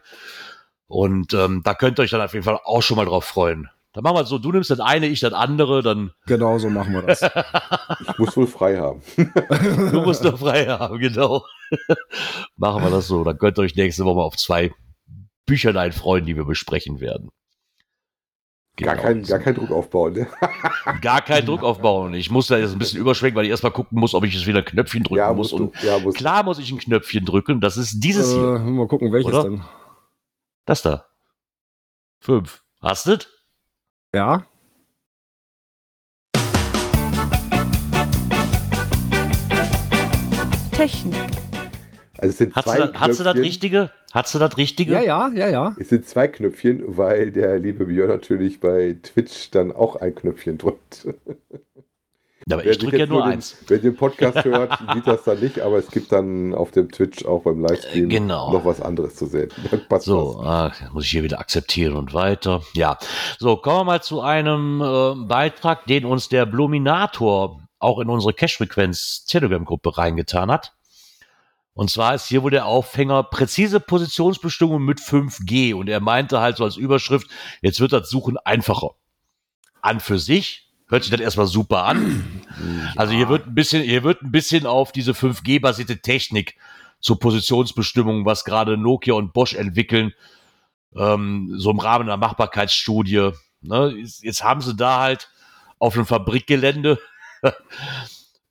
Und 0.87 1.33
ähm, 1.33 1.61
da 1.63 1.73
könnt 1.73 1.99
ihr 1.99 2.03
euch 2.03 2.11
dann 2.11 2.21
auf 2.21 2.33
jeden 2.33 2.45
Fall 2.45 2.59
auch 2.63 2.81
schon 2.81 2.97
mal 2.97 3.05
drauf 3.05 3.25
freuen. 3.25 3.69
Dann 3.93 4.03
machen 4.03 4.15
wir 4.17 4.21
es 4.21 4.29
so, 4.29 4.39
du 4.39 4.51
nimmst 4.51 4.71
das 4.71 4.79
eine, 4.79 5.05
ich 5.07 5.19
das 5.19 5.33
andere, 5.33 5.83
dann 5.83 6.11
Genau 6.25 6.57
so 6.57 6.69
machen 6.69 6.93
wir 6.93 7.03
das. 7.03 7.21
Ich 8.09 8.17
muss 8.17 8.35
wohl 8.35 8.47
frei 8.47 8.77
haben. 8.77 9.01
du 9.15 10.01
musst 10.01 10.23
noch 10.23 10.37
frei 10.39 10.65
haben, 10.65 10.99
genau. 10.99 11.45
machen 12.57 12.83
wir 12.83 12.89
das 12.89 13.07
so. 13.07 13.23
Dann 13.23 13.37
könnt 13.37 13.57
ihr 13.57 13.61
euch 13.61 13.75
nächste 13.75 14.05
Woche 14.05 14.21
auf 14.21 14.35
zwei 14.35 14.71
Bücherlein 15.45 15.91
freuen, 15.91 16.25
die 16.25 16.35
wir 16.35 16.45
besprechen 16.45 16.99
werden. 16.99 17.29
Gar, 18.77 18.95
Genau. 18.95 19.07
kein, 19.07 19.23
gar 19.23 19.39
kein 19.39 19.53
Druck 19.53 19.69
aufbauen. 19.71 20.13
Ne? 20.13 20.27
Gar 21.01 21.21
keinen 21.21 21.45
Druck 21.45 21.61
aufbauen. 21.61 22.15
Ich 22.15 22.31
muss 22.31 22.47
da 22.47 22.57
jetzt 22.57 22.71
ein 22.71 22.79
bisschen 22.79 22.99
überschwenken, 22.99 23.37
weil 23.37 23.45
ich 23.45 23.51
erstmal 23.51 23.71
gucken 23.71 23.99
muss, 23.99 24.15
ob 24.15 24.23
ich 24.23 24.33
jetzt 24.33 24.47
wieder 24.47 24.59
ein 24.59 24.65
Knöpfchen 24.65 25.03
drücken 25.03 25.17
Ja, 25.19 25.31
muss. 25.31 25.51
du. 25.51 25.57
Und 25.57 25.83
Ja, 25.83 25.99
klar 26.11 26.41
muss 26.43 26.57
ich 26.57 26.71
ein 26.71 26.79
Knöpfchen 26.79 27.23
drücken. 27.23 27.61
Das 27.61 27.77
ist 27.77 27.99
dieses 27.99 28.31
äh, 28.31 28.35
hier. 28.39 28.59
mal 28.59 28.87
gucken, 28.87 29.11
welches 29.11 29.31
Oder? 29.31 29.43
denn. 29.43 29.63
Das 30.65 30.81
da. 30.81 31.05
Fünf. 32.19 32.63
Hast 32.81 33.05
du? 33.05 33.17
Ja. 34.15 34.43
Technik. 40.71 41.42
Also 42.23 42.31
es 42.31 42.37
sind 42.37 42.55
Hast 42.55 42.63
zwei 42.63 42.77
du, 42.77 42.87
das, 42.87 43.01
hast 43.01 43.19
du 43.19 43.23
das 43.23 43.33
Knöpfchen. 43.33 43.43
Richtige? 43.43 43.91
Hast 44.13 44.33
du 44.33 44.39
das 44.39 44.57
Richtige? 44.57 44.93
Ja, 44.93 45.01
ja, 45.01 45.31
ja, 45.33 45.49
ja. 45.49 45.75
Es 45.77 45.89
sind 45.89 46.07
zwei 46.07 46.29
Knöpfchen, 46.29 46.83
weil 46.97 47.31
der 47.31 47.59
liebe 47.59 47.85
Björn 47.85 48.09
natürlich 48.09 48.61
bei 48.61 48.95
Twitch 49.03 49.51
dann 49.51 49.73
auch 49.73 49.97
ein 49.97 50.15
Knöpfchen 50.15 50.57
drückt. 50.57 51.07
Aber 52.49 52.63
Wer 52.63 52.71
ich 52.71 52.77
drücke 52.77 52.97
ja 52.97 53.03
jetzt 53.03 53.09
nur 53.09 53.23
den, 53.23 53.31
eins. 53.31 53.57
Wer 53.67 53.79
den 53.79 53.95
Podcast 53.95 54.43
hört, 54.43 54.77
sieht 54.93 55.07
das 55.07 55.23
dann 55.23 55.39
nicht, 55.39 55.59
aber 55.59 55.77
es 55.77 55.87
gibt 55.89 56.11
dann 56.11 56.53
auf 56.53 56.71
dem 56.71 56.91
Twitch 56.91 57.25
auch 57.25 57.43
beim 57.43 57.61
Livestream 57.61 58.09
genau. 58.09 58.51
noch 58.51 58.65
was 58.65 58.81
anderes 58.81 59.15
zu 59.15 59.25
sehen. 59.25 59.49
So, 59.99 60.41
ah, 60.41 60.71
muss 60.91 61.05
ich 61.05 61.11
hier 61.11 61.23
wieder 61.23 61.39
akzeptieren 61.39 61.95
und 61.95 62.13
weiter. 62.13 62.61
Ja, 62.73 62.97
so, 63.39 63.57
kommen 63.57 63.79
wir 63.79 63.83
mal 63.85 64.03
zu 64.03 64.21
einem 64.21 64.81
äh, 64.81 65.25
Beitrag, 65.25 65.85
den 65.87 66.05
uns 66.05 66.29
der 66.29 66.45
Bluminator 66.45 67.61
auch 67.79 67.99
in 67.99 68.09
unsere 68.09 68.33
Cash-Frequenz 68.33 69.25
Telegram-Gruppe 69.25 69.97
reingetan 69.97 70.51
hat. 70.51 70.73
Und 71.73 71.89
zwar 71.89 72.13
ist 72.13 72.27
hier 72.27 72.43
wohl 72.43 72.51
der 72.51 72.65
Aufhänger 72.65 73.23
präzise 73.23 73.79
Positionsbestimmung 73.79 74.83
mit 74.83 74.99
5G. 74.99 75.73
Und 75.73 75.89
er 75.89 75.99
meinte 75.99 76.39
halt 76.39 76.57
so 76.57 76.63
als 76.63 76.77
Überschrift, 76.77 77.27
jetzt 77.61 77.79
wird 77.79 77.93
das 77.93 78.09
Suchen 78.09 78.37
einfacher. 78.37 78.91
An 79.81 79.99
für 79.99 80.19
sich 80.19 80.69
hört 80.87 81.03
sich 81.03 81.11
das 81.11 81.19
erstmal 81.19 81.47
super 81.47 81.83
an. 81.85 82.41
Also 82.95 83.13
hier 83.13 83.29
wird 83.29 83.47
ein 83.47 83.55
bisschen, 83.55 83.81
hier 83.81 84.03
wird 84.03 84.21
ein 84.21 84.31
bisschen 84.31 84.67
auf 84.67 84.91
diese 84.91 85.13
5G-basierte 85.13 86.01
Technik 86.01 86.55
zur 86.99 87.17
Positionsbestimmung, 87.17 88.25
was 88.25 88.45
gerade 88.45 88.77
Nokia 88.77 89.15
und 89.15 89.33
Bosch 89.33 89.55
entwickeln, 89.55 90.13
ähm, 90.95 91.51
so 91.57 91.71
im 91.71 91.79
Rahmen 91.79 92.07
einer 92.07 92.17
Machbarkeitsstudie. 92.17 93.31
Ne? 93.61 93.95
Jetzt 94.21 94.43
haben 94.43 94.61
sie 94.61 94.75
da 94.75 94.99
halt 94.99 95.31
auf 95.79 95.95
einem 95.95 96.05
Fabrikgelände 96.05 96.99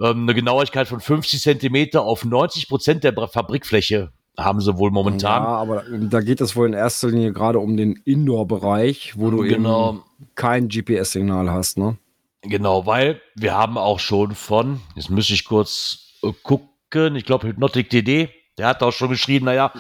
ähm, 0.01 0.23
eine 0.23 0.35
Genauigkeit 0.35 0.89
von 0.89 1.01
50 1.01 1.41
Zentimeter 1.41 2.03
auf 2.03 2.25
90 2.25 2.69
Prozent 2.69 3.05
der 3.05 3.15
Fabrikfläche 3.29 4.13
haben 4.39 4.61
sie 4.61 4.79
wohl 4.79 4.91
momentan. 4.91 5.43
Ja, 5.43 5.49
aber 5.49 5.85
da 5.91 6.21
geht 6.21 6.41
es 6.41 6.57
wohl 6.57 6.67
in 6.67 6.73
erster 6.73 7.09
Linie 7.09 7.33
gerade 7.33 7.59
um 7.59 7.77
den 7.77 7.93
Indoor-Bereich, 8.05 9.15
wo 9.17 9.31
du 9.31 9.43
Genau. 9.43 9.91
eben 9.91 10.03
kein 10.35 10.69
GPS-Signal 10.69 11.51
hast, 11.51 11.77
ne? 11.79 11.99
Genau, 12.43 12.87
weil 12.87 13.21
wir 13.37 13.55
haben 13.55 13.79
auch 13.79 14.01
schon 14.01 14.35
von, 14.35 14.81
jetzt 14.97 15.11
müsste 15.11 15.35
ich 15.35 15.45
kurz 15.45 16.15
äh, 16.23 16.33
gucken, 16.43 17.15
ich 17.15 17.25
glaube 17.25 17.47
Hypnotic 17.47 17.91
DD, 17.91 18.31
der 18.59 18.67
hat 18.67 18.83
auch 18.83 18.93
schon 18.93 19.11
geschrieben, 19.11 19.47
naja, 19.47 19.73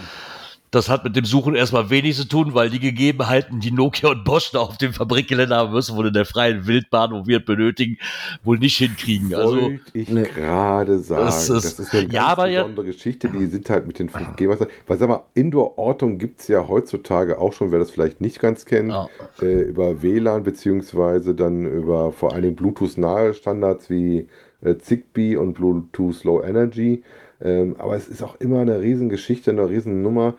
das 0.72 0.88
hat 0.88 1.04
mit 1.04 1.14
dem 1.14 1.24
Suchen 1.26 1.54
erstmal 1.54 1.90
wenig 1.90 2.16
zu 2.16 2.26
tun, 2.26 2.54
weil 2.54 2.70
die 2.70 2.80
Gegebenheiten, 2.80 3.60
die 3.60 3.70
Nokia 3.70 4.10
und 4.10 4.24
Bosch 4.24 4.50
da 4.52 4.60
auf 4.60 4.78
dem 4.78 4.92
Fabrikgelände 4.94 5.54
haben, 5.54 5.72
du 5.72 5.96
wohl 5.96 6.08
in 6.08 6.14
der 6.14 6.24
freien 6.24 6.66
Wildbahn, 6.66 7.12
wo 7.12 7.26
wir 7.26 7.38
es 7.40 7.44
benötigen, 7.44 7.98
wohl 8.42 8.58
nicht 8.58 8.78
hinkriegen. 8.78 9.34
Also, 9.34 9.60
Wollte 9.60 9.80
ich 9.92 10.08
nee. 10.08 10.22
gerade 10.22 10.98
sagen. 10.98 11.26
Das 11.26 11.46
Das 11.46 11.64
ist- 11.64 11.78
ist, 11.78 11.92
eine 11.94 12.02
ganz 12.08 12.14
ja, 12.14 12.46
ja- 12.46 12.62
besondere 12.62 12.86
Geschichte. 12.86 13.28
Die 13.28 13.46
sind 13.46 13.68
halt 13.68 13.86
mit 13.86 13.98
den 13.98 14.08
5G. 14.08 14.48
Was, 14.48 14.66
weil 14.86 14.98
sag 14.98 15.08
mal, 15.10 15.22
Indoor-Ortung 15.34 16.16
gibt 16.16 16.40
es 16.40 16.48
ja 16.48 16.66
heutzutage 16.66 17.38
auch 17.38 17.52
schon, 17.52 17.70
wer 17.70 17.78
das 17.78 17.90
vielleicht 17.90 18.22
nicht 18.22 18.40
ganz 18.40 18.64
kennt, 18.64 18.88
Ja. 18.88 19.08
äh, 19.42 19.60
über 19.64 20.02
WLAN 20.02 20.42
beziehungsweise 20.42 21.34
dann 21.34 21.66
über 21.66 22.12
vor 22.12 22.32
allen 22.32 22.42
Dingen 22.44 22.56
Bluetooth-nahe 22.56 23.34
Standards 23.34 23.90
wie 23.90 24.26
äh, 24.64 24.78
Zigbee 24.78 25.36
und 25.36 25.52
Bluetooth 25.52 26.24
Low 26.24 26.42
Energy. 26.42 27.02
Ähm, 27.44 27.74
aber 27.78 27.96
es 27.96 28.08
ist 28.08 28.22
auch 28.22 28.36
immer 28.40 28.60
eine 28.60 28.80
Riesengeschichte, 28.80 29.50
eine 29.50 29.68
Riesennummer, 29.68 30.34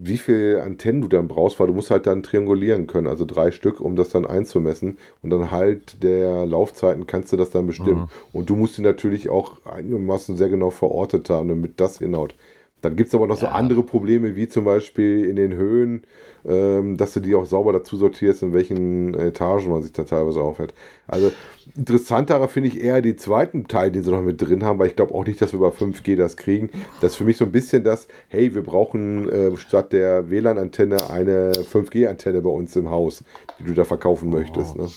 wie 0.00 0.18
viel 0.18 0.60
Antennen 0.64 1.02
du 1.02 1.08
dann 1.08 1.28
brauchst, 1.28 1.60
weil 1.60 1.66
du 1.68 1.74
musst 1.74 1.90
halt 1.90 2.06
dann 2.06 2.22
triangulieren 2.22 2.86
können, 2.86 3.06
also 3.06 3.24
drei 3.24 3.50
Stück, 3.50 3.80
um 3.80 3.96
das 3.96 4.08
dann 4.10 4.26
einzumessen. 4.26 4.98
Und 5.22 5.30
dann 5.30 5.50
halt 5.50 6.02
der 6.02 6.46
Laufzeiten 6.46 7.06
kannst 7.06 7.32
du 7.32 7.36
das 7.36 7.50
dann 7.50 7.66
bestimmen. 7.66 8.06
Und 8.32 8.48
du 8.50 8.56
musst 8.56 8.78
die 8.78 8.82
natürlich 8.82 9.28
auch 9.28 9.64
einigermaßen 9.66 10.36
sehr 10.36 10.48
genau 10.48 10.70
verortet 10.70 11.28
haben, 11.30 11.48
damit 11.48 11.80
das 11.80 11.98
hinhaut. 11.98 12.34
Dann 12.80 12.96
gibt 12.96 13.08
es 13.08 13.14
aber 13.14 13.26
noch 13.26 13.36
so 13.36 13.46
Ja. 13.46 13.52
andere 13.52 13.82
Probleme, 13.82 14.34
wie 14.36 14.48
zum 14.48 14.64
Beispiel 14.64 15.24
in 15.26 15.36
den 15.36 15.54
Höhen, 15.54 16.02
dass 16.44 17.12
du 17.12 17.20
die 17.20 17.34
auch 17.34 17.46
sauber 17.46 17.72
dazu 17.72 17.96
sortierst, 17.96 18.42
in 18.42 18.52
welchen 18.52 19.14
Etagen 19.14 19.70
man 19.70 19.82
sich 19.82 19.92
da 19.92 20.02
teilweise 20.02 20.40
aufhält. 20.40 20.74
Also 21.06 21.30
interessanterer 21.76 22.48
finde 22.48 22.68
ich 22.68 22.80
eher 22.82 23.00
die 23.00 23.16
zweiten 23.16 23.68
Teil, 23.68 23.92
den 23.92 24.02
sie 24.02 24.10
noch 24.10 24.22
mit 24.22 24.40
drin 24.40 24.64
haben, 24.64 24.78
weil 24.78 24.88
ich 24.88 24.96
glaube 24.96 25.14
auch 25.14 25.24
nicht, 25.24 25.40
dass 25.40 25.52
wir 25.52 25.58
über 25.58 25.70
5G 25.70 26.16
das 26.16 26.36
kriegen. 26.36 26.70
Das 27.00 27.12
ist 27.12 27.16
für 27.16 27.24
mich 27.24 27.36
so 27.36 27.44
ein 27.44 27.52
bisschen 27.52 27.84
das, 27.84 28.08
hey, 28.28 28.54
wir 28.54 28.62
brauchen 28.62 29.28
äh, 29.28 29.56
statt 29.56 29.92
der 29.92 30.30
WLAN-Antenne 30.30 31.10
eine 31.10 31.52
5G-Antenne 31.52 32.40
bei 32.42 32.50
uns 32.50 32.74
im 32.76 32.90
Haus, 32.90 33.22
die 33.58 33.64
du 33.64 33.74
da 33.74 33.84
verkaufen 33.84 34.30
möchtest. 34.30 34.76
Ne? 34.76 34.88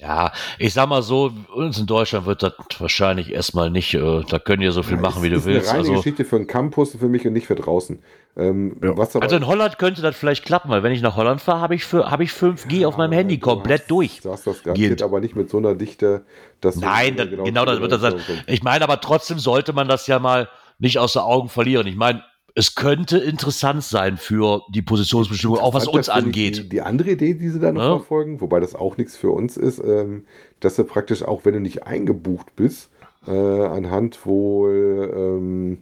Ja, 0.00 0.32
ich 0.58 0.72
sag 0.72 0.88
mal 0.88 1.02
so, 1.02 1.30
uns 1.54 1.78
in 1.78 1.86
Deutschland 1.86 2.26
wird 2.26 2.42
das 2.42 2.54
wahrscheinlich 2.78 3.32
erstmal 3.32 3.70
nicht, 3.70 3.94
äh, 3.94 4.22
da 4.28 4.38
können 4.38 4.62
ihr 4.62 4.72
so 4.72 4.82
viel 4.82 4.96
machen, 4.96 5.22
wie 5.22 5.30
du 5.30 5.36
ist 5.36 5.44
willst. 5.44 5.68
eine 5.68 5.78
reine 5.80 5.88
Also, 5.90 6.00
Geschichte 6.02 6.24
für 6.24 6.36
einen 6.36 6.46
Campus 6.46 6.96
für 6.98 7.08
mich 7.08 7.26
und 7.26 7.32
nicht 7.34 7.46
für 7.46 7.54
draußen. 7.54 8.02
Ähm, 8.36 8.76
Ja. 8.82 8.94
also 8.96 9.36
in 9.36 9.46
Holland 9.46 9.78
könnte 9.78 10.02
das 10.02 10.16
vielleicht 10.16 10.44
klappen, 10.44 10.70
weil 10.70 10.82
wenn 10.82 10.92
ich 10.92 11.02
nach 11.02 11.16
Holland 11.16 11.40
fahre, 11.40 11.60
habe 11.60 11.74
ich, 11.74 11.84
für- 11.84 12.10
hab 12.10 12.20
ich 12.20 12.30
5G 12.30 12.86
auf 12.86 12.96
meinem 12.96 13.12
Handy 13.12 13.38
komplett 13.38 13.82
hast, 13.82 13.90
durch. 13.90 14.20
Du 14.22 14.30
hast 14.30 14.46
das 14.46 14.62
garantiert 14.62 14.90
Geht. 14.98 15.02
aber 15.02 15.20
nicht 15.20 15.36
mit 15.36 15.50
so 15.50 15.58
einer 15.58 15.74
Dichte, 15.74 16.24
dass 16.60 16.76
Nein, 16.76 17.16
das, 17.16 17.28
genau, 17.28 17.64
das 17.64 17.80
wird 17.80 17.92
das 17.92 18.00
sein. 18.00 18.14
Ich 18.46 18.62
meine 18.62 18.84
aber 18.84 19.00
trotzdem 19.00 19.38
sollte 19.38 19.72
man 19.72 19.88
das 19.88 20.06
ja 20.06 20.18
mal 20.18 20.48
nicht 20.78 20.98
aus 20.98 21.12
den 21.14 21.22
Augen 21.22 21.48
verlieren. 21.48 21.86
Ich 21.88 21.96
meine, 21.96 22.22
es 22.54 22.74
könnte 22.74 23.18
interessant 23.18 23.82
sein 23.82 24.16
für 24.16 24.62
die 24.70 24.82
Positionsbestimmung, 24.82 25.58
auch 25.58 25.74
was 25.74 25.86
uns 25.86 26.08
angeht. 26.08 26.56
Die, 26.56 26.68
die 26.68 26.80
andere 26.82 27.10
Idee, 27.10 27.34
die 27.34 27.48
sie 27.48 27.60
da 27.60 27.72
noch 27.72 27.82
Ja. 27.82 27.88
verfolgen, 27.98 28.40
wobei 28.40 28.60
das 28.60 28.74
auch 28.74 28.96
nichts 28.96 29.16
für 29.16 29.30
uns 29.30 29.56
ist, 29.56 29.78
ähm, 29.84 30.24
dass 30.60 30.76
du 30.76 30.84
praktisch 30.84 31.22
auch, 31.22 31.44
wenn 31.44 31.54
du 31.54 31.60
nicht 31.60 31.84
eingebucht 31.84 32.54
bist, 32.56 32.90
äh, 33.26 33.30
anhand 33.30 34.24
wohl, 34.26 35.12
ähm, 35.14 35.78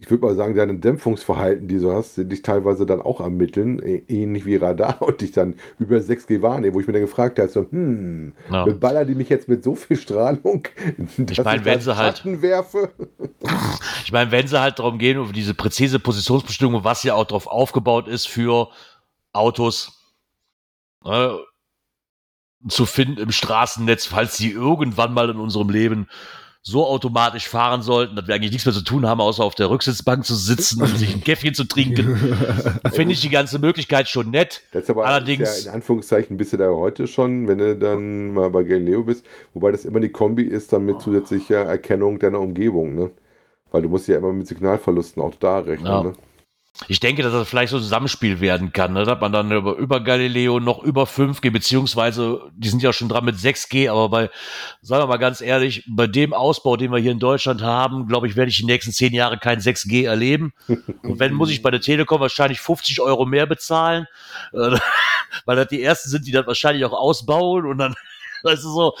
ich 0.00 0.08
würde 0.10 0.24
mal 0.24 0.34
sagen, 0.36 0.54
deine 0.54 0.78
Dämpfungsverhalten, 0.78 1.66
die 1.66 1.78
du 1.78 1.92
hast, 1.92 2.16
die 2.16 2.24
dich 2.24 2.42
teilweise 2.42 2.86
dann 2.86 3.02
auch 3.02 3.20
ermitteln, 3.20 3.80
äh, 3.82 4.02
ähnlich 4.06 4.46
wie 4.46 4.54
Radar 4.56 5.02
und 5.06 5.20
dich 5.20 5.32
dann 5.32 5.56
über 5.80 5.96
6G 5.96 6.40
wahrnehmen, 6.40 6.74
wo 6.74 6.80
ich 6.80 6.86
mir 6.86 6.92
dann 6.92 7.02
gefragt 7.02 7.38
habe, 7.40 7.48
so, 7.48 7.66
hm, 7.68 8.32
Ja. 8.50 8.64
beballern 8.64 9.08
die 9.08 9.16
mich 9.16 9.28
jetzt 9.28 9.48
mit 9.48 9.64
so 9.64 9.74
viel 9.74 9.96
Strahlung, 9.96 10.68
dass 11.18 11.44
meine, 11.44 11.64
wenn 11.64 11.72
dann 11.74 11.80
sie 11.80 11.96
halt- 11.96 12.22
werfe? 12.42 12.90
Ich 14.04 14.12
meine, 14.12 14.30
wenn 14.30 14.46
sie 14.46 14.58
halt 14.60 14.78
darum 14.78 14.98
gehen, 14.98 15.18
um 15.18 15.32
diese 15.32 15.52
präzise 15.52 15.98
Positionsbestimmung, 15.98 16.84
was 16.84 17.02
ja 17.02 17.14
auch 17.14 17.26
darauf 17.26 17.46
aufgebaut 17.46 18.08
ist 18.08 18.26
für 18.26 18.68
Autos 19.32 20.14
äh, 21.04 21.28
zu 22.68 22.86
finden 22.86 23.18
im 23.18 23.30
Straßennetz, 23.32 24.06
falls 24.06 24.36
sie 24.36 24.50
irgendwann 24.50 25.12
mal 25.12 25.28
in 25.28 25.36
unserem 25.36 25.68
Leben 25.70 26.08
so 26.68 26.86
automatisch 26.86 27.48
fahren 27.48 27.82
sollten, 27.82 28.14
dass 28.14 28.26
wir 28.28 28.34
eigentlich 28.34 28.52
nichts 28.52 28.66
mehr 28.66 28.74
zu 28.74 28.82
tun 28.84 29.06
haben, 29.06 29.20
außer 29.20 29.42
auf 29.42 29.54
der 29.54 29.70
Rücksitzbank 29.70 30.24
zu 30.24 30.34
sitzen 30.34 30.82
und 30.82 30.96
sich 30.96 31.14
ein 31.14 31.22
Käffchen 31.24 31.54
zu 31.54 31.64
trinken, 31.64 32.16
finde 32.92 33.12
ich 33.14 33.20
die 33.20 33.30
ganze 33.30 33.58
Möglichkeit 33.58 34.08
schon 34.08 34.30
nett. 34.30 34.62
Das 34.72 34.84
ist 34.84 34.90
aber 34.90 35.06
Allerdings- 35.06 35.48
ist 35.48 35.64
ja 35.64 35.70
in 35.72 35.76
Anführungszeichen 35.76 36.36
bist 36.36 36.52
du 36.52 36.56
da 36.58 36.68
heute 36.70 37.06
schon, 37.06 37.48
wenn 37.48 37.58
du 37.58 37.76
dann 37.76 38.32
mal 38.34 38.50
bei 38.50 38.62
Galileo 38.62 39.02
bist, 39.02 39.24
wobei 39.54 39.72
das 39.72 39.84
immer 39.84 40.00
die 40.00 40.10
Kombi 40.10 40.42
ist, 40.44 40.72
dann 40.72 40.84
mit 40.84 41.00
zusätzlicher 41.00 41.64
Erkennung 41.64 42.18
deiner 42.18 42.40
Umgebung, 42.40 42.94
ne? 42.94 43.10
Weil 43.70 43.82
du 43.82 43.88
musst 43.88 44.08
ja 44.08 44.16
immer 44.16 44.32
mit 44.32 44.46
Signalverlusten 44.46 45.22
auch 45.22 45.34
da 45.40 45.58
rechnen, 45.58 45.86
Ja. 45.86 46.02
ne? 46.02 46.12
Ich 46.86 47.00
denke, 47.00 47.22
dass 47.24 47.32
das 47.32 47.48
vielleicht 47.48 47.70
so 47.70 47.78
ein 47.78 47.82
Zusammenspiel 47.82 48.40
werden 48.40 48.72
kann, 48.72 48.92
ne? 48.92 49.02
dass 49.02 49.20
man 49.20 49.32
dann 49.32 49.50
über, 49.50 49.74
über 49.74 50.00
Galileo 50.00 50.60
noch 50.60 50.80
über 50.82 51.04
5G, 51.04 51.50
beziehungsweise 51.50 52.52
die 52.54 52.68
sind 52.68 52.82
ja 52.82 52.92
schon 52.92 53.08
dran 53.08 53.24
mit 53.24 53.34
6G, 53.34 53.90
aber 53.90 54.08
bei, 54.08 54.30
sagen 54.80 55.02
wir 55.02 55.08
mal 55.08 55.16
ganz 55.16 55.40
ehrlich, 55.40 55.84
bei 55.88 56.06
dem 56.06 56.32
Ausbau, 56.32 56.76
den 56.76 56.92
wir 56.92 56.98
hier 57.00 57.10
in 57.10 57.18
Deutschland 57.18 57.62
haben, 57.62 58.06
glaube 58.06 58.28
ich, 58.28 58.36
werde 58.36 58.50
ich 58.50 58.58
die 58.58 58.64
nächsten 58.64 58.92
zehn 58.92 59.12
Jahre 59.12 59.38
kein 59.38 59.58
6G 59.58 60.06
erleben. 60.06 60.52
Und 61.02 61.18
wenn, 61.18 61.34
muss 61.34 61.50
ich 61.50 61.62
bei 61.62 61.72
der 61.72 61.80
Telekom 61.80 62.20
wahrscheinlich 62.20 62.60
50 62.60 63.00
Euro 63.00 63.26
mehr 63.26 63.46
bezahlen, 63.46 64.06
äh, 64.52 64.78
weil 65.46 65.56
das 65.56 65.66
die 65.68 65.82
ersten 65.82 66.10
sind, 66.10 66.26
die 66.28 66.32
das 66.32 66.46
wahrscheinlich 66.46 66.84
auch 66.84 66.92
ausbauen 66.92 67.66
und 67.66 67.78
dann, 67.78 67.96
weißt 68.44 68.62
du 68.62 68.68
so, 68.70 68.94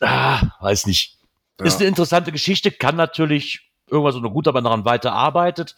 ah, 0.00 0.42
weiß 0.60 0.86
nicht. 0.86 1.18
Ist 1.60 1.74
Ja. 1.74 1.78
eine 1.80 1.88
interessante 1.88 2.30
Geschichte, 2.30 2.70
kann 2.70 2.94
natürlich 2.94 3.68
irgendwas 3.90 4.14
so 4.14 4.20
eine 4.20 4.30
gut, 4.30 4.46
aber 4.46 4.62
daran 4.62 4.84
weiterarbeitet. 4.84 5.74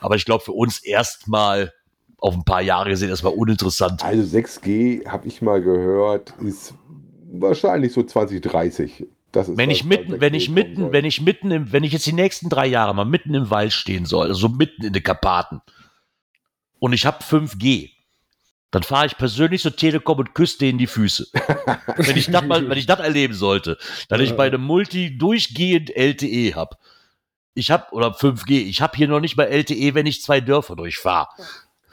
Aber 0.00 0.16
ich 0.16 0.24
glaube, 0.24 0.44
für 0.44 0.52
uns 0.52 0.78
erstmal 0.78 1.72
auf 2.18 2.34
ein 2.34 2.44
paar 2.44 2.62
Jahre 2.62 2.90
gesehen 2.90 3.10
erstmal 3.10 3.34
uninteressant. 3.34 4.04
Also 4.04 4.38
6G, 4.38 5.06
habe 5.06 5.26
ich 5.28 5.42
mal 5.42 5.60
gehört, 5.60 6.34
ist 6.40 6.74
wahrscheinlich 7.32 7.92
so 7.92 8.02
2030. 8.02 9.06
Das 9.32 9.48
ist 9.48 9.58
Wenn 9.58 9.70
ich 9.70 9.84
mitten, 9.84 10.14
6G 10.14 10.20
wenn 10.20 10.34
ich 10.34 10.48
mitten, 10.48 10.80
soll. 10.82 10.92
wenn 10.92 11.04
ich 11.04 11.20
mitten 11.20 11.50
im, 11.50 11.72
wenn 11.72 11.84
ich 11.84 11.92
jetzt 11.92 12.06
die 12.06 12.12
nächsten 12.12 12.48
drei 12.48 12.66
Jahre 12.66 12.94
mal 12.94 13.04
mitten 13.04 13.34
im 13.34 13.50
Wald 13.50 13.72
stehen 13.72 14.06
soll, 14.06 14.28
also 14.28 14.48
mitten 14.48 14.84
in 14.84 14.92
den 14.92 15.02
Karpaten, 15.02 15.60
und 16.78 16.92
ich 16.92 17.06
habe 17.06 17.22
5G, 17.24 17.90
dann 18.70 18.82
fahre 18.82 19.06
ich 19.06 19.16
persönlich 19.16 19.62
zur 19.62 19.76
Telekom 19.76 20.18
und 20.18 20.34
küsse 20.34 20.58
denen 20.58 20.78
die 20.78 20.86
Füße. 20.86 21.28
wenn 21.96 22.16
ich 22.16 22.30
das 22.30 22.44
mal, 22.44 22.68
wenn 22.68 22.78
ich 22.78 22.86
das 22.86 23.00
erleben 23.00 23.34
sollte, 23.34 23.78
dass 24.08 24.20
ich 24.20 24.34
bei 24.34 24.46
einem 24.46 24.62
Multi 24.62 25.16
durchgehend 25.16 25.90
LTE 25.96 26.54
habe. 26.54 26.76
Ich 27.54 27.70
habe, 27.70 27.86
oder 27.92 28.08
5G, 28.08 28.50
ich 28.66 28.82
habe 28.82 28.96
hier 28.96 29.08
noch 29.08 29.20
nicht 29.20 29.36
mal 29.36 29.44
LTE, 29.44 29.94
wenn 29.94 30.06
ich 30.06 30.22
zwei 30.22 30.40
Dörfer 30.40 30.76
durchfahre. 30.76 31.28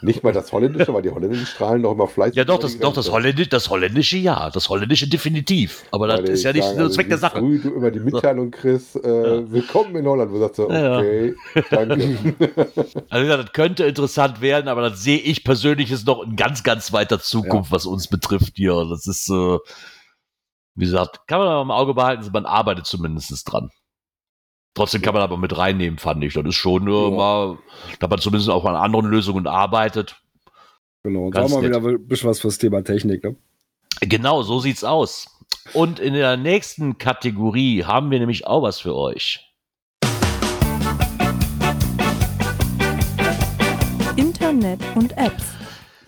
Nicht 0.03 0.23
mal 0.23 0.33
das 0.33 0.51
Holländische, 0.51 0.91
weil 0.93 1.03
die 1.03 1.11
Holländischen 1.11 1.45
strahlen 1.45 1.83
doch 1.83 1.91
immer 1.91 2.07
fleißig. 2.07 2.35
Ja, 2.35 2.43
doch, 2.43 2.57
das, 2.57 2.79
doch, 2.79 2.93
das. 2.93 3.11
Holländische, 3.11 3.49
das 3.49 3.69
Holländische 3.69 4.17
ja, 4.17 4.49
das 4.49 4.67
Holländische 4.67 5.07
definitiv. 5.07 5.83
Aber 5.91 6.07
das 6.07 6.21
ist 6.21 6.43
ja 6.43 6.53
nicht 6.53 6.63
sagen, 6.63 6.77
der 6.77 6.85
also 6.85 6.95
Zweck 6.95 7.09
der 7.09 7.19
Sache. 7.19 7.37
Früh 7.37 7.59
du 7.59 7.69
immer 7.75 7.91
die 7.91 7.99
Mitteilung 7.99 8.49
kriegst, 8.49 8.95
äh, 8.95 9.51
willkommen 9.51 9.95
in 9.95 10.07
Holland, 10.07 10.31
wo 10.31 10.35
du 10.35 10.41
sagst 10.41 10.57
du, 10.57 10.69
Ja, 10.69 10.81
ja. 10.81 10.97
okay, 10.97 11.35
danke. 11.69 12.35
Also 13.09 13.29
ja, 13.29 13.37
das 13.37 13.53
könnte 13.53 13.83
interessant 13.83 14.41
werden, 14.41 14.67
aber 14.67 14.89
das 14.89 15.03
sehe 15.03 15.19
ich 15.19 15.43
persönlich 15.43 15.91
ist 15.91 16.07
noch 16.07 16.23
in 16.23 16.35
ganz, 16.35 16.63
ganz 16.63 16.91
weiter 16.93 17.19
Zukunft, 17.19 17.71
was 17.71 17.85
uns 17.85 18.07
betrifft 18.07 18.53
hier. 18.55 18.87
Das 18.89 19.05
ist, 19.05 19.29
äh, 19.29 19.57
wie 20.75 20.85
gesagt, 20.85 21.27
kann 21.27 21.39
man 21.39 21.47
aber 21.47 21.61
im 21.61 21.71
Auge 21.71 21.93
behalten, 21.93 22.27
man 22.33 22.47
arbeitet 22.47 22.87
zumindest 22.87 23.51
dran. 23.51 23.69
Trotzdem 24.73 25.01
kann 25.01 25.13
man 25.13 25.23
aber 25.23 25.37
mit 25.37 25.57
reinnehmen, 25.57 25.99
fand 25.99 26.23
ich. 26.23 26.33
Das 26.33 26.45
ist 26.45 26.55
schon 26.55 26.85
nur 26.85 27.09
ja. 27.09 27.15
mal, 27.15 27.57
da 27.99 28.07
man 28.07 28.19
zumindest 28.19 28.49
auch 28.49 28.63
an 28.65 28.75
anderen 28.75 29.07
Lösungen 29.07 29.45
arbeitet. 29.45 30.15
Genau, 31.03 31.25
und 31.25 31.35
da 31.35 31.41
haben 31.41 31.51
wir 31.51 31.63
wieder 31.63 31.77
ein 31.77 32.07
bisschen 32.07 32.29
was 32.29 32.39
fürs 32.39 32.57
Thema 32.57 32.83
Technik, 32.83 33.23
ne? 33.23 33.35
Genau, 34.01 34.43
so 34.43 34.59
sieht's 34.59 34.83
aus. 34.83 35.27
Und 35.73 35.99
in 35.99 36.13
der 36.13 36.37
nächsten 36.37 36.97
Kategorie 36.97 37.83
haben 37.83 38.11
wir 38.11 38.19
nämlich 38.19 38.47
auch 38.47 38.63
was 38.63 38.79
für 38.79 38.95
euch. 38.95 39.45
Internet 44.15 44.79
und 44.95 45.17
Apps. 45.17 45.50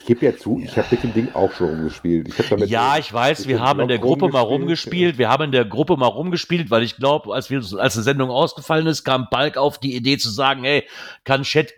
Ich 0.04 0.08
gebe 0.08 0.26
ja 0.26 0.36
zu, 0.36 0.60
ich 0.62 0.76
habe 0.76 0.88
mit 0.91 1.01
dem 1.01 1.14
Ding 1.14 1.34
auch 1.34 1.54
schon 1.54 1.70
rumgespielt. 1.70 2.28
Ich 2.28 2.36
Ja, 2.68 2.97
ich 2.97 3.14
weiß, 3.14 3.47
wir 3.47 3.62
haben 3.62 3.80
in 3.80 3.88
der 3.88 3.99
Gruppe 3.99 4.28
mal 4.28 4.41
rumgespielt. 4.41 5.18
Wir 5.18 5.30
haben 5.30 5.45
in 5.45 5.51
der 5.54 5.64
Gruppe 5.64 5.95
mal 5.95 6.08
rumgespielt, 6.08 6.70
weil 6.70 6.84
ich 6.84 6.97
glaube, 6.97 7.34
als 7.34 7.49
wir 7.49 7.64
als 7.80 7.93
die 7.93 8.01
Sendung 8.01 8.30
ausgefallen 8.30 8.86
ist, 8.86 9.06
kam 9.06 9.30
Balk 9.32 9.56
auf 9.56 9.80
die 9.80 9.95
Idee 9.95 10.18
zu 10.18 10.30
sagen, 10.30 10.66
hey, 10.66 10.86
kann 11.24 11.43
Chat 11.43 11.74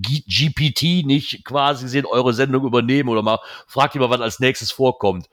GPT 0.00 1.04
nicht 1.04 1.44
quasi 1.44 1.86
sehen, 1.86 2.06
eure 2.06 2.32
Sendung 2.32 2.64
übernehmen 2.64 3.10
oder 3.10 3.20
mal 3.20 3.40
fragt 3.66 3.94
ihr 3.94 4.00
mal, 4.00 4.08
was 4.08 4.22
als 4.22 4.40
nächstes 4.40 4.70
vorkommt. 4.70 5.28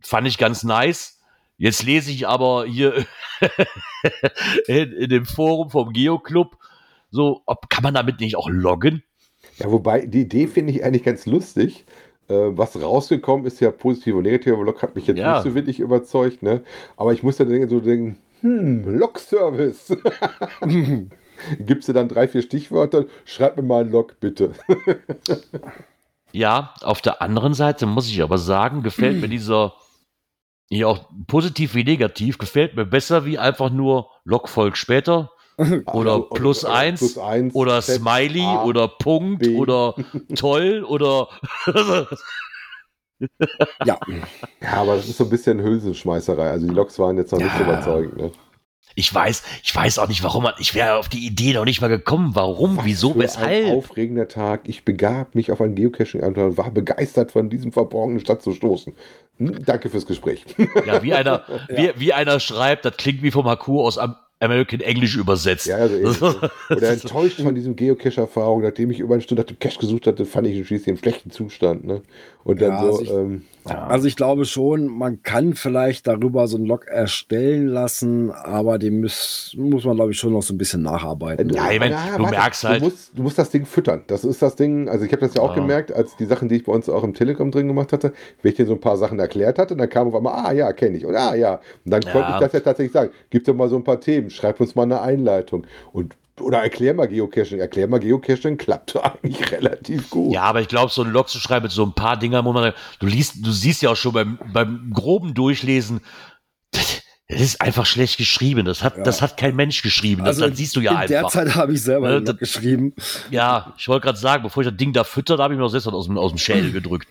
Fand 0.00 0.26
ich 0.26 0.38
ganz 0.38 0.64
nice. 0.64 1.20
Jetzt 1.56 1.84
lese 1.84 2.10
ich 2.10 2.26
aber 2.26 2.66
hier 2.66 3.06
in, 4.66 4.90
in 4.90 5.08
dem 5.08 5.24
Forum 5.24 5.70
vom 5.70 5.92
Geoclub 5.92 6.56
so, 7.12 7.42
ob 7.46 7.70
kann 7.70 7.84
man 7.84 7.94
damit 7.94 8.18
nicht 8.18 8.36
auch 8.36 8.48
loggen? 8.48 9.04
Ja, 9.60 9.70
wobei, 9.70 10.06
die 10.06 10.22
Idee 10.22 10.46
finde 10.46 10.72
ich 10.72 10.84
eigentlich 10.84 11.04
ganz 11.04 11.26
lustig. 11.26 11.84
Äh, 12.28 12.34
was 12.56 12.80
rausgekommen 12.80 13.46
ist, 13.46 13.60
ja 13.60 13.70
positiv 13.70 14.14
und 14.14 14.22
negativ, 14.22 14.52
aber 14.54 14.64
Log 14.64 14.82
hat 14.82 14.94
mich 14.94 15.06
jetzt 15.06 15.18
Ja. 15.18 15.34
nicht 15.34 15.42
so 15.44 15.54
wirklich 15.54 15.80
überzeugt, 15.80 16.42
ne? 16.42 16.62
Aber 16.96 17.12
ich 17.12 17.22
muss 17.22 17.38
ja 17.38 17.44
denken, 17.44 17.68
so 17.68 17.80
denken, 17.80 18.18
hm, 18.40 18.98
Log-Service. 18.98 19.96
Gibst 21.58 21.88
du 21.88 21.92
dann 21.92 22.08
drei, 22.08 22.28
vier 22.28 22.42
Stichwörter, 22.42 23.06
schreib 23.24 23.56
mir 23.56 23.62
mal 23.62 23.84
ein 23.84 23.90
Log, 23.90 24.18
bitte. 24.20 24.52
Ja, 26.32 26.74
auf 26.82 27.00
der 27.00 27.20
anderen 27.22 27.54
Seite 27.54 27.86
muss 27.86 28.08
ich 28.08 28.22
aber 28.22 28.38
sagen, 28.38 28.82
gefällt 28.82 29.20
mir 29.20 29.28
dieser, 29.28 29.74
ja 30.68 30.86
auch 30.86 31.08
positiv 31.26 31.74
wie 31.74 31.82
negativ, 31.84 32.38
gefällt 32.38 32.76
mir 32.76 32.86
besser 32.86 33.24
wie 33.24 33.38
einfach 33.38 33.70
nur 33.70 34.10
Logfolg 34.24 34.76
später 34.76 35.32
oder 35.92 36.20
plus 36.22 36.64
oder 36.64 36.74
eins 36.74 37.00
plus 37.00 37.18
eins, 37.18 37.54
oder 37.54 37.82
Z, 37.82 38.00
Smiley 38.00 38.56
A, 38.56 38.64
oder 38.64 38.88
Punkt 38.88 39.40
B. 39.40 39.56
oder 39.56 39.94
toll 40.34 40.84
oder 40.84 41.28
Ja, 43.84 43.98
Ja, 44.62 44.72
aber 44.74 44.96
das 44.96 45.08
ist 45.08 45.16
so 45.18 45.24
ein 45.24 45.30
bisschen 45.30 45.60
Hülsenschmeißerei. 45.62 46.50
Also 46.50 46.66
die 46.66 46.72
Logs 46.74 46.98
waren 46.98 47.16
jetzt 47.16 47.32
noch 47.32 47.38
nicht 47.40 47.52
so 47.52 47.58
Ja. 47.58 47.64
überzeugend, 47.72 48.16
ne? 48.16 48.30
ich 48.96 49.14
weiß, 49.14 49.44
ich 49.62 49.74
weiß 49.74 49.98
auch 50.00 50.08
nicht, 50.08 50.22
warum 50.24 50.42
man, 50.42 50.54
ich 50.58 50.74
wäre 50.74 50.96
auf 50.96 51.08
die 51.08 51.24
Idee 51.24 51.52
noch 51.54 51.64
nicht 51.64 51.80
mal 51.80 51.88
gekommen. 51.88 52.34
Warum, 52.34 52.76
Was 52.76 52.84
wieso, 52.84 53.12
für 53.12 53.20
Ein 53.20 53.24
weshalb? 53.24 53.66
aufregender 53.70 54.28
Tag. 54.28 54.62
Ich 54.68 54.84
begab 54.84 55.34
mich 55.34 55.52
auf 55.52 55.60
ein 55.60 55.74
Geocaching 55.74 56.22
und 56.22 56.36
war 56.58 56.70
begeistert 56.70 57.30
von 57.32 57.48
diesem 57.50 57.72
verborgenen 57.72 58.20
Stadt 58.20 58.42
zu 58.42 58.52
stoßen. 58.52 58.94
Hm, 59.38 59.64
Danke 59.64 59.90
fürs 59.90 60.06
Gespräch. 60.06 60.44
Ja, 60.86 61.02
wie 61.02 61.14
einer, 61.14 61.44
wie, 61.68 61.92
wie 61.96 62.12
einer 62.12 62.40
schreibt, 62.40 62.84
das 62.84 62.96
klingt 62.96 63.22
wie 63.22 63.30
vom 63.30 63.46
Haku 63.46 63.80
aus 63.80 63.96
Am 63.96 64.16
American 64.40 64.80
English 64.80 65.16
übersetzt. 65.16 65.66
Ja, 65.66 65.76
also. 65.76 66.34
Oder 66.70 66.90
enttäuscht 66.90 67.40
von 67.40 67.54
diesem 67.54 67.76
Geocache-Erfahrung, 67.76 68.62
nachdem 68.62 68.90
ich 68.90 68.98
über 69.00 69.14
eine 69.14 69.22
Stunde 69.22 69.42
nach 69.42 69.46
dem 69.48 69.58
Cache 69.58 69.78
gesucht 69.78 70.06
hatte, 70.06 70.24
fand 70.24 70.46
ich 70.46 70.56
ihn 70.56 70.64
schließlich 70.64 70.88
im 70.88 70.96
schlechten 70.96 71.30
Zustand. 71.30 71.84
Ne? 71.84 72.02
Und 72.42 72.60
dann 72.62 72.70
Ja, 72.70 72.80
so, 72.80 72.86
also 72.88 73.02
ich- 73.02 73.10
ähm, 73.10 73.42
also 73.66 74.08
ich 74.08 74.16
glaube 74.16 74.46
schon, 74.46 74.86
man 74.86 75.22
kann 75.22 75.52
vielleicht 75.52 76.06
darüber 76.06 76.48
so 76.48 76.56
einen 76.56 76.64
Log 76.64 76.86
erstellen 76.88 77.66
lassen, 77.68 78.30
aber 78.30 78.78
dem 78.78 79.02
muss, 79.02 79.54
muss 79.58 79.84
man, 79.84 79.96
glaube 79.96 80.12
ich, 80.12 80.18
schon 80.18 80.32
noch 80.32 80.42
so 80.42 80.54
ein 80.54 80.58
bisschen 80.58 80.80
nacharbeiten. 80.80 81.50
Ja, 81.50 81.70
ich 81.70 81.78
mein, 81.78 81.94
du 82.16 82.22
merkst 82.26 82.64
halt- 82.64 82.80
Du 82.80 82.86
musst, 82.86 83.12
du 83.14 83.22
musst 83.22 83.38
das 83.38 83.50
Ding 83.50 83.66
füttern. 83.66 84.02
Das 84.06 84.24
ist 84.24 84.40
das 84.40 84.56
Ding, 84.56 84.88
also 84.88 85.04
ich 85.04 85.12
habe 85.12 85.20
das 85.20 85.34
ja 85.34 85.42
auch 85.42 85.50
Ja. 85.54 85.60
gemerkt, 85.60 85.92
als 85.92 86.16
die 86.16 86.24
Sachen, 86.24 86.48
die 86.48 86.56
ich 86.56 86.64
bei 86.64 86.72
uns 86.72 86.88
auch 86.88 87.04
im 87.04 87.12
Telegram 87.12 87.50
drin 87.50 87.68
gemacht 87.68 87.92
hatte, 87.92 88.14
wenn 88.40 88.50
ich 88.50 88.56
dir 88.56 88.64
so 88.66 88.72
ein 88.72 88.80
paar 88.80 88.96
Sachen 88.96 89.18
erklärt 89.18 89.58
hatte, 89.58 89.76
dann 89.76 89.90
kam 89.90 90.08
auf 90.08 90.14
einmal, 90.14 90.46
ah 90.46 90.52
ja, 90.52 90.72
kenne 90.72 90.96
ich. 90.96 91.04
Und 91.04 91.14
ah 91.14 91.34
ja. 91.34 91.60
Und 91.84 91.90
dann 91.92 92.00
Ja. 92.00 92.12
konnte 92.12 92.30
ich 92.32 92.38
das 92.40 92.52
ja 92.54 92.60
tatsächlich 92.60 92.92
sagen. 92.92 93.10
Gib 93.28 93.44
doch 93.44 93.54
mal 93.54 93.68
so 93.68 93.76
ein 93.76 93.84
paar 93.84 94.00
Themen, 94.00 94.29
schreib 94.30 94.60
uns 94.60 94.74
mal 94.74 94.82
eine 94.84 95.00
Einleitung. 95.00 95.66
Und 95.92 96.14
oder 96.40 96.58
erklär 96.62 96.94
mal 96.94 97.06
Geocaching. 97.06 97.58
Erklär 97.60 97.86
mal 97.86 98.00
Geocaching 98.00 98.56
klappt 98.56 98.96
eigentlich 99.04 99.52
relativ 99.52 100.08
gut. 100.08 100.32
Ja, 100.32 100.42
aber 100.44 100.60
ich 100.62 100.68
glaube, 100.68 100.90
so 100.90 101.02
ein 101.02 101.10
Log 101.10 101.28
zu 101.28 101.38
schreiben 101.38 101.64
mit 101.64 101.72
so 101.72 101.84
ein 101.84 101.92
paar 101.92 102.16
Dingern, 102.18 102.44
wo 102.46 102.52
man, 102.52 102.72
du 102.98 103.06
liest, 103.06 103.44
du 103.44 103.50
siehst 103.52 103.82
ja 103.82 103.90
auch 103.90 103.96
schon 103.96 104.12
beim, 104.12 104.38
beim 104.52 104.90
groben 104.94 105.34
Durchlesen, 105.34 106.00
das, 106.72 107.02
das 107.28 107.40
ist 107.42 107.60
einfach 107.60 107.84
schlecht 107.84 108.16
geschrieben. 108.16 108.64
Das 108.64 108.82
hat, 108.82 108.96
Ja. 108.96 109.02
das 109.04 109.20
hat 109.20 109.36
kein 109.36 109.54
Mensch 109.54 109.82
geschrieben. 109.82 110.24
Das, 110.24 110.38
das 110.38 110.56
siehst 110.56 110.74
du 110.76 110.80
ja 110.80 110.92
Also 110.92 111.02
in 111.02 111.08
der 111.08 111.18
einfach. 111.18 111.30
Zeit 111.32 111.54
habe 111.56 111.72
ich 111.74 111.82
selber 111.82 112.08
Ne, 112.08 112.16
einen 112.16 112.26
Log 112.26 112.38
das- 112.38 112.52
geschrieben. 112.54 112.94
Ja, 113.30 113.74
ich 113.76 113.86
wollte 113.88 114.04
gerade 114.06 114.18
sagen, 114.18 114.42
bevor 114.42 114.62
ich 114.62 114.68
das 114.70 114.76
Ding 114.78 114.94
da 114.94 115.04
fütter, 115.04 115.36
da 115.36 115.42
habe 115.44 115.52
ich 115.52 115.58
mir 115.58 115.64
noch 115.64 115.70
selbst 115.70 115.88
aus 115.88 116.06
dem, 116.06 116.16
aus 116.16 116.32
dem 116.32 116.38
Schädel 116.38 116.72
gedrückt. 116.72 117.06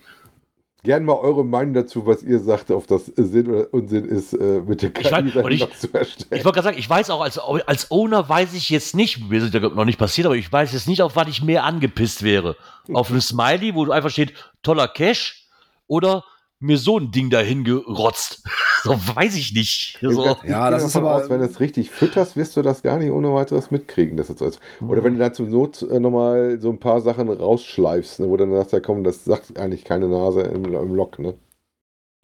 Gern 0.82 1.04
mal 1.04 1.14
eure 1.14 1.44
Meinung 1.44 1.74
dazu, 1.74 2.06
was 2.06 2.22
ihr 2.22 2.38
sagt, 2.40 2.70
ob 2.70 2.86
das 2.86 3.06
Sinn 3.06 3.48
oder 3.48 3.66
Unsinn 3.72 4.06
ist, 4.06 4.32
äh, 4.32 4.62
mit 4.66 4.80
der 4.80 4.90
KI 4.90 5.02
Ich 5.02 5.12
weiß- 5.12 5.50
ich- 5.50 5.78
zu 5.78 5.92
erstellen. 5.92 6.28
Ich 6.30 6.44
wollte 6.44 6.56
gerade 6.56 6.62
sagen, 6.64 6.78
ich 6.78 6.88
weiß 6.88 7.10
auch, 7.10 7.20
als, 7.20 7.38
als 7.38 7.90
Owner 7.90 8.26
weiß 8.28 8.54
ich 8.54 8.70
jetzt 8.70 8.94
nicht, 8.94 9.28
mir 9.28 9.42
ist 9.42 9.52
das 9.54 9.60
noch 9.62 9.84
nicht 9.84 9.98
passiert, 9.98 10.26
aber 10.26 10.36
ich 10.36 10.50
weiß 10.50 10.72
jetzt 10.72 10.88
nicht, 10.88 11.02
auf 11.02 11.16
was 11.16 11.28
ich 11.28 11.42
mehr 11.42 11.64
angepisst 11.64 12.22
wäre. 12.22 12.56
Auf 12.92 13.10
ein 13.10 13.20
Smiley, 13.20 13.74
wo 13.74 13.90
einfach 13.90 14.10
steht, 14.10 14.32
toller 14.62 14.88
Cash, 14.88 15.46
oder 15.86 16.24
mir 16.60 16.78
so 16.78 16.98
ein 16.98 17.10
Ding 17.10 17.30
dahin 17.30 17.64
gerotzt. 17.64 18.42
So 18.82 18.92
weiß 18.92 19.36
ich 19.36 19.52
nicht. 19.52 19.98
So. 20.00 20.38
Ja, 20.48 20.70
das 20.70 20.82
ist 20.84 20.96
aber- 20.96 21.16
Aus, 21.16 21.28
wenn 21.28 21.40
du 21.40 21.44
es 21.44 21.60
richtig 21.60 21.90
fütterst, 21.90 22.34
wirst 22.34 22.56
du 22.56 22.62
das 22.62 22.80
gar 22.82 22.96
nicht 22.96 23.10
ohne 23.10 23.30
weiteres 23.34 23.70
mitkriegen. 23.70 24.16
Dass 24.16 24.30
es 24.30 24.38
so 24.38 24.46
ist. 24.46 24.58
Oder 24.80 25.04
wenn 25.04 25.12
du 25.12 25.18
da 25.18 25.34
zur 25.34 25.48
Not 25.48 25.82
äh, 25.82 26.00
nochmal 26.00 26.58
so 26.62 26.70
ein 26.70 26.80
paar 26.80 27.02
Sachen 27.02 27.28
rausschleifst, 27.28 28.20
ne, 28.20 28.28
wo 28.30 28.38
dann 28.38 28.50
sagst, 28.50 28.72
ja 28.72 28.80
komm, 28.80 29.04
das 29.04 29.22
sagt 29.26 29.58
eigentlich 29.58 29.84
keine 29.84 30.08
Nase 30.08 30.40
im, 30.40 30.64
im 30.64 30.94
Log. 30.94 31.18
Ne? 31.18 31.34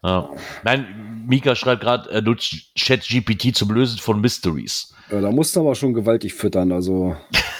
Ja. 0.03 0.31
Nein, 0.63 1.25
Mika 1.27 1.53
schreibt 1.53 1.81
gerade, 1.83 2.09
er 2.09 2.23
nutzt 2.23 2.55
ChatGPT 2.75 3.55
zum 3.55 3.69
Lösen 3.69 3.99
von 3.99 4.19
Mysteries. 4.19 4.95
Ja, 5.11 5.21
da 5.21 5.29
musst 5.29 5.55
du 5.55 5.59
aber 5.59 5.75
schon 5.75 5.93
gewaltig 5.93 6.33
füttern. 6.33 6.71
Also, 6.71 7.15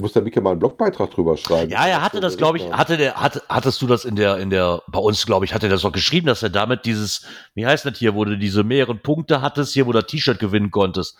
Du 0.00 0.04
musst 0.04 0.16
da 0.16 0.22
Mika 0.22 0.40
mal 0.40 0.52
einen 0.52 0.60
Blogbeitrag 0.60 1.10
drüber 1.10 1.36
schreiben. 1.36 1.70
Ja, 1.70 1.86
er 1.86 2.00
hatte 2.00 2.20
das, 2.20 2.38
glaube 2.38 2.56
ich, 2.56 2.72
hatte 2.72 2.96
der, 2.96 3.16
hatte, 3.16 3.42
hattest 3.50 3.82
du 3.82 3.86
das 3.86 4.06
in 4.06 4.16
der, 4.16 4.38
in 4.38 4.48
der, 4.48 4.80
bei 4.88 4.98
uns, 4.98 5.26
glaube 5.26 5.44
ich, 5.44 5.52
hatte 5.52 5.66
er 5.66 5.70
das 5.70 5.82
doch 5.82 5.92
geschrieben, 5.92 6.26
dass 6.26 6.42
er 6.42 6.48
damit 6.48 6.86
dieses, 6.86 7.26
wie 7.52 7.66
heißt 7.66 7.84
das 7.84 7.98
hier, 7.98 8.14
wo 8.14 8.24
du 8.24 8.38
diese 8.38 8.64
mehreren 8.64 9.02
Punkte 9.02 9.42
hattest, 9.42 9.74
hier, 9.74 9.86
wo 9.86 9.92
du 9.92 10.02
T-Shirt 10.02 10.38
gewinnen 10.38 10.70
konntest. 10.70 11.18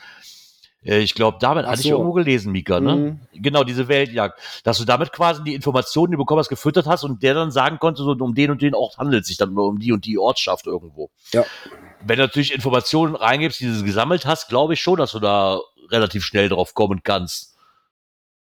Äh, 0.83 1.01
Ich 1.01 1.15
glaube, 1.15 1.37
damit 1.43 1.67
Ach 1.67 1.73
hatte 1.73 1.83
ich 1.83 1.89
so. 1.89 1.93
irgendwo 1.93 2.15
gelesen, 2.15 2.53
Mika, 2.53 2.81
ne? 2.81 2.97
Mhm. 2.97 3.21
Genau, 3.43 3.65
diese 3.65 3.87
Weltjagd. 3.87 4.41
Dass 4.65 4.79
du 4.79 4.87
damit 4.87 5.13
quasi 5.13 5.45
die 5.45 5.55
Informationen, 5.55 6.13
die 6.13 6.17
du 6.17 6.23
bekommen 6.23 6.39
hast, 6.39 6.49
gefüttert 6.49 6.87
hast 6.87 7.05
und 7.05 7.23
der 7.23 7.35
dann 7.35 7.51
sagen 7.51 7.79
konnte, 7.79 8.03
so 8.03 8.13
um 8.13 8.35
den 8.35 8.51
und 8.51 8.63
den 8.63 8.75
Ort 8.75 8.97
handelt 8.97 9.23
es 9.25 9.29
sich 9.29 9.37
dann 9.37 9.55
um 9.59 9.79
die 9.79 9.93
und 9.93 10.07
die 10.07 10.19
Ortschaft 10.19 10.67
irgendwo. 10.67 11.11
Ja. 11.35 11.45
Wenn 12.03 12.17
du 12.17 12.23
natürlich 12.23 12.55
Informationen 12.55 13.15
reingibst, 13.15 13.61
die 13.61 13.67
du 13.67 13.85
gesammelt 13.85 14.25
hast, 14.25 14.49
glaube 14.49 14.73
ich 14.73 14.81
schon, 14.81 14.97
dass 14.97 15.13
du 15.13 15.19
da 15.19 15.61
relativ 15.91 16.25
schnell 16.25 16.49
drauf 16.49 16.73
kommen 16.73 17.03
kannst. 17.03 17.50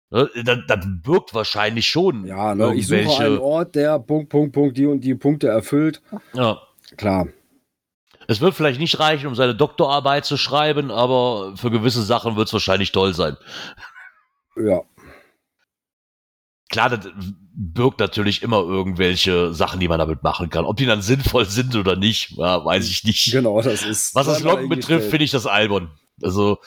Ne? 0.10 0.30
Das, 0.44 0.60
das 0.68 0.86
birgt 1.04 1.34
wahrscheinlich 1.34 1.88
schon 1.88 2.26
ja, 2.26 2.56
ne, 2.56 2.74
ich 2.76 2.88
suche 2.88 3.26
einen. 3.26 3.40
Ort, 3.40 3.76
der 3.76 4.00
Punkt, 4.00 4.30
Punkt, 4.30 4.54
Punkt, 4.54 4.78
die 4.78 4.86
und 4.86 5.02
die 5.02 5.16
Punkte 5.16 5.48
erfüllt. 5.50 6.02
Ja. 6.34 6.62
Klar. 6.96 7.28
Es 8.28 8.42
wird 8.42 8.56
vielleicht 8.56 8.80
nicht 8.80 9.00
reichen, 9.00 9.28
um 9.28 9.36
seine 9.36 9.56
Doktorarbeit 9.56 10.26
zu 10.26 10.38
schreiben, 10.38 10.92
aber 10.92 11.56
für 11.56 11.72
gewisse 11.72 12.04
Sachen 12.04 12.36
wird 12.36 12.48
es 12.48 12.54
wahrscheinlich 12.54 12.92
toll 12.92 13.14
sein. 13.14 13.38
Ja. 14.56 14.82
Klar, 16.70 16.90
das 16.90 17.08
birgt 17.54 18.00
natürlich 18.00 18.44
immer 18.44 18.58
irgendwelche 18.58 19.54
Sachen, 19.54 19.80
die 19.80 19.88
man 19.88 20.00
damit 20.00 20.24
machen 20.24 20.50
kann. 20.50 20.66
Ob 20.66 20.76
die 20.76 20.86
dann 20.86 21.02
sinnvoll 21.02 21.46
sind 21.46 21.76
oder 21.76 21.96
nicht, 21.96 22.32
ja, 22.32 22.64
weiß 22.64 22.90
ich 22.90 23.04
nicht. 23.06 23.32
Genau, 23.32 23.62
das 23.62 23.84
ist. 23.84 24.16
Was 24.16 24.28
das 24.28 24.42
Loggen 24.42 24.68
betrifft, 24.68 25.10
finde 25.10 25.24
ich 25.24 25.32
das 25.32 25.46
albern. 25.46 25.92
Also 26.22 26.60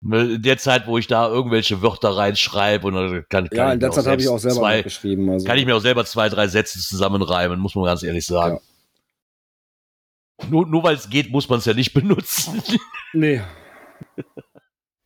in 0.00 0.42
der 0.42 0.58
Zeit, 0.58 0.86
wo 0.86 0.96
ich 0.96 1.06
da 1.08 1.28
irgendwelche 1.28 1.82
Wörter 1.82 2.16
reinschreibe 2.16 2.86
und 2.86 2.94
dann 2.94 3.24
kann, 3.28 3.48
kann 3.48 3.56
Ja, 3.56 3.66
ich 3.68 3.72
in 3.72 3.78
mir 3.78 3.78
der 3.78 3.90
Zeit 3.90 4.06
habe 4.06 4.20
ich 4.20 4.28
auch 4.28 4.38
selber 4.38 4.60
zwei, 4.60 4.82
geschrieben. 4.82 5.28
Also. 5.30 5.46
kann 5.46 5.58
ich 5.58 5.66
mir 5.66 5.76
auch 5.76 5.80
selber 5.80 6.04
zwei, 6.04 6.28
drei 6.28 6.46
Sätze 6.46 6.78
zusammenreimen, 6.80 7.58
muss 7.58 7.74
man 7.74 7.84
ganz 7.84 8.02
ehrlich 8.02 8.26
sagen. 8.26 8.60
Nur, 10.48 10.66
nur 10.66 10.84
weil 10.84 10.94
es 10.94 11.10
geht, 11.10 11.30
muss 11.30 11.48
man 11.48 11.58
es 11.58 11.64
ja 11.64 11.74
nicht 11.74 11.92
benutzen. 11.94 12.62
Nee. 13.14 13.40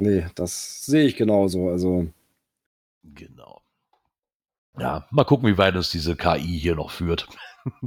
nee, 0.01 0.27
das 0.35 0.85
sehe 0.85 1.05
ich 1.05 1.15
genauso. 1.17 1.69
Also, 1.69 2.09
Genau. 3.03 3.63
Ja, 4.79 5.07
mal 5.11 5.25
gucken, 5.25 5.49
wie 5.49 5.59
weit 5.59 5.77
uns 5.77 5.91
diese 5.91 6.17
KI 6.17 6.59
hier 6.59 6.75
noch 6.75 6.91
führt. 6.91 7.29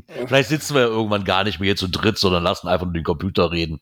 Vielleicht 0.07 0.49
sitzen 0.49 0.75
wir 0.75 0.81
ja 0.81 0.87
irgendwann 0.87 1.23
gar 1.23 1.43
nicht 1.43 1.59
mehr 1.59 1.67
hier 1.67 1.75
zu 1.75 1.87
dritt, 1.87 2.17
sondern 2.17 2.43
lassen 2.43 2.67
einfach 2.67 2.85
nur 2.85 2.93
den 2.93 3.03
Computer 3.03 3.51
reden. 3.51 3.79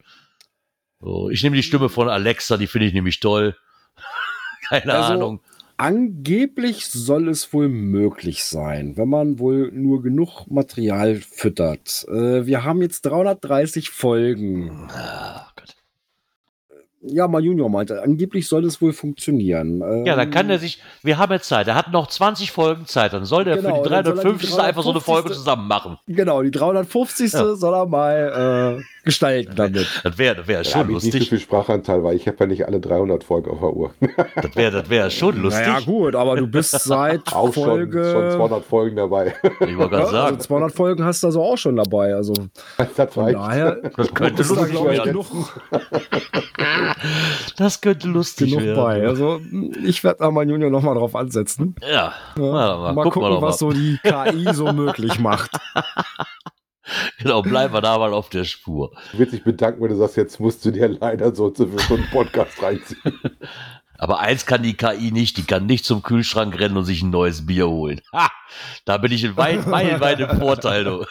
So, 1.04 1.30
ich 1.30 1.44
nehme 1.44 1.56
die 1.56 1.64
Stimme 1.64 1.90
von 1.90 2.08
Alexa, 2.10 2.58
die 2.58 2.68
finde 2.68 2.88
ich 2.88 2.94
nämlich 2.94 3.20
toll. 3.20 3.56
Keine 4.70 4.94
Also, 4.94 5.14
Ahnung. 5.14 5.40
angeblich 5.78 6.88
soll 6.88 7.28
es 7.28 7.52
wohl 7.54 7.68
möglich 7.68 8.46
sein, 8.46 8.96
wenn 8.96 9.10
man 9.10 9.38
wohl 9.40 9.70
nur 9.74 10.02
genug 10.02 10.46
Material 10.50 11.16
füttert. 11.16 12.06
Äh, 12.08 12.46
wir 12.46 12.64
haben 12.64 12.82
jetzt 12.82 13.02
330 13.02 13.90
Folgen. 13.90 14.88
Ah, 14.94 15.48
Gott. 15.58 15.76
Ja, 17.06 17.28
mal 17.28 17.44
Junior 17.44 17.70
meinte, 17.70 18.02
angeblich 18.02 18.48
soll 18.48 18.64
es 18.64 18.82
wohl 18.82 18.94
funktionieren. 18.94 19.82
Ähm, 19.82 20.06
Ja, 20.06 20.16
dann 20.16 20.32
kann 20.32 20.50
er 20.50 20.58
sich, 20.58 20.82
wir 21.02 21.18
haben 21.18 21.34
jetzt 21.34 21.50
Zeit, 21.50 21.68
er 21.68 21.76
hat 21.76 21.92
noch 21.92 22.08
20 22.08 22.50
Folgen 22.54 22.86
Zeit, 22.86 23.12
dann 23.12 23.26
soll 23.26 23.44
der 23.44 23.58
Genau, 23.58 23.76
für 23.76 23.84
die 23.84 23.90
dann 23.90 24.06
soll 24.06 24.14
er 24.14 24.14
die 24.16 24.22
350. 24.22 24.60
einfach 24.60 24.84
so 24.84 24.92
eine 24.92 25.02
Folge 25.02 25.28
350. 25.28 25.38
zusammen 25.38 25.68
machen. 25.68 25.98
Genau, 26.08 26.42
die 26.42 26.52
350. 26.52 27.34
Ja. 27.34 27.56
soll 27.56 27.74
er 27.76 27.86
mal 27.88 28.82
gestalten 29.04 29.54
damit. 29.56 29.88
Das 30.04 30.18
wäre 30.18 30.36
das 30.36 30.48
wär 30.48 30.58
Da 30.60 30.64
schon 30.64 30.80
habe 30.80 30.92
ich 30.92 30.96
nicht 30.96 31.12
so 31.12 31.18
lustig. 31.18 31.30
viel 31.30 31.40
Sprachanteil, 31.40 32.04
weil 32.04 32.16
ich 32.16 32.28
habe 32.28 32.38
ja 32.40 32.46
nicht 32.48 32.66
alle 32.66 32.80
300 32.80 33.24
Folgen 33.24 33.52
auf 33.52 33.60
der 33.60 33.74
Uhr. 33.74 33.94
Das 34.42 34.56
wäre 34.56 34.72
das 34.82 34.90
wär 34.90 35.10
schon 35.10 35.42
lustig. 35.42 35.66
Naja, 35.68 35.80
gut, 35.86 36.16
aber 36.16 36.36
du 36.36 36.48
bist 36.48 36.72
seit 36.72 37.22
Auch 37.34 37.54
Folge. 37.54 38.04
schon, 38.04 38.32
schon 38.32 38.32
200 38.50 38.66
Folgen 38.66 38.96
dabei. 38.96 39.36
Ich 39.44 39.50
wollte 39.60 39.70
Ja, 39.70 39.76
gerade 39.88 39.98
also 39.98 40.12
sagen, 40.12 40.40
200 40.40 40.72
Folgen 40.74 41.04
hast 41.06 41.24
du 41.24 41.28
also 41.28 41.44
auch 41.44 41.58
schon 41.58 41.76
dabei. 41.76 42.14
Also 42.16 42.34
das 42.78 43.14
von 43.14 43.24
reicht. 43.26 43.36
daher 43.38 43.76
das 43.98 44.14
könnte 44.14 44.44
da, 44.44 44.50
lustig 44.50 44.74
ich, 44.76 44.84
werden. 44.84 45.04
genug, 45.04 45.26
Das 47.58 47.82
könnte 47.82 48.08
lustig 48.08 48.52
genug 48.52 48.66
werden. 48.66 48.84
bei. 48.84 49.08
Also 49.08 49.42
ich 49.84 50.04
werde 50.04 50.20
da 50.20 50.32
mein 50.32 50.50
Junior 50.50 50.70
nochmal 50.70 50.96
drauf 50.96 51.16
ansetzen. 51.16 51.76
Ja, 51.82 52.14
Ja, 52.38 52.42
mal, 52.44 52.78
mal, 52.78 52.94
mal 52.94 53.04
gucken 53.10 53.30
mal. 53.30 53.42
was 53.42 53.60
so 53.60 53.72
die 53.72 54.00
KI 54.04 54.54
so 54.54 54.72
möglich 54.74 55.20
macht. 55.20 55.52
Genau, 57.20 57.42
bleiben 57.42 57.74
wir 57.74 57.82
da 57.82 57.98
mal 57.98 58.14
auf 58.14 58.30
der 58.30 58.44
Spur. 58.44 58.92
Ich 59.14 59.20
würde 59.20 59.32
sich 59.32 59.44
bedanken, 59.44 59.82
wenn 59.82 59.90
du 59.90 59.96
sagst, 59.96 60.18
jetzt 60.18 60.40
musst 60.40 60.66
du 60.66 60.72
dir 60.72 60.88
leider 60.90 61.34
so 61.34 61.50
zu 61.50 61.68
so 61.78 61.96
einen 61.96 62.10
Podcast 62.10 62.62
reinziehen. 62.62 63.00
Aber 63.98 64.20
eins 64.20 64.46
kann 64.46 64.64
die 64.64 64.74
KI 64.76 65.12
nicht, 65.12 65.38
die 65.38 65.44
kann 65.46 65.66
nicht 65.66 65.86
zum 65.86 66.04
Kühlschrank 66.04 66.60
rennen 66.60 66.76
und 66.76 66.84
sich 66.84 67.02
ein 67.04 67.10
neues 67.10 67.46
Bier 67.46 67.70
holen. 67.70 68.02
Ha! 68.14 68.30
Da 68.86 68.98
bin 68.98 69.12
ich 69.12 69.24
in 69.24 69.38
weit, 69.38 69.70
weit, 69.72 70.00
weit 70.02 70.20
im 70.20 70.38
Vorteil. 70.40 70.84
Du. 70.84 71.06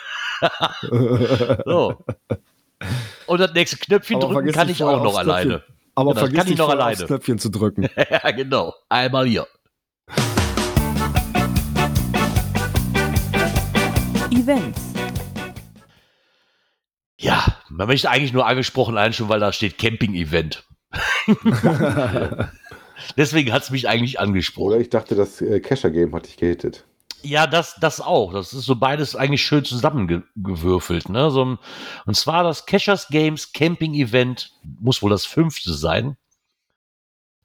So. 1.65 1.97
Und 3.27 3.41
das 3.41 3.53
nächste 3.55 3.77
Knöpfchen 3.79 4.23
Aber 4.23 4.35
drücken 4.35 4.53
kann 4.53 4.69
ich 4.69 4.83
auch 4.85 5.03
noch 5.03 5.17
alleine. 5.17 5.63
Aber 5.95 6.15
Genau, 6.15 6.27
vergiss 6.27 6.45
nicht 6.47 6.59
noch 6.59 6.69
alleine. 6.69 6.93
aufs 6.97 7.07
Knöpfchen 7.07 7.39
zu 7.39 7.49
drücken. 7.51 7.89
ja, 8.11 8.31
genau. 8.33 8.75
Einmal 8.89 9.27
hier. 9.27 9.47
Events. 14.31 14.92
Ja, 17.23 17.57
man 17.69 17.87
möchte 17.87 18.11
eigentlich 18.11 18.33
nur 18.33 18.47
angesprochen 18.47 18.99
ein, 18.99 19.13
schon 19.13 19.29
weil 19.29 19.39
da 19.39 19.53
steht 19.53 19.79
Camping-Event. 19.79 20.67
Deswegen 23.17 23.53
hat 23.53 23.63
es 23.63 23.71
mich 23.71 23.89
eigentlich 23.89 24.19
angesprochen. 24.19 24.73
Oder 24.73 24.81
ich 24.81 24.91
dachte, 24.91 25.15
das 25.15 25.41
äh, 25.41 25.61
Kescher-Game 25.61 26.13
hat 26.17 26.27
dich 26.27 26.37
gehittet. 26.37 26.85
Ja, 27.23 27.47
das, 27.47 27.77
das 27.81 28.01
auch. 28.01 28.33
Das 28.33 28.53
ist 28.53 28.65
so 28.65 28.75
beides 28.75 29.15
eigentlich 29.15 29.43
schön 29.43 29.65
zusammengewürfelt. 29.65 31.11
Ne? 31.11 31.31
So, 31.31 31.45
ein- 31.45 31.61
und 32.07 32.17
zwar 32.17 32.43
das 32.43 32.67
Cashers 32.67 33.07
Games 33.07 33.53
Camping 33.53 33.95
Event, 33.95 34.51
muss 34.81 35.01
wohl 35.01 35.11
das 35.11 35.25
fünfte 35.25 35.73
sein, 35.73 36.17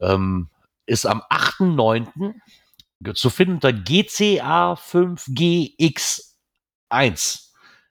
ähm, 0.01 0.49
ist 0.88 1.05
am 1.05 1.21
8.9. 1.30 2.34
zu 3.13 3.30
finden 3.30 3.53
unter 3.55 3.73
GCA 3.73 4.73
5GX1 4.73 7.47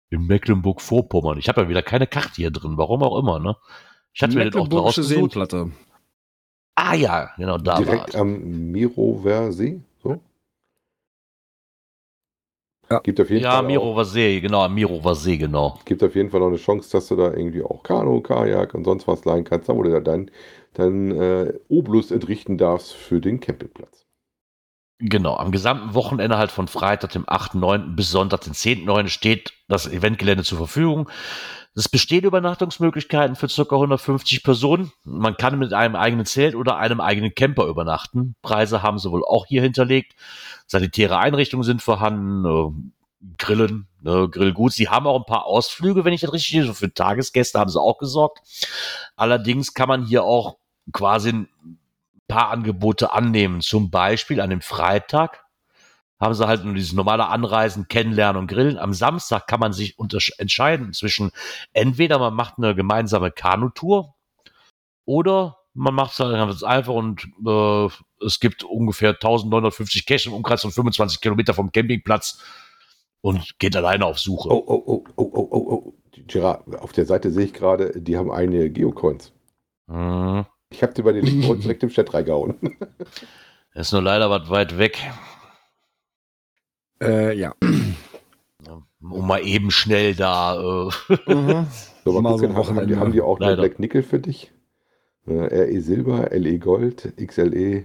in 0.10 0.26
Mecklenburg-Vorpommern. 0.28 1.38
Ich 1.38 1.50
habe 1.50 1.62
ja 1.64 1.70
wieder 1.70 1.84
keine 1.84 2.08
Karte 2.08 2.36
hier 2.36 2.52
drin, 2.52 2.78
warum 2.78 3.04
auch 3.04 3.18
immer. 3.20 3.40
Ne? 3.40 3.56
Ich 4.14 4.22
hatte 4.24 4.36
mir 4.38 4.50
den 4.50 4.60
auch 4.60 4.72
rausgesucht. 4.72 5.34
Seenplatte. 5.34 5.72
Ah 6.76 6.94
ja, 6.96 7.32
genau, 7.38 7.58
da 7.58 7.78
Direkt 7.78 8.14
war 8.14 8.22
am 8.22 8.72
Mirover 8.72 9.52
See. 9.52 9.82
So? 10.04 10.22
Ja. 12.90 13.00
Gibt 13.04 13.20
auf 13.22 13.30
jeden 13.30 13.44
Ja, 13.44 13.52
Fall 13.52 13.64
Mirower 13.64 14.06
See, 14.06 14.42
genau, 14.42 14.62
am 14.64 14.74
Mirower 14.76 15.16
See, 15.16 15.38
genau. 15.38 15.80
gibt 15.86 16.04
auf 16.04 16.16
jeden 16.16 16.30
Fall 16.30 16.40
noch 16.40 16.48
eine 16.48 16.58
Chance, 16.58 16.92
dass 16.92 17.08
du 17.08 17.16
da 17.16 17.34
irgendwie 17.34 17.64
auch 17.64 17.82
Kanu, 17.84 18.22
Kajak 18.22 18.74
und 18.76 18.84
sonst 18.86 19.08
was 19.08 19.26
leihen 19.26 19.44
kannst, 19.44 19.70
wo 19.70 19.82
du 19.84 19.90
da 19.92 20.00
dein, 20.00 20.30
dein 20.74 21.12
äh, 21.12 21.54
Obolus 21.70 22.12
entrichten 22.12 22.58
darfst 22.58 22.94
für 22.94 23.22
den 23.22 23.40
Campingplatz. 23.40 24.05
Genau, 25.00 25.36
am 25.36 25.52
gesamten 25.52 25.94
Wochenende 25.94 26.38
halt 26.38 26.52
von 26.52 26.70
Freitag, 26.70 27.12
dem 27.12 27.26
8.9. 27.26 27.96
bis 27.96 28.12
Sonntag, 28.12 28.42
den 28.42 28.54
10.9. 28.54 29.10
steht 29.10 29.52
das 29.68 29.88
Eventgelände 29.88 30.46
zur 30.46 30.58
Verfügung. 30.58 31.10
Es 31.78 31.90
bestehen 31.90 32.24
Übernachtungsmöglichkeiten 32.24 33.36
für 33.36 33.48
ca. 33.48 33.76
150 33.76 34.44
Personen. 34.44 34.94
Man 35.04 35.36
kann 35.36 35.60
mit 35.60 35.74
einem 35.74 35.98
eigenen 35.98 36.26
Zelt 36.26 36.56
oder 36.56 36.78
einem 36.78 37.02
eigenen 37.02 37.36
Camper 37.36 37.66
übernachten. 37.66 38.36
Preise 38.42 38.82
haben 38.82 38.98
sie 38.98 39.12
wohl 39.12 39.26
auch 39.26 39.46
hier 39.46 39.62
hinterlegt. 39.62 40.16
Sanitäre 40.68 41.18
Einrichtungen 41.18 41.66
sind 41.66 41.82
vorhanden, 41.82 42.46
äh, 42.46 43.36
Grillen, 43.38 43.88
ne, 44.02 44.30
Grillgut. 44.30 44.72
Sie 44.72 44.88
haben 44.88 45.08
auch 45.08 45.20
ein 45.20 45.26
paar 45.26 45.46
Ausflüge, 45.46 46.06
wenn 46.06 46.14
ich 46.14 46.22
das 46.22 46.32
richtig 46.32 46.52
sehe. 46.52 46.74
Für 46.74 46.94
Tagesgäste 46.94 47.60
haben 47.60 47.70
sie 47.70 47.82
auch 47.82 47.98
gesorgt. 47.98 48.40
Allerdings 49.18 49.74
kann 49.74 49.90
man 49.90 50.06
hier 50.06 50.24
auch 50.24 50.56
quasi 50.94 51.48
paar 52.28 52.50
Angebote 52.50 53.14
annehmen. 53.14 53.62
Zum 53.62 53.90
Beispiel 53.90 54.42
an 54.42 54.50
dem 54.50 54.62
Freitag 54.62 55.46
haben 56.20 56.34
sie 56.34 56.48
halt 56.48 56.64
nur 56.64 56.74
dieses 56.74 56.94
normale 56.94 57.28
Anreisen, 57.28 57.88
Kennenlernen 57.88 58.42
und 58.42 58.48
Grillen. 58.48 58.78
Am 58.78 58.94
Samstag 58.94 59.48
kann 59.48 59.60
man 59.60 59.74
sich 59.74 59.96
entscheiden 60.38 60.94
zwischen 60.94 61.32
entweder 61.74 62.20
man 62.20 62.34
macht 62.34 62.58
eine 62.58 62.74
gemeinsame 62.74 63.32
Kanutour 63.32 64.16
oder 65.06 65.58
man 65.74 65.94
macht 65.94 66.14
es 66.14 66.20
halt 66.20 66.32
ganz 66.32 66.64
einfach 66.64 66.94
und 66.94 67.28
äh, 67.46 67.88
es 68.26 68.40
gibt 68.40 68.64
ungefähr 68.64 69.10
1950 69.10 70.06
Cash 70.06 70.28
im 70.28 70.34
Umkreis 70.34 70.62
von 70.62 70.72
25 70.72 71.20
Kilometer 71.20 71.54
vom 71.54 71.72
Campingplatz 71.72 72.42
und 73.22 73.60
geht 73.60 73.76
alleine 73.76 74.06
auf 74.06 74.20
Suche. 74.20 74.50
Oh, 74.50 74.64
oh, 74.66 74.84
oh, 74.86 75.04
oh, 75.18 75.32
oh, 75.34 75.48
oh, 75.52 75.74
oh. 75.74 75.94
Gerard, 76.28 76.64
auf 76.80 76.94
der 76.94 77.06
Seite 77.06 77.30
sehe 77.30 77.46
ich 77.46 77.54
gerade, 77.54 78.00
die 78.00 78.18
haben 78.18 78.32
eine 78.32 78.70
Geocoins. 78.70 79.34
Mhm. 79.88 80.46
Ich 80.76 80.84
habe 80.84 80.94
dir 80.94 81.04
bei 81.04 81.14
den 81.14 81.24
Link 81.26 81.44
bei 81.44 81.50
uns 81.54 81.62
direkt 81.62 81.84
im 81.84 81.90
Chat 81.90 82.14
reingehauen. 82.14 82.56
Ist 83.74 83.94
nur 83.94 84.02
leider 84.02 84.30
was 84.30 84.50
weit 84.50 84.78
weg. 84.78 85.00
Äh, 87.02 87.34
ja. 87.38 87.56
Um 89.02 89.28
mal 89.28 89.46
eben 89.46 89.72
schnell 89.72 90.16
da. 90.16 90.56
Äh, 90.56 91.34
Mhm. 91.34 91.68
So, 92.08 92.22
mal 92.22 92.38
so 92.38 92.54
haben, 92.54 92.88
die, 92.88 92.96
haben 92.98 93.12
die 93.14 93.22
auch 93.22 93.40
Leider. 93.40 93.56
Black 93.64 93.80
Nickel 93.80 94.04
für 94.04 94.20
dich? 94.20 94.52
Äh, 95.26 95.34
RE 95.34 95.82
Silber, 95.82 96.30
LE 96.32 96.60
Gold, 96.60 97.14
XLE 97.18 97.84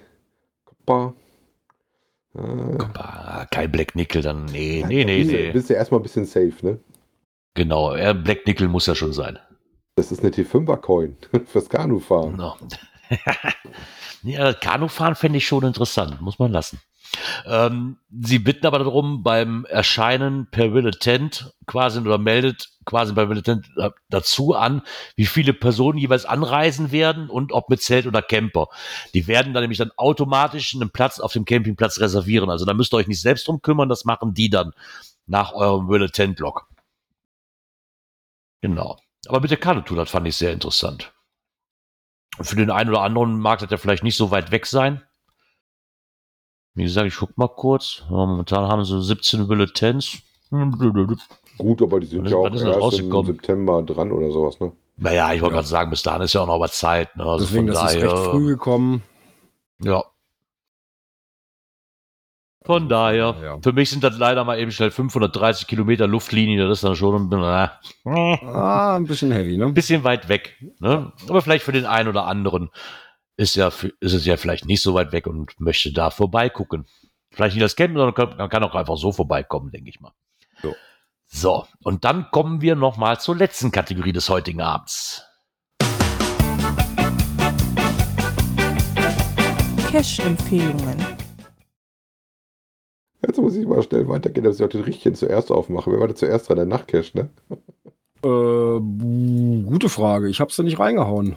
Copper. 0.66 1.14
Äh, 2.34 2.40
Ah, 2.98 3.46
kein 3.50 3.72
Black 3.72 3.94
Nickel, 3.96 4.20
dann. 4.20 4.44
Nee, 4.44 4.84
nee, 4.86 5.04
nee, 5.06 5.18
bist, 5.20 5.30
du- 5.32 5.36
nee. 5.36 5.52
Bist 5.52 5.70
du 5.70 5.74
erstmal 5.74 6.00
ein 6.00 6.02
bisschen 6.02 6.26
safe, 6.26 6.52
ne? 6.60 6.78
Genau, 7.54 7.92
Black 8.14 8.46
Nickel 8.46 8.68
muss 8.68 8.84
ja 8.86 8.94
schon 8.94 9.14
sein. 9.14 9.38
Das 10.00 10.10
ist 10.10 10.20
eine 10.20 10.30
T5er-Coin 10.30 11.14
fürs 11.44 11.68
Kanufahren. 11.68 12.34
No. 12.36 12.56
ja, 14.22 14.54
Kanufahren 14.54 15.14
fände 15.14 15.36
ich 15.36 15.46
schon 15.46 15.62
interessant, 15.62 16.22
muss 16.22 16.38
man 16.38 16.50
lassen. 16.50 16.80
Ähm, 17.44 17.98
sie 18.08 18.38
bitten 18.38 18.64
aber 18.66 18.78
darum, 18.78 19.22
beim 19.22 19.66
Erscheinen 19.66 20.48
per 20.50 20.72
Willetent 20.72 21.52
quasi 21.66 22.00
oder 22.00 22.16
meldet 22.16 22.70
quasi 22.86 23.12
bei 23.12 23.28
Willetent 23.28 23.66
äh, 23.76 23.90
dazu 24.08 24.54
an, 24.54 24.80
wie 25.16 25.26
viele 25.26 25.52
Personen 25.52 25.98
jeweils 25.98 26.24
anreisen 26.24 26.92
werden 26.92 27.28
und 27.28 27.52
ob 27.52 27.68
mit 27.68 27.82
Zelt 27.82 28.06
oder 28.06 28.22
Camper. 28.22 28.68
Die 29.12 29.26
werden 29.26 29.52
dann 29.52 29.64
nämlich 29.64 29.80
dann 29.80 29.92
automatisch 29.98 30.74
einen 30.74 30.88
Platz 30.88 31.20
auf 31.20 31.34
dem 31.34 31.44
Campingplatz 31.44 32.00
reservieren. 32.00 32.48
Also 32.48 32.64
da 32.64 32.72
müsst 32.72 32.94
ihr 32.94 32.96
euch 32.96 33.08
nicht 33.08 33.20
selbst 33.20 33.46
drum 33.46 33.60
kümmern, 33.60 33.90
das 33.90 34.06
machen 34.06 34.32
die 34.32 34.48
dann 34.48 34.72
nach 35.26 35.52
eurem 35.52 35.90
Willetent-Log. 35.90 36.66
Genau. 38.62 38.96
Aber 39.28 39.40
mit 39.40 39.50
der 39.50 39.58
Kanutour, 39.58 39.96
das 39.96 40.10
fand 40.10 40.26
ich 40.26 40.36
sehr 40.36 40.52
interessant. 40.52 41.12
Und 42.38 42.44
für 42.44 42.56
den 42.56 42.70
einen 42.70 42.90
oder 42.90 43.02
anderen 43.02 43.38
mag 43.38 43.58
das 43.58 43.70
ja 43.70 43.76
vielleicht 43.76 44.02
nicht 44.02 44.16
so 44.16 44.30
weit 44.30 44.50
weg 44.50 44.66
sein. 44.66 45.02
Wie 46.74 46.84
gesagt, 46.84 47.06
ich 47.08 47.16
guck 47.16 47.36
mal 47.36 47.48
kurz. 47.48 48.04
Momentan 48.08 48.68
haben 48.68 48.84
sie 48.84 49.02
17 49.02 49.46
Bulletins. 49.46 50.18
Gut, 51.58 51.82
aber 51.82 52.00
die 52.00 52.06
sind 52.06 52.24
ist- 52.24 52.30
ja 52.32 52.38
auch 52.38 52.46
ist 52.52 52.62
erst 52.62 52.98
im? 53.00 53.24
September 53.26 53.82
dran 53.82 54.10
oder 54.12 54.30
sowas, 54.30 54.58
ne? 54.60 54.72
Naja, 54.96 55.32
ich 55.32 55.40
wollte 55.40 55.54
Ja. 55.54 55.60
gerade 55.60 55.68
sagen, 55.68 55.90
bis 55.90 56.02
dahin 56.02 56.22
ist 56.22 56.32
ja 56.32 56.42
auch 56.42 56.46
noch 56.46 56.60
was 56.60 56.78
Zeit. 56.78 57.14
Ne? 57.16 57.24
Also 57.24 57.44
Deswegen, 57.44 57.66
von 57.66 57.74
das 57.74 57.94
ist 57.94 58.02
daher, 58.02 58.12
recht 58.12 58.30
früh 58.30 58.46
gekommen. 58.46 59.02
Ja. 59.82 60.04
Von 62.66 62.90
daher, 62.90 63.36
Ja. 63.42 63.58
für 63.62 63.72
mich 63.72 63.88
sind 63.88 64.04
das 64.04 64.18
leider 64.18 64.44
mal 64.44 64.58
eben 64.58 64.70
schnell 64.70 64.90
530 64.90 65.66
Kilometer 65.66 66.06
Luftlinie. 66.06 66.68
Das 66.68 66.78
ist 66.78 66.84
dann 66.84 66.94
schon 66.94 67.30
ein 67.32 67.42
äh, 67.42 67.68
Ah, 68.44 68.96
ein 68.96 69.06
bisschen 69.06 69.32
heavy, 69.32 69.56
ne? 69.56 69.64
ein 69.64 69.72
bisschen 69.74 70.04
weit 70.04 70.28
weg. 70.28 70.56
Ne? 70.78 71.10
Aber 71.28 71.40
vielleicht 71.40 71.64
für 71.64 71.72
den 71.72 71.86
einen 71.86 72.08
oder 72.08 72.26
anderen 72.26 72.68
ist, 73.38 73.56
ja, 73.56 73.68
ist 73.68 74.12
es 74.12 74.26
ja 74.26 74.36
vielleicht 74.36 74.66
nicht 74.66 74.82
so 74.82 74.92
weit 74.92 75.12
weg 75.12 75.26
und 75.26 75.58
möchte 75.58 75.90
da 75.92 76.10
vorbeigucken. 76.10 76.86
Vielleicht 77.30 77.54
nicht 77.56 77.64
das 77.64 77.76
Campen, 77.76 77.96
sondern 77.96 78.14
kann- 78.14 78.36
man 78.36 78.50
kann 78.50 78.62
auch 78.62 78.74
einfach 78.74 78.98
so 78.98 79.10
vorbeikommen, 79.10 79.70
denke 79.70 79.88
ich 79.88 80.00
mal. 80.00 80.12
So. 80.60 80.74
So, 81.28 81.66
und 81.82 82.04
dann 82.04 82.30
kommen 82.30 82.60
wir 82.60 82.74
noch 82.74 82.98
mal 82.98 83.18
zur 83.18 83.36
letzten 83.36 83.70
Kategorie 83.70 84.12
des 84.12 84.28
heutigen 84.28 84.60
Abends. 84.60 85.24
Cash-Empfehlungen. 89.90 90.98
Jetzt 93.26 93.38
muss 93.38 93.54
ich 93.56 93.66
mal 93.66 93.82
schnell 93.82 94.08
weitergehen, 94.08 94.44
dass 94.44 94.56
ich 94.58 94.64
auch 94.64 94.68
den 94.70 94.82
richtigen 94.82 95.14
zuerst 95.14 95.50
aufmache. 95.50 95.90
Wer 95.92 96.00
war 96.00 96.06
denn 96.08 96.16
zuerst 96.16 96.48
dran? 96.48 96.56
Der 96.56 96.66
Nachtcash, 96.66 97.14
ne? 97.14 97.28
Äh, 98.22 98.80
gute 99.66 99.88
Frage. 99.88 100.28
Ich 100.28 100.40
hab's 100.40 100.56
da 100.56 100.62
nicht 100.62 100.78
reingehauen. 100.78 101.36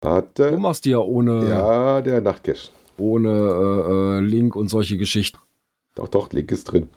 Du 0.00 0.08
Warte. 0.08 0.56
machst 0.58 0.84
die 0.84 0.90
ja 0.90 0.98
ohne, 0.98 1.48
Ja, 1.48 2.00
der 2.02 2.20
Nachtcash. 2.20 2.70
ohne 2.98 3.28
äh, 3.30 3.92
äh, 3.92 4.20
Link 4.20 4.54
und 4.56 4.68
solche 4.68 4.96
Geschichten. 4.98 5.38
Doch, 5.94 6.08
doch, 6.08 6.32
Link 6.32 6.50
ist 6.52 6.64
drin. 6.64 6.88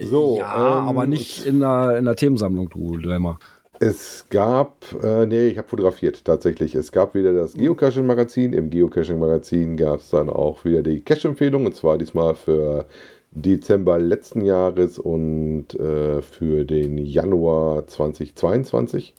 So, 0.00 0.38
ja, 0.38 0.78
ähm, 0.80 0.88
aber 0.88 1.06
nicht 1.06 1.44
in 1.44 1.60
der, 1.60 1.98
in 1.98 2.04
der 2.06 2.16
Themensammlung, 2.16 2.70
du 2.70 2.96
Dilemma. 2.96 3.38
Es 3.84 4.26
gab, 4.28 4.84
äh, 5.02 5.26
nee, 5.26 5.48
ich 5.48 5.58
habe 5.58 5.66
fotografiert 5.66 6.24
tatsächlich. 6.24 6.76
Es 6.76 6.92
gab 6.92 7.16
wieder 7.16 7.32
das 7.32 7.54
Geocaching-Magazin. 7.54 8.52
Im 8.52 8.70
Geocaching-Magazin 8.70 9.76
gab 9.76 9.98
es 9.98 10.10
dann 10.10 10.30
auch 10.30 10.64
wieder 10.64 10.82
die 10.84 11.00
Cache-Empfehlung 11.00 11.66
und 11.66 11.74
zwar 11.74 11.98
diesmal 11.98 12.36
für 12.36 12.86
Dezember 13.32 13.98
letzten 13.98 14.42
Jahres 14.42 15.00
und 15.00 15.74
äh, 15.74 16.22
für 16.22 16.64
den 16.64 16.96
Januar 16.96 17.88
2022. 17.88 19.14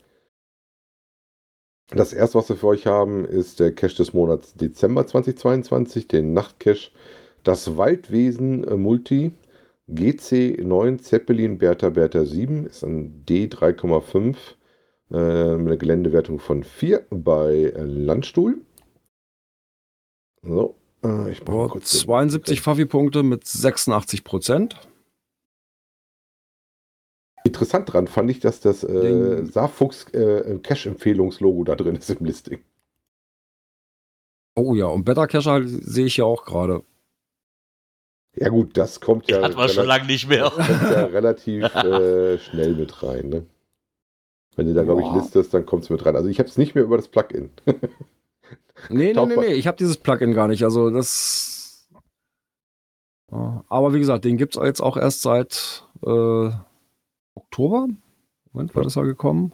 Das 1.90 2.14
erste, 2.14 2.38
was 2.38 2.48
wir 2.48 2.56
für 2.56 2.68
euch 2.68 2.88
haben, 2.88 3.26
ist 3.26 3.60
der 3.60 3.76
Cache 3.76 3.98
des 3.98 4.14
Monats 4.14 4.54
Dezember 4.54 5.06
2022, 5.06 6.08
den 6.08 6.32
Nachtcache 6.32 6.92
Das 7.44 7.76
Waldwesen 7.76 8.62
Multi 8.82 9.34
GC9 9.90 11.00
Zeppelin 11.02 11.58
Bertha 11.58 11.90
Bertha 11.90 12.26
7 12.26 12.66
ist 12.66 12.84
ein 12.84 13.26
D3,5 13.26 14.36
äh, 15.12 15.58
mit 15.58 15.68
einer 15.68 15.78
Geländewertung 15.78 16.40
von 16.40 16.64
4 16.64 17.06
bei 17.10 17.54
äh, 17.76 17.84
Landstuhl. 17.84 18.62
So, 20.42 20.76
äh, 21.04 21.32
ich 21.32 21.44
brauche 21.44 21.70
kurz 21.70 21.92
den- 21.92 22.02
72 22.02 22.62
Favi-Punkte 22.62 23.24
mit 23.24 23.46
86 23.46 24.24
Prozent. 24.24 24.80
Interessant 27.46 27.92
dran 27.92 28.08
fand 28.08 28.32
ich, 28.32 28.40
dass 28.40 28.62
das 28.62 28.84
äh, 28.86 29.46
Saarfuchs 29.46 30.06
äh, 30.14 30.60
Cache-Empfehlungslogo 30.64 31.66
da 31.66 31.76
drin 31.76 31.98
ist 31.98 32.10
im 32.10 32.26
Listing. 32.26 32.64
Oh 34.56 34.76
ja, 34.76 34.86
und 34.86 35.04
Better 35.04 35.28
Cacher 35.28 35.52
halt 35.52 35.68
sehe 35.68 36.06
ich 36.06 36.18
ja 36.18 36.26
auch 36.26 36.46
gerade. 36.46 36.84
Ja 38.36 38.50
gut, 38.50 38.78
das 38.78 39.00
kommt 39.00 39.30
ja, 39.30 39.42
hatten 39.42 39.56
wir 39.58 39.70
schon 39.70 39.86
lange 39.86 40.06
nicht 40.06 40.28
mehr. 40.28 40.50
kommt 40.50 40.68
ja 40.68 41.06
relativ 41.06 41.64
äh, 41.76 42.40
schnell 42.40 42.74
mit 42.74 43.04
rein. 43.04 43.30
Ne? 43.30 43.46
Wenn 44.56 44.68
du 44.68 44.74
da, 44.74 44.84
glaube 44.84 45.02
ich, 45.04 45.12
listest, 45.14 45.54
dann 45.54 45.66
kommt 45.66 45.84
es 45.84 45.90
mit 45.90 46.06
rein. 46.06 46.16
Also 46.16 46.30
ich 46.30 46.40
habe 46.40 46.50
es 46.50 46.58
nicht 46.58 46.74
mehr 46.76 46.84
über 46.84 46.98
das 46.98 47.08
Plugin. 47.08 47.52
Nee, 48.90 49.14
nee, 49.14 49.26
nee, 49.28 49.36
nee, 49.38 49.54
ich 49.54 49.68
habe 49.68 49.78
dieses 49.78 49.98
Plugin 49.98 50.34
gar 50.34 50.48
nicht. 50.48 50.64
Also 50.64 50.90
das. 50.90 51.88
Aber 53.30 53.94
wie 53.94 54.00
gesagt, 54.00 54.26
den 54.26 54.36
gibt 54.36 54.58
es 54.58 54.64
jetzt 54.64 54.82
auch 54.82 54.98
erst 54.98 55.22
seit 55.22 55.88
äh, 56.06 56.50
Oktober. 57.36 57.88
Moment, 58.52 58.76
war 58.76 58.82
Ja. 58.82 58.86
das 58.86 58.96
ja 58.96 59.04
gekommen? 59.04 59.54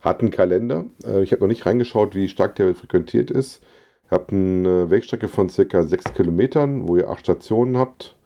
Hat 0.00 0.20
einen 0.20 0.30
Kalender. 0.30 0.86
Äh, 1.04 1.22
ich 1.22 1.32
habe 1.32 1.42
noch 1.42 1.48
nicht 1.48 1.64
reingeschaut, 1.64 2.14
wie 2.14 2.28
stark 2.28 2.56
der 2.56 2.74
frequentiert 2.74 3.30
ist. 3.30 3.62
Habt 4.10 4.32
eine 4.32 4.90
Wegstrecke 4.90 5.28
von 5.28 5.48
circa 5.48 5.84
6 5.84 6.14
Kilometern, 6.14 6.88
wo 6.88 6.96
ihr 6.96 7.08
acht 7.08 7.20
Stationen 7.20 7.76
habt 7.76 8.16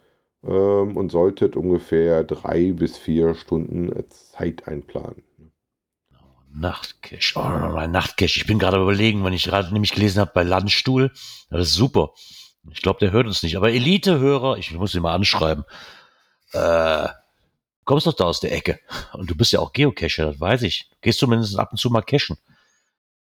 ähm, 0.42 0.96
und 0.96 1.10
solltet 1.10 1.56
ungefähr 1.56 2.24
drei 2.24 2.72
bis 2.72 2.96
vier 2.96 3.34
Stunden 3.34 3.92
Zeit 4.08 4.66
einplanen. 4.66 5.22
Nachtcache. 6.56 7.34
Oh, 7.36 7.72
mein 7.74 7.90
Nachtcache. 7.90 8.36
Ich 8.36 8.46
bin 8.46 8.58
gerade 8.58 8.80
überlegen, 8.80 9.24
wenn 9.24 9.32
ich 9.32 9.44
gerade 9.44 9.72
nämlich 9.72 9.92
gelesen 9.92 10.20
habe 10.20 10.30
bei 10.34 10.42
Landstuhl. 10.42 11.12
Das 11.50 11.68
ist 11.68 11.74
super. 11.74 12.12
Ich 12.70 12.80
glaube, 12.80 13.00
der 13.00 13.10
hört 13.10 13.26
uns 13.26 13.42
nicht. 13.42 13.56
Aber 13.56 13.70
Elite-Hörer, 13.70 14.56
ich 14.56 14.72
muss 14.72 14.94
ihn 14.94 15.02
mal 15.02 15.14
anschreiben. 15.14 15.64
Äh, 16.52 17.08
kommst 17.84 18.06
doch 18.06 18.14
da 18.14 18.24
aus 18.24 18.40
der 18.40 18.52
Ecke. 18.52 18.78
Und 19.12 19.28
du 19.28 19.34
bist 19.34 19.52
ja 19.52 19.60
auch 19.60 19.72
Geocacher, 19.72 20.26
das 20.26 20.40
weiß 20.40 20.62
ich. 20.62 20.88
Du 20.90 20.96
gehst 21.02 21.18
zumindest 21.18 21.58
ab 21.58 21.72
und 21.72 21.78
zu 21.78 21.90
mal 21.90 22.02
cachen. 22.02 22.38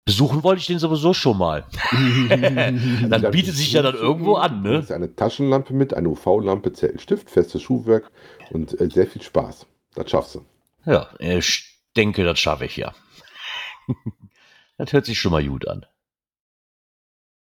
Besuchen 0.04 0.42
wollte 0.42 0.60
ich 0.60 0.66
den 0.66 0.80
sowieso 0.80 1.14
schon 1.14 1.38
mal. 1.38 1.64
Dann 2.28 3.30
bietet 3.30 3.54
sich 3.54 3.72
ja 3.72 3.82
dann 3.82 3.94
irgendwo 3.94 4.34
an, 4.34 4.62
ne? 4.62 4.78
hast 4.78 4.90
eine 4.90 5.14
Taschenlampe 5.14 5.74
mit, 5.74 5.94
eine 5.94 6.08
UV-Lampe, 6.08 6.72
Zeltenstift, 6.72 7.30
festes 7.30 7.62
Schuhwerk 7.62 8.10
und 8.50 8.80
äh, 8.80 8.90
sehr 8.90 9.06
viel 9.06 9.22
Spaß. 9.22 9.66
Das 9.94 10.10
schaffst 10.10 10.34
du. 10.34 10.44
Ja, 10.84 11.08
ich 11.20 11.78
denke, 11.96 12.24
das 12.24 12.40
schaffe 12.40 12.64
ich 12.64 12.76
ja. 12.76 12.92
das 14.76 14.92
hört 14.92 15.06
sich 15.06 15.20
schon 15.20 15.30
mal 15.30 15.46
gut 15.46 15.68
an. 15.68 15.86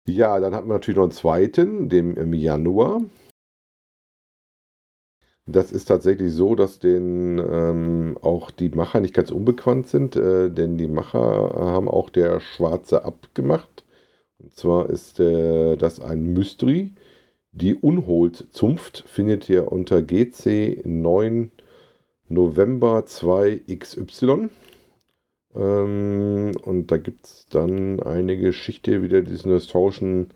Ja, 0.07 0.39
dann 0.39 0.55
hatten 0.55 0.69
wir 0.69 0.75
natürlich 0.75 0.99
noch 0.99 1.05
einen 1.05 1.13
zweiten, 1.13 1.89
dem 1.89 2.15
im 2.17 2.35
Januar. 2.35 3.01
Das 5.47 5.73
ist 5.73 5.87
tatsächlich 5.87 6.33
so, 6.33 6.55
dass 6.55 6.79
den 6.79 7.39
ähm, 7.39 8.19
auch 8.23 8.51
die 8.51 8.71
Macher 8.71 9.01
nicht 9.01 9.15
ganz 9.15 9.31
unbekannt 9.31 9.89
sind, 9.89 10.17
äh, 10.17 10.51
denn 10.51 10.79
die 10.79 10.89
Macher 10.89 11.21
haben 11.21 11.89
auch 11.89 12.09
der 12.09 12.41
Schwarze 12.41 13.05
abgemacht. 13.05 13.85
Und 14.39 14.55
zwar 14.55 14.89
ist 14.91 15.21
äh, 15.21 15.77
das 15.77 16.01
ein 16.01 16.33
Mystery. 16.33 16.93
Die 17.53 17.75
Unhold-Zunft 17.75 19.05
findet 19.07 19.49
ihr 19.49 19.71
unter 19.71 20.03
GC 20.03 20.83
9 20.85 21.53
November 22.29 23.05
2 23.07 23.63
XY. 23.79 24.49
Ähm, 25.55 26.53
und 26.63 26.91
da 26.91 26.97
gibt 26.97 27.27
es 27.27 27.47
dann 27.51 28.01
eine 28.01 28.37
Geschichte, 28.39 29.03
wieder 29.03 29.23
diesen 29.23 29.53
historischen 29.53 30.31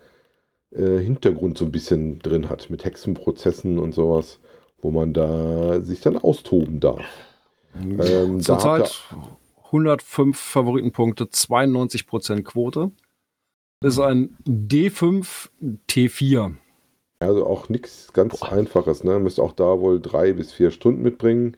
äh, 0.71 0.99
Hintergrund 0.99 1.59
so 1.59 1.65
ein 1.65 1.73
bisschen 1.73 2.19
drin 2.21 2.49
hat, 2.51 2.71
mit 2.71 2.85
Hexenprozessen 2.85 3.79
und 3.79 3.93
sowas, 3.95 4.41
wo 4.81 4.91
man 4.91 5.13
da 5.13 5.81
sich 5.81 6.01
dann 6.01 6.17
austoben 6.17 6.81
darf. 6.81 7.05
Ähm, 7.81 8.39
da 8.39 8.59
Zurzeit 8.59 9.03
105 9.67 10.39
Favoritenpunkte, 10.39 11.25
92% 11.25 12.43
Quote. 12.43 12.91
Ist 13.83 14.01
ein 14.01 14.37
D5 14.47 15.49
T4. 15.89 16.55
Also 17.21 17.47
auch 17.47 17.69
nichts 17.69 18.13
ganz 18.13 18.43
Einfaches, 18.43 19.05
ne? 19.05 19.19
Müsst 19.19 19.41
auch 19.41 19.53
da 19.53 19.81
wohl 19.81 20.01
drei 20.01 20.33
bis 20.33 20.53
vier 20.53 20.71
Stunden 20.71 21.03
mitbringen. 21.03 21.57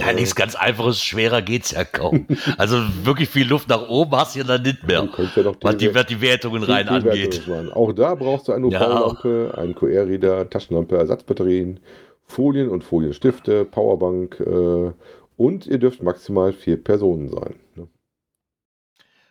Ja, 0.00 0.12
nichts 0.12 0.36
ganz 0.36 0.54
einfaches, 0.54 1.02
schwerer 1.02 1.42
geht's 1.42 1.72
ja 1.72 1.84
kaum. 1.84 2.26
Also 2.56 2.76
wirklich 3.02 3.28
viel 3.28 3.48
Luft 3.48 3.68
nach 3.68 3.88
oben 3.88 4.12
hast 4.12 4.36
du 4.36 4.40
ja 4.40 4.44
dann 4.44 4.62
nicht 4.62 4.86
mehr, 4.86 5.08
ja 5.34 5.42
noch 5.42 5.56
was 5.60 5.76
die, 5.76 5.88
die, 5.88 6.20
Wertungen 6.20 6.62
rein 6.62 6.86
die 6.86 6.92
angeht. 6.92 7.42
Auch 7.74 7.92
da 7.92 8.14
brauchst 8.14 8.46
du 8.46 8.52
eine 8.52 8.68
Ja. 8.68 8.80
UV-Lampe, 8.80 9.54
einen 9.56 9.74
QR-Reader, 9.74 10.48
Taschenlampe, 10.50 10.96
Ersatzbatterien, 10.96 11.80
Folien 12.28 12.68
und 12.68 12.84
Folienstifte, 12.84 13.64
Powerbank 13.64 14.40
äh, 14.40 14.92
und 15.36 15.66
ihr 15.66 15.78
dürft 15.78 16.02
maximal 16.02 16.52
vier 16.52 16.82
Personen 16.82 17.28
sein. 17.28 17.54
Ne? 17.74 17.88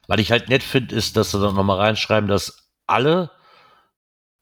Was 0.08 0.20
ich 0.20 0.32
halt 0.32 0.50
nett 0.50 0.64
finde, 0.64 0.96
ist, 0.96 1.16
dass 1.16 1.32
sie 1.32 1.40
dann 1.40 1.56
nochmal 1.56 1.78
reinschreiben, 1.78 2.30
dass 2.30 2.72
alle, 2.88 3.30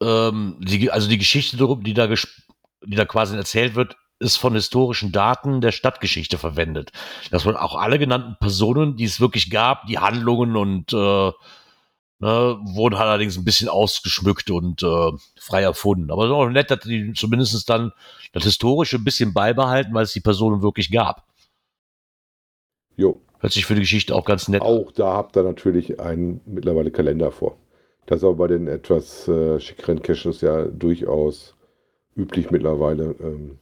ähm, 0.01 0.57
die, 0.59 0.91
also 0.91 1.09
die 1.09 1.17
Geschichte, 1.17 1.57
die 1.57 1.93
da, 1.93 2.07
die 2.07 2.95
da 2.95 3.05
quasi 3.05 3.35
erzählt 3.35 3.75
wird, 3.75 3.97
ist 4.19 4.37
von 4.37 4.53
historischen 4.53 5.11
Daten 5.11 5.59
der 5.59 5.71
Stadtgeschichte 5.71 6.37
verwendet. 6.37 6.91
Dass 7.31 7.45
man 7.45 7.57
auch 7.57 7.75
alle 7.75 7.99
genannten 7.99 8.37
Personen, 8.39 8.95
die 8.95 9.03
es 9.03 9.19
wirklich 9.19 9.49
gab, 9.49 9.87
die 9.87 9.99
Handlungen 9.99 10.55
und 10.55 10.93
äh, 10.93 11.31
ne, 12.19 12.59
wurden 12.63 12.97
halt 12.97 13.09
allerdings 13.09 13.37
ein 13.37 13.45
bisschen 13.45 13.69
ausgeschmückt 13.69 14.49
und 14.51 14.83
äh, 14.83 15.11
frei 15.39 15.63
erfunden. 15.63 16.11
Aber 16.11 16.23
es 16.23 16.29
ist 16.29 16.35
auch 16.35 16.49
nett, 16.49 16.71
dass 16.71 16.79
die 16.81 17.13
zumindest 17.13 17.69
dann 17.69 17.91
das 18.33 18.43
Historische 18.43 18.97
ein 18.97 19.03
bisschen 19.03 19.33
beibehalten, 19.33 19.93
weil 19.93 20.03
es 20.03 20.13
die 20.13 20.21
Personen 20.21 20.61
wirklich 20.61 20.91
gab. 20.91 21.25
Jo, 22.97 23.21
Hört 23.45 23.53
sich 23.53 23.67
für 23.67 23.75
die 23.75 23.81
Geschichte 23.81 24.15
auch 24.15 24.25
ganz 24.25 24.47
nett 24.47 24.63
auch 24.63 24.91
da 24.91 25.13
habt 25.13 25.37
ihr 25.37 25.43
natürlich 25.43 25.99
einen 25.99 26.41
mittlerweile 26.45 26.89
Kalender 26.89 27.31
vor. 27.31 27.57
Das 28.07 28.17
ist 28.17 28.23
aber 28.23 28.35
bei 28.35 28.47
den 28.47 28.67
etwas 28.67 29.27
äh, 29.27 29.59
schickeren 29.59 30.01
Caches 30.01 30.41
ja 30.41 30.65
durchaus 30.65 31.55
üblich 32.15 32.49
mittlerweile. 32.49 33.15
Ähm. 33.19 33.59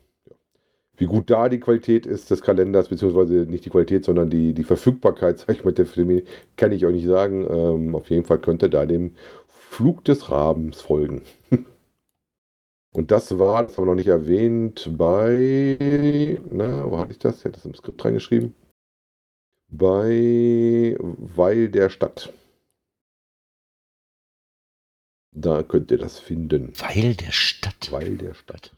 Wie 0.97 1.05
gut 1.05 1.29
da 1.29 1.49
die 1.49 1.59
Qualität 1.59 2.05
ist 2.05 2.29
des 2.29 2.41
Kalenders, 2.41 2.89
beziehungsweise 2.89 3.33
nicht 3.49 3.65
die 3.65 3.71
Qualität, 3.71 4.05
sondern 4.05 4.29
die, 4.29 4.53
die 4.53 4.63
Verfügbarkeit, 4.63 5.39
sag 5.47 5.49
ich 5.49 5.63
mal, 5.63 5.73
der 5.73 5.87
Filme, 5.87 6.23
kann 6.55 6.71
ich 6.71 6.85
euch 6.85 6.93
nicht 6.93 7.07
sagen. 7.07 7.47
Ähm, 7.49 7.95
auf 7.95 8.09
jeden 8.09 8.25
Fall 8.25 8.39
könnt 8.39 8.61
ihr 8.63 8.69
da 8.69 8.85
dem 8.85 9.15
Flug 9.47 10.03
des 10.05 10.29
Rabens 10.29 10.81
folgen. 10.81 11.23
Und 12.93 13.09
das 13.09 13.39
war, 13.39 13.63
das 13.63 13.75
haben 13.75 13.85
wir 13.85 13.91
noch 13.91 13.95
nicht 13.95 14.07
erwähnt, 14.07 14.87
bei, 14.95 16.39
na, 16.51 16.89
wo 16.89 16.99
hatte 16.99 17.11
ich 17.11 17.19
das? 17.19 17.39
Ich 17.39 17.45
hatte 17.45 17.55
das 17.55 17.65
im 17.65 17.73
Skript 17.73 18.05
reingeschrieben. 18.05 18.53
Bei 19.69 20.95
Weil 20.99 21.69
der 21.69 21.89
Stadt. 21.89 22.31
Da 25.31 25.63
könnt 25.63 25.89
ihr 25.89 25.97
das 25.97 26.19
finden. 26.19 26.71
Weil 26.77 27.15
der 27.15 27.31
Stadt. 27.31 27.91
Weil 27.91 28.17
der 28.17 28.35
Stadt. 28.35 28.75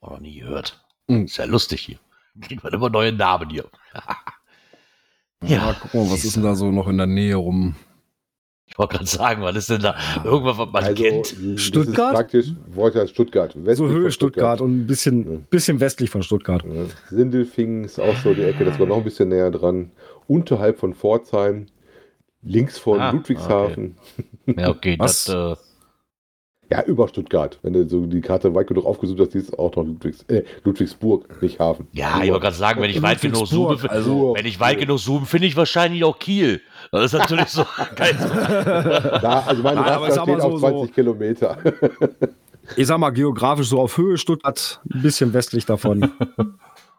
Oh, 0.00 0.10
noch 0.10 0.20
nie 0.20 0.38
gehört. 0.38 0.80
Mhm. 1.10 1.24
Ist 1.24 1.36
ja 1.36 1.44
lustig 1.44 1.80
hier. 1.82 1.98
Kriegt 2.40 2.62
man 2.62 2.72
immer 2.72 2.88
neue 2.90 3.12
Namen 3.12 3.50
hier. 3.50 3.64
Ja, 5.42 5.74
guck 5.80 5.94
mal, 5.94 6.10
was 6.10 6.22
ist 6.24 6.36
denn 6.36 6.42
da 6.42 6.54
so 6.54 6.70
noch 6.70 6.86
in 6.86 6.98
der 6.98 7.06
Nähe 7.06 7.36
rum? 7.36 7.74
Ich 8.66 8.78
wollte 8.78 8.96
gerade 8.96 9.08
sagen, 9.08 9.40
was 9.42 9.56
ist 9.56 9.70
denn 9.70 9.80
da? 9.80 9.96
Irgendwas, 10.22 10.58
was 10.58 10.70
man 10.70 10.84
also, 10.84 11.02
kennt. 11.02 11.34
Stuttgart? 11.56 12.12
Praktisch, 12.14 12.52
wollte 12.74 13.02
ich 13.02 13.10
Stuttgart. 13.10 13.56
So 13.72 13.88
Höhe 13.88 14.02
von 14.02 14.10
Stuttgart 14.12 14.60
und 14.60 14.80
ein 14.82 14.86
bisschen, 14.86 15.32
Ja. 15.32 15.38
bisschen 15.48 15.80
westlich 15.80 16.10
von 16.10 16.22
Stuttgart. 16.22 16.62
Ja, 16.62 16.84
Sindelfingen 17.08 17.84
ist 17.84 17.98
auch 17.98 18.14
so 18.16 18.34
die 18.34 18.42
Ecke, 18.42 18.66
das 18.66 18.78
war 18.78 18.86
noch 18.86 18.98
ein 18.98 19.04
bisschen 19.04 19.30
näher 19.30 19.50
dran. 19.50 19.92
Unterhalb 20.28 20.78
von 20.78 20.92
Pforzheim, 20.94 21.66
links 22.42 22.78
von 22.78 23.00
Ah, 23.00 23.10
Ludwigshafen. 23.10 23.96
Ja, 24.44 24.68
okay, 24.68 24.96
Was? 24.98 25.24
das, 25.24 25.58
äh, 25.58 25.60
Ja, 26.72 26.84
über 26.84 27.08
Stuttgart. 27.08 27.58
Wenn 27.62 27.72
du 27.72 27.88
so 27.88 28.06
die 28.06 28.20
Karte 28.20 28.54
weit 28.54 28.68
genug 28.68 28.86
aufgesucht 28.86 29.18
hast, 29.20 29.32
siehst 29.32 29.52
du 29.52 29.58
auch 29.58 29.74
noch 29.74 29.84
Ludwigs, 29.84 30.22
äh, 30.28 30.44
Ludwigsburg, 30.62 31.42
nicht 31.42 31.58
Hafen. 31.58 31.88
Ja, 31.92 32.22
ich 32.22 32.30
wollte 32.30 32.42
gerade 32.44 32.56
sagen, 32.56 32.80
wenn 32.80 32.90
ich 32.90 33.02
weit 33.02 33.20
genug 33.20 33.46
zoome, 33.48 33.76
also- 33.90 34.34
wenn 34.36 34.46
ich 34.46 34.60
weit 34.60 34.78
genug 34.78 34.98
zoome, 35.00 35.26
finde 35.26 35.48
ich 35.48 35.56
wahrscheinlich 35.56 36.04
auch 36.04 36.18
Kiel. 36.18 36.60
Das 36.92 37.06
ist 37.06 37.18
natürlich 37.18 37.48
so 37.48 37.64
geil. 37.96 38.14
Da, 39.20 39.44
also 39.46 39.62
Raststätte 39.62 40.14
sag 40.14 40.26
mal 40.26 40.34
steht 40.34 40.40
so- 40.42 40.48
auf 40.48 40.60
20 40.60 40.94
Kilometer. 40.94 41.56
Ich 42.76 42.86
sag 42.86 42.98
mal, 42.98 43.10
geografisch 43.10 43.68
so 43.68 43.80
auf 43.80 43.96
Höhe 43.98 44.16
Stuttgart, 44.16 44.80
ein 44.94 45.02
bisschen 45.02 45.32
westlich 45.34 45.66
davon. 45.66 46.10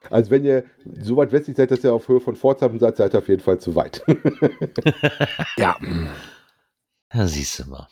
Also 0.10 0.32
wenn 0.32 0.44
ihr 0.44 0.66
so 1.04 1.16
weit 1.16 1.32
westlich 1.32 1.56
seid, 1.56 1.72
dass 1.72 1.84
ihr 1.86 1.94
auf 1.94 2.06
Höhe 2.10 2.20
von 2.20 2.36
Pforzheim 2.36 2.78
seid, 2.80 2.98
seid 2.98 3.14
ihr 3.14 3.20
auf 3.20 3.30
jeden 3.30 3.42
Fall 3.42 3.60
zu 3.60 3.76
weit. 3.76 4.04
ja. 5.58 5.78
Ja, 7.14 7.28
siehst 7.28 7.60
du 7.60 7.70
mal. 7.70 7.88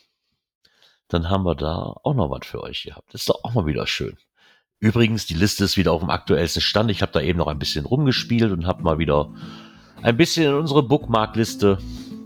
Dann 1.10 1.30
haben 1.30 1.44
wir 1.44 1.56
da 1.56 1.95
auch 2.03 2.14
noch 2.14 2.30
was 2.30 2.45
für 2.45 2.61
euch 2.64 2.84
gehabt. 2.84 3.14
Ist 3.14 3.30
doch 3.30 3.44
auch 3.44 3.53
mal 3.53 3.65
wieder 3.65 3.86
schön. 3.88 4.15
Übrigens, 4.80 5.26
die 5.26 5.34
Liste 5.34 5.65
ist 5.65 5.76
wieder 5.76 5.91
auf 5.91 6.02
dem 6.02 6.10
aktuellsten 6.10 6.61
Stand. 6.61 6.90
Ich 6.91 7.02
habe 7.02 7.11
da 7.11 7.19
eben 7.19 7.40
noch 7.40 7.48
ein 7.48 7.60
bisschen 7.60 7.86
rumgespielt 7.86 8.52
und 8.52 8.65
habe 8.65 8.84
mal 8.84 8.98
wieder 8.99 9.30
ein 10.02 10.15
bisschen 10.15 10.45
in 10.45 10.53
unsere 10.53 10.84
Bookmarkliste 10.84 11.80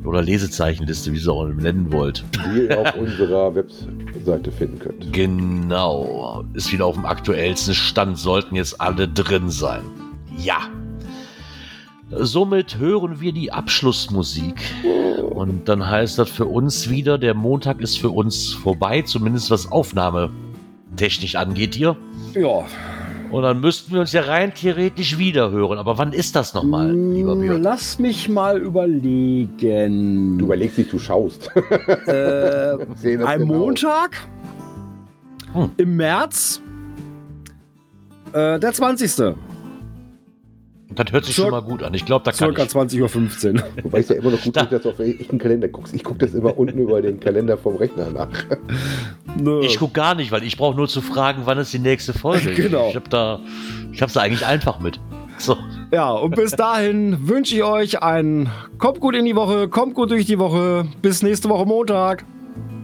oder 0.04 0.22
Lesezeichenliste, 0.22 1.12
wie 1.12 1.16
ihr 1.16 1.22
es 1.22 1.28
auch 1.28 1.48
nennen 1.48 1.92
wollt. 1.92 2.24
die 2.54 2.64
ihr 2.64 2.80
auf 2.80 2.96
unserer 3.00 3.56
Webseite 3.56 4.52
finden 4.52 4.80
könnt. 4.80 5.14
Genau. 5.14 6.44
Ist 6.54 6.72
wieder 6.72 6.86
auf 6.86 6.96
dem 6.96 7.06
aktuellsten 7.06 7.74
Stand. 7.74 8.20
Sollten 8.20 8.56
jetzt 8.56 8.80
alle 8.82 9.08
drin 9.08 9.50
sein. 9.50 9.84
Ja. 10.38 10.58
Somit 12.20 12.78
hören 12.78 13.20
wir 13.22 13.32
die 13.32 13.52
Abschlussmusik. 13.52 14.56
Und 15.30 15.68
dann 15.68 15.88
heißt 15.90 16.20
das 16.20 16.30
für 16.30 16.46
uns 16.46 16.90
wieder, 16.90 17.18
der 17.18 17.34
Montag 17.34 17.82
ist 17.82 17.98
für 17.98 18.10
uns 18.10 18.54
vorbei, 18.54 19.02
zumindest 19.02 19.50
was 19.52 19.72
Aufnahmetechnisch 19.72 21.36
angeht 21.36 21.76
hier. 21.76 21.96
Ja. 22.34 22.66
Und 23.32 23.42
dann 23.42 23.62
müssten 23.62 23.92
wir 23.94 24.02
uns 24.02 24.12
ja 24.12 24.22
rein 24.22 24.54
theoretisch 24.54 25.18
wieder 25.18 25.50
hören. 25.50 25.80
Aber 25.80 25.98
wann 25.98 26.14
ist 26.14 26.36
das 26.36 26.54
nochmal, 26.54 26.92
lieber 26.92 27.36
Björn? 27.36 27.64
Lass 27.64 27.98
mich 27.98 28.30
mal 28.30 28.60
überlegen. 28.60 30.38
Du 30.38 30.46
überlegst 30.46 30.78
dich, 30.78 30.90
du 30.90 31.00
schaust. 31.00 31.50
äh, 32.06 32.74
ein 33.26 33.40
genau. 33.40 33.46
Montag 33.46 34.28
Hm. 35.54 35.70
im 35.78 35.96
März, 35.98 36.62
äh, 38.34 38.60
der 38.60 38.74
20. 38.74 39.36
Das 40.96 41.12
hört 41.12 41.26
sich 41.26 41.36
Circa- 41.36 41.50
schon 41.50 41.52
mal 41.52 41.62
gut 41.62 41.84
an. 41.84 41.94
Ich 41.94 42.06
glaube, 42.06 42.24
da 42.26 42.32
kann 42.32 42.54
Circa 42.56 42.64
ich. 42.64 42.70
20.15 42.70 43.56
Uhr. 43.56 43.64
Wobei 43.84 44.00
es 44.00 44.10
ja 44.10 44.16
immer 44.16 44.32
noch 44.32 44.42
gut 44.42 44.56
Da- 44.56 44.62
ist, 44.62 44.72
dass 44.72 44.82
du 44.84 44.90
auf 44.90 45.00
echten 45.00 45.38
Kalender 45.38 45.68
guckst. 45.68 45.94
Ich 45.94 46.04
gucke 46.04 46.20
das 46.20 46.34
immer 46.34 46.58
unten 46.58 46.78
über 46.80 47.02
den 47.02 47.20
Kalender 47.20 47.58
vom 47.58 47.76
Rechner 47.78 48.10
nach. 48.12 48.28
Nö. 49.40 49.62
Ich 49.62 49.80
gucke 49.80 49.94
gar 49.94 50.16
nicht, 50.16 50.32
weil 50.32 50.44
ich 50.44 50.58
brauche 50.58 50.76
nur 50.76 50.88
zu 50.88 51.02
fragen, 51.02 51.42
wann 51.46 51.58
ist 51.58 51.74
die 51.74 51.80
nächste 51.80 52.14
Folge. 52.14 52.52
Genau. 52.56 52.90
Ich 52.90 52.96
habe 52.96 53.10
da, 53.10 53.40
ich 53.92 54.02
habe 54.02 54.12
da 54.12 54.22
eigentlich 54.22 54.46
einfach 54.46 54.80
mit. 54.80 55.00
So. 55.38 55.58
Ja, 55.92 56.12
und 56.12 56.36
bis 56.36 56.52
dahin 56.56 57.28
wünsche 57.28 57.56
ich 57.56 57.64
euch 57.64 58.02
ein 58.04 58.50
kommt 58.78 59.00
gut 59.00 59.16
in 59.16 59.26
die 59.26 59.36
Woche, 59.36 59.68
kommt 59.68 59.96
gut 59.96 60.12
durch 60.12 60.26
die 60.26 60.38
Woche. 60.40 60.86
Bis 61.02 61.24
nächste 61.24 61.50
Woche 61.50 61.66
Montag. 61.66 62.26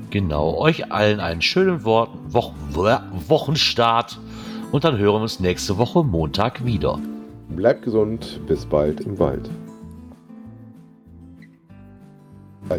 Genau, 0.10 0.57
euch 0.57 0.91
allen 0.91 1.19
einen 1.19 1.41
schönen 1.44 1.84
Wort, 1.84 2.10
Wo- 2.30 2.53
Wochenstart 3.27 4.19
und 4.72 4.84
dann 4.84 4.98
hören 4.98 5.14
wir 5.18 5.22
uns 5.22 5.40
nächste 5.40 5.77
Woche 5.77 6.03
Montag 6.03 6.65
wieder. 6.65 6.99
Bleibt 7.56 7.84
gesund, 7.84 8.42
bis 8.48 8.66
bald 8.66 9.02
im 9.02 9.20
Wald. 9.20 9.50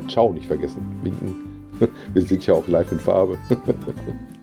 Ciao, 0.08 0.32
nicht 0.32 0.46
vergessen. 0.46 0.80
Winken. 1.02 1.34
Wir 2.12 2.22
sind 2.22 2.46
ja 2.46 2.54
auch 2.54 2.66
live 2.68 2.90
in 2.92 3.00
Farbe. 3.00 3.38